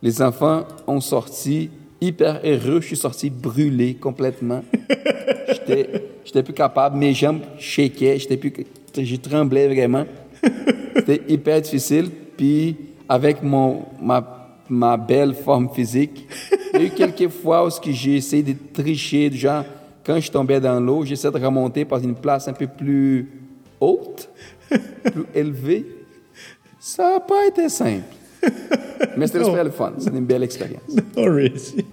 Les 0.00 0.22
enfants 0.22 0.64
ont 0.86 1.00
sorti 1.00 1.70
hyper 2.00 2.40
heureux. 2.44 2.80
Je 2.80 2.86
suis 2.86 2.96
sorti 2.96 3.30
brûlé 3.30 3.94
complètement. 3.94 4.62
J'étais, 5.48 5.88
j'étais 6.24 6.42
plus 6.42 6.54
capable. 6.54 6.96
Mes 6.96 7.12
jambes 7.12 7.40
shakaient. 7.58 8.18
J'étais 8.18 8.36
plus, 8.36 8.52
je 8.96 9.16
tremblais 9.16 9.66
vraiment. 9.66 10.04
C'était 10.96 11.22
hyper 11.28 11.60
difficile. 11.60 12.10
Puis 12.36 12.76
avec 13.08 13.42
mon, 13.42 13.84
ma, 14.00 14.58
ma 14.68 14.96
belle 14.96 15.34
forme 15.34 15.70
physique, 15.70 16.26
il 16.74 16.80
y 16.80 16.82
a 16.82 16.86
eu 16.86 16.90
quelques 16.90 17.28
fois 17.28 17.66
où 17.66 17.70
j'ai 17.86 18.16
essayé 18.16 18.42
de 18.42 18.54
tricher, 18.72 19.30
genre, 19.32 19.64
quand 20.04 20.20
je 20.20 20.30
tombais 20.30 20.60
dans 20.60 20.80
l'eau, 20.80 21.04
j'essayais 21.04 21.32
de 21.32 21.44
remonter 21.44 21.84
par 21.84 21.98
une 22.00 22.14
place 22.14 22.48
un 22.48 22.52
peu 22.52 22.66
plus 22.66 23.28
haute, 23.80 24.28
plus 24.68 25.26
élevée. 25.34 25.86
Ça 26.78 27.14
n'a 27.14 27.20
pas 27.20 27.46
été 27.46 27.68
simple. 27.68 28.14
Mas 29.16 29.32
c'était 29.32 29.44
super 29.44 29.72
fun, 29.72 29.94
c'était 29.98 30.20
bela 30.20 30.44
experiência. 30.44 31.02
Alright. 31.16 31.84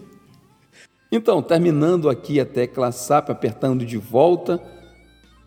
Então, 1.11 1.41
terminando 1.41 2.09
aqui 2.09 2.39
a 2.39 2.45
tecla 2.45 2.91
SAP, 2.91 3.30
apertando 3.30 3.85
de 3.85 3.97
volta. 3.97 4.59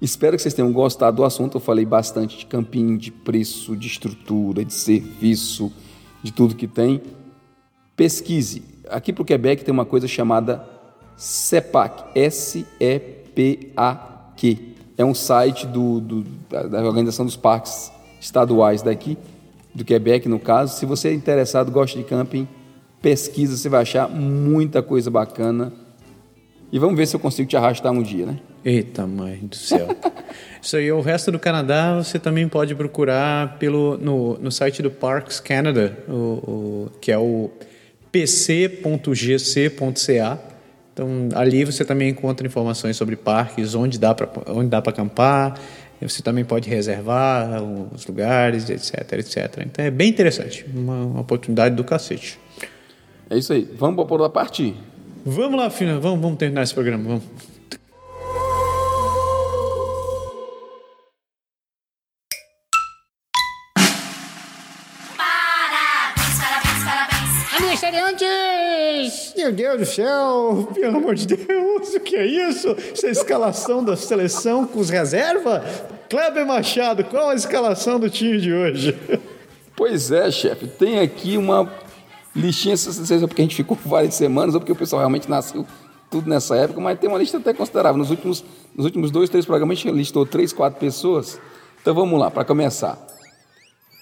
Espero 0.01 0.37
que 0.37 0.43
vocês 0.43 0.53
tenham 0.55 0.73
gostado 0.73 1.17
do 1.19 1.25
assunto. 1.25 1.57
Eu 1.57 1.61
falei 1.61 1.85
bastante 1.87 2.39
de 2.39 2.47
camping, 2.47 2.97
de 2.97 3.11
preço, 3.11 3.75
de 3.77 3.87
estrutura, 3.87 4.65
de 4.65 4.73
serviço, 4.75 5.73
de 6.23 6.33
tudo 6.33 6.55
que 6.55 6.67
tem. 6.67 7.01
Pesquise. 7.97 8.63
Aqui 8.91 9.13
para 9.13 9.23
o 9.23 9.25
Quebec 9.25 9.65
tem 9.65 9.73
uma 9.73 9.85
coisa 9.87 10.07
chamada 10.07 10.65
CEPAC, 11.17 12.05
S-E-P-A-Q. 13.37 14.59
É 14.99 15.05
um 15.05 15.15
site 15.15 15.67
do, 15.67 16.01
do- 16.01 16.23
da 16.49 16.83
Organização 16.85 17.25
dos 17.27 17.37
Parques 17.37 17.91
Estaduais 18.21 18.83
daqui, 18.83 19.17
do 19.75 19.85
Quebec 19.85 20.29
no 20.29 20.39
caso. 20.39 20.77
Se 20.79 20.87
você 20.87 21.09
é 21.09 21.13
interessado, 21.15 21.71
gosta 21.71 21.99
de 21.99 22.05
camping, 22.05 22.47
pesquisa, 23.03 23.57
você 23.57 23.69
vai 23.69 23.83
achar 23.83 24.09
muita 24.09 24.83
coisa 24.83 25.11
bacana. 25.11 25.73
E 26.73 26.79
vamos 26.79 26.97
ver 26.97 27.07
se 27.07 27.15
eu 27.15 27.21
consigo 27.21 27.49
te 27.49 27.57
arrastar 27.57 27.93
um 27.93 28.03
dia, 28.03 28.27
né? 28.27 28.39
Eita, 28.65 29.07
mãe 29.07 29.39
do 29.43 29.55
céu. 29.57 29.89
Isso 30.61 30.77
aí, 30.77 30.91
o 30.91 31.01
resto 31.01 31.31
do 31.31 31.39
Canadá 31.39 31.95
você 31.97 32.19
também 32.19 32.49
pode 32.49 32.75
procurar 32.75 33.57
pelo, 33.59 33.97
no, 33.99 34.37
no 34.39 34.51
site 34.51 34.83
do 34.83 34.91
Parks 34.91 35.39
Canada, 35.39 35.97
o, 36.09 36.13
o- 36.13 36.91
que 37.01 37.13
é 37.13 37.19
o 37.19 37.51
pc.gc.ca. 39.07 40.39
Então, 40.93 41.29
ali 41.35 41.65
você 41.65 41.85
também 41.85 42.09
encontra 42.09 42.47
informações 42.47 42.97
sobre 42.97 43.17
parques, 43.17 43.75
onde 43.75 43.99
dá 43.99 44.15
para 44.15 44.29
onde 44.53 44.69
dá 44.69 44.81
para 44.83 44.93
acampar. 44.93 45.59
Você 46.01 46.23
também 46.23 46.45
pode 46.45 46.69
reservar 46.69 47.63
os 47.95 48.07
lugares, 48.07 48.69
etc, 48.69 49.13
etc. 49.15 49.63
Então 49.67 49.83
é 49.85 49.91
bem 49.91 50.09
interessante, 50.11 50.67
uma, 50.75 51.05
uma 51.05 51.21
oportunidade 51.21 51.75
do 51.75 51.83
cacete. 51.85 52.39
É 53.31 53.37
isso 53.39 53.53
aí. 53.53 53.67
Vamos 53.79 54.05
por 54.07 54.23
a 54.23 54.29
partir. 54.29 54.75
Vamos 55.29 55.59
lá, 55.59 55.69
filha, 55.69 55.99
vamos, 55.99 56.21
vamos 56.21 56.39
terminar 56.39 56.63
esse 56.63 56.73
programa. 56.73 57.03
Vamos. 57.03 57.25
Parabéns, 65.17 66.39
parabéns, 66.39 66.85
parabéns. 66.85 67.55
Aniversariantes! 67.57 69.35
Meu 69.37 69.53
Deus 69.53 69.81
do 69.81 69.85
céu! 69.87 70.69
Pelo 70.73 70.99
amor 70.99 71.17
de 71.17 71.27
Deus, 71.27 71.95
o 71.95 71.99
que 71.99 72.15
é 72.15 72.25
isso? 72.25 72.77
Essa 72.93 73.09
escalação 73.09 73.85
da 73.85 73.97
seleção 73.97 74.65
com 74.65 74.79
os 74.79 74.91
reserva? 74.91 75.65
Kleber 76.09 76.47
Machado, 76.47 77.03
qual 77.03 77.31
a 77.31 77.35
escalação 77.35 77.99
do 77.99 78.09
time 78.09 78.41
de 78.41 78.53
hoje? 78.53 78.97
Pois 79.75 80.13
é, 80.13 80.31
chefe. 80.31 80.69
Tem 80.69 81.01
aqui 81.01 81.37
uma 81.37 81.67
listinha, 82.37 82.73
não 82.73 82.79
sei 82.79 83.19
se 83.19 83.25
é 83.25 83.27
porque 83.27 83.43
a 83.43 83.45
gente 83.45 83.57
ficou 83.57 83.77
várias 83.85 84.15
semanas 84.15 84.55
ou 84.55 84.61
porque 84.61 84.73
o 84.73 84.77
pessoal 84.77 85.01
realmente 85.01 85.29
nasceu 85.29 85.67
tudo 86.11 86.29
nessa 86.31 86.57
época, 86.57 86.81
mas 86.81 86.99
tem 86.99 87.09
uma 87.09 87.19
lista 87.19 87.39
até 87.39 87.53
considerável. 87.53 87.99
Nos 87.99 88.11
últimos, 88.11 88.45
nos 88.75 88.85
últimos 88.85 89.11
dois, 89.11 89.29
três 89.29 89.45
programas 89.45 89.79
a 89.79 89.83
gente 89.83 89.95
listou 89.95 90.25
três, 90.25 90.53
quatro 90.53 90.79
pessoas. 90.79 91.41
Então 91.81 91.95
vamos 91.95 92.19
lá, 92.19 92.31
para 92.31 92.45
começar. 92.45 92.99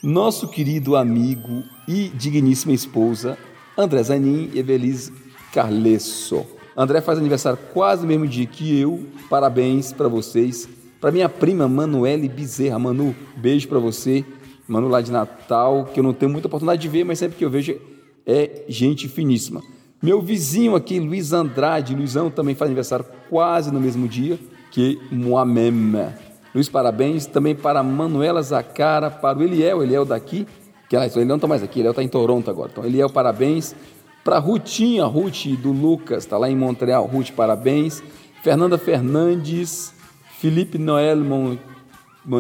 Nosso 0.03 0.49
querido 0.49 0.97
amigo 0.97 1.63
e 1.89 2.09
digníssima 2.11 2.75
esposa, 2.75 3.39
André 3.77 4.03
Zanin 4.03 4.51
e 4.53 4.59
Evelise 4.59 5.13
Carlesso. 5.53 6.45
André 6.77 7.01
faz 7.01 7.19
aniversário 7.19 7.59
quase 7.73 8.03
no 8.03 8.09
mesmo 8.09 8.27
dia 8.27 8.47
que 8.47 8.79
eu. 8.79 9.07
Parabéns 9.31 9.93
para 9.93 10.09
vocês. 10.09 10.69
Para 11.01 11.13
minha 11.13 11.29
prima 11.29 11.69
Manuele 11.69 12.29
Bezerra. 12.29 12.79
Manu, 12.79 13.15
beijo 13.37 13.69
para 13.69 13.79
você. 13.79 14.25
Manu 14.67 14.89
lá 14.89 15.01
de 15.01 15.13
Natal, 15.13 15.89
que 15.93 16.01
eu 16.01 16.05
não 16.05 16.13
tenho 16.13 16.33
muita 16.33 16.49
oportunidade 16.49 16.83
de 16.83 16.89
ver, 16.89 17.05
mas 17.05 17.19
sempre 17.19 17.37
que 17.37 17.45
eu 17.45 17.51
vejo 17.51 17.79
é 18.27 18.63
gente 18.69 19.09
finíssima. 19.09 19.63
Meu 20.03 20.21
vizinho 20.21 20.77
aqui, 20.77 21.01
Luiz 21.01 21.33
Andrade. 21.33 21.95
Luizão 21.95 22.31
também 22.31 22.55
faz 22.55 22.69
aniversário 22.69 23.07
quase 23.31 23.73
no 23.73 23.81
mesmo 23.81 24.07
dia 24.07 24.39
que 24.71 24.99
moi-même. 25.11 26.13
Luiz, 26.55 26.69
parabéns. 26.69 27.27
Também 27.27 27.55
para 27.55 27.83
Manuela 27.83 28.43
Zacara, 28.43 29.11
para 29.11 29.39
o 29.39 29.43
Eliel, 29.43 29.83
Eliel 29.83 30.05
daqui, 30.05 30.47
que 30.89 30.97
aliás, 30.97 31.15
o 31.15 31.19
Eliel 31.19 31.29
não 31.29 31.37
está 31.37 31.47
mais 31.47 31.63
aqui, 31.63 31.81
Eliel 31.81 31.93
está 31.93 32.03
em 32.03 32.09
Toronto 32.09 32.51
agora. 32.51 32.71
Então, 32.71 32.85
Eliel, 32.85 33.09
parabéns. 33.09 33.75
Para 34.23 34.39
Rutinha, 34.39 35.05
Ruth 35.05 35.47
do 35.63 35.71
Lucas, 35.71 36.25
está 36.25 36.37
lá 36.37 36.51
em 36.51 36.57
Montreal. 36.57 37.07
Ruth, 37.07 37.31
parabéns. 37.31 38.03
Fernanda 38.43 38.77
Fernandes, 38.77 39.95
Felipe 40.39 40.77
Noël, 40.77 41.19
mon, 41.19 41.57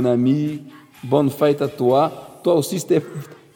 ami, 0.05 0.66
bonne 1.02 1.31
fête 1.31 1.62
à 1.62 1.69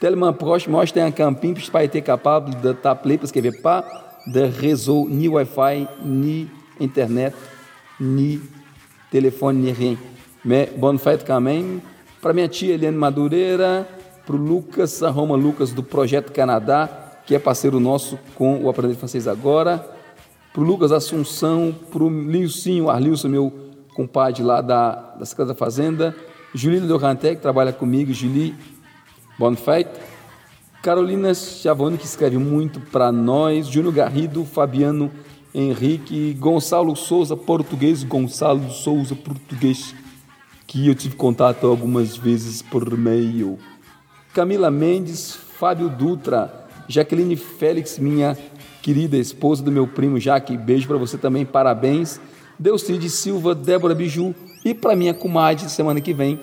en 0.03 1.13
camping, 1.13 1.55
puis 1.55 1.63
je 1.63 1.69
n'ai 1.69 1.73
pas 1.73 1.85
été 1.85 2.03
capable 2.03 2.61
de 2.61 2.73
parce 2.73 3.33
qu'il 3.33 3.43
n'y 3.43 3.49
avait 3.49 3.59
pas 3.59 3.85
de 4.27 4.41
réseau, 4.41 5.07
ni 5.11 5.29
Wi-Fi, 5.29 5.87
ni 6.05 6.49
Internet, 6.81 7.35
ni 8.01 8.41
telefone, 9.11 9.57
ni 9.59 9.73
rien. 9.73 9.97
Bonne 10.77 10.99
fête 10.99 11.25
quand 11.27 11.41
même. 11.41 11.81
Para 12.21 12.33
minha 12.33 12.49
tia 12.49 12.75
Eliane 12.75 12.97
Madureira, 12.97 13.87
para 14.27 14.35
o 14.35 14.39
Lucas 14.39 15.01
Roma 15.03 15.37
Lucas 15.37 15.73
do 15.73 15.85
Projeto 15.85 16.33
Canadá, 16.33 16.89
que 17.25 17.35
é 17.35 17.39
parceiro 17.39 17.79
nosso 17.79 18.19
com 18.35 18.65
o 18.65 18.69
Aprender 18.69 18.97
Francês 18.97 19.29
Agora. 19.29 19.85
Para 20.53 20.63
o 20.63 20.65
Lucas 20.65 20.91
Assunção, 20.91 21.73
para 21.91 22.03
o 22.03 22.09
Lilcinho 22.09 22.91
Arlilson, 22.91 23.29
meu 23.29 23.53
compadre 23.95 24.43
lá 24.43 24.61
da, 24.61 25.15
da 25.19 25.25
Secretaria 25.25 25.55
da 25.55 25.59
Fazenda. 25.59 26.17
Julie 26.53 26.81
Dorantec, 26.81 27.37
que 27.37 27.43
trabalha 27.43 27.73
comigo. 27.73 28.13
Julie, 28.13 28.55
bonne 29.39 29.57
fête. 29.57 29.89
Carolina 30.83 31.33
Chavone, 31.35 31.97
que 31.97 32.05
escreve 32.05 32.39
muito 32.39 32.81
para 32.81 33.13
nós. 33.13 33.67
Júnior 33.69 33.93
Garrido, 33.95 34.45
Fabiano 34.45 35.11
Henrique, 35.55 36.35
Gonçalo 36.35 36.95
Souza, 36.97 37.37
português. 37.37 38.03
Gonçalo 38.03 38.71
Souza, 38.71 39.15
português, 39.15 39.95
que 40.67 40.87
eu 40.87 40.95
tive 40.95 41.17
contato 41.17 41.67
algumas 41.67 42.17
vezes 42.17 42.63
por 42.63 42.87
e-mail. 42.93 43.59
Camila 44.33 44.71
Mendes, 44.71 45.35
Fábio 45.59 45.89
Dutra, 45.89 46.67
Jaqueline 46.87 47.37
Félix, 47.37 47.99
minha 47.99 48.37
querida 48.83 49.17
esposa 49.17 49.63
do 49.63 49.73
meu 49.73 49.87
primo 49.87 50.21
Jaque, 50.21 50.57
beijo 50.57 50.87
para 50.87 50.97
você 50.97 51.19
também, 51.19 51.45
parabéns. 51.45 52.21
Delcide 52.59 53.11
Silva, 53.11 53.55
Débora 53.55 53.95
Biju 53.95 54.35
e 54.65 54.75
para 54.75 54.97
minha 54.97 55.15
comadre 55.15 55.69
semana 55.69 56.01
que 56.01 56.13
vem, 56.13 56.41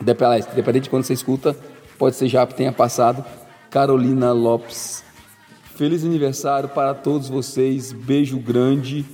dependente 0.00 0.84
de 0.84 0.90
quando 0.90 1.04
você 1.04 1.12
escuta, 1.12 1.56
pode 2.00 2.16
ser 2.16 2.28
já 2.28 2.46
que 2.46 2.54
tenha 2.54 2.72
passado, 2.72 3.22
Carolina 3.70 4.32
Lopes. 4.32 5.04
Feliz 5.76 6.02
aniversário 6.02 6.70
para 6.70 6.94
todos 6.94 7.28
vocês, 7.28 7.92
beijo 7.92 8.38
grande, 8.38 9.04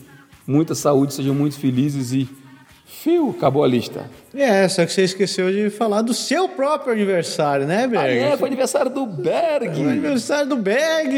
muita 0.46 0.72
saúde, 0.76 1.12
sejam 1.12 1.34
muito 1.34 1.58
felizes 1.58 2.12
e. 2.12 2.28
Fio, 2.88 3.30
acabou 3.36 3.64
a 3.64 3.68
lista. 3.68 4.08
É, 4.32 4.68
só 4.68 4.86
que 4.86 4.92
você 4.92 5.02
esqueceu 5.02 5.50
de 5.52 5.68
falar 5.70 6.02
do 6.02 6.14
seu 6.14 6.48
próprio 6.48 6.92
aniversário, 6.92 7.66
né, 7.66 7.82
Ah, 7.84 7.88
Berg? 7.88 8.18
é, 8.18 8.36
foi 8.36 8.46
aniversário 8.48 8.90
do 8.90 9.04
Berg. 9.04 9.80
O 9.84 9.88
aniversário 9.88 10.48
do 10.48 10.56
Berg! 10.56 11.14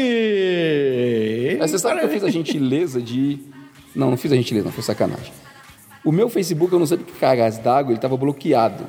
Mas 1.59 1.71
você 1.71 1.77
sabe 1.79 1.99
que 1.99 2.05
eu 2.05 2.09
fiz 2.09 2.23
a 2.23 2.29
gentileza 2.29 2.99
de 3.01 3.39
Não, 3.95 4.09
não 4.09 4.17
fiz 4.17 4.31
a 4.31 4.35
gentileza, 4.35 4.65
não, 4.65 4.71
foi 4.71 4.83
sacanagem. 4.83 5.31
O 6.03 6.11
meu 6.11 6.29
Facebook, 6.29 6.73
eu 6.73 6.79
não 6.79 6.85
sei 6.87 6.97
porque 6.97 7.13
cargas 7.19 7.57
d'água, 7.59 7.91
ele 7.91 7.97
estava 7.97 8.17
bloqueado. 8.17 8.83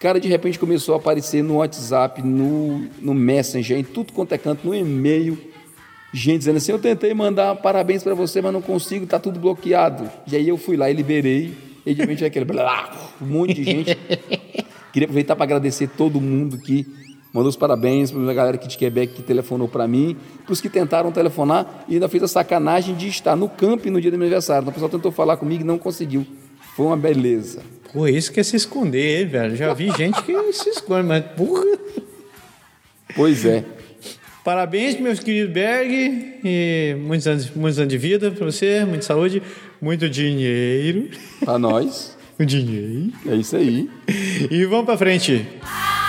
Cara, 0.00 0.20
de 0.20 0.28
repente 0.28 0.60
começou 0.60 0.94
a 0.94 0.98
aparecer 0.98 1.42
no 1.42 1.56
WhatsApp, 1.56 2.22
no, 2.22 2.86
no 3.00 3.12
Messenger, 3.12 3.76
em 3.76 3.82
tudo 3.82 4.12
quanto 4.12 4.32
é 4.32 4.38
canto, 4.38 4.64
no 4.64 4.72
e-mail. 4.72 5.36
Gente 6.12 6.38
dizendo 6.38 6.56
assim: 6.58 6.70
Eu 6.70 6.78
tentei 6.78 7.12
mandar 7.12 7.56
parabéns 7.56 8.04
para 8.04 8.14
você, 8.14 8.40
mas 8.40 8.52
não 8.52 8.62
consigo, 8.62 9.06
tá 9.06 9.18
tudo 9.18 9.40
bloqueado. 9.40 10.08
E 10.30 10.36
aí 10.36 10.48
eu 10.48 10.56
fui 10.56 10.76
lá 10.76 10.88
e 10.88 10.94
liberei. 10.94 11.52
E 11.84 11.94
de 11.94 12.00
repente 12.00 12.24
aquele 12.24 12.44
blá, 12.44 12.92
um 13.20 13.26
monte 13.26 13.54
de 13.54 13.64
gente. 13.64 13.98
Queria 14.92 15.06
aproveitar 15.06 15.34
para 15.34 15.44
agradecer 15.44 15.88
todo 15.88 16.20
mundo 16.20 16.58
que 16.58 16.86
mandou 17.32 17.48
os 17.48 17.56
parabéns 17.56 18.10
para 18.10 18.30
a 18.30 18.34
galera 18.34 18.56
aqui 18.56 18.68
de 18.68 18.78
Quebec 18.78 19.14
que 19.14 19.22
telefonou 19.22 19.68
para 19.68 19.86
mim, 19.88 20.16
para 20.44 20.52
os 20.52 20.60
que 20.60 20.68
tentaram 20.68 21.10
telefonar 21.10 21.84
e 21.88 21.94
ainda 21.94 22.08
fez 22.08 22.22
a 22.22 22.28
sacanagem 22.28 22.94
de 22.94 23.08
estar 23.08 23.34
no 23.34 23.48
camping 23.48 23.90
no 23.90 24.00
dia 24.00 24.10
do 24.10 24.16
meu 24.16 24.26
aniversário. 24.26 24.68
O 24.68 24.72
pessoal 24.72 24.90
tentou 24.90 25.10
falar 25.10 25.36
comigo 25.36 25.62
e 25.62 25.66
não 25.66 25.78
conseguiu. 25.78 26.26
Foi 26.76 26.86
uma 26.86 26.96
beleza. 26.96 27.62
Pô, 27.92 28.06
isso 28.06 28.30
que 28.32 28.40
é 28.40 28.42
se 28.42 28.56
esconder, 28.56 29.20
hein, 29.22 29.26
velho. 29.26 29.56
Já 29.56 29.72
vi 29.72 29.90
gente 29.96 30.22
que 30.22 30.52
se 30.52 30.68
esconde, 30.70 31.06
mas 31.06 31.24
porra. 31.36 31.64
Pois 33.16 33.44
é. 33.44 33.64
Parabéns, 34.44 34.98
meus 35.00 35.20
queridos 35.20 35.52
Berg. 35.52 36.40
E 36.44 36.96
muitos 37.00 37.26
anos, 37.26 37.50
muitos 37.50 37.78
anos 37.78 37.90
de 37.90 37.98
vida 37.98 38.30
para 38.30 38.44
você, 38.44 38.84
muita 38.84 39.04
saúde, 39.04 39.42
muito 39.80 40.08
dinheiro. 40.08 41.08
Para 41.44 41.58
nós, 41.58 42.16
O 42.38 42.44
dinheiro. 42.44 43.12
é 43.26 43.34
isso 43.34 43.56
aí. 43.56 43.90
E 44.50 44.64
vamos 44.66 44.86
pra 44.86 44.96
frente. 44.96 45.44
A 45.60 46.07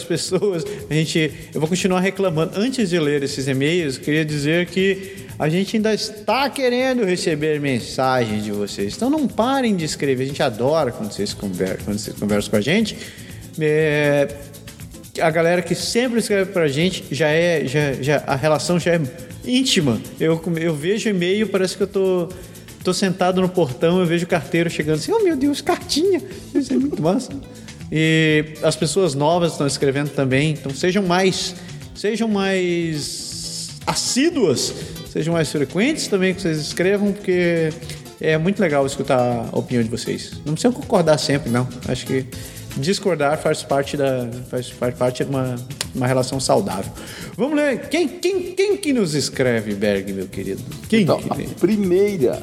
As 0.00 0.04
pessoas. 0.04 0.64
A 0.88 0.94
gente. 0.94 1.30
Eu 1.54 1.60
vou 1.60 1.68
continuar 1.68 2.00
reclamando. 2.00 2.58
Antes 2.58 2.88
de 2.88 2.98
ler 2.98 3.22
esses 3.22 3.46
e-mails, 3.46 3.98
queria 3.98 4.24
dizer 4.24 4.66
que 4.66 5.26
a 5.38 5.48
gente 5.48 5.76
ainda 5.76 5.92
está 5.92 6.48
querendo 6.48 7.04
receber 7.04 7.60
mensagens 7.60 8.42
de 8.42 8.50
vocês. 8.50 8.96
Então 8.96 9.10
não 9.10 9.28
parem 9.28 9.76
de 9.76 9.84
escrever. 9.84 10.24
A 10.24 10.26
gente 10.26 10.42
adora 10.42 10.90
quando 10.90 11.12
vocês 11.12 11.34
conversam, 11.34 11.84
quando 11.84 11.98
vocês 11.98 12.16
conversam 12.16 12.50
com 12.50 12.56
a 12.56 12.60
gente. 12.60 12.96
É, 13.60 14.28
a 15.20 15.30
galera 15.30 15.60
que 15.60 15.74
sempre 15.74 16.18
escreve 16.18 16.52
pra 16.52 16.66
gente 16.66 17.04
já 17.10 17.28
é. 17.28 17.66
Já, 17.66 17.92
já, 17.94 18.24
a 18.26 18.36
relação 18.36 18.78
já 18.78 18.94
é 18.94 19.00
íntima. 19.44 20.00
Eu, 20.18 20.40
eu 20.58 20.74
vejo 20.74 21.08
e-mail, 21.08 21.48
parece 21.48 21.76
que 21.76 21.82
eu 21.82 21.88
tô. 21.88 22.28
Tô 22.82 22.94
sentado 22.94 23.42
no 23.42 23.48
portão, 23.50 24.00
eu 24.00 24.06
vejo 24.06 24.24
o 24.24 24.28
carteiro 24.28 24.70
chegando 24.70 24.94
assim, 24.94 25.12
oh 25.12 25.22
meu 25.22 25.36
Deus, 25.36 25.60
cartinha! 25.60 26.22
Isso 26.54 26.72
é 26.72 26.78
muito 26.78 27.02
massa. 27.02 27.30
E 27.90 28.54
as 28.62 28.76
pessoas 28.76 29.14
novas 29.14 29.52
estão 29.52 29.66
escrevendo 29.66 30.10
também, 30.10 30.52
então 30.52 30.72
sejam 30.72 31.02
mais, 31.02 31.56
sejam 31.94 32.28
mais 32.28 33.70
assíduas, 33.86 34.72
sejam 35.10 35.34
mais 35.34 35.50
frequentes 35.50 36.06
também 36.06 36.34
que 36.34 36.40
vocês 36.40 36.58
escrevam, 36.58 37.12
porque 37.12 37.72
é 38.20 38.38
muito 38.38 38.60
legal 38.60 38.86
escutar 38.86 39.48
a 39.50 39.58
opinião 39.58 39.82
de 39.82 39.90
vocês. 39.90 40.32
Não 40.44 40.52
precisa 40.52 40.72
concordar 40.72 41.18
sempre, 41.18 41.50
não. 41.50 41.66
Acho 41.88 42.06
que 42.06 42.26
discordar 42.76 43.38
faz 43.38 43.62
parte 43.62 43.96
da 43.96 44.28
faz, 44.48 44.68
faz 44.68 44.94
parte 44.94 45.24
de 45.24 45.30
uma, 45.30 45.56
uma 45.94 46.06
relação 46.06 46.38
saudável. 46.38 46.92
Vamos 47.36 47.56
ler. 47.56 47.88
Quem, 47.88 48.06
quem, 48.06 48.54
quem 48.54 48.76
que 48.76 48.92
nos 48.92 49.14
escreve, 49.14 49.74
Berg, 49.74 50.12
meu 50.12 50.26
querido? 50.26 50.62
Quem 50.88 51.02
Então, 51.02 51.18
que 51.20 51.30
a 51.30 51.54
primeira, 51.58 52.42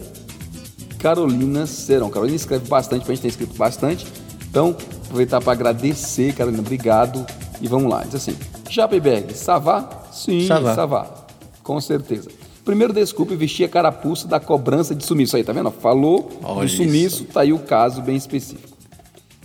Carolina 1.00 1.66
Serão. 1.66 2.10
Carolina 2.10 2.36
escreve 2.36 2.68
bastante, 2.68 3.04
a 3.04 3.08
gente 3.08 3.22
tem 3.22 3.30
escrito 3.30 3.56
bastante. 3.56 4.06
Então, 4.50 4.76
aproveitar 5.08 5.42
para 5.42 5.54
agradecer, 5.54 6.34
Carolina, 6.34 6.62
obrigado. 6.62 7.26
E 7.62 7.68
vamos 7.68 7.90
lá, 7.90 8.04
diz 8.04 8.16
assim: 8.16 8.38
Japeberg, 8.70 9.34
Savá? 9.34 10.04
Sim, 10.12 10.46
Savá. 10.46 10.76
Savá. 10.76 11.26
Com 11.64 11.82
certeza. 11.82 12.30
Primeiro, 12.64 12.94
desculpe, 12.94 13.36
vestir 13.36 13.64
a 13.64 13.70
carapuça 13.70 14.28
da 14.28 14.40
cobrança 14.40 14.94
de 14.94 15.06
sumiço. 15.06 15.38
Aí, 15.38 15.44
tá 15.44 15.54
vendo? 15.54 15.72
Falou 15.72 16.30
Olha 16.44 16.68
do 16.68 16.70
sumiço, 16.70 17.24
tá 17.26 17.42
aí 17.42 17.54
o 17.54 17.60
caso 17.60 18.02
bem 18.02 18.16
específico. 18.16 18.78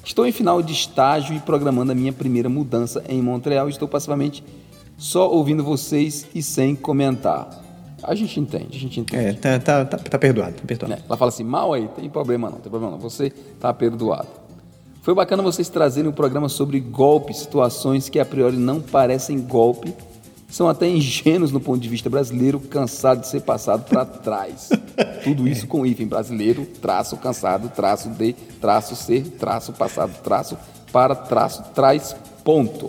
Estou 0.05 0.27
em 0.27 0.33
final 0.33 0.61
de 0.61 0.73
estágio 0.73 1.37
e 1.37 1.39
programando 1.39 1.93
a 1.93 1.95
minha 1.95 2.13
primeira 2.13 2.49
mudança 2.49 3.05
em 3.09 3.23
Montreal. 3.23 3.69
Estou 3.69 3.87
passivamente 3.87 4.43
só 4.99 5.31
ouvindo 5.31 5.63
vocês 5.63 6.27
e 6.35 6.43
sem 6.43 6.75
comentar. 6.75 7.63
A 8.03 8.15
gente 8.17 8.41
entende, 8.41 8.77
a 8.77 8.81
gente 8.81 8.99
entende. 8.99 9.25
É, 9.25 9.33
tá, 9.35 9.59
tá, 9.61 9.85
tá, 9.85 9.97
tá 9.97 10.19
perdoado, 10.19 10.55
tá 10.55 10.63
perdoado. 10.67 10.93
né? 10.93 11.03
Ela 11.07 11.17
fala 11.17 11.29
assim, 11.29 11.45
mal 11.45 11.73
aí, 11.73 11.87
tem 11.89 12.11
problema 12.11 12.51
não, 12.51 12.59
tem 12.59 12.69
problema 12.69 12.93
não, 12.93 12.99
você 12.99 13.31
tá 13.61 13.73
perdoado. 13.73 14.42
Foi 15.03 15.17
bacana 15.17 15.43
vocês 15.43 15.69
trazerem 15.69 16.09
um 16.09 16.15
programa 16.15 16.49
sobre 16.49 16.79
golpe, 16.79 17.35
situações 17.35 18.09
que 18.09 18.21
a 18.21 18.25
priori 18.25 18.57
não 18.57 18.81
parecem 18.81 19.41
golpe, 19.41 19.93
são 20.49 20.69
até 20.69 20.89
ingênuos 20.89 21.51
no 21.51 21.59
ponto 21.59 21.81
de 21.81 21.89
vista 21.89 22.09
brasileiro, 22.09 22.61
cansado 22.61 23.23
de 23.23 23.27
ser 23.27 23.41
passado 23.41 23.85
para 23.89 24.05
trás. 24.05 24.71
Tudo 25.25 25.49
isso 25.49 25.67
com 25.67 25.85
hífen 25.85 26.07
brasileiro, 26.07 26.65
traço, 26.81 27.17
cansado, 27.17 27.69
traço 27.69 28.11
de, 28.11 28.33
traço 28.61 28.95
ser, 28.95 29.25
traço, 29.25 29.73
passado, 29.73 30.13
traço, 30.23 30.57
para, 30.93 31.17
traço, 31.17 31.65
traz, 31.75 32.15
ponto. 32.45 32.89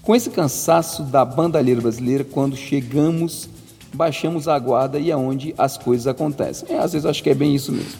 Com 0.00 0.14
esse 0.14 0.30
cansaço 0.30 1.02
da 1.02 1.24
bandalheira 1.24 1.80
brasileira, 1.80 2.22
quando 2.22 2.54
chegamos, 2.54 3.48
baixamos 3.92 4.46
a 4.46 4.56
guarda 4.60 5.00
e 5.00 5.10
é 5.10 5.16
onde 5.16 5.56
as 5.58 5.76
coisas 5.76 6.06
acontecem. 6.06 6.68
É, 6.72 6.78
às 6.78 6.92
vezes 6.92 7.04
eu 7.04 7.10
acho 7.10 7.22
que 7.22 7.30
é 7.30 7.34
bem 7.34 7.52
isso 7.52 7.72
mesmo. 7.72 7.98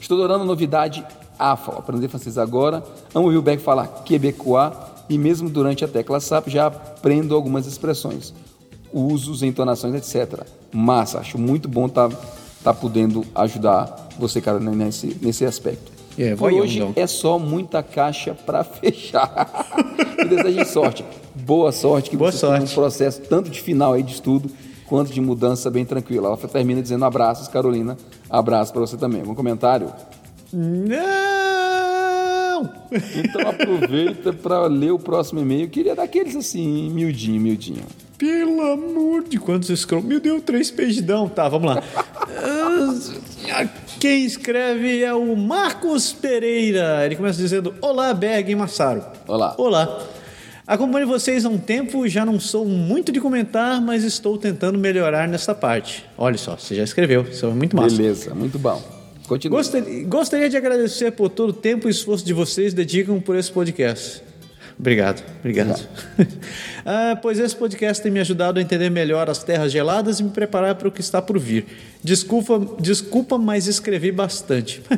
Estou 0.00 0.18
adorando 0.18 0.44
a 0.44 0.46
novidade 0.46 1.04
AFA, 1.38 1.72
aprender 1.78 2.08
francês 2.08 2.38
agora. 2.38 2.82
Amo 3.14 3.26
ouvir 3.26 3.38
o 3.38 3.42
Beck 3.42 3.62
falar 3.62 3.86
quebecois 4.04 4.72
e 5.08 5.18
mesmo 5.18 5.48
durante 5.48 5.84
a 5.84 5.88
tecla 5.88 6.20
SAP 6.20 6.48
já 6.48 6.66
aprendo 6.66 7.34
algumas 7.34 7.66
expressões, 7.66 8.32
usos, 8.92 9.42
entonações, 9.42 9.94
etc. 9.94 10.44
Massa, 10.72 11.18
acho 11.18 11.38
muito 11.38 11.68
bom 11.68 11.86
estar 11.86 12.08
tá, 12.08 12.16
tá 12.64 12.74
podendo 12.74 13.24
ajudar 13.34 14.08
você, 14.18 14.40
cara, 14.40 14.58
nesse, 14.60 15.16
nesse 15.20 15.44
aspecto. 15.44 15.92
É, 16.18 16.36
Por 16.36 16.52
hoje 16.52 16.78
Yongdong. 16.78 17.00
é 17.00 17.06
só 17.06 17.38
muita 17.38 17.82
caixa 17.82 18.34
para 18.34 18.62
fechar. 18.64 19.50
e 20.18 20.24
desejo 20.24 20.64
sorte. 20.66 21.04
Boa 21.34 21.72
sorte, 21.72 22.10
que 22.10 22.16
Boa 22.16 22.30
você 22.30 22.40
tenha 22.40 22.52
um 22.54 22.58
sorte. 22.60 22.74
processo 22.74 23.20
tanto 23.22 23.50
de 23.50 23.60
final 23.60 23.94
aí 23.94 24.02
de 24.02 24.12
estudo 24.12 24.50
quanto 24.86 25.10
de 25.10 25.20
mudança 25.22 25.70
bem 25.70 25.86
tranquila. 25.86 26.28
Ela 26.28 26.36
termina 26.36 26.82
dizendo 26.82 27.04
abraços, 27.06 27.48
Carolina. 27.48 27.96
Abraço 28.28 28.72
para 28.72 28.82
você 28.82 28.96
também. 28.96 29.20
Algum 29.20 29.34
comentário? 29.34 29.90
Não! 30.52 30.92
Então 32.92 33.48
aproveita 33.48 34.32
para 34.32 34.66
ler 34.66 34.92
o 34.92 34.98
próximo 34.98 35.40
e-mail. 35.40 35.62
Eu 35.62 35.68
queria 35.68 35.94
daqueles 35.94 36.36
assim, 36.36 36.90
miudinho, 36.90 37.40
miudinho. 37.40 37.84
Pelo 38.18 38.60
amor 38.62 39.24
de 39.24 39.38
quantos 39.38 39.68
scroll. 39.80 40.02
Meu 40.02 40.20
Deus, 40.20 40.42
três 40.42 40.70
peidão. 40.70 41.28
Tá, 41.28 41.48
vamos 41.48 41.74
lá. 41.74 41.82
Ah, 43.50 43.66
Quem 43.98 44.24
escreve 44.24 45.02
é 45.02 45.12
o 45.12 45.34
Marcos 45.34 46.12
Pereira. 46.12 47.04
Ele 47.04 47.16
começa 47.16 47.38
dizendo: 47.38 47.74
Olá, 47.80 48.14
Berg 48.14 48.52
e 48.52 48.54
Massaro. 48.54 49.02
Olá. 49.26 49.54
Olá. 49.58 50.06
Acompanho 50.64 51.08
vocês 51.08 51.44
há 51.44 51.48
um 51.48 51.58
tempo, 51.58 52.06
já 52.06 52.24
não 52.24 52.38
sou 52.38 52.64
muito 52.64 53.10
de 53.10 53.20
comentar, 53.20 53.80
mas 53.80 54.04
estou 54.04 54.38
tentando 54.38 54.78
melhorar 54.78 55.26
nessa 55.26 55.54
parte. 55.54 56.04
Olha 56.16 56.38
só, 56.38 56.56
você 56.56 56.76
já 56.76 56.84
escreveu, 56.84 57.22
isso 57.22 57.44
é 57.44 57.50
muito 57.50 57.74
massa. 57.74 57.96
Beleza, 57.96 58.32
muito 58.32 58.58
bom. 58.60 58.80
Continua. 59.32 59.56
Gostaria, 59.56 60.04
gostaria 60.04 60.50
de 60.50 60.58
agradecer 60.58 61.10
por 61.12 61.30
todo 61.30 61.50
o 61.50 61.52
tempo 61.54 61.88
e 61.88 61.90
esforço 61.90 62.22
de 62.22 62.34
vocês 62.34 62.74
dedicam 62.74 63.18
por 63.18 63.34
esse 63.34 63.50
podcast. 63.50 64.22
Obrigado, 64.78 65.22
obrigado. 65.40 65.88
Ah, 66.84 67.16
pois 67.22 67.38
esse 67.38 67.54
podcast 67.54 68.02
tem 68.02 68.10
me 68.10 68.18
ajudado 68.18 68.58
a 68.58 68.62
entender 68.62 68.90
melhor 68.90 69.30
as 69.30 69.44
terras 69.44 69.70
geladas 69.70 70.18
e 70.18 70.24
me 70.24 70.30
preparar 70.30 70.74
para 70.74 70.88
o 70.88 70.90
que 70.90 71.00
está 71.00 71.22
por 71.22 71.38
vir. 71.38 71.64
Desculpa, 72.02 72.60
desculpa, 72.80 73.38
mas 73.38 73.68
escrevi 73.68 74.12
bastante. 74.12 74.82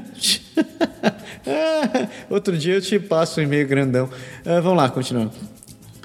Ah, 1.47 2.09
Outro 2.31 2.56
dia 2.56 2.73
eu 2.73 2.81
te 2.81 2.98
passo 2.98 3.39
um 3.39 3.43
e-mail 3.43 3.69
grandão. 3.69 4.09
Ah, 4.47 4.61
vamos 4.61 4.78
lá, 4.78 4.89
continuando. 4.89 5.32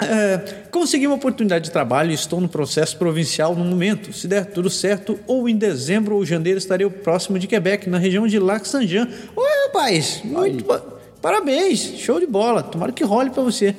É, 0.01 0.37
consegui 0.71 1.07
uma 1.07 1.15
oportunidade 1.15 1.65
de 1.65 1.71
trabalho 1.71 2.11
e 2.11 2.13
estou 2.13 2.39
no 2.39 2.47
processo 2.47 2.97
provincial 2.97 3.55
no 3.55 3.65
momento. 3.65 4.13
Se 4.13 4.27
der 4.27 4.45
tudo 4.45 4.69
certo, 4.69 5.19
ou 5.27 5.49
em 5.49 5.55
dezembro 5.57 6.15
ou 6.15 6.25
janeiro 6.25 6.57
estarei 6.57 6.89
próximo 6.89 7.37
de 7.37 7.47
Quebec, 7.47 7.89
na 7.89 7.97
região 7.97 8.25
de 8.27 8.39
Lac-Saint-Jean. 8.39 9.07
Oi, 9.35 9.47
rapaz! 9.67 10.21
Muito 10.23 10.63
pa- 10.63 10.81
Parabéns! 11.21 11.79
Show 11.97 12.19
de 12.19 12.25
bola! 12.27 12.63
Tomara 12.63 12.91
que 12.93 13.03
role 13.03 13.29
para 13.29 13.43
você. 13.43 13.75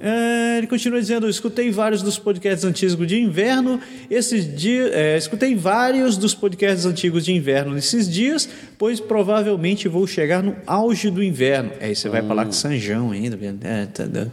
É, 0.00 0.58
ele 0.58 0.68
continua 0.68 1.00
dizendo: 1.00 1.26
"Eu 1.26 1.30
escutei 1.30 1.72
vários 1.72 2.02
dos 2.02 2.16
podcasts 2.16 2.64
antigos 2.64 3.04
de 3.04 3.20
inverno. 3.20 3.80
Esses 4.08 4.54
dias, 4.56 4.92
é, 4.94 5.16
escutei 5.18 5.56
vários 5.56 6.16
dos 6.16 6.32
podcasts 6.36 6.86
antigos 6.86 7.24
de 7.24 7.32
inverno 7.32 7.74
nesses 7.74 8.08
dias, 8.08 8.48
pois 8.78 9.00
provavelmente 9.00 9.88
vou 9.88 10.06
chegar 10.06 10.40
no 10.40 10.54
auge 10.64 11.10
do 11.10 11.20
inverno. 11.20 11.72
Aí 11.80 11.96
você 11.96 12.08
vai 12.08 12.22
para 12.22 12.32
lá 12.34 12.44
com 12.44 12.52
Sanjão 12.52 13.10
ainda. 13.10 13.36
É, 13.64 13.86
tá 13.86 14.04
dando. 14.04 14.30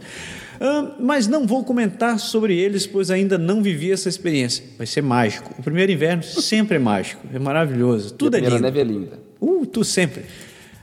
Ah, 0.60 0.92
mas 0.98 1.26
não 1.26 1.46
vou 1.46 1.62
comentar 1.64 2.18
sobre 2.18 2.56
eles, 2.58 2.86
pois 2.86 3.10
ainda 3.10 3.36
não 3.38 3.62
vivi 3.62 3.90
essa 3.92 4.08
experiência. 4.08 4.64
Vai 4.78 4.86
ser 4.86 5.02
mágico. 5.02 5.54
O 5.58 5.62
primeiro 5.62 5.92
inverno 5.92 6.22
sempre 6.22 6.76
é 6.76 6.78
mágico, 6.78 7.22
é 7.32 7.38
maravilhoso. 7.38 8.14
Tudo 8.14 8.34
a 8.34 8.38
é 8.38 8.40
lindo. 8.42 8.58
neve 8.58 8.80
é 8.80 8.84
linda. 8.84 9.18
Uh, 9.40 9.66
tu 9.66 9.84
sempre. 9.84 10.22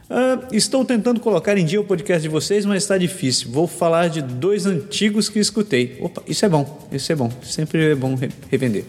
Ah, 0.08 0.38
estou 0.52 0.84
tentando 0.84 1.18
colocar 1.18 1.56
em 1.56 1.64
dia 1.64 1.80
o 1.80 1.84
podcast 1.84 2.22
de 2.22 2.28
vocês, 2.28 2.64
mas 2.66 2.82
está 2.82 2.96
difícil. 2.98 3.50
Vou 3.50 3.66
falar 3.66 4.08
de 4.08 4.20
dois 4.22 4.66
antigos 4.66 5.28
que 5.28 5.38
escutei. 5.38 5.96
Opa, 6.00 6.22
isso 6.28 6.44
é 6.44 6.48
bom, 6.48 6.86
isso 6.92 7.10
é 7.10 7.16
bom. 7.16 7.30
Sempre 7.42 7.92
é 7.92 7.94
bom 7.94 8.14
re- 8.14 8.28
revender. 8.50 8.84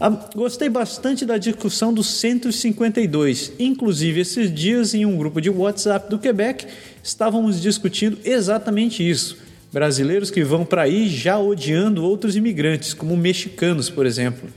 Ah, 0.00 0.10
gostei 0.34 0.68
bastante 0.68 1.24
da 1.24 1.38
discussão 1.38 1.92
do 1.94 2.02
152. 2.02 3.52
Inclusive, 3.58 4.20
esses 4.20 4.52
dias, 4.52 4.94
em 4.94 5.04
um 5.06 5.16
grupo 5.16 5.40
de 5.40 5.48
WhatsApp 5.50 6.10
do 6.10 6.18
Quebec, 6.18 6.66
estávamos 7.02 7.60
discutindo 7.60 8.18
exatamente 8.24 9.08
isso. 9.08 9.36
Brasileiros 9.72 10.30
que 10.30 10.42
vão 10.42 10.64
para 10.64 10.82
aí 10.82 11.08
já 11.08 11.38
odiando 11.38 12.04
outros 12.04 12.36
imigrantes, 12.36 12.94
como 12.94 13.16
mexicanos, 13.16 13.90
por 13.90 14.06
exemplo. 14.06 14.48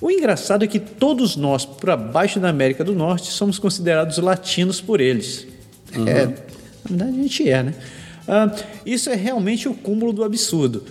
O 0.00 0.10
engraçado 0.10 0.64
é 0.64 0.68
que 0.68 0.78
todos 0.78 1.36
nós, 1.36 1.64
para 1.64 1.96
baixo 1.96 2.38
da 2.38 2.48
América 2.48 2.84
do 2.84 2.94
Norte, 2.94 3.30
somos 3.32 3.58
considerados 3.58 4.18
latinos 4.18 4.80
por 4.80 5.00
eles. 5.00 5.46
É, 5.92 6.26
na 6.26 7.06
verdade, 7.06 7.18
a 7.18 7.22
gente 7.22 7.50
é, 7.50 7.62
né? 7.62 7.74
Ah, 8.28 8.54
isso 8.84 9.08
é 9.08 9.14
realmente 9.14 9.68
o 9.68 9.74
cúmulo 9.74 10.12
do 10.12 10.22
absurdo. 10.22 10.84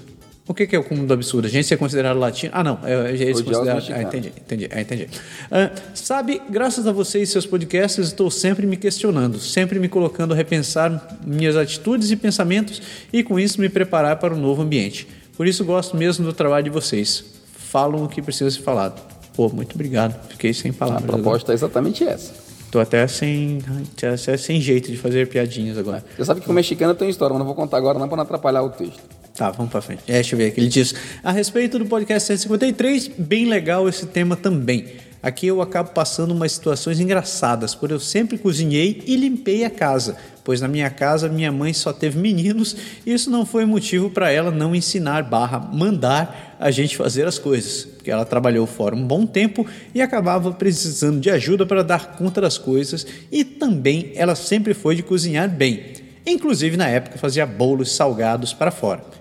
O 0.48 0.53
que 0.53 0.65
que 0.65 0.76
é 0.76 0.80
o 0.80 0.84
cúmulo 0.84 1.06
do 1.07 1.14
absurdo? 1.14 1.45
A 1.45 1.49
gente 1.49 1.68
ser 1.68 1.76
considerado 1.76 2.18
latino? 2.18 2.52
Ah, 2.56 2.64
não. 2.64 2.80
É, 2.84 3.11
eles 3.11 3.22
Odiar 3.22 3.34
os 3.36 3.41
consideram... 3.41 3.72
Ah, 3.72 3.76
mexicanos. 3.76 4.07
entendi, 4.07 4.34
entendi, 4.40 4.69
ah, 4.72 4.82
entendi. 4.82 5.07
Ah, 5.52 5.72
sabe, 5.94 6.41
graças 6.49 6.88
a 6.88 6.91
vocês 6.94 7.28
e 7.28 7.32
seus 7.34 7.45
podcasts, 7.45 8.07
estou 8.07 8.32
sempre 8.32 8.65
me 8.65 8.78
questionando, 8.78 9.40
sempre 9.40 9.78
me 9.78 9.90
colocando 9.90 10.34
a 10.34 10.38
repensar 10.38 11.18
minhas 11.26 11.57
atitudes 11.57 12.11
e 12.11 12.15
pensamentos 12.15 12.82
e, 13.11 13.24
com 13.24 13.38
isso, 13.38 13.60
me 13.60 13.68
preparar 13.68 14.15
para 14.18 14.34
um 14.34 14.40
novo 14.40 14.61
ambiente. 14.61 15.06
Por 15.36 15.45
isso, 15.45 15.65
gosto 15.65 15.98
mesmo 15.98 16.26
do 16.26 16.32
trabalho 16.32 16.64
de 16.64 16.69
vocês. 16.69 17.26
Falam 17.57 18.06
o 18.06 18.07
que 18.07 18.22
precisa 18.22 18.49
ser 18.49 18.61
falado. 18.61 19.02
Pô, 19.36 19.49
muito 19.49 19.76
obrigado. 19.76 20.18
Fiquei 20.30 20.53
sem 20.53 20.72
A 20.72 20.74
palavras. 20.74 21.06
proposta 21.06 21.52
é 21.52 21.56
exatamente 21.56 22.03
essa. 22.06 22.34
Tô 22.72 22.80
até 22.80 23.06
sem, 23.07 23.60
até 23.98 24.38
sem 24.38 24.60
jeito 24.60 24.90
de 24.91 24.98
fazer 24.98 25.28
piadinhas 25.28 25.78
agora. 25.78 26.03
Você 26.18 26.26
sabe 26.26 26.41
que 26.41 26.49
o 26.49 26.53
mexicano 26.53 26.95
tem 26.95 27.10
história, 27.10 27.34
mas 27.34 27.40
não 27.40 27.45
vou 27.45 27.56
contar 27.56 27.78
agora 27.78 27.99
não 27.99 28.07
para 28.07 28.18
não 28.18 28.24
atrapalhar 28.24 28.64
o 28.64 28.69
texto. 28.69 29.16
Tá, 29.38 29.51
vamos 29.51 29.72
pra 29.72 29.81
frente. 29.81 30.01
É, 30.07 30.14
deixa 30.14 30.34
eu 30.34 30.38
ver 30.38 30.47
aqui. 30.47 30.59
Ele 30.59 30.68
diz: 30.68 30.95
A 31.23 31.31
respeito 31.31 31.77
do 31.77 31.85
podcast 31.85 32.26
153, 32.26 33.11
bem 33.19 33.45
legal 33.45 33.88
esse 33.88 34.07
tema 34.07 34.35
também. 34.35 34.88
Aqui 35.22 35.47
eu 35.47 35.61
acabo 35.61 35.91
passando 35.91 36.31
umas 36.31 36.51
situações 36.53 36.99
engraçadas, 36.99 37.76
por 37.76 37.91
eu 37.91 37.99
sempre 37.99 38.38
cozinhei 38.38 39.03
e 39.05 39.15
limpei 39.15 39.65
a 39.65 39.69
casa, 39.69 40.15
pois 40.43 40.61
na 40.61 40.68
minha 40.68 40.89
casa 40.89 41.27
minha 41.27 41.51
mãe 41.51 41.73
só 41.73 41.91
teve 41.91 42.19
meninos 42.19 42.77
e 43.05 43.14
isso 43.14 43.30
não 43.30 43.45
foi 43.45 43.65
motivo 43.65 44.11
para 44.11 44.31
ela 44.31 44.51
não 44.51 44.76
ensinar 44.76 45.23
barra 45.23 45.59
mandar 45.59 46.55
a 46.59 46.69
gente 46.69 46.95
fazer 46.95 47.27
as 47.27 47.39
coisas, 47.39 47.84
porque 47.84 48.11
ela 48.11 48.26
trabalhou 48.26 48.68
fora 48.68 48.95
um 48.95 49.05
bom 49.05 49.26
tempo 49.26 49.65
e 49.93 50.01
acabava 50.01 50.51
precisando 50.51 51.19
de 51.19 51.31
ajuda 51.31 51.65
para 51.65 51.84
dar 51.84 52.15
conta 52.15 52.39
das 52.39 52.57
coisas 52.57 53.05
e 53.31 53.43
também 53.43 54.11
ela 54.15 54.35
sempre 54.35 54.73
foi 54.76 54.95
de 54.95 55.03
cozinhar 55.03 55.49
bem. 55.49 55.93
Inclusive 56.26 56.77
na 56.77 56.88
época 56.88 57.18
fazia 57.18 57.45
bolos 57.45 57.91
salgados 57.91 58.53
para 58.53 58.69
fora. 58.69 59.16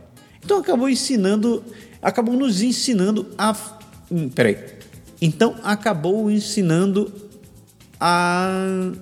Então 0.47 0.59
acabou 0.59 0.89
ensinando, 0.89 1.61
acabou 2.01 2.37
nos 2.37 2.63
ensinando 2.63 3.27
a. 3.37 3.53
Hum, 4.09 4.29
peraí. 4.29 4.57
Então 5.21 5.57
acabou 5.65 6.31
ensinando 6.31 7.13
a. 7.99 8.93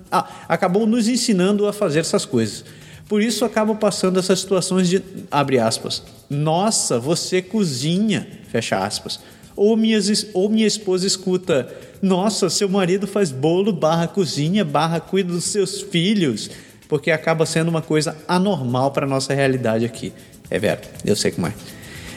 Acabou 0.49 0.87
nos 0.87 1.07
ensinando 1.07 1.67
a 1.67 1.71
fazer 1.71 1.99
essas 1.99 2.25
coisas. 2.25 2.65
Por 3.07 3.21
isso 3.21 3.45
acabo 3.45 3.75
passando 3.75 4.17
essas 4.17 4.39
situações 4.39 4.89
de. 4.89 5.03
abre 5.29 5.59
aspas. 5.59 6.01
Nossa, 6.27 6.97
você 6.99 7.43
cozinha, 7.43 8.27
fecha 8.49 8.83
aspas. 8.83 9.19
Ou, 9.55 9.77
minhas, 9.77 10.25
ou 10.33 10.49
minha 10.49 10.65
esposa 10.65 11.05
escuta, 11.05 11.71
nossa, 12.01 12.49
seu 12.49 12.67
marido 12.67 13.05
faz 13.05 13.31
bolo, 13.31 13.71
barra 13.71 14.07
cozinha, 14.07 14.65
barra 14.65 14.99
cuida 14.99 15.31
dos 15.31 15.43
seus 15.43 15.79
filhos. 15.79 16.49
Porque 16.89 17.11
acaba 17.11 17.45
sendo 17.45 17.69
uma 17.69 17.83
coisa 17.83 18.17
anormal 18.27 18.89
para 18.89 19.05
nossa 19.05 19.31
realidade 19.31 19.85
aqui. 19.85 20.11
É 20.49 20.59
verdade, 20.59 20.89
eu 21.05 21.15
sei 21.15 21.31
como 21.31 21.47
é. 21.47 21.53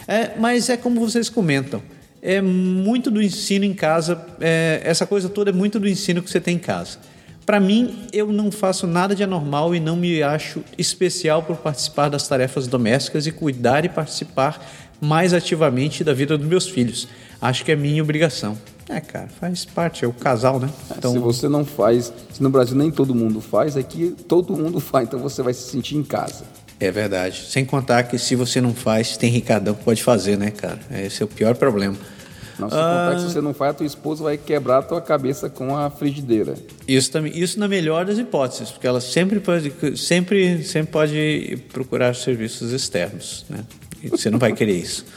é. 0.06 0.34
Mas 0.38 0.68
é 0.68 0.76
como 0.76 1.00
vocês 1.00 1.28
comentam. 1.28 1.82
É 2.20 2.40
muito 2.40 3.10
do 3.10 3.22
ensino 3.22 3.64
em 3.64 3.74
casa, 3.74 4.20
é, 4.40 4.80
essa 4.84 5.06
coisa 5.06 5.28
toda 5.28 5.50
é 5.50 5.52
muito 5.52 5.78
do 5.78 5.88
ensino 5.88 6.20
que 6.20 6.30
você 6.30 6.40
tem 6.40 6.56
em 6.56 6.58
casa. 6.58 6.98
Para 7.46 7.60
mim, 7.60 8.06
eu 8.12 8.30
não 8.30 8.50
faço 8.50 8.86
nada 8.86 9.14
de 9.14 9.22
anormal 9.22 9.74
e 9.74 9.80
não 9.80 9.96
me 9.96 10.22
acho 10.22 10.62
especial 10.76 11.42
por 11.42 11.56
participar 11.56 12.10
das 12.10 12.28
tarefas 12.28 12.66
domésticas 12.66 13.26
e 13.26 13.32
cuidar 13.32 13.86
e 13.86 13.88
participar 13.88 14.62
mais 15.00 15.32
ativamente 15.32 16.04
da 16.04 16.12
vida 16.12 16.36
dos 16.36 16.46
meus 16.46 16.68
filhos. 16.68 17.08
Acho 17.40 17.64
que 17.64 17.72
é 17.72 17.76
minha 17.76 18.02
obrigação. 18.02 18.58
É, 18.88 19.00
cara, 19.00 19.28
faz 19.28 19.64
parte, 19.64 20.04
é 20.04 20.08
o 20.08 20.12
casal, 20.12 20.58
né? 20.58 20.68
se 21.00 21.18
você 21.18 21.48
não 21.48 21.64
faz, 21.64 22.12
se 22.32 22.42
no 22.42 22.50
Brasil 22.50 22.76
nem 22.76 22.90
todo 22.90 23.14
mundo 23.14 23.40
faz, 23.40 23.76
aqui 23.76 24.14
todo 24.26 24.56
mundo 24.56 24.80
faz, 24.80 25.06
então 25.08 25.20
você 25.20 25.42
vai 25.42 25.54
se 25.54 25.70
sentir 25.70 25.96
em 25.96 26.02
casa. 26.02 26.44
É 26.80 26.90
verdade. 26.90 27.46
Sem 27.48 27.64
contar 27.64 28.04
que 28.04 28.18
se 28.18 28.34
você 28.34 28.60
não 28.60 28.72
faz, 28.72 29.16
tem 29.16 29.30
Ricardão 29.30 29.74
que 29.74 29.84
pode 29.84 30.02
fazer, 30.02 30.36
né, 30.36 30.50
cara? 30.50 30.78
Esse 30.90 31.22
é 31.22 31.24
o 31.24 31.28
pior 31.28 31.54
problema. 31.56 31.96
Não, 32.58 32.68
se 32.68 32.74
contar 32.74 33.14
que 33.14 33.20
se 33.20 33.26
você 33.32 33.40
não 33.40 33.54
faz, 33.54 33.70
a 33.70 33.74
tua 33.74 33.86
esposa 33.86 34.24
vai 34.24 34.36
quebrar 34.36 34.78
a 34.78 34.82
tua 34.82 35.00
cabeça 35.00 35.48
com 35.48 35.76
a 35.76 35.88
frigideira. 35.90 36.54
Isso 36.86 37.10
também, 37.10 37.36
isso 37.38 37.58
na 37.58 37.68
melhor 37.68 38.04
das 38.04 38.18
hipóteses, 38.18 38.70
porque 38.70 38.86
ela 38.86 39.00
sempre 39.00 39.38
pode, 39.38 39.72
sempre, 39.96 40.64
sempre 40.64 40.90
pode 40.90 41.58
procurar 41.72 42.14
serviços 42.14 42.72
externos, 42.72 43.46
né? 43.48 43.64
E 44.02 44.08
você 44.08 44.28
não 44.28 44.38
vai 44.38 44.52
querer 44.52 44.76
isso. 44.76 45.04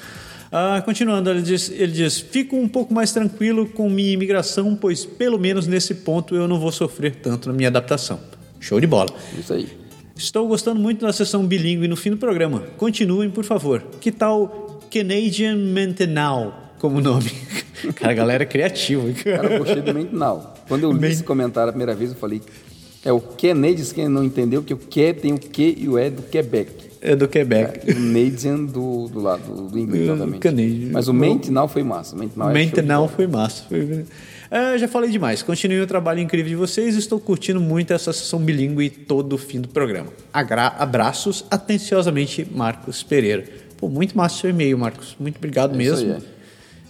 Ah, 0.54 0.82
continuando, 0.84 1.30
ele 1.30 1.42
diz, 1.42 1.72
ele 1.72 1.94
diz: 1.94 2.20
Fico 2.20 2.58
um 2.58 2.68
pouco 2.68 2.94
mais 2.94 3.14
tranquilo 3.14 3.70
com 3.70 3.90
minha 3.90 4.12
imigração, 4.12 4.76
pois 4.76 5.06
pelo 5.06 5.40
menos 5.40 5.66
nesse 5.66 5.96
ponto 5.96 6.36
eu 6.36 6.46
não 6.46 6.60
vou 6.60 6.74
sofrer 6.74 7.16
tanto 7.16 7.48
na 7.48 7.56
minha 7.56 7.70
adaptação. 7.70 8.20
Show 8.60 8.78
de 8.78 8.86
bola. 8.86 9.16
Isso 9.40 9.54
aí. 9.54 9.81
Estou 10.16 10.48
gostando 10.48 10.80
muito 10.80 11.06
da 11.06 11.14
sessão 11.14 11.46
bilíngue 11.46 11.88
no 11.88 11.96
fim 11.96 12.12
do 12.12 12.18
programa. 12.18 12.64
Continuem, 12.78 13.30
por 13.30 13.44
favor. 13.44 13.84
Que 14.00 14.12
tal 14.12 14.82
Canadian 14.92 15.56
Maintenant 15.56 16.52
como 16.82 17.00
nome? 17.00 17.32
Cara, 17.96 18.12
a 18.12 18.16
galera 18.16 18.44
é 18.44 18.46
criativa. 18.46 19.04
Cara, 19.24 19.54
eu 19.54 19.60
gostei 19.60 19.84
do 19.84 19.94
Mentinal. 19.94 20.56
Quando 20.68 20.84
eu 20.84 20.92
li 20.92 21.08
esse 21.12 21.24
comentário 21.24 21.70
a 21.70 21.72
primeira 21.72 21.94
vez, 21.94 22.10
eu 22.10 22.16
falei, 22.16 22.42
é 23.06 23.12
o 23.12 23.22
Canadians 23.22 23.92
quem 23.92 24.08
não 24.08 24.24
entendeu, 24.24 24.64
que 24.64 24.74
o 24.74 24.78
que 24.78 25.14
tem 25.14 25.32
o 25.32 25.40
Q 25.40 25.76
e 25.78 25.88
o 25.88 26.00
E 26.00 26.10
do 26.10 26.24
Quebec. 26.24 26.72
É 27.00 27.16
do 27.16 27.28
Quebec. 27.28 27.92
O 27.92 27.94
Canadian 27.94 28.66
do, 28.66 29.08
do 29.08 29.20
lado 29.20 29.68
do 29.70 29.78
inglês, 29.78 30.08
Do 30.08 30.14
obviamente. 30.14 30.40
Canadian. 30.42 30.90
Mas 30.92 31.08
o 31.08 31.14
Mentinal 31.14 31.68
foi 31.68 31.84
massa. 31.84 32.16
Mentinal 32.16 32.50
é 32.50 32.54
Mentenal 32.54 33.04
bola. 33.04 33.16
foi 33.16 33.28
massa. 33.28 33.64
Foi... 33.70 34.06
É, 34.52 34.78
já 34.78 34.86
falei 34.88 35.10
demais. 35.10 35.41
Continue 35.41 35.80
o 35.80 35.88
trabalho 35.88 36.19
incrível 36.19 36.49
de 36.49 36.56
vocês. 36.57 36.95
Estou 36.98 37.19
curtindo 37.22 37.61
muito 37.61 37.94
essa 37.94 38.11
sessão 38.11 38.38
bilíngue 38.40 38.90
todo 38.90 39.32
o 39.34 39.38
fim 39.38 39.61
do 39.61 39.69
programa. 39.69 40.10
Agra- 40.34 40.76
Abraços, 40.78 41.45
atenciosamente, 41.49 42.45
Marcos 42.53 43.02
Pereira. 43.02 43.45
Pô, 43.78 43.88
muito 43.88 44.15
massa 44.18 44.41
seu 44.41 44.49
e-mail, 44.49 44.78
Marcos. 44.78 45.15
Muito 45.18 45.38
obrigado 45.38 45.80
É 45.80 45.84
isso 45.84 46.06
mesmo. 46.06 46.15
aí, 46.15 46.32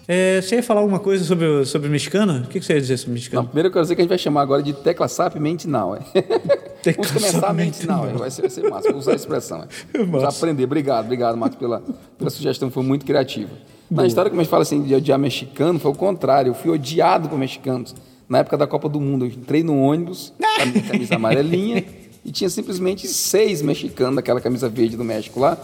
É, 0.07 0.41
você 0.41 0.55
ia 0.55 0.63
falar 0.63 0.81
alguma 0.81 0.99
coisa 0.99 1.23
sobre, 1.23 1.45
o- 1.45 1.63
sobre 1.65 1.87
mexicano? 1.87 2.39
O 2.43 2.47
que 2.47 2.59
que 2.59 2.65
você 2.65 2.73
ia 2.73 2.81
dizer 2.81 2.97
sobre 2.97 3.11
o 3.11 3.13
Não, 3.13 3.15
mexicano? 3.19 3.47
primeiro 3.47 3.67
eu 3.69 3.71
quero 3.71 3.83
dizer 3.83 3.95
que 3.95 4.01
a 4.01 4.03
gente 4.03 4.09
vai 4.09 4.17
chamar 4.17 4.41
agora 4.41 4.63
de 4.63 4.73
tecla 4.73 5.07
SAP 5.07 5.35
Mentinal. 5.35 5.95
É. 5.95 6.21
Tecla 6.81 7.03
Vamos 7.05 7.11
começar 7.21 7.39
SAP 7.41 7.53
Mentinal. 7.55 8.09
é. 8.09 8.13
Vai 8.13 8.31
ser, 8.31 8.41
vai 8.41 8.49
ser 8.49 8.67
massa. 8.67 8.89
Vou 8.89 8.99
usar 8.99 9.11
a 9.11 9.15
expressão. 9.15 9.63
É. 9.93 9.97
Vamos 10.03 10.23
aprender. 10.23 10.63
Obrigado, 10.63 11.05
obrigado, 11.05 11.37
Marcos, 11.37 11.59
pela, 11.59 11.81
pela 12.17 12.29
sugestão. 12.31 12.71
Foi 12.71 12.81
muito 12.83 13.05
criativa. 13.05 13.51
Na 13.91 14.07
história, 14.07 14.31
a 14.31 14.35
gente 14.35 14.47
fala 14.47 14.61
assim, 14.61 14.81
de 14.83 14.95
odiar 14.95 15.19
mexicano, 15.19 15.77
foi 15.77 15.91
o 15.91 15.93
contrário. 15.95 16.51
Eu 16.51 16.53
fui 16.53 16.71
odiado 16.71 17.27
por 17.27 17.37
mexicanos. 17.37 17.93
Na 18.29 18.37
época 18.37 18.57
da 18.57 18.65
Copa 18.65 18.87
do 18.87 19.01
Mundo, 19.01 19.25
eu 19.25 19.29
entrei 19.29 19.61
no 19.63 19.77
ônibus, 19.77 20.31
com 20.39 20.61
a 20.61 20.65
minha 20.65 20.83
camisa 20.83 21.15
amarelinha, 21.15 21.83
e 22.23 22.31
tinha 22.31 22.49
simplesmente 22.49 23.05
seis 23.05 23.61
mexicanos 23.61 24.15
daquela 24.15 24.39
camisa 24.39 24.69
verde 24.69 24.95
do 24.95 25.03
México 25.03 25.41
lá. 25.41 25.57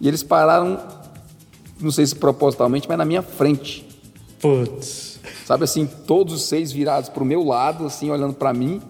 E 0.00 0.08
eles 0.08 0.22
pararam, 0.22 0.80
não 1.78 1.90
sei 1.90 2.06
se 2.06 2.14
propositalmente, 2.14 2.88
mas 2.88 2.96
na 2.96 3.04
minha 3.04 3.20
frente. 3.20 3.86
Putz. 4.40 5.20
Sabe 5.44 5.64
assim, 5.64 5.86
todos 6.06 6.32
os 6.32 6.42
seis 6.48 6.72
virados 6.72 7.10
pro 7.10 7.22
meu 7.22 7.44
lado, 7.44 7.84
assim, 7.84 8.10
olhando 8.10 8.32
para 8.32 8.54
mim, 8.54 8.80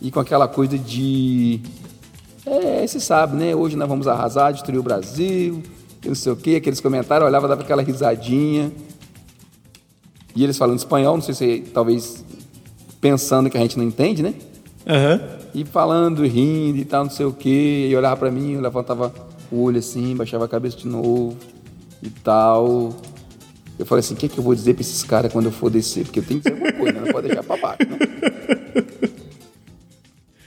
e 0.00 0.10
com 0.10 0.20
aquela 0.20 0.48
coisa 0.48 0.78
de. 0.78 1.60
É, 2.46 2.86
você 2.86 2.98
sabe, 2.98 3.36
né? 3.36 3.54
Hoje 3.54 3.76
nós 3.76 3.88
vamos 3.88 4.08
arrasar, 4.08 4.54
destruir 4.54 4.78
o 4.78 4.82
Brasil, 4.82 5.62
não 6.08 6.14
sei 6.14 6.32
o 6.32 6.36
quê, 6.36 6.56
aqueles 6.56 6.80
comentários, 6.80 7.22
eu 7.22 7.28
olhava, 7.28 7.48
dava 7.48 7.62
aquela 7.62 7.82
risadinha. 7.82 8.72
E 10.34 10.44
eles 10.44 10.58
falando 10.58 10.78
espanhol, 10.78 11.14
não 11.16 11.22
sei 11.22 11.34
se 11.34 11.60
talvez 11.72 12.24
pensando 13.00 13.48
que 13.48 13.56
a 13.56 13.60
gente 13.60 13.76
não 13.78 13.84
entende, 13.84 14.22
né? 14.22 14.34
Aham. 14.86 15.20
E 15.54 15.64
falando, 15.64 16.22
rindo 16.26 16.76
e 16.78 16.84
tal, 16.84 17.04
não 17.04 17.10
sei 17.10 17.24
o 17.24 17.32
quê. 17.32 17.88
E 17.90 17.96
olhava 17.96 18.16
pra 18.16 18.30
mim, 18.30 18.52
eu 18.52 18.60
levantava 18.60 19.12
o 19.50 19.62
olho 19.62 19.78
assim, 19.78 20.14
baixava 20.14 20.44
a 20.44 20.48
cabeça 20.48 20.76
de 20.76 20.86
novo 20.86 21.36
e 22.02 22.10
tal. 22.10 22.94
Eu 23.78 23.86
falei 23.86 24.00
assim, 24.00 24.14
o 24.14 24.16
que, 24.16 24.26
é 24.26 24.28
que 24.28 24.38
eu 24.38 24.44
vou 24.44 24.54
dizer 24.54 24.74
pra 24.74 24.82
esses 24.82 25.02
caras 25.02 25.32
quando 25.32 25.46
eu 25.46 25.52
for 25.52 25.70
descer? 25.70 26.04
Porque 26.04 26.18
eu 26.20 26.24
tenho 26.24 26.40
que 26.40 26.50
dizer 26.50 26.62
alguma 26.62 26.72
coisa, 26.84 27.00
não 27.00 27.12
pode 27.12 27.26
deixar 27.28 27.42
pra 27.42 27.56
baixo, 27.56 27.82
né? 27.88 27.98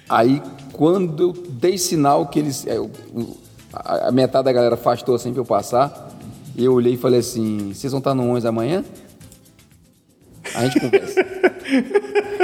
Aí, 0.08 0.42
quando 0.74 1.24
eu 1.24 1.34
dei 1.34 1.78
sinal 1.78 2.28
que 2.28 2.40
eles... 2.40 2.66
é, 2.68 2.80
o- 2.80 2.90
o- 3.14 3.38
a, 3.74 4.08
a 4.08 4.12
metade 4.12 4.46
da 4.46 4.52
galera 4.54 4.76
afastou 4.76 5.16
assim 5.16 5.32
pra 5.32 5.42
eu 5.42 5.46
passar, 5.46 6.10
eu 6.58 6.74
olhei 6.74 6.94
e 6.94 6.98
falei 6.98 7.20
assim, 7.20 7.72
vocês 7.74 7.92
vão 7.92 8.00
estar 8.00 8.14
no 8.14 8.24
11 8.24 8.48
amanhã? 8.48 8.84
A 10.56 10.66
gente 10.66 10.80
conversa. 10.80 11.26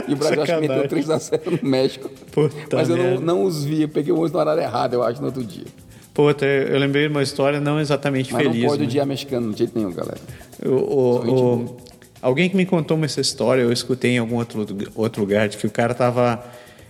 E 0.07 0.13
o 0.13 0.15
Brasil 0.15 0.43
acho 0.43 0.53
que 0.53 0.61
meteu 0.61 0.83
Sacanagem. 0.83 1.39
3x0 1.39 1.61
no 1.63 1.69
México. 1.69 2.09
Puta 2.31 2.75
Mas 2.77 2.89
eu 2.89 2.95
não, 2.97 3.19
não 3.19 3.43
os 3.43 3.63
vi, 3.63 3.81
eu 3.81 3.89
peguei 3.89 4.11
o 4.11 4.15
ônibus 4.15 4.31
no 4.33 4.39
horário 4.39 4.61
errado, 4.61 4.93
eu 4.93 5.01
acho, 5.03 5.19
no 5.19 5.27
outro 5.27 5.43
dia. 5.43 5.65
Pô, 6.13 6.29
até 6.29 6.71
eu 6.73 6.79
lembrei 6.79 7.03
de 7.07 7.09
uma 7.09 7.23
história 7.23 7.59
não 7.59 7.79
exatamente 7.79 8.31
Mas 8.31 8.43
feliz. 8.43 8.61
não 8.61 8.69
pode 8.69 8.81
né? 8.83 8.87
odiar 8.87 9.05
mexicano 9.07 9.51
de 9.51 9.57
jeito 9.57 9.71
nenhum, 9.77 9.91
galera. 9.91 10.19
O- 10.63 10.69
o- 10.69 11.55
o- 11.65 11.77
alguém 12.21 12.49
que 12.49 12.55
me 12.55 12.65
contou 12.65 13.03
essa 13.03 13.19
história, 13.19 13.61
eu 13.63 13.71
escutei 13.71 14.11
em 14.11 14.17
algum 14.19 14.35
outro, 14.35 14.65
outro 14.95 15.21
lugar, 15.21 15.49
de 15.49 15.57
que 15.57 15.65
o 15.67 15.71
cara 15.71 15.93
tava. 15.93 16.41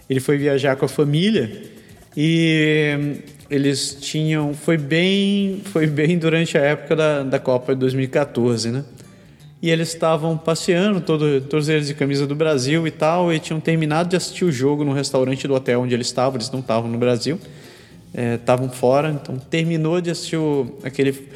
Ele 0.10 0.20
foi 0.20 0.38
viajar 0.38 0.76
com 0.76 0.86
a 0.86 0.88
família 0.90 1.64
e 2.16 3.18
eles 3.50 3.98
tinham. 4.00 4.54
Foi 4.54 4.78
bem, 4.78 5.62
foi 5.66 5.88
bem 5.88 6.18
durante 6.18 6.58
a 6.58 6.62
época 6.62 6.96
da, 6.96 7.24
da 7.24 7.40
Copa 7.40 7.74
de 7.74 7.80
2014, 7.80 8.72
né? 8.72 8.84
E 9.62 9.70
eles 9.70 9.90
estavam 9.90 10.38
passeando, 10.38 11.02
todo, 11.02 11.42
todos 11.42 11.70
eles 11.70 11.88
de 11.88 11.94
camisa 11.94 12.28
do 12.28 12.36
Brasil 12.36 12.86
e 12.86 12.92
tal, 12.92 13.34
e 13.34 13.40
tinham 13.40 13.60
terminado 13.60 14.10
de 14.10 14.16
assistir 14.16 14.46
o 14.46 14.52
jogo 14.52 14.84
no 14.84 14.94
restaurante 14.94 15.48
do 15.48 15.56
hotel 15.56 15.82
onde 15.82 15.94
eles 15.94 16.08
estavam, 16.08 16.38
eles 16.38 16.52
não 16.52 16.60
estavam 16.60 16.90
no 16.90 16.98
Brasil, 16.98 17.40
eh, 18.14 18.36
estavam 18.36 18.70
fora, 18.70 19.10
então 19.10 19.40
terminou 19.40 20.00
de 20.02 20.12
assistir 20.12 20.38
o, 20.38 20.78
aquele. 20.84 21.30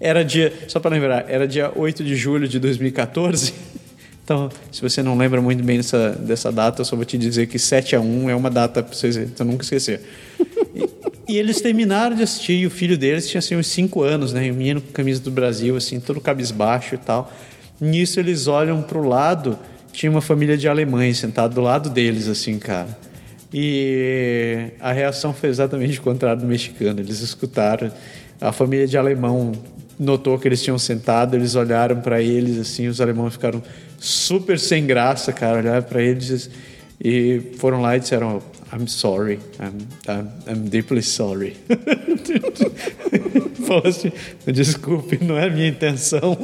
Era 0.00 0.24
dia, 0.24 0.52
só 0.66 0.80
para 0.80 0.90
lembrar, 0.90 1.26
era 1.28 1.46
dia 1.46 1.70
8 1.74 2.02
de 2.02 2.16
julho 2.16 2.48
de 2.48 2.58
2014. 2.58 3.54
Então, 4.26 4.50
se 4.72 4.82
você 4.82 5.04
não 5.04 5.16
lembra 5.16 5.40
muito 5.40 5.62
bem 5.62 5.76
dessa, 5.76 6.10
dessa 6.10 6.50
data, 6.50 6.80
eu 6.80 6.84
só 6.84 6.96
vou 6.96 7.04
te 7.04 7.16
dizer 7.16 7.46
que 7.46 7.60
7 7.60 7.94
a 7.94 8.00
1 8.00 8.28
é 8.28 8.34
uma 8.34 8.50
data 8.50 8.82
para 8.82 8.92
vocês 8.92 9.14
você 9.14 9.44
nunca 9.44 9.62
esquecer. 9.62 10.00
E, 11.28 11.36
eles 11.36 11.60
terminaram 11.60 12.14
de 12.14 12.22
assistir, 12.22 12.54
e 12.54 12.66
o 12.66 12.70
filho 12.70 12.96
deles 12.96 13.28
tinha 13.28 13.38
assim, 13.40 13.56
uns 13.56 13.66
5 13.66 14.02
anos, 14.02 14.32
né? 14.32 14.46
E 14.46 14.50
o 14.50 14.54
menino 14.54 14.80
com 14.80 14.92
camisa 14.92 15.20
do 15.20 15.30
Brasil, 15.30 15.76
assim, 15.76 15.98
todo 15.98 16.20
cabisbaixo 16.20 16.94
e 16.94 16.98
tal. 16.98 17.32
Nisso 17.80 18.20
eles 18.20 18.46
olham 18.46 18.82
para 18.82 18.98
o 18.98 19.06
lado, 19.06 19.58
tinha 19.92 20.10
uma 20.10 20.20
família 20.20 20.56
de 20.56 20.68
alemães 20.68 21.18
sentada 21.18 21.54
do 21.54 21.60
lado 21.60 21.90
deles, 21.90 22.28
assim, 22.28 22.58
cara. 22.58 22.96
E 23.52 24.70
a 24.80 24.92
reação 24.92 25.32
foi 25.32 25.48
exatamente 25.48 25.98
o 25.98 26.02
contrário 26.02 26.40
do 26.40 26.46
mexicano. 26.46 27.00
Eles 27.00 27.20
escutaram, 27.20 27.90
a 28.40 28.52
família 28.52 28.86
de 28.86 28.96
alemão 28.96 29.52
notou 29.98 30.38
que 30.38 30.46
eles 30.46 30.62
tinham 30.62 30.78
sentado, 30.78 31.34
eles 31.34 31.54
olharam 31.54 32.00
para 32.00 32.20
eles, 32.20 32.58
assim, 32.58 32.86
os 32.86 33.00
alemães 33.00 33.32
ficaram 33.32 33.62
super 33.98 34.58
sem 34.58 34.86
graça, 34.86 35.32
cara, 35.32 35.58
olharam 35.58 35.82
para 35.82 36.02
eles 36.02 36.50
e 37.02 37.40
foram 37.58 37.80
lá 37.80 37.96
e 37.96 38.00
disseram: 38.00 38.42
I'm 38.72 38.86
sorry, 38.88 39.38
I'm, 39.60 39.86
I'm, 40.08 40.28
I'm 40.48 40.68
deeply 40.68 41.02
sorry. 41.02 41.56
Falou 43.66 43.86
assim: 43.86 44.12
desculpe, 44.46 45.22
não 45.24 45.36
é 45.38 45.46
a 45.46 45.50
minha 45.50 45.68
intenção. 45.68 46.36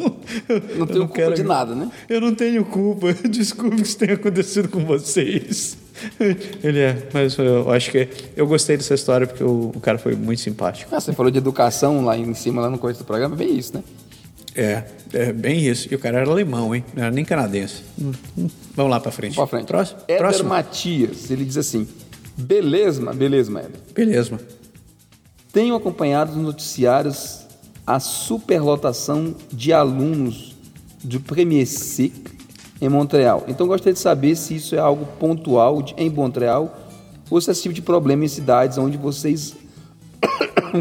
Não 0.48 0.78
Eu 0.78 0.86
tenho 0.86 1.00
culpa 1.00 1.14
quero- 1.14 1.34
de 1.34 1.42
nada, 1.42 1.74
né? 1.74 1.90
Eu 2.08 2.20
não 2.20 2.34
tenho 2.34 2.64
culpa, 2.64 3.12
desculpe 3.28 3.76
que 3.76 3.82
isso 3.82 3.98
tenha 3.98 4.14
acontecido 4.14 4.68
com 4.68 4.84
vocês. 4.84 5.76
Ele 6.64 6.78
é, 6.80 7.08
mas 7.12 7.36
eu 7.38 7.70
acho 7.70 7.90
que 7.90 8.08
eu 8.36 8.46
gostei 8.46 8.76
dessa 8.76 8.94
história 8.94 9.26
porque 9.26 9.44
o, 9.44 9.72
o 9.74 9.80
cara 9.80 9.98
foi 9.98 10.14
muito 10.16 10.40
simpático. 10.40 10.94
Ah, 10.94 11.00
você 11.00 11.12
falou 11.12 11.30
de 11.30 11.38
educação 11.38 12.04
lá 12.04 12.16
em 12.16 12.34
cima, 12.34 12.62
lá 12.62 12.70
no 12.70 12.78
começo 12.78 13.00
do 13.00 13.04
programa, 13.04 13.36
bem 13.36 13.56
isso, 13.56 13.74
né? 13.76 13.82
É, 14.54 14.82
é 15.12 15.32
bem 15.32 15.60
isso. 15.66 15.88
E 15.90 15.94
o 15.94 15.98
cara 15.98 16.18
era 16.20 16.30
alemão, 16.30 16.74
hein? 16.74 16.84
Não 16.94 17.04
era 17.04 17.12
nem 17.12 17.24
canadense. 17.24 17.82
Hum, 18.00 18.12
hum. 18.36 18.48
Vamos 18.74 18.90
lá 18.90 19.00
pra 19.00 19.10
frente. 19.12 19.34
Pra 19.34 19.46
frente. 19.46 19.66
Próximo? 19.66 20.00
Éder 20.08 20.18
Próximo? 20.18 20.48
Matias, 20.50 21.30
ele 21.30 21.44
diz 21.44 21.56
assim: 21.56 21.86
beleza, 22.36 23.12
beleza, 23.12 23.50
Éder. 23.58 23.80
Beleza. 23.94 24.40
Tenho 25.52 25.74
acompanhado 25.74 26.34
nos 26.34 26.42
noticiários 26.44 27.40
a 27.86 27.98
superlotação 28.00 29.34
de 29.52 29.72
alunos 29.72 30.54
do 31.04 31.20
Premier 31.20 31.66
SIC 31.66 32.14
em 32.80 32.88
Montreal. 32.88 33.44
Então 33.48 33.66
gostaria 33.66 33.92
de 33.92 33.98
saber 33.98 34.34
se 34.36 34.54
isso 34.56 34.74
é 34.74 34.78
algo 34.78 35.04
pontual 35.18 35.82
de- 35.82 35.94
em 35.96 36.08
Montreal 36.08 36.78
ou 37.30 37.40
se 37.40 37.50
é 37.50 37.52
esse 37.52 37.62
tipo 37.62 37.74
de 37.74 37.82
problema 37.82 38.24
em 38.24 38.28
cidades 38.28 38.78
onde 38.78 38.96
vocês 38.96 39.54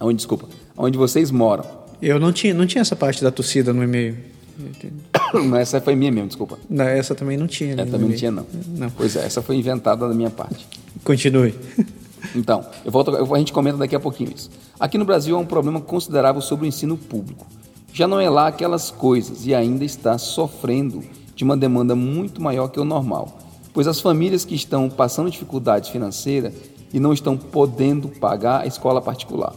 onde 0.00 0.16
desculpa, 0.16 0.48
onde 0.76 0.98
vocês 0.98 1.30
moram. 1.30 1.64
Eu 2.00 2.18
não 2.18 2.32
tinha, 2.32 2.52
não 2.52 2.66
tinha 2.66 2.82
essa 2.82 2.96
parte 2.96 3.22
da 3.22 3.30
torcida 3.30 3.72
no 3.72 3.82
e-mail. 3.82 4.16
Não, 5.34 5.56
essa 5.56 5.80
foi 5.80 5.94
minha 5.94 6.12
mesmo, 6.12 6.28
desculpa. 6.28 6.58
Não, 6.68 6.84
essa 6.84 7.14
também 7.14 7.36
não 7.38 7.46
tinha. 7.46 7.74
Né, 7.74 7.84
também 7.86 8.08
não 8.10 8.16
tinha 8.16 8.30
não. 8.30 8.46
Não. 8.76 8.90
Pois 8.90 9.16
é, 9.16 9.24
essa 9.24 9.40
foi 9.40 9.56
inventada 9.56 10.06
da 10.06 10.14
minha 10.14 10.30
parte. 10.30 10.66
Continue. 11.04 11.54
Então, 12.36 12.64
eu 12.84 12.90
volto, 12.92 13.10
eu- 13.10 13.34
a 13.34 13.38
gente 13.38 13.52
comenta 13.52 13.76
daqui 13.76 13.96
a 13.96 14.00
pouquinho 14.00 14.32
isso. 14.34 14.48
Aqui 14.78 14.96
no 14.96 15.04
Brasil 15.04 15.34
há 15.36 15.40
um 15.40 15.44
problema 15.44 15.80
considerável 15.80 16.40
sobre 16.40 16.64
o 16.64 16.68
ensino 16.68 16.96
público. 16.96 17.44
Já 17.92 18.06
não 18.06 18.20
é 18.20 18.30
lá 18.30 18.46
aquelas 18.46 18.92
coisas 18.92 19.44
e 19.44 19.52
ainda 19.52 19.84
está 19.84 20.16
sofrendo 20.16 21.02
de 21.34 21.42
uma 21.42 21.56
demanda 21.56 21.96
muito 21.96 22.40
maior 22.40 22.68
que 22.68 22.78
o 22.78 22.84
normal, 22.84 23.38
pois 23.74 23.88
as 23.88 24.00
famílias 24.00 24.44
que 24.44 24.54
estão 24.54 24.88
passando 24.88 25.30
dificuldades 25.32 25.90
financeiras 25.90 26.54
e 26.94 27.00
não 27.00 27.12
estão 27.12 27.36
podendo 27.36 28.08
pagar 28.08 28.60
a 28.62 28.66
escola 28.66 29.02
particular. 29.02 29.52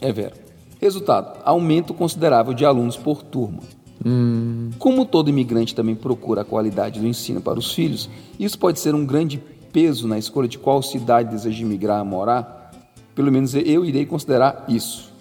É 0.00 0.10
vero. 0.10 0.34
Resultado: 0.80 1.40
aumento 1.44 1.92
considerável 1.92 2.54
de 2.54 2.64
alunos 2.64 2.96
por 2.96 3.22
turma. 3.22 3.60
Como 4.78 5.04
todo 5.04 5.28
imigrante 5.28 5.74
também 5.74 5.94
procura 5.94 6.42
a 6.42 6.44
qualidade 6.44 7.00
do 7.00 7.06
ensino 7.06 7.40
para 7.40 7.58
os 7.58 7.72
filhos, 7.72 8.08
isso 8.38 8.58
pode 8.58 8.78
ser 8.78 8.94
um 8.94 9.04
grande 9.04 9.42
peso 9.72 10.06
na 10.06 10.18
escolha 10.18 10.48
de 10.48 10.58
qual 10.58 10.82
cidade 10.82 11.30
deseja 11.30 11.62
imigrar 11.62 12.00
a 12.00 12.04
morar. 12.04 12.72
Pelo 13.14 13.30
menos 13.32 13.54
eu 13.54 13.84
irei 13.84 14.06
considerar 14.06 14.64
isso. 14.68 15.12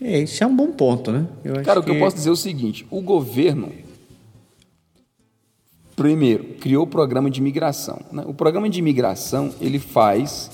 É, 0.00 0.20
isso 0.20 0.44
é 0.44 0.46
um 0.46 0.54
bom 0.54 0.70
ponto, 0.70 1.10
né? 1.10 1.26
Eu 1.42 1.62
Cara, 1.62 1.80
o 1.80 1.82
que 1.82 1.90
eu 1.90 1.98
posso 1.98 2.16
dizer 2.16 2.28
é 2.28 2.32
o 2.32 2.36
seguinte: 2.36 2.86
o 2.90 3.00
governo, 3.00 3.72
primeiro, 5.96 6.44
criou 6.60 6.84
o 6.84 6.86
programa 6.86 7.30
de 7.30 7.40
imigração. 7.40 8.00
né? 8.12 8.22
O 8.26 8.34
programa 8.34 8.68
de 8.68 8.78
imigração 8.78 9.52
ele 9.60 9.78
faz 9.78 10.50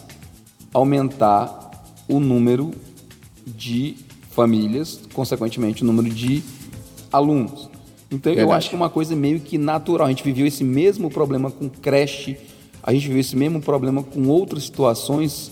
aumentar 0.73 1.71
o 2.09 2.21
número 2.21 2.71
de 3.47 3.97
famílias, 4.37 5.01
consequentemente, 5.15 5.83
o 5.83 5.87
número 5.87 6.11
de 6.15 6.43
alunos. 7.11 7.71
Então, 8.11 8.31
eu 8.33 8.37
Verdade. 8.37 8.59
acho 8.59 8.69
que 8.69 8.77
é 8.77 8.79
uma 8.79 8.91
coisa 8.91 9.17
meio 9.17 9.41
que 9.41 9.57
natural. 9.57 10.07
A 10.07 10.11
gente 10.11 10.23
viveu 10.23 10.47
esse 10.47 10.63
mesmo 10.63 11.11
problema 11.11 11.51
com 11.51 11.69
creche, 11.69 12.37
a 12.83 12.93
gente 12.93 13.09
viveu 13.09 13.21
esse 13.21 13.35
mesmo 13.35 13.61
problema 13.61 14.03
com 14.03 14.29
outras 14.29 14.65
situações, 14.65 15.51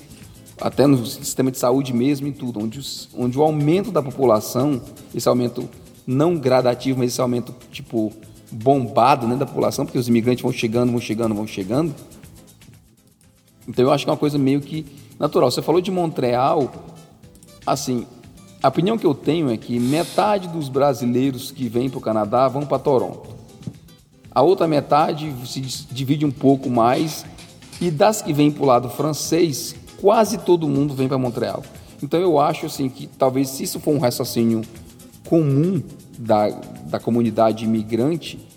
até 0.60 0.86
no 0.86 1.04
sistema 1.04 1.50
de 1.50 1.58
saúde 1.58 1.92
mesmo 1.92 2.28
e 2.28 2.32
tudo, 2.32 2.60
onde, 2.62 2.78
os- 2.78 3.08
onde 3.16 3.36
o 3.38 3.42
aumento 3.42 3.90
da 3.90 4.02
população, 4.02 4.80
esse 5.14 5.28
aumento 5.28 5.68
não 6.06 6.36
gradativo, 6.36 6.98
mas 6.98 7.10
esse 7.12 7.20
aumento 7.20 7.52
tipo 7.72 8.12
bombado 8.52 9.26
né, 9.26 9.34
da 9.34 9.46
população, 9.46 9.84
porque 9.86 9.98
os 9.98 10.06
imigrantes 10.06 10.42
vão 10.42 10.52
chegando, 10.52 10.92
vão 10.92 11.00
chegando, 11.00 11.34
vão 11.34 11.46
chegando. 11.46 11.92
Então 13.66 13.84
eu 13.84 13.90
acho 13.90 14.04
que 14.04 14.10
é 14.10 14.12
uma 14.12 14.18
coisa 14.18 14.38
meio 14.38 14.60
que 14.60 14.84
natural. 15.18 15.50
Você 15.50 15.62
falou 15.62 15.80
de 15.80 15.90
Montreal, 15.90 16.70
assim, 17.66 18.06
a 18.64 18.68
opinião 18.68 18.96
que 18.96 19.04
eu 19.04 19.14
tenho 19.14 19.50
é 19.50 19.58
que 19.58 19.78
metade 19.78 20.48
dos 20.48 20.70
brasileiros 20.70 21.50
que 21.50 21.68
vêm 21.68 21.90
para 21.90 21.98
o 21.98 22.00
Canadá 22.00 22.48
vão 22.48 22.64
para 22.64 22.78
Toronto. 22.78 23.28
A 24.30 24.40
outra 24.40 24.66
metade 24.66 25.30
se 25.44 25.60
divide 25.60 26.24
um 26.24 26.30
pouco 26.30 26.70
mais 26.70 27.26
e 27.78 27.90
das 27.90 28.22
que 28.22 28.32
vêm 28.32 28.50
para 28.50 28.62
o 28.62 28.66
lado 28.66 28.88
francês, 28.88 29.76
quase 30.00 30.38
todo 30.38 30.66
mundo 30.66 30.94
vem 30.94 31.06
para 31.06 31.18
Montreal. 31.18 31.62
Então 32.02 32.18
eu 32.18 32.40
acho 32.40 32.64
assim 32.64 32.88
que 32.88 33.06
talvez 33.06 33.50
se 33.50 33.64
isso 33.64 33.78
for 33.78 33.94
um 33.94 33.98
raciocínio 33.98 34.62
comum 35.28 35.82
da, 36.18 36.48
da 36.86 36.98
comunidade 36.98 37.66
imigrante, 37.66 38.48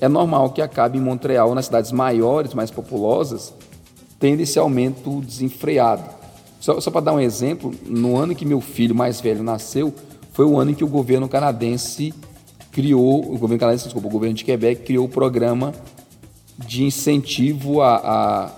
é 0.00 0.08
normal 0.08 0.52
que 0.52 0.62
acabe 0.62 0.96
em 0.96 1.02
Montreal, 1.02 1.54
nas 1.54 1.66
cidades 1.66 1.92
maiores, 1.92 2.54
mais 2.54 2.70
populosas, 2.70 3.52
tendo 4.18 4.40
esse 4.40 4.58
aumento 4.58 5.20
desenfreado. 5.20 6.19
Só, 6.60 6.78
só 6.80 6.90
para 6.90 7.00
dar 7.00 7.14
um 7.14 7.20
exemplo, 7.20 7.74
no 7.86 8.16
ano 8.16 8.34
que 8.34 8.44
meu 8.44 8.60
filho 8.60 8.94
mais 8.94 9.20
velho 9.20 9.42
nasceu, 9.42 9.92
foi 10.32 10.44
o 10.44 10.58
ano 10.60 10.70
em 10.70 10.74
que 10.74 10.84
o 10.84 10.88
governo 10.88 11.28
canadense 11.28 12.14
criou, 12.70 13.20
o 13.20 13.38
governo 13.38 13.58
canadense, 13.58 13.84
desculpa, 13.84 14.06
o 14.06 14.10
governo 14.10 14.34
de 14.36 14.44
Quebec 14.44 14.82
criou 14.84 15.06
o 15.06 15.08
programa 15.08 15.72
de 16.58 16.84
incentivo 16.84 17.80
a, 17.80 17.96
a, 17.96 18.52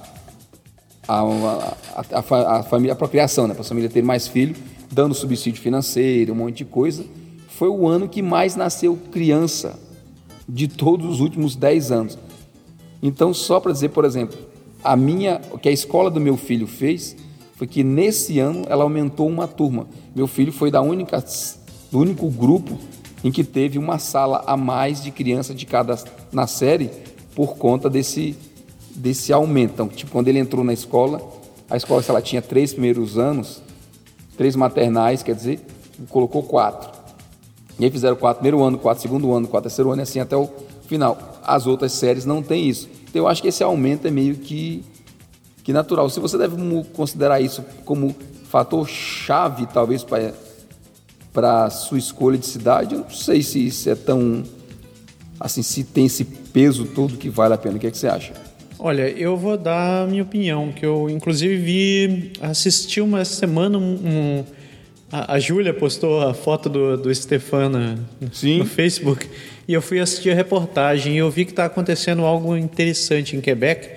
a, 1.08 1.20
a, 1.22 2.18
a, 2.18 2.22
fa- 2.22 2.58
a 2.58 2.62
família, 2.62 2.92
a 2.92 2.96
procriação, 2.96 3.46
né, 3.46 3.54
para 3.54 3.62
a 3.62 3.66
família 3.66 3.88
ter 3.88 4.02
mais 4.02 4.26
filhos, 4.26 4.58
dando 4.90 5.14
subsídio 5.14 5.62
financeiro, 5.62 6.32
um 6.32 6.36
monte 6.36 6.58
de 6.58 6.64
coisa. 6.64 7.04
Foi 7.48 7.68
o 7.68 7.86
ano 7.86 8.08
que 8.08 8.20
mais 8.20 8.56
nasceu 8.56 8.98
criança 9.10 9.78
de 10.48 10.66
todos 10.68 11.06
os 11.08 11.20
últimos 11.20 11.54
10 11.54 11.92
anos. 11.92 12.18
Então, 13.02 13.32
só 13.32 13.60
para 13.60 13.72
dizer, 13.72 13.90
por 13.90 14.04
exemplo, 14.04 14.36
a 14.82 14.96
minha, 14.96 15.40
o 15.52 15.58
que 15.58 15.68
a 15.68 15.72
escola 15.72 16.10
do 16.10 16.20
meu 16.20 16.36
filho 16.36 16.66
fez 16.66 17.16
foi 17.62 17.66
que 17.68 17.84
nesse 17.84 18.40
ano 18.40 18.64
ela 18.68 18.82
aumentou 18.82 19.28
uma 19.28 19.46
turma. 19.46 19.86
Meu 20.16 20.26
filho 20.26 20.50
foi 20.50 20.68
da 20.68 20.82
única, 20.82 21.24
do 21.92 22.00
único 22.00 22.28
grupo 22.28 22.76
em 23.22 23.30
que 23.30 23.44
teve 23.44 23.78
uma 23.78 24.00
sala 24.00 24.42
a 24.48 24.56
mais 24.56 25.00
de 25.00 25.12
criança 25.12 25.54
de 25.54 25.64
cada 25.64 25.96
na 26.32 26.48
série 26.48 26.90
por 27.36 27.56
conta 27.56 27.88
desse 27.88 28.36
desse 28.96 29.32
aumento. 29.32 29.74
Então, 29.74 29.86
tipo, 29.88 30.10
quando 30.10 30.26
ele 30.26 30.40
entrou 30.40 30.64
na 30.64 30.72
escola, 30.72 31.22
a 31.70 31.76
escola, 31.76 32.02
se 32.02 32.10
ela 32.10 32.20
tinha 32.20 32.42
três 32.42 32.72
primeiros 32.72 33.16
anos, 33.16 33.62
três 34.36 34.56
maternais, 34.56 35.22
quer 35.22 35.36
dizer, 35.36 35.60
colocou 36.08 36.42
quatro. 36.42 36.90
E 37.78 37.84
aí 37.84 37.92
fizeram 37.92 38.16
quatro 38.16 38.40
primeiro 38.40 38.60
ano, 38.60 38.76
quatro 38.76 39.00
segundo 39.00 39.32
ano, 39.32 39.46
quatro 39.46 39.70
terceiro 39.70 39.92
ano 39.92 40.02
e 40.02 40.02
assim 40.02 40.18
até 40.18 40.36
o 40.36 40.50
final. 40.88 41.38
As 41.44 41.68
outras 41.68 41.92
séries 41.92 42.24
não 42.24 42.42
tem 42.42 42.68
isso. 42.68 42.90
Então 43.08 43.22
eu 43.22 43.28
acho 43.28 43.40
que 43.40 43.46
esse 43.46 43.62
aumento 43.62 44.08
é 44.08 44.10
meio 44.10 44.34
que, 44.34 44.84
que 45.62 45.72
natural. 45.72 46.08
Se 46.10 46.20
você 46.20 46.36
deve 46.36 46.56
considerar 46.92 47.40
isso 47.40 47.64
como 47.84 48.14
fator 48.48 48.88
chave, 48.88 49.66
talvez, 49.66 50.04
para 51.32 51.64
a 51.64 51.70
sua 51.70 51.98
escolha 51.98 52.36
de 52.36 52.46
cidade, 52.46 52.94
eu 52.94 53.00
não 53.00 53.10
sei 53.10 53.42
se 53.42 53.66
isso 53.66 53.88
é 53.88 53.94
tão. 53.94 54.42
Assim, 55.40 55.62
se 55.62 55.82
tem 55.84 56.06
esse 56.06 56.24
peso 56.24 56.84
todo 56.84 57.16
que 57.16 57.28
vale 57.28 57.54
a 57.54 57.58
pena. 57.58 57.76
O 57.76 57.78
que, 57.80 57.86
é 57.86 57.90
que 57.90 57.98
você 57.98 58.06
acha? 58.08 58.32
Olha, 58.78 59.08
eu 59.10 59.36
vou 59.36 59.56
dar 59.56 60.02
a 60.02 60.06
minha 60.06 60.22
opinião, 60.22 60.72
que 60.72 60.84
eu 60.84 61.08
inclusive 61.08 61.56
vi, 61.56 62.32
assisti 62.40 63.00
uma 63.00 63.24
semana 63.24 63.78
um. 63.78 63.94
um- 63.94 64.44
a, 65.10 65.34
a 65.34 65.38
Júlia 65.38 65.74
postou 65.74 66.22
a 66.22 66.32
foto 66.32 66.70
do, 66.70 66.96
do 66.96 67.14
Stefana 67.14 67.98
Sim. 68.32 68.58
no 68.60 68.64
Facebook 68.64 69.28
e 69.68 69.74
eu 69.74 69.82
fui 69.82 70.00
assistir 70.00 70.30
a 70.30 70.34
reportagem 70.34 71.14
e 71.14 71.18
eu 71.18 71.30
vi 71.30 71.44
que 71.44 71.52
está 71.52 71.66
acontecendo 71.66 72.22
algo 72.22 72.56
interessante 72.56 73.36
em 73.36 73.40
Quebec, 73.42 73.90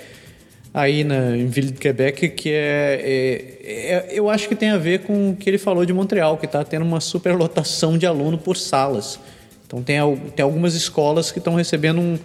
aí 0.77 1.05
na, 1.05 1.37
em 1.37 1.47
Ville 1.47 1.71
de 1.71 1.79
Quebec, 1.79 2.27
que 2.29 2.49
é, 2.51 2.99
é- 3.01 3.91
é- 3.93 4.07
Eu 4.11 4.29
acho 4.29 4.47
que 4.49 4.55
tem 4.55 4.69
a 4.71 4.77
ver 4.77 4.99
com 5.03 5.29
o 5.31 5.35
que 5.35 5.49
ele 5.49 5.57
falou 5.57 5.85
de 5.85 5.93
Montreal, 5.93 6.37
que 6.37 6.45
está 6.45 6.63
tendo 6.65 6.83
uma 6.83 6.99
superlotação 6.99 7.97
de 7.97 8.05
aluno 8.05 8.37
por 8.37 8.57
salas. 8.57 9.17
Então 9.65 9.81
tem, 9.81 9.95
tem 10.35 10.43
algumas 10.43 10.75
escolas 10.75 11.31
que 11.31 11.39
estão 11.39 11.55
recebendo 11.55 11.99
um, 12.01 12.19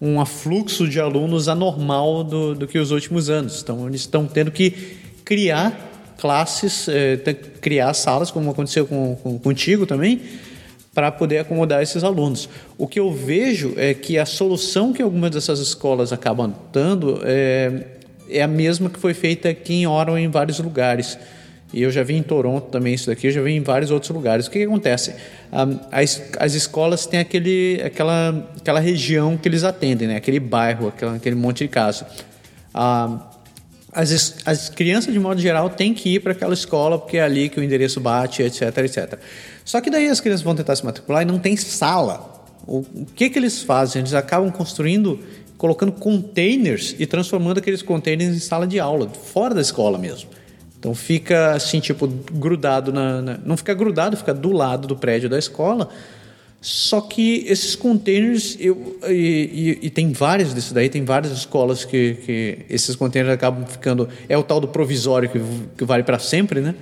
um 0.00 0.20
afluxo 0.20 0.88
de 0.88 0.98
alunos 1.00 1.48
anormal 1.48 2.24
do, 2.24 2.54
do 2.56 2.66
que 2.66 2.78
os 2.78 2.90
últimos 2.90 3.30
anos. 3.30 3.62
Então 3.62 3.86
eles 3.88 4.00
estão 4.02 4.26
tendo 4.26 4.50
que 4.50 4.96
criar 5.24 5.90
classes, 6.18 6.86
te- 7.24 7.34
criar 7.60 7.94
salas, 7.94 8.30
como 8.30 8.50
aconteceu 8.50 8.84
com, 8.86 9.16
com- 9.22 9.38
contigo 9.38 9.86
também, 9.86 10.20
para 10.94 11.10
poder 11.10 11.38
acomodar 11.38 11.82
esses 11.82 12.04
alunos. 12.04 12.48
O 12.76 12.86
que 12.86 13.00
eu 13.00 13.10
vejo 13.10 13.74
é 13.76 13.94
que 13.94 14.18
a 14.18 14.26
solução 14.26 14.92
que 14.92 15.02
algumas 15.02 15.30
dessas 15.30 15.58
escolas 15.58 16.12
acabam 16.12 16.54
dando 16.72 17.20
é, 17.24 17.86
é 18.28 18.42
a 18.42 18.48
mesma 18.48 18.90
que 18.90 18.98
foi 18.98 19.14
feita 19.14 19.48
aqui 19.48 19.74
em 19.74 19.86
Ottawa 19.86 20.20
em 20.20 20.28
vários 20.28 20.58
lugares. 20.58 21.18
E 21.72 21.82
eu 21.82 21.90
já 21.90 22.02
vi 22.02 22.14
em 22.14 22.22
Toronto 22.22 22.66
também 22.66 22.92
isso 22.92 23.06
daqui, 23.06 23.28
eu 23.28 23.30
já 23.30 23.40
vi 23.40 23.52
em 23.52 23.62
vários 23.62 23.90
outros 23.90 24.10
lugares. 24.10 24.46
O 24.46 24.50
que, 24.50 24.58
que 24.58 24.64
acontece? 24.66 25.14
Ah, 25.50 25.66
as, 25.90 26.22
as 26.38 26.52
escolas 26.52 27.06
têm 27.06 27.20
aquele, 27.20 27.80
aquela, 27.82 28.46
aquela 28.60 28.78
região 28.78 29.38
que 29.38 29.48
eles 29.48 29.64
atendem, 29.64 30.08
né? 30.08 30.16
aquele 30.16 30.38
bairro, 30.38 30.92
aquele 31.16 31.34
monte 31.34 31.64
de 31.64 31.68
casa. 31.68 32.06
Ah, 32.74 33.30
as, 33.90 34.36
as 34.44 34.68
crianças, 34.68 35.14
de 35.14 35.20
modo 35.20 35.40
geral, 35.40 35.70
têm 35.70 35.94
que 35.94 36.14
ir 36.14 36.20
para 36.20 36.32
aquela 36.32 36.52
escola 36.52 36.98
porque 36.98 37.16
é 37.16 37.22
ali 37.22 37.48
que 37.48 37.58
o 37.58 37.62
endereço 37.62 38.00
bate, 38.00 38.42
etc, 38.42 38.76
etc. 38.78 39.18
Só 39.64 39.80
que 39.80 39.90
daí 39.90 40.08
as 40.08 40.20
crianças 40.20 40.42
vão 40.42 40.54
tentar 40.54 40.74
se 40.76 40.84
matricular 40.84 41.22
e 41.22 41.24
não 41.24 41.38
tem 41.38 41.56
sala. 41.56 42.44
O, 42.66 42.84
que, 43.14 43.28
que 43.30 43.38
eles 43.38 43.62
fazem? 43.62 44.00
Eles 44.00 44.14
acabam 44.14 44.50
construindo, 44.50 45.18
colocando 45.58 45.92
containers 45.92 46.94
e 46.98 47.06
transformando 47.06 47.58
aqueles 47.58 47.82
containers 47.82 48.34
em 48.36 48.38
sala 48.38 48.66
de 48.66 48.78
aula, 48.78 49.08
fora 49.08 49.54
da 49.54 49.60
escola 49.60 49.98
mesmo. 49.98 50.30
Então 50.78 50.94
fica 50.94 51.52
assim, 51.52 51.78
tipo, 51.80 52.06
grudado 52.06 52.92
na, 52.92 53.22
na- 53.22 53.38
Não 53.44 53.56
fica 53.56 53.72
grudado, 53.72 54.16
fica 54.16 54.34
do 54.34 54.50
lado 54.52 54.88
do 54.88 54.96
prédio 54.96 55.28
da 55.28 55.38
escola. 55.38 55.88
Só 56.60 57.00
que 57.00 57.44
esses 57.48 57.74
containers, 57.74 58.56
eu, 58.60 58.96
e, 59.08 59.78
e- 59.82 59.86
e 59.86 59.90
tem 59.90 60.12
vários 60.12 60.54
desses 60.54 60.72
daí, 60.72 60.88
tem 60.88 61.04
várias 61.04 61.32
escolas 61.32 61.84
que, 61.84 62.14
que 62.24 62.58
esses 62.70 62.94
containers 62.94 63.34
acabam 63.34 63.64
ficando. 63.66 64.08
É 64.28 64.36
o 64.38 64.42
tal 64.44 64.60
do 64.60 64.68
provisório 64.68 65.28
que, 65.28 65.40
que 65.76 65.84
vale 65.84 66.04
para 66.04 66.18
sempre, 66.20 66.60
né? 66.60 66.74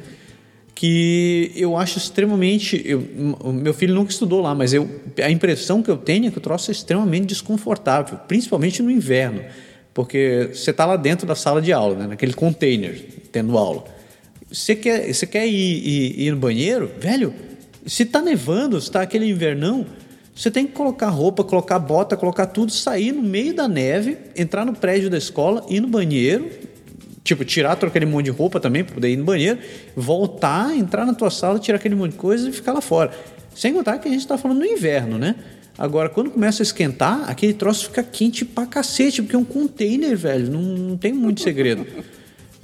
Que 0.81 1.53
eu 1.55 1.77
acho 1.77 1.99
extremamente. 1.99 2.81
eu- 2.87 3.07
meu 3.53 3.75
filho 3.75 3.95
nunca 3.95 4.11
estudou 4.11 4.41
lá, 4.41 4.55
mas 4.55 4.73
eu, 4.73 4.89
a 5.23 5.31
impressão 5.31 5.83
que 5.83 5.91
eu 5.91 5.97
tenho 5.99 6.27
é 6.27 6.31
que 6.31 6.39
o 6.39 6.41
troço 6.41 6.71
é 6.71 6.73
extremamente 6.73 7.27
desconfortável, 7.27 8.19
principalmente 8.27 8.83
no 8.83 8.91
inverno. 8.91 9.43
Porque 9.93 10.49
você 10.55 10.71
está 10.71 10.87
lá 10.87 10.97
dentro 10.97 11.27
da 11.27 11.35
sala 11.35 11.61
de 11.61 11.71
aula, 11.71 11.97
né? 11.97 12.07
naquele 12.07 12.33
container, 12.33 12.99
tendo 13.31 13.59
aula. 13.59 13.85
Você 14.51 14.75
quer, 14.75 15.13
você 15.13 15.27
quer 15.27 15.47
ir, 15.47 15.53
ir- 15.53 16.21
ir 16.29 16.31
no 16.31 16.39
banheiro? 16.39 16.91
Velho, 16.99 17.35
se 17.85 18.07
tá 18.07 18.23
nevando, 18.23 18.81
se 18.81 18.91
tá 18.91 19.03
aquele 19.03 19.27
invernão, 19.29 19.85
você 20.35 20.51
tem 20.51 20.67
que 20.67 20.73
colocar 20.73 21.11
roupa, 21.11 21.45
colocar 21.45 21.79
bota, 21.79 22.17
colocar 22.17 22.47
tudo, 22.47 22.73
sair 22.73 23.13
no 23.13 23.21
meio 23.23 23.53
da 23.53 23.69
neve, 23.69 24.17
entrar 24.35 24.65
no 24.65 24.73
prédio 24.73 25.11
da 25.11 25.19
escola, 25.19 25.63
ir 25.69 25.81
no 25.83 25.89
banheiro, 25.89 26.49
tipo, 27.23 27.45
tirar 27.45 27.77
todo 27.77 27.89
aquele 27.89 28.07
monte 28.07 28.27
de 28.27 28.31
roupa 28.31 28.59
também 28.61 28.83
para 28.85 28.95
poder 28.95 29.11
ir 29.11 29.17
no 29.17 29.25
banheiro, 29.25 29.59
voltar, 29.97 30.75
entrar 30.77 31.05
na 31.07 31.15
tua 31.15 31.31
sala, 31.31 31.59
tirar 31.59 31.77
aquele 31.77 31.95
monte 31.95 32.13
de 32.13 32.19
coisa 32.19 32.49
e 32.49 32.53
ficar 32.53 32.73
lá 32.73 32.81
fora. 32.81 33.11
Sem 33.55 33.73
contar 33.75 33.99
que 33.99 34.09
a 34.09 34.11
gente 34.11 34.21
está 34.23 34.39
falando 34.39 34.59
no 34.59 34.65
inverno, 34.67 35.19
né? 35.19 35.35
Agora, 35.79 36.09
quando 36.09 36.31
começa 36.31 36.63
a 36.63 36.65
esquentar, 36.65 37.29
aquele 37.29 37.55
troço 37.55 37.85
fica 37.87 38.03
quente 38.03 38.45
pra 38.45 38.67
cacete, 38.67 39.23
porque 39.23 39.35
é 39.35 39.39
um 39.39 39.45
container, 39.45 40.17
velho, 40.17 40.51
não, 40.51 40.61
não 40.61 40.97
tem 40.97 41.13
muito 41.13 41.41
segredo. 41.41 41.87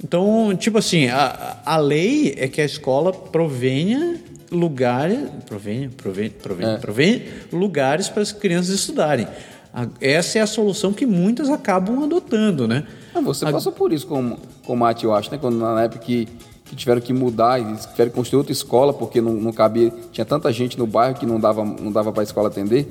Então, 0.03 0.55
tipo 0.55 0.77
assim, 0.77 1.07
a, 1.07 1.57
a 1.65 1.77
lei 1.77 2.35
é 2.37 2.47
que 2.47 2.61
a 2.61 2.65
escola 2.65 3.11
provenha 3.11 4.15
lugares, 4.51 5.17
provenha, 5.45 5.89
provenha, 5.97 6.29
provenha, 6.41 6.77
provenha 6.77 7.21
lugares 7.51 8.07
para 8.07 8.21
as 8.21 8.31
crianças 8.31 8.75
estudarem. 8.75 9.27
A- 9.73 9.87
Essa 9.99 10.37
é 10.39 10.41
a 10.41 10.47
solução 10.47 10.93
que 10.93 11.05
muitas 11.05 11.49
acabam 11.49 12.03
adotando, 12.03 12.67
né? 12.67 12.83
Você 13.21 13.45
A- 13.45 13.51
passou 13.51 13.71
por 13.71 13.91
isso 13.93 14.07
com, 14.07 14.37
com 14.65 14.73
o 14.73 14.77
Mate, 14.77 15.05
eu 15.05 15.13
acho, 15.13 15.31
né? 15.31 15.37
Quando, 15.39 15.57
na 15.57 15.83
época 15.83 15.99
que, 16.05 16.27
que 16.65 16.75
tiveram 16.75 17.01
que 17.01 17.13
mudar 17.13 17.59
e 17.59 17.63
tiveram 17.91 18.09
que 18.11 18.15
construir 18.15 18.37
outra 18.39 18.51
escola 18.53 18.93
porque 18.93 19.19
não, 19.21 19.33
não 19.33 19.51
cabia. 19.53 19.91
Tinha 20.11 20.25
tanta 20.25 20.51
gente 20.51 20.77
no 20.77 20.85
bairro 20.87 21.15
que 21.17 21.25
não 21.25 21.39
dava, 21.39 21.63
não 21.63 21.91
dava 21.91 22.11
para 22.11 22.21
a 22.21 22.23
escola 22.23 22.47
atender. 22.49 22.87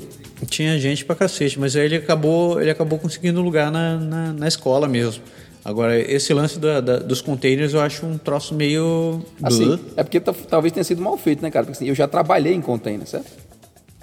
Tinha 0.48 0.78
gente 0.78 1.04
pra 1.04 1.14
cacete, 1.16 1.58
mas 1.58 1.74
aí 1.76 1.84
ele 1.86 1.96
acabou, 1.96 2.60
ele 2.60 2.70
acabou 2.70 2.98
conseguindo 2.98 3.40
lugar 3.40 3.70
na, 3.72 3.96
na, 3.98 4.32
na 4.32 4.48
escola 4.48 4.86
mesmo. 4.88 5.22
Agora, 5.64 5.98
esse 5.98 6.32
lance 6.32 6.60
da- 6.60 6.80
da- 6.80 6.98
dos 6.98 7.20
containers 7.20 7.74
eu 7.74 7.80
acho 7.80 8.06
um 8.06 8.16
troço 8.16 8.54
meio. 8.54 9.20
Assim, 9.42 9.76
é 9.96 10.02
porque 10.04 10.20
ta- 10.20 10.32
talvez 10.48 10.72
tenha 10.72 10.84
sido 10.84 11.02
mal 11.02 11.16
feito, 11.18 11.42
né, 11.42 11.50
cara? 11.50 11.64
Porque 11.66 11.76
assim, 11.76 11.88
eu 11.88 11.94
já 11.94 12.06
trabalhei 12.06 12.54
em 12.54 12.60
container, 12.60 13.04
certo? 13.06 13.26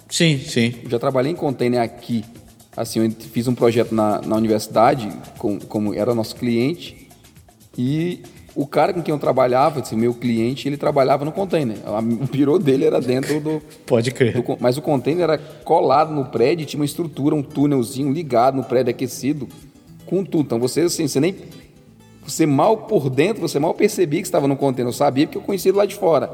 Sim, 0.10 0.38
sim. 0.40 0.76
Eu 0.84 0.90
já 0.90 1.00
trabalhei 1.00 1.32
em 1.32 1.36
container 1.36 1.80
aqui. 1.82 2.26
Assim, 2.76 3.04
eu 3.04 3.12
fiz 3.12 3.48
um 3.48 3.56
projeto 3.56 3.94
na, 3.94 4.22
na 4.22 4.36
universidade, 4.36 5.10
com, 5.38 5.60
como 5.60 5.94
era 5.94 6.16
nosso 6.16 6.36
cliente, 6.36 7.08
e 7.78 8.22
o 8.56 8.68
cara 8.68 8.94
com 8.94 9.02
quem 9.02 9.14
eu 9.14 9.20
trabalhava, 9.20 9.80
assim, 9.80 9.95
meu 9.95 10.14
cliente, 10.14 10.68
ele 10.68 10.78
trabalhava 10.78 11.26
no 11.26 11.32
container. 11.32 11.78
O 11.88 12.26
birô 12.26 12.60
dele 12.60 12.86
era 12.86 13.02
dentro 13.02 13.40
do, 13.40 13.62
Pode 13.86 14.12
crer. 14.12 14.34
do 14.34 14.58
mas 14.60 14.78
o 14.78 14.82
container 14.82 15.24
era 15.24 15.38
colado 15.38 16.14
no 16.14 16.26
prédio, 16.26 16.66
tinha 16.66 16.80
uma 16.80 16.86
estrutura, 16.86 17.34
um 17.34 17.41
túnelzinho 17.41 18.12
ligado 18.12 18.56
no 18.56 18.64
prédio 18.64 18.91
aquecido, 18.91 19.48
com 20.06 20.24
tudo. 20.24 20.45
Então 20.45 20.60
você, 20.60 20.82
assim, 20.82 21.08
você 21.08 21.20
nem. 21.20 21.36
Você 22.26 22.45
mal 22.45 22.78
por 22.78 23.10
dentro, 23.10 23.41
você 23.41 23.60
mal 23.60 23.74
percebia 23.74 24.22
que 24.22 24.28
estava 24.28 24.48
no 24.48 24.56
container. 24.56 24.88
Eu 24.88 24.94
sabia 24.94 25.26
porque 25.26 25.38
eu 25.38 25.41
conhecia 25.41 25.74
lado 25.74 25.90
de 25.90 25.95
fora. 25.95 26.28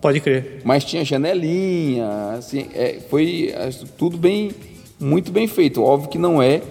Pode 0.00 0.20
crer. 0.20 0.60
Mas 0.64 0.84
tinha 0.84 1.04
janelinha, 1.04 2.32
assim, 2.38 2.66
é, 2.74 2.98
foi 3.08 3.52
é, 3.54 3.70
tudo 3.96 4.16
bem, 4.16 4.50
muito 4.98 5.30
bem 5.30 5.46
feito. 5.46 5.82
Óbvio 5.82 6.08
que 6.08 6.18
não 6.18 6.42
é 6.42 6.62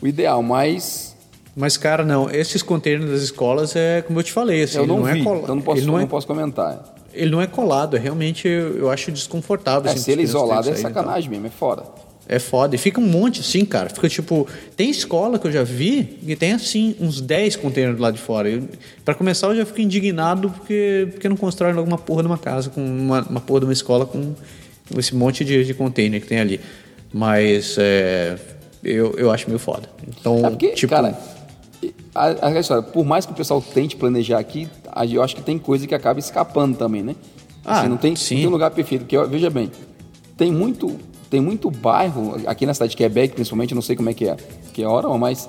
o 0.00 0.06
ideal, 0.06 0.42
mas 0.42 1.16
Mas, 1.54 1.76
cara, 1.76 2.04
não, 2.04 2.30
esses 2.30 2.62
containers 2.62 3.10
das 3.10 3.22
escolas 3.22 3.74
é 3.76 4.02
como 4.02 4.18
eu 4.18 4.22
te 4.22 4.32
falei, 4.32 4.62
assim, 4.62 4.78
eu 4.78 4.84
ele 4.84 4.92
não, 4.92 5.00
não 5.00 5.12
vi, 5.12 5.20
é 5.20 5.24
colado. 5.24 5.42
então 5.42 5.54
não 5.54 5.62
posso, 5.62 5.86
não 5.86 5.98
é, 5.98 6.00
não 6.00 6.08
posso 6.08 6.26
comentar. 6.26 6.94
ele 7.12 7.30
não 7.30 7.40
é 7.40 7.46
colado, 7.46 7.96
é 7.96 8.00
realmente 8.00 8.48
eu, 8.48 8.90
acho 8.90 9.10
desconfortável. 9.12 9.88
É, 9.90 9.94
assim, 9.94 10.04
se 10.04 10.10
ele 10.12 10.22
é 10.22 10.24
isolado 10.24 10.68
é 10.68 10.72
então. 10.72 10.82
sacanagem 10.82 11.28
mesmo, 11.28 11.46
é 11.46 11.50
fora. 11.50 11.84
É 12.32 12.38
foda. 12.38 12.76
E 12.76 12.78
fica 12.78 13.00
um 13.00 13.06
monte 13.08 13.40
assim, 13.40 13.64
cara. 13.64 13.88
Fica 13.88 14.08
tipo. 14.08 14.46
Tem 14.76 14.88
escola 14.88 15.36
que 15.36 15.48
eu 15.48 15.50
já 15.50 15.64
vi 15.64 16.04
que 16.04 16.36
tem 16.36 16.52
assim 16.52 16.94
uns 17.00 17.20
10 17.20 17.56
containers 17.56 17.96
do 17.96 18.02
lado 18.02 18.14
de 18.14 18.22
fora. 18.22 18.48
Pra 19.04 19.16
começar, 19.16 19.48
eu 19.48 19.56
já 19.56 19.66
fico 19.66 19.80
indignado 19.80 20.48
porque, 20.48 21.08
porque 21.10 21.28
não 21.28 21.36
constroem 21.36 21.74
logo 21.74 21.88
uma 21.88 21.98
porra 21.98 22.22
de 22.22 22.28
uma 22.28 22.38
casa, 22.38 22.70
com 22.70 22.80
uma, 22.80 23.22
uma 23.22 23.40
porra 23.40 23.60
de 23.60 23.66
uma 23.66 23.72
escola 23.72 24.06
com 24.06 24.32
esse 24.98 25.14
monte 25.14 25.44
de, 25.44 25.64
de 25.64 25.74
container 25.74 26.20
que 26.20 26.26
tem 26.26 26.40
ali. 26.40 26.60
Mas 27.12 27.76
é, 27.78 28.38
eu, 28.82 29.12
eu 29.16 29.30
acho 29.30 29.48
meio 29.48 29.58
foda. 29.58 29.88
Então, 30.06 30.44
É 30.44 30.50
porque, 30.50 30.68
tipo. 30.70 30.92
cara, 30.92 31.18
a, 32.14 32.48
a 32.48 32.60
história, 32.60 32.82
por 32.82 33.04
mais 33.04 33.26
que 33.26 33.32
o 33.32 33.34
pessoal 33.34 33.62
tente 33.62 33.96
planejar 33.96 34.38
aqui, 34.38 34.68
eu 35.10 35.22
acho 35.22 35.34
que 35.36 35.42
tem 35.42 35.58
coisa 35.58 35.86
que 35.86 35.94
acaba 35.94 36.18
escapando 36.18 36.76
também, 36.76 37.02
né? 37.02 37.16
Ah, 37.64 37.86
não, 37.88 37.96
tem, 37.96 38.16
sim. 38.16 38.36
não 38.36 38.42
tem 38.42 38.50
lugar 38.50 38.70
perfeito. 38.70 39.02
Porque, 39.02 39.18
veja 39.26 39.50
bem, 39.50 39.70
tem 40.36 40.50
muito, 40.50 40.98
tem 41.28 41.40
muito 41.40 41.70
bairro, 41.70 42.36
aqui 42.46 42.64
na 42.64 42.74
cidade 42.74 42.90
de 42.90 42.96
Quebec, 42.96 43.34
principalmente, 43.34 43.72
eu 43.72 43.76
não 43.76 43.82
sei 43.82 43.96
como 43.96 44.08
é 44.08 44.14
que 44.14 44.28
é, 44.28 44.36
que 44.72 44.82
é 44.82 44.86
hora, 44.86 45.08
mas 45.18 45.48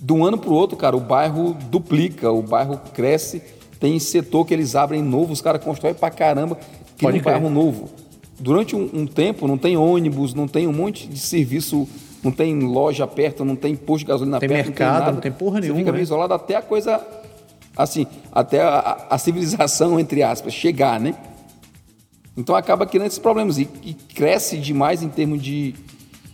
de 0.00 0.12
um 0.12 0.24
ano 0.24 0.36
para 0.36 0.50
o 0.50 0.54
outro, 0.54 0.76
cara, 0.76 0.96
o 0.96 1.00
bairro 1.00 1.56
duplica, 1.70 2.30
o 2.30 2.42
bairro 2.42 2.80
cresce, 2.92 3.40
tem 3.78 3.98
setor 4.00 4.44
que 4.44 4.52
eles 4.52 4.74
abrem 4.74 5.00
novo, 5.02 5.32
os 5.32 5.40
caras 5.40 5.62
constroem 5.62 5.94
pra 5.94 6.10
caramba, 6.10 6.58
que 6.96 7.04
Pode 7.04 7.20
um 7.20 7.22
bairro 7.22 7.48
novo. 7.48 7.88
Durante 8.38 8.74
um, 8.74 8.88
um 8.92 9.06
tempo, 9.06 9.46
não 9.46 9.56
tem 9.58 9.76
ônibus, 9.76 10.34
não 10.34 10.48
tem 10.48 10.66
um 10.66 10.72
monte 10.72 11.06
de 11.06 11.18
serviço, 11.18 11.88
não 12.24 12.30
tem 12.32 12.58
loja 12.60 13.06
perto, 13.06 13.44
não 13.44 13.54
tem 13.56 13.76
posto 13.76 14.04
de 14.04 14.10
gasolina 14.10 14.40
Tem 14.40 14.48
perto, 14.48 14.66
mercado, 14.68 14.88
não 14.88 14.94
tem 14.94 15.00
nada. 15.00 15.12
não 15.12 15.20
tem 15.20 15.32
porra 15.32 15.54
Você 15.56 15.60
nenhuma, 15.62 15.78
fica 15.80 15.92
meio 15.92 16.00
né? 16.00 16.02
isolado 16.04 16.34
até 16.34 16.56
a 16.56 16.62
coisa, 16.62 17.04
assim, 17.76 18.06
até 18.32 18.60
a, 18.60 18.68
a- 18.78 19.06
a 19.14 19.18
civilização, 19.18 19.98
entre 20.00 20.22
aspas, 20.22 20.52
chegar, 20.52 20.98
né? 20.98 21.14
Então 22.36 22.54
acaba 22.56 22.86
criando 22.86 23.06
esses 23.08 23.18
problemas 23.18 23.58
e, 23.58 23.68
e 23.84 23.92
cresce 23.94 24.56
demais 24.56 25.02
em 25.02 25.08
termos 25.08 25.42
de, 25.42 25.74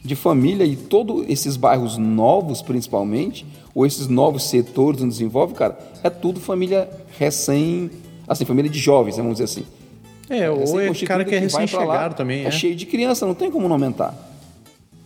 de 0.05 0.15
família 0.15 0.65
e 0.65 0.77
todos 0.77 1.25
esses 1.29 1.57
bairros 1.57 1.99
novos, 1.99 2.63
principalmente, 2.63 3.45
ou 3.75 3.85
esses 3.85 4.07
novos 4.07 4.45
setores 4.45 5.01
onde 5.03 5.11
desenvolve, 5.11 5.55
cara, 5.55 5.77
é 6.05 6.09
tudo 6.09 6.39
família 6.39 6.89
recém, 7.19 7.91
assim, 8.29 8.45
família 8.45 8.71
de 8.71 8.79
jovens, 8.79 9.17
né, 9.17 9.23
vamos 9.23 9.39
dizer 9.39 9.45
assim. 9.61 9.67
É, 10.31 10.51
ou 10.51 10.81
é 10.81 10.93
cara 11.07 11.25
que 11.25 11.35
é 11.35 11.39
pra 11.39 11.41
recém-chegado 11.41 12.15
também. 12.15 12.45
É 12.45 12.49
é. 12.49 12.51
cheio 12.51 12.75
de 12.75 12.87
criança, 12.87 13.27
não 13.27 13.35
tem 13.35 13.51
como 13.51 13.67
não 13.67 13.75
aumentar. 13.75 14.15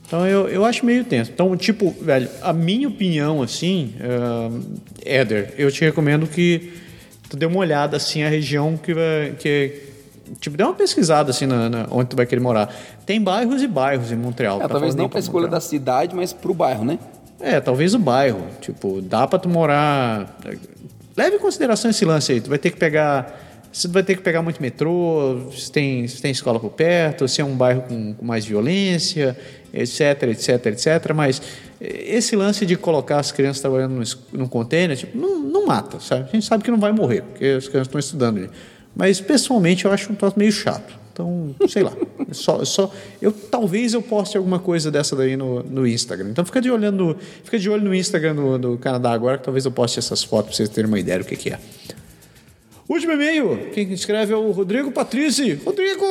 Então 0.07 0.27
eu, 0.27 0.49
eu 0.49 0.65
acho 0.65 0.85
meio 0.85 1.05
tenso. 1.05 1.31
Então, 1.33 1.57
tipo, 1.57 1.91
velho, 2.01 2.29
a 2.43 2.53
minha 2.53 2.87
opinião, 2.87 3.41
assim, 3.41 3.95
é, 5.05 5.21
Éder, 5.21 5.55
eu 5.57 5.71
te 5.73 5.83
recomendo 5.83 6.27
que 6.27 6.73
tu 7.31 7.37
dê 7.37 7.47
uma 7.47 7.59
olhada, 7.59 7.97
assim, 7.97 8.23
a 8.23 8.29
região 8.29 8.77
que 8.77 8.93
vai. 8.93 9.35
Que, 9.39 9.81
tipo, 10.39 10.55
dê 10.55 10.65
uma 10.65 10.75
pesquisada, 10.75 11.31
assim, 11.31 11.47
na, 11.47 11.71
na- 11.71 11.87
onde 11.91 12.11
tu 12.11 12.17
vai 12.17 12.27
querer 12.27 12.43
morar. 12.43 12.75
Tem 13.07 13.19
bairros 13.23 13.63
e 13.63 13.67
bairros 13.67 14.13
em 14.13 14.17
Montreal. 14.17 14.59
É, 14.59 14.63
tá 14.63 14.69
talvez 14.69 14.95
não 14.95 15.05
aí 15.05 15.11
para 15.11 15.19
escolha 15.19 15.45
Montreal. 15.45 15.61
da 15.61 15.67
cidade, 15.67 16.15
mas 16.15 16.33
para 16.35 16.51
o 16.51 16.55
bairro, 16.55 16.85
né? 16.85 16.99
É, 17.41 17.59
talvez 17.59 17.95
o 17.95 17.99
bairro. 17.99 18.43
Tipo, 18.61 19.01
dá 19.01 19.27
pra 19.27 19.39
tu 19.39 19.49
morar. 19.49 20.39
Leve 21.17 21.37
em 21.37 21.39
consideração 21.39 21.91
esse 21.91 22.05
lance 22.05 22.33
aí. 22.33 22.41
Tu 22.43 22.51
vai 22.51 22.59
ter 22.59 22.71
que 22.71 22.77
pegar. 22.77 23.52
Você 23.73 23.89
vai 23.89 24.03
ter 24.03 24.17
que 24.17 24.23
pegar 24.23 24.43
muito 24.43 24.61
metrô, 24.61 25.51
se 25.57 25.73
tem, 25.73 26.07
se 26.07 26.21
tem 26.21 26.31
escola 26.31 26.61
por 26.61 26.71
perto, 26.71 27.27
se 27.27 27.41
é 27.41 27.45
um 27.45 27.57
bairro 27.57 27.83
com, 27.83 28.15
com 28.15 28.25
mais 28.25 28.45
violência, 28.45 29.37
etc, 29.73 30.25
etc, 30.25 30.67
etc. 30.67 31.13
Mas 31.15 31.41
esse 31.81 32.37
lance 32.37 32.67
de 32.67 32.77
colocar 32.77 33.19
as 33.19 33.33
crianças 33.33 33.61
trabalhando 33.61 33.95
num, 33.95 34.39
num 34.41 34.47
container, 34.47 34.97
tipo, 34.97 35.17
não, 35.17 35.39
não 35.41 35.67
mata, 35.67 35.99
sabe? 36.01 36.29
A 36.29 36.33
gente 36.33 36.45
sabe 36.45 36.63
que 36.63 36.71
não 36.71 36.79
vai 36.79 36.93
morrer, 36.93 37.23
porque 37.23 37.47
as 37.47 37.67
crianças 37.67 37.89
estão 37.89 37.99
estudando 37.99 38.39
ali. 38.39 38.51
Mas, 38.95 39.21
pessoalmente, 39.21 39.87
eu 39.87 39.91
acho 39.91 40.13
um 40.13 40.15
troço 40.15 40.39
meio 40.39 40.53
chato. 40.53 41.01
Então, 41.13 41.55
sei 41.69 41.83
lá. 41.83 41.93
Só, 42.31 42.65
só, 42.65 42.91
eu, 43.21 43.33
talvez 43.33 43.93
eu 43.93 44.01
poste 44.01 44.37
alguma 44.37 44.59
coisa 44.59 44.91
dessa 44.91 45.15
daí 45.15 45.37
no, 45.37 45.63
no 45.63 45.87
Instagram. 45.87 46.31
Então 46.31 46.45
fica 46.45 46.61
de, 46.61 46.71
olhando, 46.71 47.17
fica 47.45 47.59
de 47.59 47.69
olho 47.69 47.85
no 47.85 47.95
Instagram 47.95 48.35
do, 48.35 48.59
do 48.59 48.79
Canadá 48.79 49.13
agora, 49.13 49.37
que 49.37 49.45
talvez 49.45 49.65
eu 49.65 49.73
poste 49.73 49.99
essas 49.99 50.23
fotos 50.23 50.47
para 50.47 50.57
vocês 50.57 50.69
terem 50.71 50.89
uma 50.89 50.99
ideia 50.99 51.19
do 51.19 51.25
que, 51.25 51.37
que 51.37 51.51
é. 51.51 51.59
Último 52.89 53.13
e-mail. 53.13 53.71
Quem 53.73 53.93
escreve 53.93 54.33
é 54.33 54.37
o 54.37 54.51
Rodrigo 54.51 54.91
Patrício. 54.91 55.61
Rodrigo! 55.65 56.05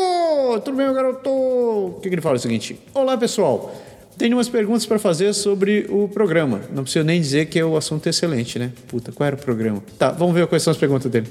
Tudo 0.64 0.78
bem, 0.78 0.86
meu 0.86 0.96
garoto? 0.96 1.30
O 1.30 2.00
que, 2.02 2.08
ele 2.08 2.22
fala? 2.22 2.36
É 2.36 2.38
o 2.38 2.42
seguinte: 2.42 2.80
Olá, 2.94 3.18
pessoal. 3.18 3.76
Tenho 4.18 4.38
umas 4.38 4.48
perguntas 4.48 4.86
para 4.86 5.00
fazer 5.00 5.34
sobre 5.34 5.86
o 5.90 6.08
programa. 6.08 6.62
Não 6.74 6.84
preciso 6.84 7.04
nem 7.04 7.20
dizer 7.20 7.48
que 7.48 7.62
o 7.62 7.76
assunto 7.76 8.08
é 8.08 8.12
excelente, 8.12 8.58
né? 8.58 8.72
Puta, 8.88 9.12
qual 9.12 9.28
era 9.28 9.36
o 9.36 9.40
programa? 9.40 9.84
Tá, 9.98 10.12
vamos 10.12 10.34
ver 10.34 10.48
quais 10.48 10.64
são 10.64 10.72
as 10.72 10.78
perguntas 10.78 11.12
dele. 11.12 11.28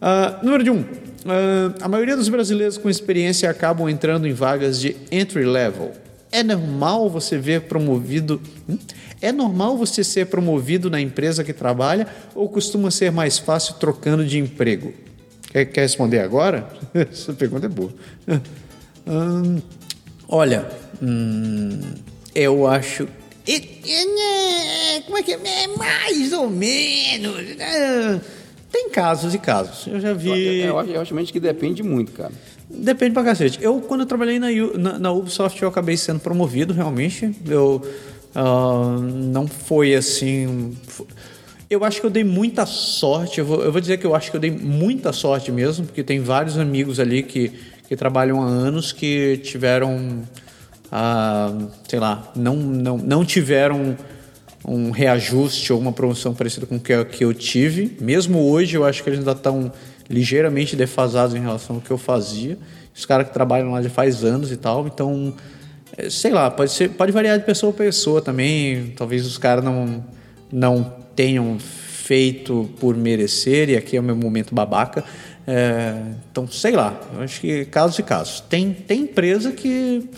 Ah, 0.00 0.38
número 0.42 0.62
de 0.62 0.70
um. 0.70 0.84
Ah, 1.26 1.74
a 1.82 1.88
maioria 1.88 2.16
dos 2.16 2.28
brasileiros 2.28 2.78
com 2.78 2.88
experiência 2.88 3.50
acabam 3.50 3.88
entrando 3.88 4.26
em 4.26 4.32
vagas 4.32 4.80
de 4.80 4.96
entry 5.10 5.44
level. 5.44 5.92
É 6.30 6.42
normal 6.42 7.10
você 7.10 7.36
ver 7.36 7.62
promovido. 7.62 8.40
Hum? 8.68 8.78
É 9.20 9.32
normal 9.32 9.76
você 9.76 10.04
ser 10.04 10.26
promovido 10.26 10.88
na 10.88 11.00
empresa 11.00 11.42
que 11.42 11.52
trabalha 11.52 12.06
ou 12.34 12.48
costuma 12.48 12.90
ser 12.90 13.10
mais 13.10 13.38
fácil 13.38 13.74
trocando 13.74 14.24
de 14.24 14.38
emprego? 14.38 14.92
Quer, 15.50 15.64
quer 15.66 15.80
responder 15.82 16.20
agora? 16.20 16.68
Essa 16.94 17.32
pergunta 17.32 17.66
é 17.66 17.68
boa. 17.68 17.92
Hum, 19.06 19.60
olha, 20.28 20.68
hum, 21.02 21.80
eu 22.34 22.66
acho. 22.66 23.08
Como 25.06 25.18
é 25.18 25.22
que 25.22 25.32
é? 25.32 25.64
É 25.64 25.66
Mais 25.68 26.32
ou 26.32 26.50
menos. 26.50 27.56
né? 27.56 28.20
Tem 28.70 28.90
casos 28.90 29.34
e 29.34 29.38
casos. 29.38 29.86
Eu 29.86 29.98
já 29.98 30.12
vi. 30.12 30.28
Eu, 30.60 30.66
eu 30.68 30.78
acho 30.78 30.90
eu 31.12 31.18
acho 31.18 31.32
que 31.32 31.40
depende 31.40 31.82
muito, 31.82 32.12
cara. 32.12 32.32
Depende 32.68 33.12
pra 33.14 33.24
cacete. 33.24 33.58
Eu, 33.62 33.80
quando 33.80 34.02
eu 34.02 34.06
trabalhei 34.06 34.38
na, 34.38 34.48
na, 34.76 34.98
na 34.98 35.12
Ubisoft, 35.12 35.60
eu 35.62 35.68
acabei 35.68 35.96
sendo 35.96 36.20
promovido, 36.20 36.74
realmente. 36.74 37.34
Eu 37.46 37.82
ah, 38.34 38.98
não 39.00 39.46
foi 39.46 39.94
assim. 39.94 40.76
Eu 41.70 41.84
acho 41.84 42.00
que 42.00 42.06
eu 42.06 42.10
dei 42.10 42.24
muita 42.24 42.64
sorte. 42.66 43.38
Eu 43.40 43.44
vou, 43.46 43.62
eu 43.62 43.70
vou 43.72 43.80
dizer 43.80 43.98
que 43.98 44.06
eu 44.06 44.14
acho 44.14 44.30
que 44.30 44.36
eu 44.36 44.40
dei 44.40 44.50
muita 44.50 45.12
sorte 45.12 45.52
mesmo, 45.52 45.84
porque 45.86 46.02
tem 46.02 46.20
vários 46.20 46.56
amigos 46.58 46.98
ali 46.98 47.22
que, 47.22 47.52
que 47.88 47.94
trabalham 47.96 48.40
há 48.42 48.46
anos 48.46 48.92
que 48.92 49.38
tiveram. 49.44 50.22
ah, 50.90 51.52
sei 51.88 51.98
lá, 52.00 52.32
não, 52.34 52.56
não, 52.56 52.96
não 52.98 53.24
tiveram 53.24 53.96
um 54.66 54.90
reajuste 54.90 55.72
ou 55.72 55.78
uma 55.78 55.92
promoção 55.92 56.34
parecida 56.34 56.66
com 56.66 56.76
o 56.76 56.80
que, 56.80 56.92
eu- 56.92 57.04
que 57.04 57.24
eu 57.24 57.32
tive. 57.34 57.96
Mesmo 58.00 58.50
hoje, 58.50 58.76
eu 58.76 58.84
acho 58.84 59.02
que 59.02 59.08
eles 59.08 59.18
ainda 59.20 59.32
estão 59.32 59.70
ligeiramente 60.10 60.74
defasados 60.74 61.34
em 61.34 61.40
relação 61.40 61.76
ao 61.76 61.82
que 61.82 61.90
eu 61.90 61.98
fazia. 61.98 62.58
Os 62.94 63.04
caras 63.06 63.28
que 63.28 63.32
trabalham 63.34 63.70
lá 63.72 63.80
já 63.82 63.90
faz 63.90 64.24
anos 64.24 64.50
e 64.50 64.56
tal, 64.56 64.86
então, 64.86 65.32
sei 66.10 66.30
lá, 66.32 66.50
pode, 66.50 66.72
ser, 66.72 66.90
pode 66.90 67.12
variar 67.12 67.38
de 67.38 67.44
pessoa 67.44 67.72
para 67.72 67.84
pessoa 67.86 68.20
também. 68.22 68.92
Talvez 68.96 69.26
os 69.26 69.38
caras 69.38 69.64
não, 69.64 70.04
não 70.52 70.94
tenham 71.16 71.58
feito 71.58 72.70
por 72.80 72.96
merecer, 72.96 73.68
e 73.70 73.76
aqui 73.76 73.96
é 73.96 74.00
o 74.00 74.02
meu 74.02 74.16
momento 74.16 74.54
babaca. 74.54 75.04
Eh, 75.46 75.94
então, 76.30 76.46
sei 76.46 76.72
lá, 76.72 76.98
eu 77.14 77.22
acho 77.22 77.40
que 77.40 77.64
casos 77.66 77.98
e 77.98 78.02
casos. 78.02 78.40
Tem, 78.40 78.72
tem 78.72 79.02
empresa 79.02 79.52
que 79.52 80.08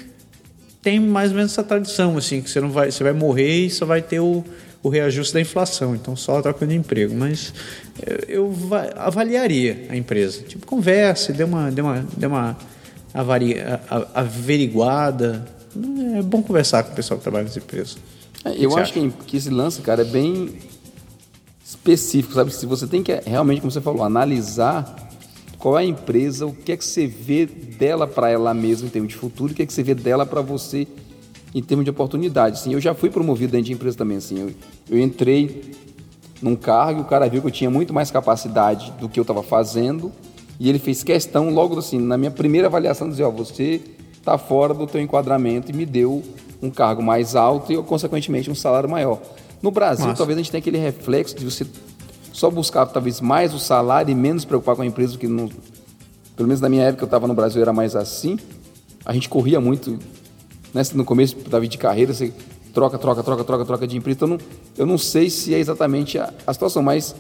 tem 0.83 0.99
mais 1.01 1.31
ou 1.31 1.37
menos 1.37 1.53
essa 1.53 1.63
tradição, 1.63 2.17
assim, 2.17 2.41
que 2.41 2.49
você 2.51 2.61
não 2.61 2.71
vai, 2.71 2.91
você 2.91 3.03
vai 3.03 3.13
morrer 3.13 3.67
e 3.67 3.71
só 3.71 3.85
vai 3.85 4.01
ter 4.03 4.21
o, 4.21 4.45
o 4.83 4.89
reajuste 4.89 5.35
da 5.35 5.41
inflação, 5.41 5.95
então 5.95 6.15
só 6.17 6.41
trocando 6.41 6.73
de 6.73 6.79
emprego. 6.79 7.15
Mas 7.15 7.53
eu, 8.29 8.45
eu 8.47 8.51
va- 8.51 8.91
avaliaria 8.97 9.87
a 9.91 9.97
empresa. 9.97 10.43
Tipo, 10.43 10.67
converse, 10.67 11.33
dê 11.33 11.45
uma, 11.45 11.71
dê 11.71 11.81
uma, 11.83 12.07
dê 12.17 12.27
uma 12.27 12.57
avari- 13.13 13.61
a- 13.61 13.81
a- 13.91 14.21
averiguada. 14.21 15.45
É 16.17 16.23
bom 16.23 16.43
conversar 16.43 16.83
com 16.83 16.93
o 16.93 16.95
pessoal 16.95 17.19
que 17.19 17.23
trabalha 17.23 17.45
nas 17.45 17.57
empresas. 17.57 17.97
É, 18.45 18.53
Eu 18.59 18.71
acho 18.77 18.99
acha? 18.99 19.11
que, 19.27 19.37
esse 19.37 19.51
lance, 19.51 19.81
cara, 19.83 20.03
é 20.03 20.05
bem 20.05 20.55
específico, 21.65 22.35
sabe? 22.35 22.53
Se 22.53 22.67
você 22.67 22.87
tem 22.87 23.03
que 23.03 23.13
realmente, 23.25 23.61
como 23.61 23.71
você 23.71 23.81
falou, 23.81 24.03
analisar 24.03 24.97
qual 25.59 25.79
é 25.79 25.83
a 25.83 25.85
empresa, 25.85 26.47
o 26.47 26.53
que 26.53 26.73
é 26.73 26.77
que 26.77 26.85
você 26.85 27.07
vê 27.07 27.47
dela 27.47 28.07
para 28.07 28.31
ela 28.31 28.53
mesma 28.55 28.89
em 28.89 28.91
termos 28.91 29.13
de 29.13 29.17
futuro, 29.17 29.53
o 29.53 29.55
que 29.55 29.63
é 29.63 29.67
que 29.67 29.73
você 29.73 29.83
vê 29.83 29.95
dela 29.95 30.27
para 30.27 30.41
você 30.41 30.89
em 31.55 31.63
termos 31.63 31.85
de 31.85 31.91
oportunidade. 31.91 32.59
Assim, 32.59 32.73
eu 32.73 32.81
já 32.81 32.95
fui 32.95 33.11
promovido 33.11 33.53
dentro 33.53 33.67
de 33.67 33.73
empresa 33.75 33.97
também, 33.97 34.17
assim, 34.17 34.41
eu, 34.41 34.51
eu 34.91 34.99
entrei 34.99 35.73
num 36.41 36.57
cargo 36.57 37.01
e 37.01 37.03
o 37.03 37.07
cara 37.07 37.29
viu 37.29 37.43
que 37.43 37.49
eu 37.49 37.53
tinha 37.53 37.71
muito 37.71 37.93
mais 37.93 38.11
capacidade 38.11 38.93
do 38.99 39.09
que 39.09 39.21
eu 39.21 39.23
estava 39.23 39.43
fazendo 39.43 40.11
e 40.59 40.69
ele 40.69 40.79
fez 40.79 41.03
questão 41.03 41.51
logo 41.51 41.79
assim, 41.79 41.99
na 41.99 42.17
minha 42.17 42.31
primeira 42.31 42.67
avaliação, 42.67 43.07
de 43.07 43.13
dizer, 43.13 43.25
ó, 43.25 43.31
você 43.31 43.81
está 44.21 44.39
fora 44.39 44.73
do 44.73 44.87
teu 44.87 45.01
enquadramento 45.01 45.73
e 45.73 45.75
me 45.75 45.85
deu 45.85 46.23
um 46.63 46.71
cargo 46.71 47.03
mais 47.03 47.35
alto 47.35 47.73
e, 47.73 47.83
consequentemente, 47.83 48.51
um 48.51 48.55
salário 48.55 48.89
maior. 48.89 49.19
No 49.63 49.71
Brasil, 49.71 50.15
talvez 50.15 50.39
a 50.39 50.43
gente 50.43 50.51
tenha 50.51 50.61
aquele 50.61 50.79
reflexo 50.79 51.35
de 51.37 51.45
você 51.45 51.67
só 52.33 52.51
buscar 52.51 52.87
talvez 52.87 53.21
mais 53.21 53.53
o 53.53 53.59
salário 53.59 54.11
e 54.11 54.15
menos 54.15 54.45
preocupar 54.45 54.77
com 54.77 54.83
a 54.83 54.87
empresa, 54.87 55.19
que 55.19 55.27
não, 55.27 55.49
pelo 56.37 56.49
menos 56.49 56.61
na 56.61 56.69
minha 56.69 56.85
época 56.85 57.03
eu 57.03 57.07
estava 57.07 57.27
no 57.27 57.35
Brasil 57.35 57.61
era 57.61 57.73
mais 57.73 57.97
assim. 57.97 58.39
A 59.05 59.13
gente 59.13 59.29
corria 59.29 59.61
muito, 59.61 59.99
né? 60.73 60.83
No 60.95 61.05
começo 61.05 61.37
da 61.49 61.59
vida 61.59 61.73
de 61.73 61.79
carreira, 61.79 62.15
você 62.15 62.33
troca, 62.73 62.99
troca, 62.99 63.23
troca, 63.23 63.45
troca, 63.45 63.65
troca 63.65 63.87
de 63.87 63.97
empresa. 63.97 64.17
Então, 64.17 64.29
não, 64.29 64.39
eu 64.79 64.87
não 64.87 64.97
sei 64.97 65.29
se 65.29 65.55
é 65.55 65.59
exatamente 65.59 66.19
a, 66.19 66.33
a 66.47 66.53
situação, 66.53 66.83
mas 66.83 67.15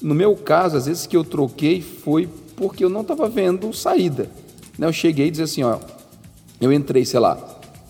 no 0.00 0.14
meu 0.14 0.36
caso, 0.36 0.76
às 0.76 0.86
vezes 0.86 1.06
que 1.06 1.16
eu 1.16 1.24
troquei 1.24 1.80
foi 1.80 2.28
porque 2.56 2.84
eu 2.84 2.88
não 2.88 3.00
estava 3.00 3.28
vendo 3.28 3.72
saída. 3.72 4.28
Né? 4.78 4.86
Eu 4.86 4.92
cheguei 4.92 5.28
e 5.28 5.30
disse 5.30 5.42
assim, 5.42 5.62
ó, 5.62 5.78
eu 6.64 6.72
entrei, 6.72 7.04
sei 7.04 7.20
lá, 7.20 7.36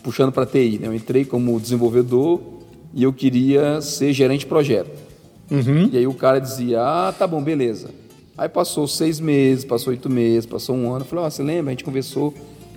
puxando 0.03 0.33
para 0.33 0.47
TI, 0.47 0.79
né? 0.81 0.89
eu 0.89 0.95
entrei 0.95 1.25
como 1.25 1.59
desenvolvedor 1.61 2.41
e 2.95 3.03
eu 3.03 3.13
queria 3.13 3.81
ser 3.81 4.13
gerente 4.13 4.41
de 4.41 4.47
projeto. 4.47 4.91
E 5.93 5.99
aí 5.99 6.07
o 6.07 6.15
cara 6.15 6.39
dizia, 6.39 6.81
ah, 6.81 7.15
tá 7.17 7.27
bom, 7.27 7.43
beleza. 7.43 7.91
Aí 8.37 8.49
passou 8.49 8.87
seis 8.87 9.21
meses, 9.21 9.65
passou 9.65 9.91
oito 9.91 10.09
meses, 10.09 10.47
passou 10.47 10.75
um 10.75 10.91
ano. 10.91 11.01
Eu 11.01 11.05
falei, 11.05 11.25
ó, 11.27 11.31
você 11.31 11.43
lembra? 11.43 11.71
A 11.71 11.73
gente 11.73 11.85
conversou 11.85 12.33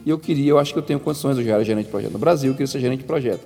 e 0.05 0.09
eu 0.09 0.19
queria, 0.19 0.51
eu 0.51 0.59
acho 0.59 0.73
que 0.73 0.80
eu 0.80 0.84
tenho 0.84 0.99
condições, 0.99 1.38
eu 1.38 1.43
já 1.43 1.53
era 1.53 1.63
gerente 1.63 1.85
de 1.85 1.91
projeto 1.91 2.11
no 2.11 2.19
Brasil, 2.19 2.51
eu 2.51 2.53
queria 2.53 2.67
ser 2.67 2.80
gerente 2.80 2.99
de 2.99 3.05
projeto. 3.05 3.45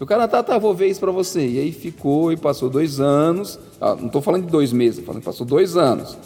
O 0.00 0.06
cara, 0.06 0.26
tá, 0.26 0.42
tá, 0.42 0.58
vou 0.58 0.74
ver 0.74 0.88
isso 0.88 1.00
pra 1.00 1.12
você. 1.12 1.46
E 1.46 1.58
aí 1.58 1.72
ficou 1.72 2.32
e 2.32 2.36
passou 2.36 2.68
dois 2.68 3.00
anos. 3.00 3.58
Ah, 3.80 3.94
não 3.94 4.08
tô 4.08 4.20
falando 4.20 4.44
de 4.44 4.50
dois 4.50 4.72
meses, 4.72 4.98
tô 4.98 5.06
falando 5.06 5.20
que 5.20 5.26
passou 5.26 5.46
dois 5.46 5.76
anos. 5.76 6.16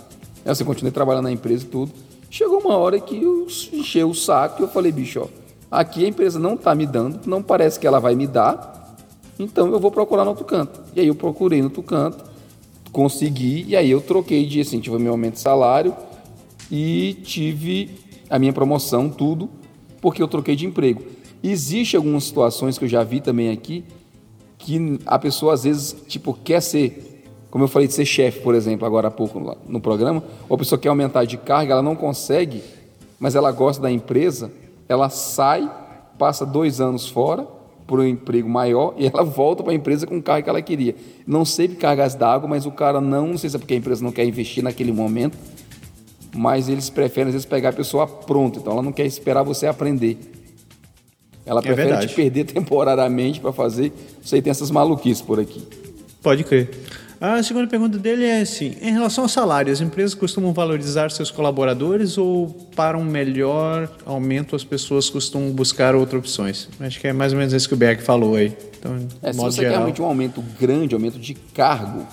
Aí 0.44 0.54
você 0.54 0.64
continuei 0.64 0.90
trabalhando 0.90 1.24
na 1.24 1.32
empresa 1.32 1.64
e 1.64 1.68
tudo. 1.68 1.92
Chegou 2.30 2.60
uma 2.60 2.76
hora 2.76 2.98
que 2.98 3.22
eu 3.22 3.46
encheu 3.72 4.10
o 4.10 4.14
saco 4.14 4.62
e 4.62 4.64
eu 4.64 4.68
falei, 4.68 4.90
bicho, 4.90 5.20
ó, 5.20 5.28
aqui 5.70 6.04
a 6.04 6.08
empresa 6.08 6.38
não 6.38 6.56
tá 6.56 6.74
me 6.74 6.86
dando, 6.86 7.20
não 7.26 7.42
parece 7.42 7.78
que 7.78 7.86
ela 7.86 7.98
vai 7.98 8.14
me 8.14 8.26
dar, 8.26 8.96
então 9.38 9.68
eu 9.68 9.78
vou 9.78 9.90
procurar 9.90 10.24
no 10.24 10.30
outro 10.30 10.44
canto. 10.44 10.80
E 10.94 11.00
aí 11.00 11.06
eu 11.06 11.14
procurei 11.14 11.60
no 11.60 11.66
outro 11.66 11.82
canto, 11.82 12.24
consegui, 12.92 13.64
e 13.68 13.76
aí 13.76 13.90
eu 13.90 14.00
troquei 14.00 14.46
de, 14.46 14.60
assim, 14.60 14.80
tive 14.80 14.98
meu 14.98 15.12
aumento 15.12 15.34
de 15.34 15.40
salário 15.40 15.94
e 16.70 17.14
tive 17.22 17.90
a 18.28 18.38
minha 18.38 18.52
promoção, 18.52 19.08
tudo, 19.08 19.48
porque 20.00 20.22
eu 20.22 20.28
troquei 20.28 20.56
de 20.56 20.66
emprego. 20.66 21.02
Existe 21.42 21.96
algumas 21.96 22.24
situações 22.24 22.78
que 22.78 22.84
eu 22.84 22.88
já 22.88 23.04
vi 23.04 23.20
também 23.20 23.50
aqui, 23.50 23.84
que 24.58 24.98
a 25.06 25.18
pessoa 25.18 25.54
às 25.54 25.64
vezes, 25.64 25.96
tipo, 26.08 26.34
quer 26.44 26.60
ser, 26.60 27.24
como 27.50 27.64
eu 27.64 27.68
falei 27.68 27.86
de 27.86 27.94
ser 27.94 28.04
chefe, 28.04 28.40
por 28.40 28.54
exemplo, 28.54 28.84
agora 28.84 29.08
há 29.08 29.10
pouco 29.10 29.56
no 29.68 29.80
programa, 29.80 30.22
ou 30.48 30.56
a 30.56 30.58
pessoa 30.58 30.78
quer 30.78 30.88
aumentar 30.88 31.24
de 31.24 31.36
carga, 31.36 31.74
ela 31.74 31.82
não 31.82 31.94
consegue, 31.94 32.62
mas 33.20 33.36
ela 33.36 33.52
gosta 33.52 33.80
da 33.80 33.90
empresa, 33.90 34.50
ela 34.88 35.08
sai, 35.08 35.70
passa 36.18 36.46
dois 36.46 36.80
anos 36.80 37.08
fora 37.08 37.46
por 37.86 38.00
um 38.00 38.06
emprego 38.06 38.48
maior 38.48 38.94
e 38.96 39.06
ela 39.06 39.22
volta 39.24 39.62
para 39.62 39.72
a 39.72 39.74
empresa 39.74 40.06
com 40.06 40.18
o 40.18 40.22
carro 40.22 40.42
que 40.42 40.50
ela 40.50 40.62
queria. 40.62 40.94
Não 41.26 41.44
sei 41.44 41.68
cargas 41.68 42.14
d'água, 42.14 42.48
mas 42.48 42.66
o 42.66 42.70
cara 42.70 43.00
não, 43.00 43.28
não 43.28 43.38
sei 43.38 43.50
se 43.50 43.56
é 43.56 43.58
porque 43.58 43.74
a 43.74 43.76
empresa 43.76 44.04
não 44.04 44.12
quer 44.12 44.24
investir 44.24 44.62
naquele 44.62 44.92
momento, 44.92 45.36
mas 46.34 46.68
eles 46.68 46.90
preferem 46.90 47.28
às 47.28 47.34
vezes 47.34 47.46
pegar 47.46 47.70
a 47.70 47.72
pessoa 47.72 48.06
pronta, 48.06 48.58
então 48.58 48.72
ela 48.72 48.82
não 48.82 48.92
quer 48.92 49.06
esperar 49.06 49.42
você 49.42 49.66
aprender. 49.66 50.18
Ela 51.46 51.62
prefere 51.62 51.88
verdade. 51.88 52.08
te 52.08 52.14
perder 52.14 52.44
temporariamente 52.52 53.40
para 53.40 53.52
fazer. 53.52 53.90
Você 54.22 54.42
tem 54.42 54.50
essas 54.50 54.70
maluquices 54.70 55.22
por 55.22 55.40
aqui. 55.40 55.66
Pode 56.22 56.44
crer. 56.44 56.70
A 57.20 57.42
segunda 57.42 57.66
pergunta 57.66 57.98
dele 57.98 58.24
é 58.24 58.40
assim: 58.40 58.76
em 58.80 58.92
relação 58.92 59.24
ao 59.24 59.28
salário, 59.28 59.72
as 59.72 59.80
empresas 59.80 60.14
costumam 60.14 60.52
valorizar 60.52 61.10
seus 61.10 61.30
colaboradores 61.30 62.16
ou 62.16 62.48
para 62.76 62.96
um 62.96 63.04
melhor 63.04 63.90
aumento 64.06 64.54
as 64.54 64.62
pessoas 64.62 65.10
costumam 65.10 65.50
buscar 65.50 65.96
outras 65.96 66.20
opções? 66.20 66.68
Acho 66.78 67.00
que 67.00 67.08
é 67.08 67.12
mais 67.12 67.32
ou 67.32 67.38
menos 67.38 67.52
isso 67.52 67.66
que 67.66 67.74
o 67.74 67.76
Berg 67.76 68.02
falou 68.02 68.36
aí. 68.36 68.56
Então, 68.78 68.96
É, 69.20 69.32
se 69.32 69.38
você 69.38 69.56
quer 69.56 69.62
geral. 69.62 69.78
realmente 69.78 70.00
um 70.00 70.04
aumento 70.04 70.42
grande, 70.60 70.94
aumento 70.94 71.18
de 71.18 71.34
cargo, 71.34 72.06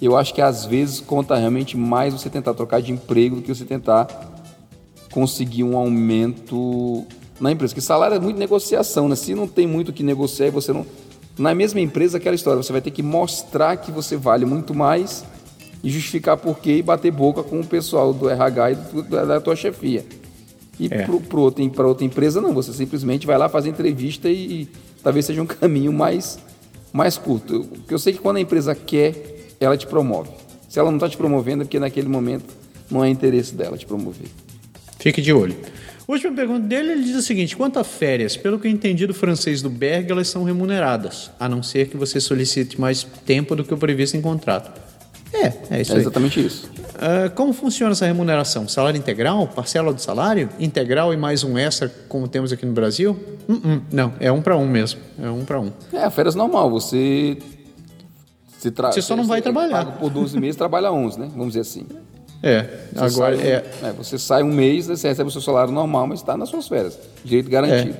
eu 0.00 0.16
acho 0.16 0.32
que 0.32 0.40
às 0.40 0.64
vezes 0.64 1.00
conta 1.00 1.34
realmente 1.34 1.76
mais 1.76 2.12
você 2.14 2.30
tentar 2.30 2.54
trocar 2.54 2.80
de 2.80 2.92
emprego 2.92 3.36
do 3.36 3.42
que 3.42 3.52
você 3.52 3.64
tentar 3.64 4.06
conseguir 5.10 5.64
um 5.64 5.76
aumento 5.76 7.04
na 7.40 7.50
empresa. 7.50 7.74
Porque 7.74 7.80
salário 7.80 8.16
é 8.16 8.20
muito 8.20 8.38
negociação, 8.38 9.08
né? 9.08 9.16
Se 9.16 9.34
não 9.34 9.48
tem 9.48 9.66
muito 9.66 9.88
o 9.88 9.92
que 9.92 10.04
negociar 10.04 10.46
e 10.46 10.50
você 10.50 10.72
não. 10.72 10.86
Na 11.36 11.54
mesma 11.54 11.80
empresa, 11.80 12.18
aquela 12.18 12.34
história, 12.36 12.62
você 12.62 12.72
vai 12.72 12.80
ter 12.80 12.90
que 12.90 13.02
mostrar 13.02 13.76
que 13.76 13.90
você 13.90 14.16
vale 14.16 14.44
muito 14.44 14.72
mais 14.74 15.24
e 15.82 15.90
justificar 15.90 16.36
por 16.36 16.58
quê 16.58 16.76
e 16.78 16.82
bater 16.82 17.10
boca 17.10 17.42
com 17.42 17.60
o 17.60 17.66
pessoal 17.66 18.12
do 18.14 18.28
RH 18.30 18.70
e 18.70 18.74
do- 18.76 19.02
da, 19.02 19.40
tua 19.40 19.56
chefia. 19.56 20.04
E 20.78 20.86
É. 20.90 21.04
para 21.06 21.40
outra, 21.40 21.86
outra 21.86 22.04
empresa, 22.04 22.40
não. 22.40 22.52
Você 22.54 22.72
simplesmente 22.72 23.26
vai 23.26 23.36
lá 23.36 23.48
fazer 23.48 23.68
entrevista 23.68 24.28
e, 24.28 24.62
e 24.62 24.68
talvez 25.02 25.26
seja 25.26 25.42
um 25.42 25.46
caminho 25.46 25.92
mais, 25.92 26.38
mais 26.92 27.18
curto. 27.18 27.52
Eu- 27.54 27.64
Porque 27.64 27.94
eu 27.94 27.98
sei 27.98 28.12
que 28.12 28.18
quando 28.20 28.36
a 28.36 28.40
empresa 28.40 28.74
quer, 28.74 29.14
ela 29.60 29.76
te 29.76 29.86
promove. 29.86 30.30
Se 30.68 30.78
ela 30.78 30.90
não 30.90 30.96
está 30.98 31.08
te 31.08 31.16
promovendo, 31.16 31.62
é 31.62 31.64
porque 31.64 31.78
naquele 31.78 32.08
momento 32.08 32.46
não 32.90 33.04
é 33.04 33.08
interesse 33.08 33.54
dela 33.54 33.76
te 33.76 33.86
promover. 33.86 34.26
Fique 34.98 35.20
de 35.20 35.32
olho. 35.32 35.54
Última 36.06 36.34
pergunta 36.34 36.60
dele, 36.66 36.92
ele 36.92 37.02
diz 37.04 37.16
o 37.16 37.22
seguinte: 37.22 37.56
quanto 37.56 37.78
a 37.78 37.84
férias, 37.84 38.36
pelo 38.36 38.58
que 38.58 38.66
eu 38.68 38.70
entendi 38.70 39.06
do 39.06 39.14
francês 39.14 39.62
do 39.62 39.70
Berg, 39.70 40.10
elas 40.12 40.28
são 40.28 40.44
remuneradas, 40.44 41.30
a 41.40 41.48
não 41.48 41.62
ser 41.62 41.88
que 41.88 41.96
você 41.96 42.20
solicite 42.20 42.78
mais 42.80 43.04
tempo 43.24 43.56
do 43.56 43.64
que 43.64 43.72
o 43.72 43.76
previsto 43.78 44.16
em 44.16 44.20
contrato. 44.20 44.70
É, 45.32 45.52
é 45.78 45.80
isso 45.80 45.92
É 45.92 45.96
aí. 45.96 46.00
exatamente 46.02 46.44
isso. 46.44 46.70
Ah, 46.96 47.28
como 47.30 47.52
funciona 47.52 47.90
essa 47.92 48.06
remuneração? 48.06 48.68
Salário 48.68 48.96
integral? 48.98 49.48
Parcela 49.48 49.92
do 49.92 50.00
salário? 50.00 50.48
Integral 50.60 51.12
e 51.12 51.16
mais 51.16 51.42
um 51.42 51.58
extra, 51.58 51.88
como 52.08 52.28
temos 52.28 52.52
aqui 52.52 52.64
no 52.64 52.72
Brasil? 52.72 53.18
Hum, 53.48 53.60
hum, 53.64 53.80
não, 53.90 54.12
é 54.20 54.30
um 54.30 54.40
para 54.40 54.56
um 54.56 54.68
mesmo. 54.68 55.00
É 55.20 55.28
um 55.28 55.44
para 55.44 55.58
um. 55.58 55.72
É, 55.92 56.08
férias 56.10 56.34
normal. 56.36 56.70
Você. 56.70 57.38
Você, 58.58 58.70
Você 58.70 59.02
só 59.02 59.16
não 59.16 59.24
vai 59.24 59.42
trabalhar. 59.42 59.84
por 59.98 60.08
12 60.08 60.38
meses, 60.38 60.56
trabalha 60.56 60.90
11, 60.92 61.18
né? 61.18 61.28
Vamos 61.32 61.48
dizer 61.48 61.60
assim. 61.60 61.86
É, 62.46 62.68
Você 62.92 63.04
agora 63.04 63.36
sai, 63.36 63.46
é. 63.46 63.64
é, 63.82 63.92
Você 63.96 64.18
sai 64.18 64.42
um 64.42 64.52
mês, 64.52 64.86
você 64.86 65.08
recebe 65.08 65.28
o 65.28 65.32
seu 65.32 65.40
salário 65.40 65.72
normal, 65.72 66.06
mas 66.06 66.18
está 66.20 66.36
nas 66.36 66.50
suas 66.50 66.68
férias. 66.68 66.98
Direito 67.24 67.48
garantido. 67.50 67.96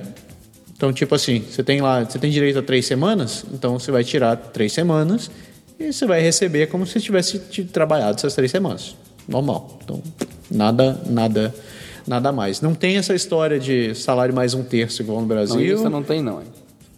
Então, 0.77 0.93
tipo 0.93 1.15
assim, 1.15 1.39
você 1.49 1.63
tem 1.63 1.81
lá, 1.81 2.03
você 2.03 2.19
tem 2.19 2.29
direito 2.29 2.59
a 2.59 2.61
três 2.61 2.85
semanas, 2.85 3.43
então 3.51 3.79
você 3.79 3.91
vai 3.91 4.03
tirar 4.03 4.35
três 4.35 4.71
semanas 4.73 5.31
e 5.79 5.91
você 5.91 6.05
vai 6.05 6.21
receber 6.21 6.67
como 6.67 6.85
se 6.85 6.99
tivesse 7.01 7.39
trabalhado 7.71 8.17
essas 8.17 8.35
três 8.35 8.51
semanas. 8.51 8.95
Normal. 9.27 9.79
Então, 9.83 10.03
nada, 10.51 10.99
nada, 11.07 11.55
nada 12.05 12.31
mais. 12.31 12.61
Não 12.61 12.75
tem 12.75 12.97
essa 12.97 13.15
história 13.15 13.57
de 13.59 13.95
salário 13.95 14.35
mais 14.35 14.53
um 14.53 14.63
terço 14.63 15.01
igual 15.01 15.17
no 15.17 15.21
Não, 15.23 15.27
Brasil. 15.29 15.59
isso 15.75 15.89
não 15.89 16.03
tem, 16.03 16.21
não. 16.21 16.41
hein? 16.41 16.47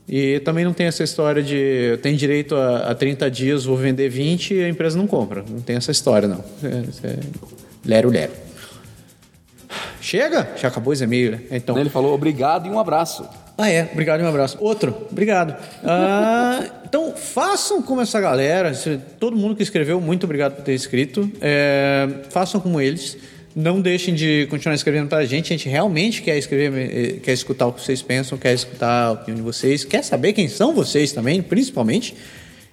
E 0.08 0.40
também 0.40 0.64
não 0.64 0.74
tem 0.74 0.88
essa 0.88 1.04
história 1.04 1.44
de 1.44 2.00
tem 2.02 2.16
direito 2.16 2.56
a, 2.56 2.92
a 2.92 2.96
30 2.96 3.30
dias, 3.30 3.66
vou 3.66 3.76
vender 3.76 4.08
20 4.08 4.54
e 4.54 4.64
a 4.64 4.70
empresa 4.70 4.98
não 4.98 5.06
compra. 5.06 5.44
Não 5.50 5.60
tem 5.60 5.76
essa 5.76 5.92
história, 5.92 6.28
não. 6.28 6.44
É, 6.64 7.08
é 7.08 7.20
lero, 7.86 8.10
lero. 8.10 8.32
Chega? 10.00 10.48
Já 10.56 10.70
acabou 10.70 10.94
esse 10.94 11.04
e-mail, 11.04 11.32
né? 11.32 11.42
Então. 11.52 11.78
Ele 11.78 11.90
falou 11.90 12.14
obrigado 12.14 12.68
e 12.68 12.70
um 12.70 12.80
abraço. 12.80 13.28
Ah, 13.58 13.70
é. 13.70 13.90
Obrigado 13.92 14.22
e 14.22 14.24
um 14.24 14.28
abraço. 14.28 14.58
Outro. 14.62 14.96
Obrigado. 15.12 15.56
Ah, 15.84 16.64
então, 16.88 17.14
façam 17.14 17.82
como 17.82 18.00
essa 18.00 18.22
galera. 18.22 18.72
Todo 19.20 19.36
mundo 19.36 19.56
que 19.56 19.64
escreveu, 19.64 20.00
muito 20.00 20.24
obrigado 20.24 20.56
por 20.56 20.64
ter 20.64 20.74
escrito. 20.74 21.30
É, 21.42 22.08
façam 22.30 22.62
como 22.62 22.80
eles. 22.80 23.18
Não 23.60 23.82
deixem 23.82 24.14
de 24.14 24.46
continuar 24.52 24.76
escrevendo 24.76 25.10
para 25.10 25.18
a 25.18 25.26
gente. 25.26 25.52
A 25.52 25.58
gente 25.58 25.68
realmente 25.68 26.22
quer 26.22 26.38
escrever, 26.38 26.78
eh, 26.78 27.20
quer 27.24 27.34
escutar 27.34 27.66
o 27.66 27.74
que 27.74 27.82
vocês 27.82 28.04
pensam, 28.04 28.38
quer 28.38 28.54
escutar 28.54 29.06
a 29.06 29.12
opinião 29.14 29.36
de 29.38 29.42
vocês, 29.42 29.84
quer 29.84 30.04
saber 30.04 30.34
quem 30.34 30.48
são 30.48 30.76
vocês 30.76 31.12
também, 31.12 31.42
principalmente. 31.42 32.14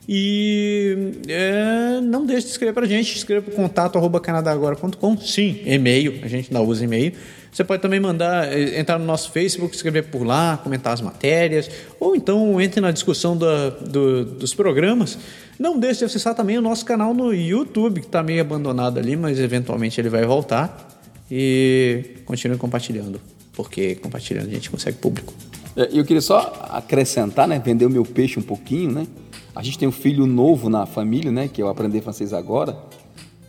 E 0.07 1.13
é, 1.27 2.03
não 2.03 2.27
deixe 2.27 2.49
de 2.49 2.53
escrever 2.53 2.75
para 2.75 2.85
a 2.85 2.87
gente. 2.87 3.17
Escreva 3.17 3.41
para 3.41 3.55
contato 3.55 3.97
arroba 3.97 4.21
canadagora.com. 4.21 5.17
Sim, 5.17 5.63
e-mail. 5.65 6.19
A 6.23 6.29
gente 6.29 6.55
ainda 6.55 6.61
usa 6.61 6.85
e-mail. 6.85 7.15
Você 7.55 7.63
pode 7.63 7.81
também 7.81 8.01
mandar, 8.01 8.53
eh, 8.53 8.81
entrar 8.81 8.99
no 8.99 9.05
nosso 9.05 9.31
Facebook, 9.31 9.75
escrever 9.77 10.03
por 10.09 10.25
lá, 10.27 10.59
comentar 10.63 10.93
as 10.93 11.01
matérias, 11.01 11.71
ou 12.01 12.17
então 12.17 12.61
entre 12.61 12.81
na 12.81 12.91
discussão 12.91 13.37
da- 13.37 13.71
do- 13.71 14.25
dos 14.25 14.53
programas. 14.53 15.17
Não 15.57 15.79
deixe 15.79 16.01
de 16.01 16.07
acessar 16.07 16.35
também 16.35 16.59
o 16.59 16.61
nosso 16.61 16.85
canal 16.85 17.15
no 17.15 17.33
YouTube, 17.33 18.01
que 18.01 18.07
está 18.09 18.25
meio 18.25 18.41
abandonado 18.41 18.99
ali, 18.99 19.15
mas 19.17 19.39
eventualmente 19.39 20.01
ele 20.01 20.09
vai 20.09 20.25
voltar. 20.27 20.99
E 21.31 22.17
continue 22.27 22.57
compartilhando, 22.59 23.21
porque 23.55 23.95
compartilhando 23.95 24.49
a 24.49 24.51
gente 24.53 24.69
consegue 24.69 24.99
público. 24.99 25.33
É, 25.77 25.89
eu 25.93 26.05
queria 26.05 26.21
só 26.21 26.69
acrescentar, 26.71 27.47
né? 27.47 27.63
Vender 27.65 27.87
o 27.87 27.91
meu 27.91 28.05
peixe 28.05 28.39
um 28.39 28.43
pouquinho, 28.43 28.91
né? 28.91 29.07
A 29.55 29.63
gente 29.63 29.79
tem 29.79 29.87
um 29.89 29.93
filho 29.93 30.27
novo 30.27 30.69
na 30.69 30.87
família, 30.87 31.31
né? 31.31 31.49
Que 31.53 31.63
o 31.63 31.69
Aprender 31.69 32.01
Francês 32.03 32.33
Agora. 32.33 32.77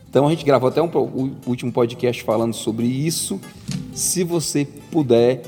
Então 0.10 0.28
a 0.28 0.30
gente 0.30 0.46
gravou 0.46 0.70
até 0.70 0.82
um, 0.82 0.88
o 0.88 1.32
último 1.48 1.72
podcast 1.72 2.24
falando 2.24 2.54
sobre 2.54 2.86
isso. 2.86 3.40
Se 3.94 4.24
você 4.24 4.66
puder 4.92 5.42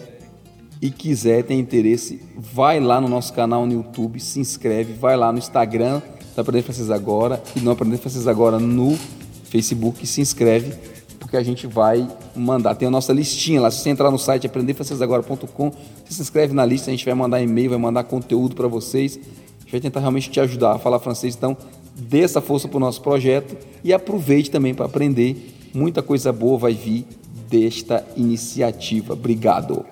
e 0.81 0.89
quiser, 0.91 1.43
tem 1.43 1.59
interesse, 1.59 2.21
vai 2.37 2.79
lá 2.79 3.01
no 3.01 3.07
nosso 3.07 3.33
canal 3.33 3.65
no 3.65 3.73
YouTube, 3.73 4.19
se 4.19 4.39
inscreve, 4.39 4.93
vai 4.93 5.17
lá 5.17 5.31
no 5.31 5.37
Instagram 5.37 6.01
do 6.35 6.41
Aprender 6.41 6.61
Francês 6.61 6.91
Agora 6.91 7.41
e 7.55 7.59
no 7.59 7.71
Aprender 7.71 7.97
Francês 7.97 8.27
Agora 8.27 8.59
no 8.59 8.97
Facebook, 9.45 10.05
se 10.05 10.21
inscreve, 10.21 10.73
porque 11.19 11.35
a 11.35 11.43
gente 11.43 11.65
vai 11.65 12.07
mandar. 12.35 12.75
Tem 12.75 12.87
a 12.87 12.91
nossa 12.91 13.11
listinha 13.11 13.59
lá, 13.59 13.71
se 13.71 13.81
você 13.81 13.89
entrar 13.89 14.11
no 14.11 14.19
site 14.19 14.45
aprenderfrancesagora.com, 14.45 15.71
você 16.05 16.13
se 16.13 16.21
inscreve 16.21 16.53
na 16.53 16.65
lista, 16.65 16.89
a 16.89 16.91
gente 16.91 17.05
vai 17.05 17.13
mandar 17.13 17.41
e-mail, 17.41 17.71
vai 17.71 17.79
mandar 17.79 18.03
conteúdo 18.03 18.55
para 18.55 18.67
vocês. 18.67 19.17
A 19.17 19.59
gente 19.61 19.71
vai 19.71 19.81
tentar 19.81 19.99
realmente 19.99 20.29
te 20.29 20.39
ajudar 20.39 20.75
a 20.75 20.79
falar 20.79 20.99
francês, 20.99 21.35
então 21.35 21.57
dê 21.97 22.21
essa 22.21 22.39
força 22.41 22.67
para 22.67 22.77
o 22.77 22.79
nosso 22.79 23.01
projeto 23.01 23.57
e 23.83 23.91
aproveite 23.91 24.51
também 24.51 24.73
para 24.73 24.85
aprender. 24.85 25.35
Muita 25.73 26.01
coisa 26.01 26.31
boa 26.31 26.57
vai 26.57 26.73
vir 26.73 27.05
desta 27.49 28.05
iniciativa. 28.15 29.13
Obrigado. 29.13 29.85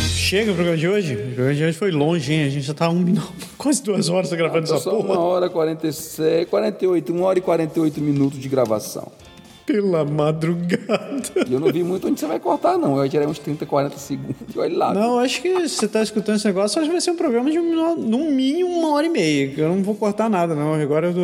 Chega 0.00 0.50
o 0.50 0.54
programa 0.54 0.76
de 0.76 0.88
hoje? 0.88 1.14
O 1.14 1.18
programa 1.18 1.54
de 1.54 1.64
hoje 1.64 1.78
foi 1.78 1.92
longe, 1.92 2.32
hein? 2.32 2.44
A 2.46 2.48
gente 2.48 2.66
já 2.66 2.74
tá 2.74 2.88
um 2.88 2.98
minuto, 2.98 3.32
quase 3.56 3.80
duas 3.80 4.08
horas 4.08 4.32
gravando 4.32 4.64
essa 4.64 4.78
Só 4.78 4.90
porra. 4.90 5.12
uma 5.12 5.20
hora 5.20 5.46
e 5.46 5.50
46, 5.50 6.48
48, 6.48 7.12
uma 7.12 7.26
hora 7.26 7.38
e 7.38 7.42
48 7.42 8.00
minutos 8.00 8.40
de 8.40 8.48
gravação. 8.48 9.12
Pela 9.66 10.04
madrugada. 10.04 11.44
E 11.46 11.52
eu 11.52 11.58
não 11.58 11.72
vi 11.72 11.82
muito 11.82 12.06
onde 12.06 12.20
você 12.20 12.26
vai 12.26 12.38
cortar, 12.38 12.78
não. 12.78 12.90
Eu 12.90 12.96
vai 12.98 13.08
tirar 13.08 13.26
uns 13.26 13.40
30, 13.40 13.66
40 13.66 13.98
segundos. 13.98 14.56
Olha 14.56 14.78
lá. 14.78 14.94
Não, 14.94 15.18
acho 15.18 15.42
que 15.42 15.68
se 15.68 15.76
você 15.76 15.88
tá 15.88 16.02
escutando 16.02 16.36
esse 16.36 16.46
negócio, 16.46 16.78
acho 16.78 16.88
que 16.88 16.92
vai 16.92 17.00
ser 17.00 17.10
um 17.10 17.16
programa 17.16 17.50
de 17.50 17.58
um, 17.58 17.96
no 17.96 18.30
mínimo 18.30 18.70
uma 18.70 18.92
hora 18.92 19.06
e 19.06 19.10
meia. 19.10 19.52
Eu 19.56 19.68
não 19.68 19.82
vou 19.82 19.96
cortar 19.96 20.30
nada, 20.30 20.54
não. 20.54 20.74
Agora 20.74 21.08
eu 21.08 21.14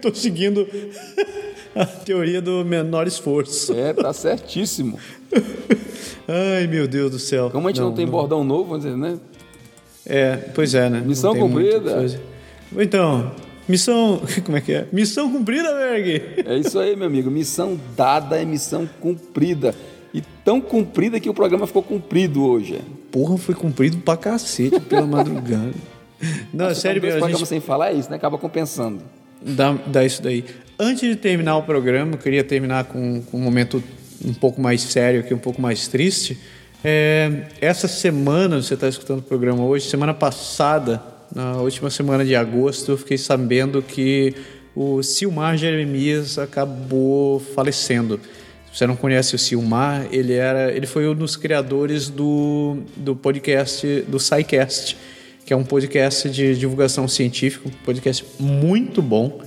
tô, 0.00 0.10
tô 0.10 0.14
seguindo 0.14 0.66
a 1.74 1.86
teoria 1.86 2.42
do 2.42 2.64
menor 2.64 3.06
esforço. 3.06 3.72
É, 3.72 3.92
tá 3.92 4.12
certíssimo. 4.12 4.98
Ai, 6.26 6.66
meu 6.66 6.88
Deus 6.88 7.10
do 7.10 7.18
céu. 7.18 7.50
Como 7.50 7.68
a 7.68 7.70
gente 7.70 7.80
não, 7.80 7.92
tem 7.92 8.06
bordão 8.06 8.42
novo, 8.42 8.70
vamos 8.70 8.84
dizer, 8.84 8.96
né? 8.96 9.18
É, 10.04 10.36
pois 10.54 10.74
é, 10.74 10.90
né? 10.90 10.98
Não 10.98 11.06
Missão 11.06 11.34
cumprida. 11.36 12.04
Então, 12.76 13.32
missão. 13.68 14.20
Como 14.44 14.56
é 14.56 14.60
que 14.60 14.72
é? 14.72 14.86
Missão 14.92 15.30
cumprida, 15.30 15.72
Berg! 15.74 16.44
É 16.46 16.56
isso 16.56 16.78
aí, 16.78 16.96
meu 16.96 17.06
amigo. 17.06 17.30
Missão 17.30 17.78
dada 17.96 18.40
é 18.40 18.44
missão 18.44 18.88
cumprida. 19.00 19.74
E 20.14 20.20
tão 20.44 20.60
cumprida 20.60 21.18
que 21.18 21.30
o 21.30 21.34
programa 21.34 21.66
ficou 21.66 21.82
cumprido 21.82 22.44
hoje. 22.44 22.80
Porra, 23.10 23.38
foi 23.38 23.54
cumprido 23.54 23.98
pra 23.98 24.16
cacete 24.16 24.78
pela 24.80 25.06
madrugada. 25.06 25.72
Não, 26.52 26.68
é 26.68 26.74
sério, 26.74 27.00
programas 27.00 27.38
gente 27.38 27.48
sem 27.48 27.60
falar 27.60 27.90
é 27.90 27.94
isso, 27.94 28.08
né? 28.10 28.16
Acaba 28.16 28.38
compensando. 28.38 29.02
dá, 29.40 29.72
dá 29.86 30.04
isso 30.04 30.22
daí. 30.22 30.44
Antes 30.78 31.08
de 31.08 31.16
terminar 31.16 31.56
o 31.56 31.62
programa, 31.62 32.12
eu 32.12 32.18
queria 32.18 32.44
terminar 32.44 32.84
com, 32.84 33.22
com 33.22 33.38
um 33.38 33.40
momento 33.40 33.82
um 34.24 34.32
pouco 34.32 34.60
mais 34.60 34.82
sério 34.82 35.20
aqui, 35.20 35.34
um 35.34 35.38
pouco 35.38 35.60
mais 35.60 35.88
triste. 35.88 36.38
É, 36.84 37.44
essa 37.60 37.86
semana, 37.86 38.60
você 38.60 38.74
está 38.74 38.88
escutando 38.88 39.20
o 39.20 39.22
programa 39.22 39.64
hoje, 39.64 39.88
semana 39.88 40.14
passada, 40.14 41.02
Na 41.34 41.56
última 41.56 41.88
semana 41.88 42.24
de 42.26 42.36
agosto, 42.36 42.92
eu 42.92 42.98
fiquei 42.98 43.16
sabendo 43.16 43.80
que 43.80 44.34
o 44.76 45.02
Silmar 45.02 45.56
Jeremias 45.56 46.38
acabou 46.38 47.40
falecendo. 47.40 48.20
Se 48.70 48.78
você 48.78 48.86
não 48.86 48.96
conhece 48.96 49.34
o 49.34 49.38
Silmar, 49.38 50.06
ele 50.12 50.34
era, 50.34 50.70
ele 50.72 50.86
foi 50.86 51.08
um 51.08 51.14
dos 51.14 51.34
criadores 51.34 52.10
do, 52.10 52.78
do 52.96 53.16
podcast 53.16 54.02
do 54.08 54.18
SciCast, 54.18 54.96
que 55.46 55.54
é 55.54 55.56
um 55.56 55.64
podcast 55.64 56.28
de 56.28 56.54
divulgação 56.54 57.08
científica, 57.08 57.66
um 57.66 57.84
podcast 57.84 58.24
muito 58.38 59.00
bom. 59.00 59.40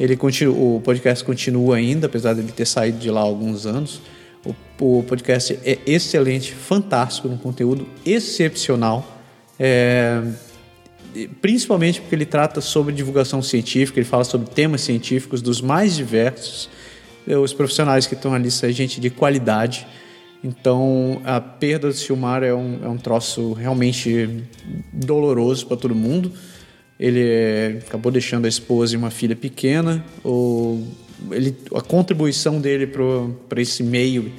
Ele 0.00 0.16
continua, 0.16 0.54
o 0.54 0.80
podcast 0.80 1.22
continua 1.22 1.76
ainda, 1.76 2.06
apesar 2.06 2.32
de 2.32 2.40
ele 2.40 2.52
ter 2.52 2.66
saído 2.66 2.98
de 2.98 3.10
lá 3.10 3.20
há 3.20 3.24
alguns 3.24 3.66
anos. 3.66 4.00
O, 4.46 4.54
o 4.98 5.02
podcast 5.02 5.58
é 5.62 5.78
excelente, 5.86 6.52
fantástico, 6.52 7.28
um 7.28 7.36
conteúdo 7.36 7.86
excepcional. 8.06 9.16
É, 9.58 10.22
principalmente 11.40 12.00
porque 12.00 12.14
ele 12.14 12.26
trata 12.26 12.60
sobre 12.60 12.94
divulgação 12.94 13.42
científica, 13.42 13.98
ele 13.98 14.08
fala 14.08 14.24
sobre 14.24 14.50
temas 14.50 14.80
científicos 14.82 15.42
dos 15.42 15.60
mais 15.60 15.96
diversos. 15.96 16.68
Os 17.26 17.52
profissionais 17.52 18.06
que 18.06 18.14
estão 18.14 18.32
ali 18.32 18.50
são 18.50 18.70
gente 18.70 19.00
de 19.00 19.10
qualidade. 19.10 19.86
Então, 20.42 21.20
a 21.24 21.40
perda 21.40 21.88
do 21.88 21.94
Silmar 21.94 22.42
é 22.42 22.54
um, 22.54 22.78
é 22.84 22.88
um 22.88 22.96
troço 22.96 23.52
realmente 23.52 24.44
doloroso 24.92 25.66
para 25.66 25.76
todo 25.76 25.94
mundo. 25.94 26.32
Ele 26.98 27.78
acabou 27.86 28.10
deixando 28.10 28.44
a 28.44 28.48
esposa 28.48 28.94
e 28.94 28.96
uma 28.96 29.10
filha 29.10 29.36
pequena. 29.36 30.04
O, 30.24 30.84
ele, 31.30 31.56
a 31.74 31.80
contribuição 31.80 32.60
dele 32.60 32.86
para 32.86 33.60
esse 33.60 33.82
meio 33.82 34.32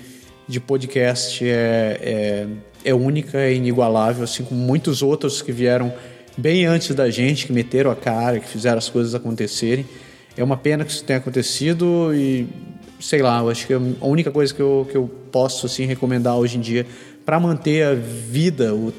de 0.48 0.60
podcast 0.60 1.46
é, 1.46 2.00
é, 2.02 2.48
é 2.86 2.94
única, 2.94 3.38
é 3.38 3.54
inigualável, 3.54 4.24
assim 4.24 4.44
como 4.44 4.60
muitos 4.60 5.02
outros 5.02 5.42
que 5.42 5.52
vieram 5.52 5.94
bem 6.40 6.66
antes 6.66 6.96
da 6.96 7.10
gente, 7.10 7.46
que 7.46 7.54
meteram 7.54 7.92
a 7.92 7.96
cara, 7.96 8.40
que 8.40 8.48
fizeram 8.48 8.78
as 8.78 8.90
coisas 8.90 9.14
acontecerem. 9.14 9.86
É 10.38 10.44
uma 10.44 10.56
pena 10.56 10.86
que 10.86 10.92
isso 10.92 11.04
tenha 11.04 11.20
acontecido 11.20 12.14
e, 12.14 12.48
sei 13.00 13.22
lá, 13.22 13.40
eu 13.40 13.50
acho 13.50 13.68
que 13.68 13.74
a 13.74 14.06
única 14.06 14.32
coisa 14.32 14.54
que 14.54 14.62
eu, 14.62 14.88
que 14.90 14.96
eu 14.96 15.10
posso 15.32 15.66
assim, 15.66 15.86
recomendar 15.86 16.38
hoje 16.38 16.58
em 16.58 16.62
dia 16.62 16.86
para 17.26 17.40
manter 17.40 17.84
a 17.84 17.94
vida, 17.94 18.74
o 18.74 18.92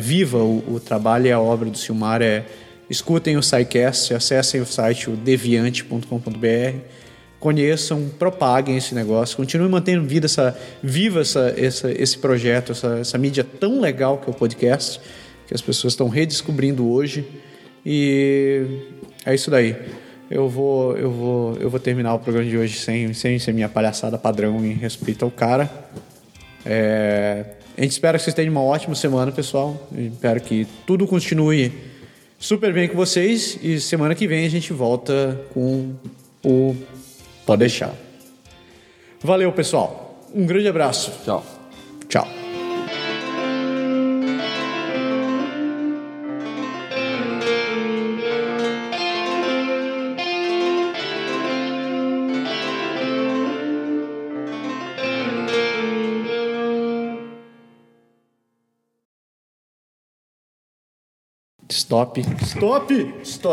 viva 0.00 0.38
o, 0.38 0.74
o, 0.74 0.80
trabalho 0.80 1.26
e 1.26 1.32
a 1.32 1.38
obra 1.38 1.70
do 1.70 1.78
Silmar 1.78 2.22
é 2.22 2.44
escutem 2.88 3.36
o 3.36 3.42
SciCast, 3.42 4.14
acessem 4.14 4.60
o 4.60 4.66
site 4.66 5.10
deviante.com.br, 5.10 6.78
conheçam, 7.38 8.08
propaguem 8.18 8.76
esse 8.76 8.94
negócio, 8.94 9.36
continuem 9.36 9.70
mantendo 9.70 10.06
vida 10.06 10.26
essa, 10.26 10.56
viva 10.82 11.20
essa, 11.20 11.54
essa, 11.56 11.92
esse 11.92 12.18
projeto, 12.18 12.72
essa, 12.72 12.98
essa 12.98 13.18
mídia 13.18 13.44
tão 13.44 13.80
legal 13.80 14.18
que 14.18 14.28
é 14.28 14.32
o 14.32 14.34
podcast 14.34 15.00
que 15.46 15.54
as 15.54 15.60
pessoas 15.60 15.92
estão 15.92 16.08
redescobrindo 16.08 16.88
hoje. 16.88 17.26
E 17.84 18.64
é 19.24 19.34
isso 19.34 19.50
daí. 19.50 19.76
Eu 20.30 20.48
vou, 20.48 20.96
eu 20.96 21.10
vou, 21.10 21.56
eu 21.56 21.70
vou 21.70 21.78
terminar 21.78 22.14
o 22.14 22.18
programa 22.18 22.48
de 22.48 22.56
hoje 22.56 22.78
sem, 22.78 23.12
sem 23.14 23.38
ser 23.38 23.52
minha 23.52 23.68
palhaçada 23.68 24.18
padrão 24.18 24.64
em 24.64 24.72
respeito 24.72 25.24
ao 25.24 25.30
cara. 25.30 25.70
É, 26.64 27.44
a 27.78 27.82
gente 27.82 27.92
espera 27.92 28.18
que 28.18 28.24
vocês 28.24 28.34
tenham 28.34 28.50
uma 28.50 28.62
ótima 28.62 28.94
semana, 28.94 29.30
pessoal. 29.30 29.88
Eu 29.96 30.06
espero 30.08 30.40
que 30.40 30.66
tudo 30.84 31.06
continue 31.06 31.72
super 32.38 32.72
bem 32.72 32.88
com 32.88 32.96
vocês. 32.96 33.58
E 33.62 33.80
semana 33.80 34.14
que 34.14 34.26
vem 34.26 34.44
a 34.44 34.50
gente 34.50 34.72
volta 34.72 35.40
com 35.54 35.94
o 36.44 36.74
Pode 37.46 37.60
deixar. 37.60 37.94
Valeu, 39.22 39.52
pessoal. 39.52 40.20
Um 40.34 40.44
grande 40.44 40.66
abraço. 40.66 41.12
Tchau. 41.24 41.46
Tchau. 42.08 42.45
Stop. 61.76 62.16
Stop! 62.40 62.90
Stop! 63.22 63.44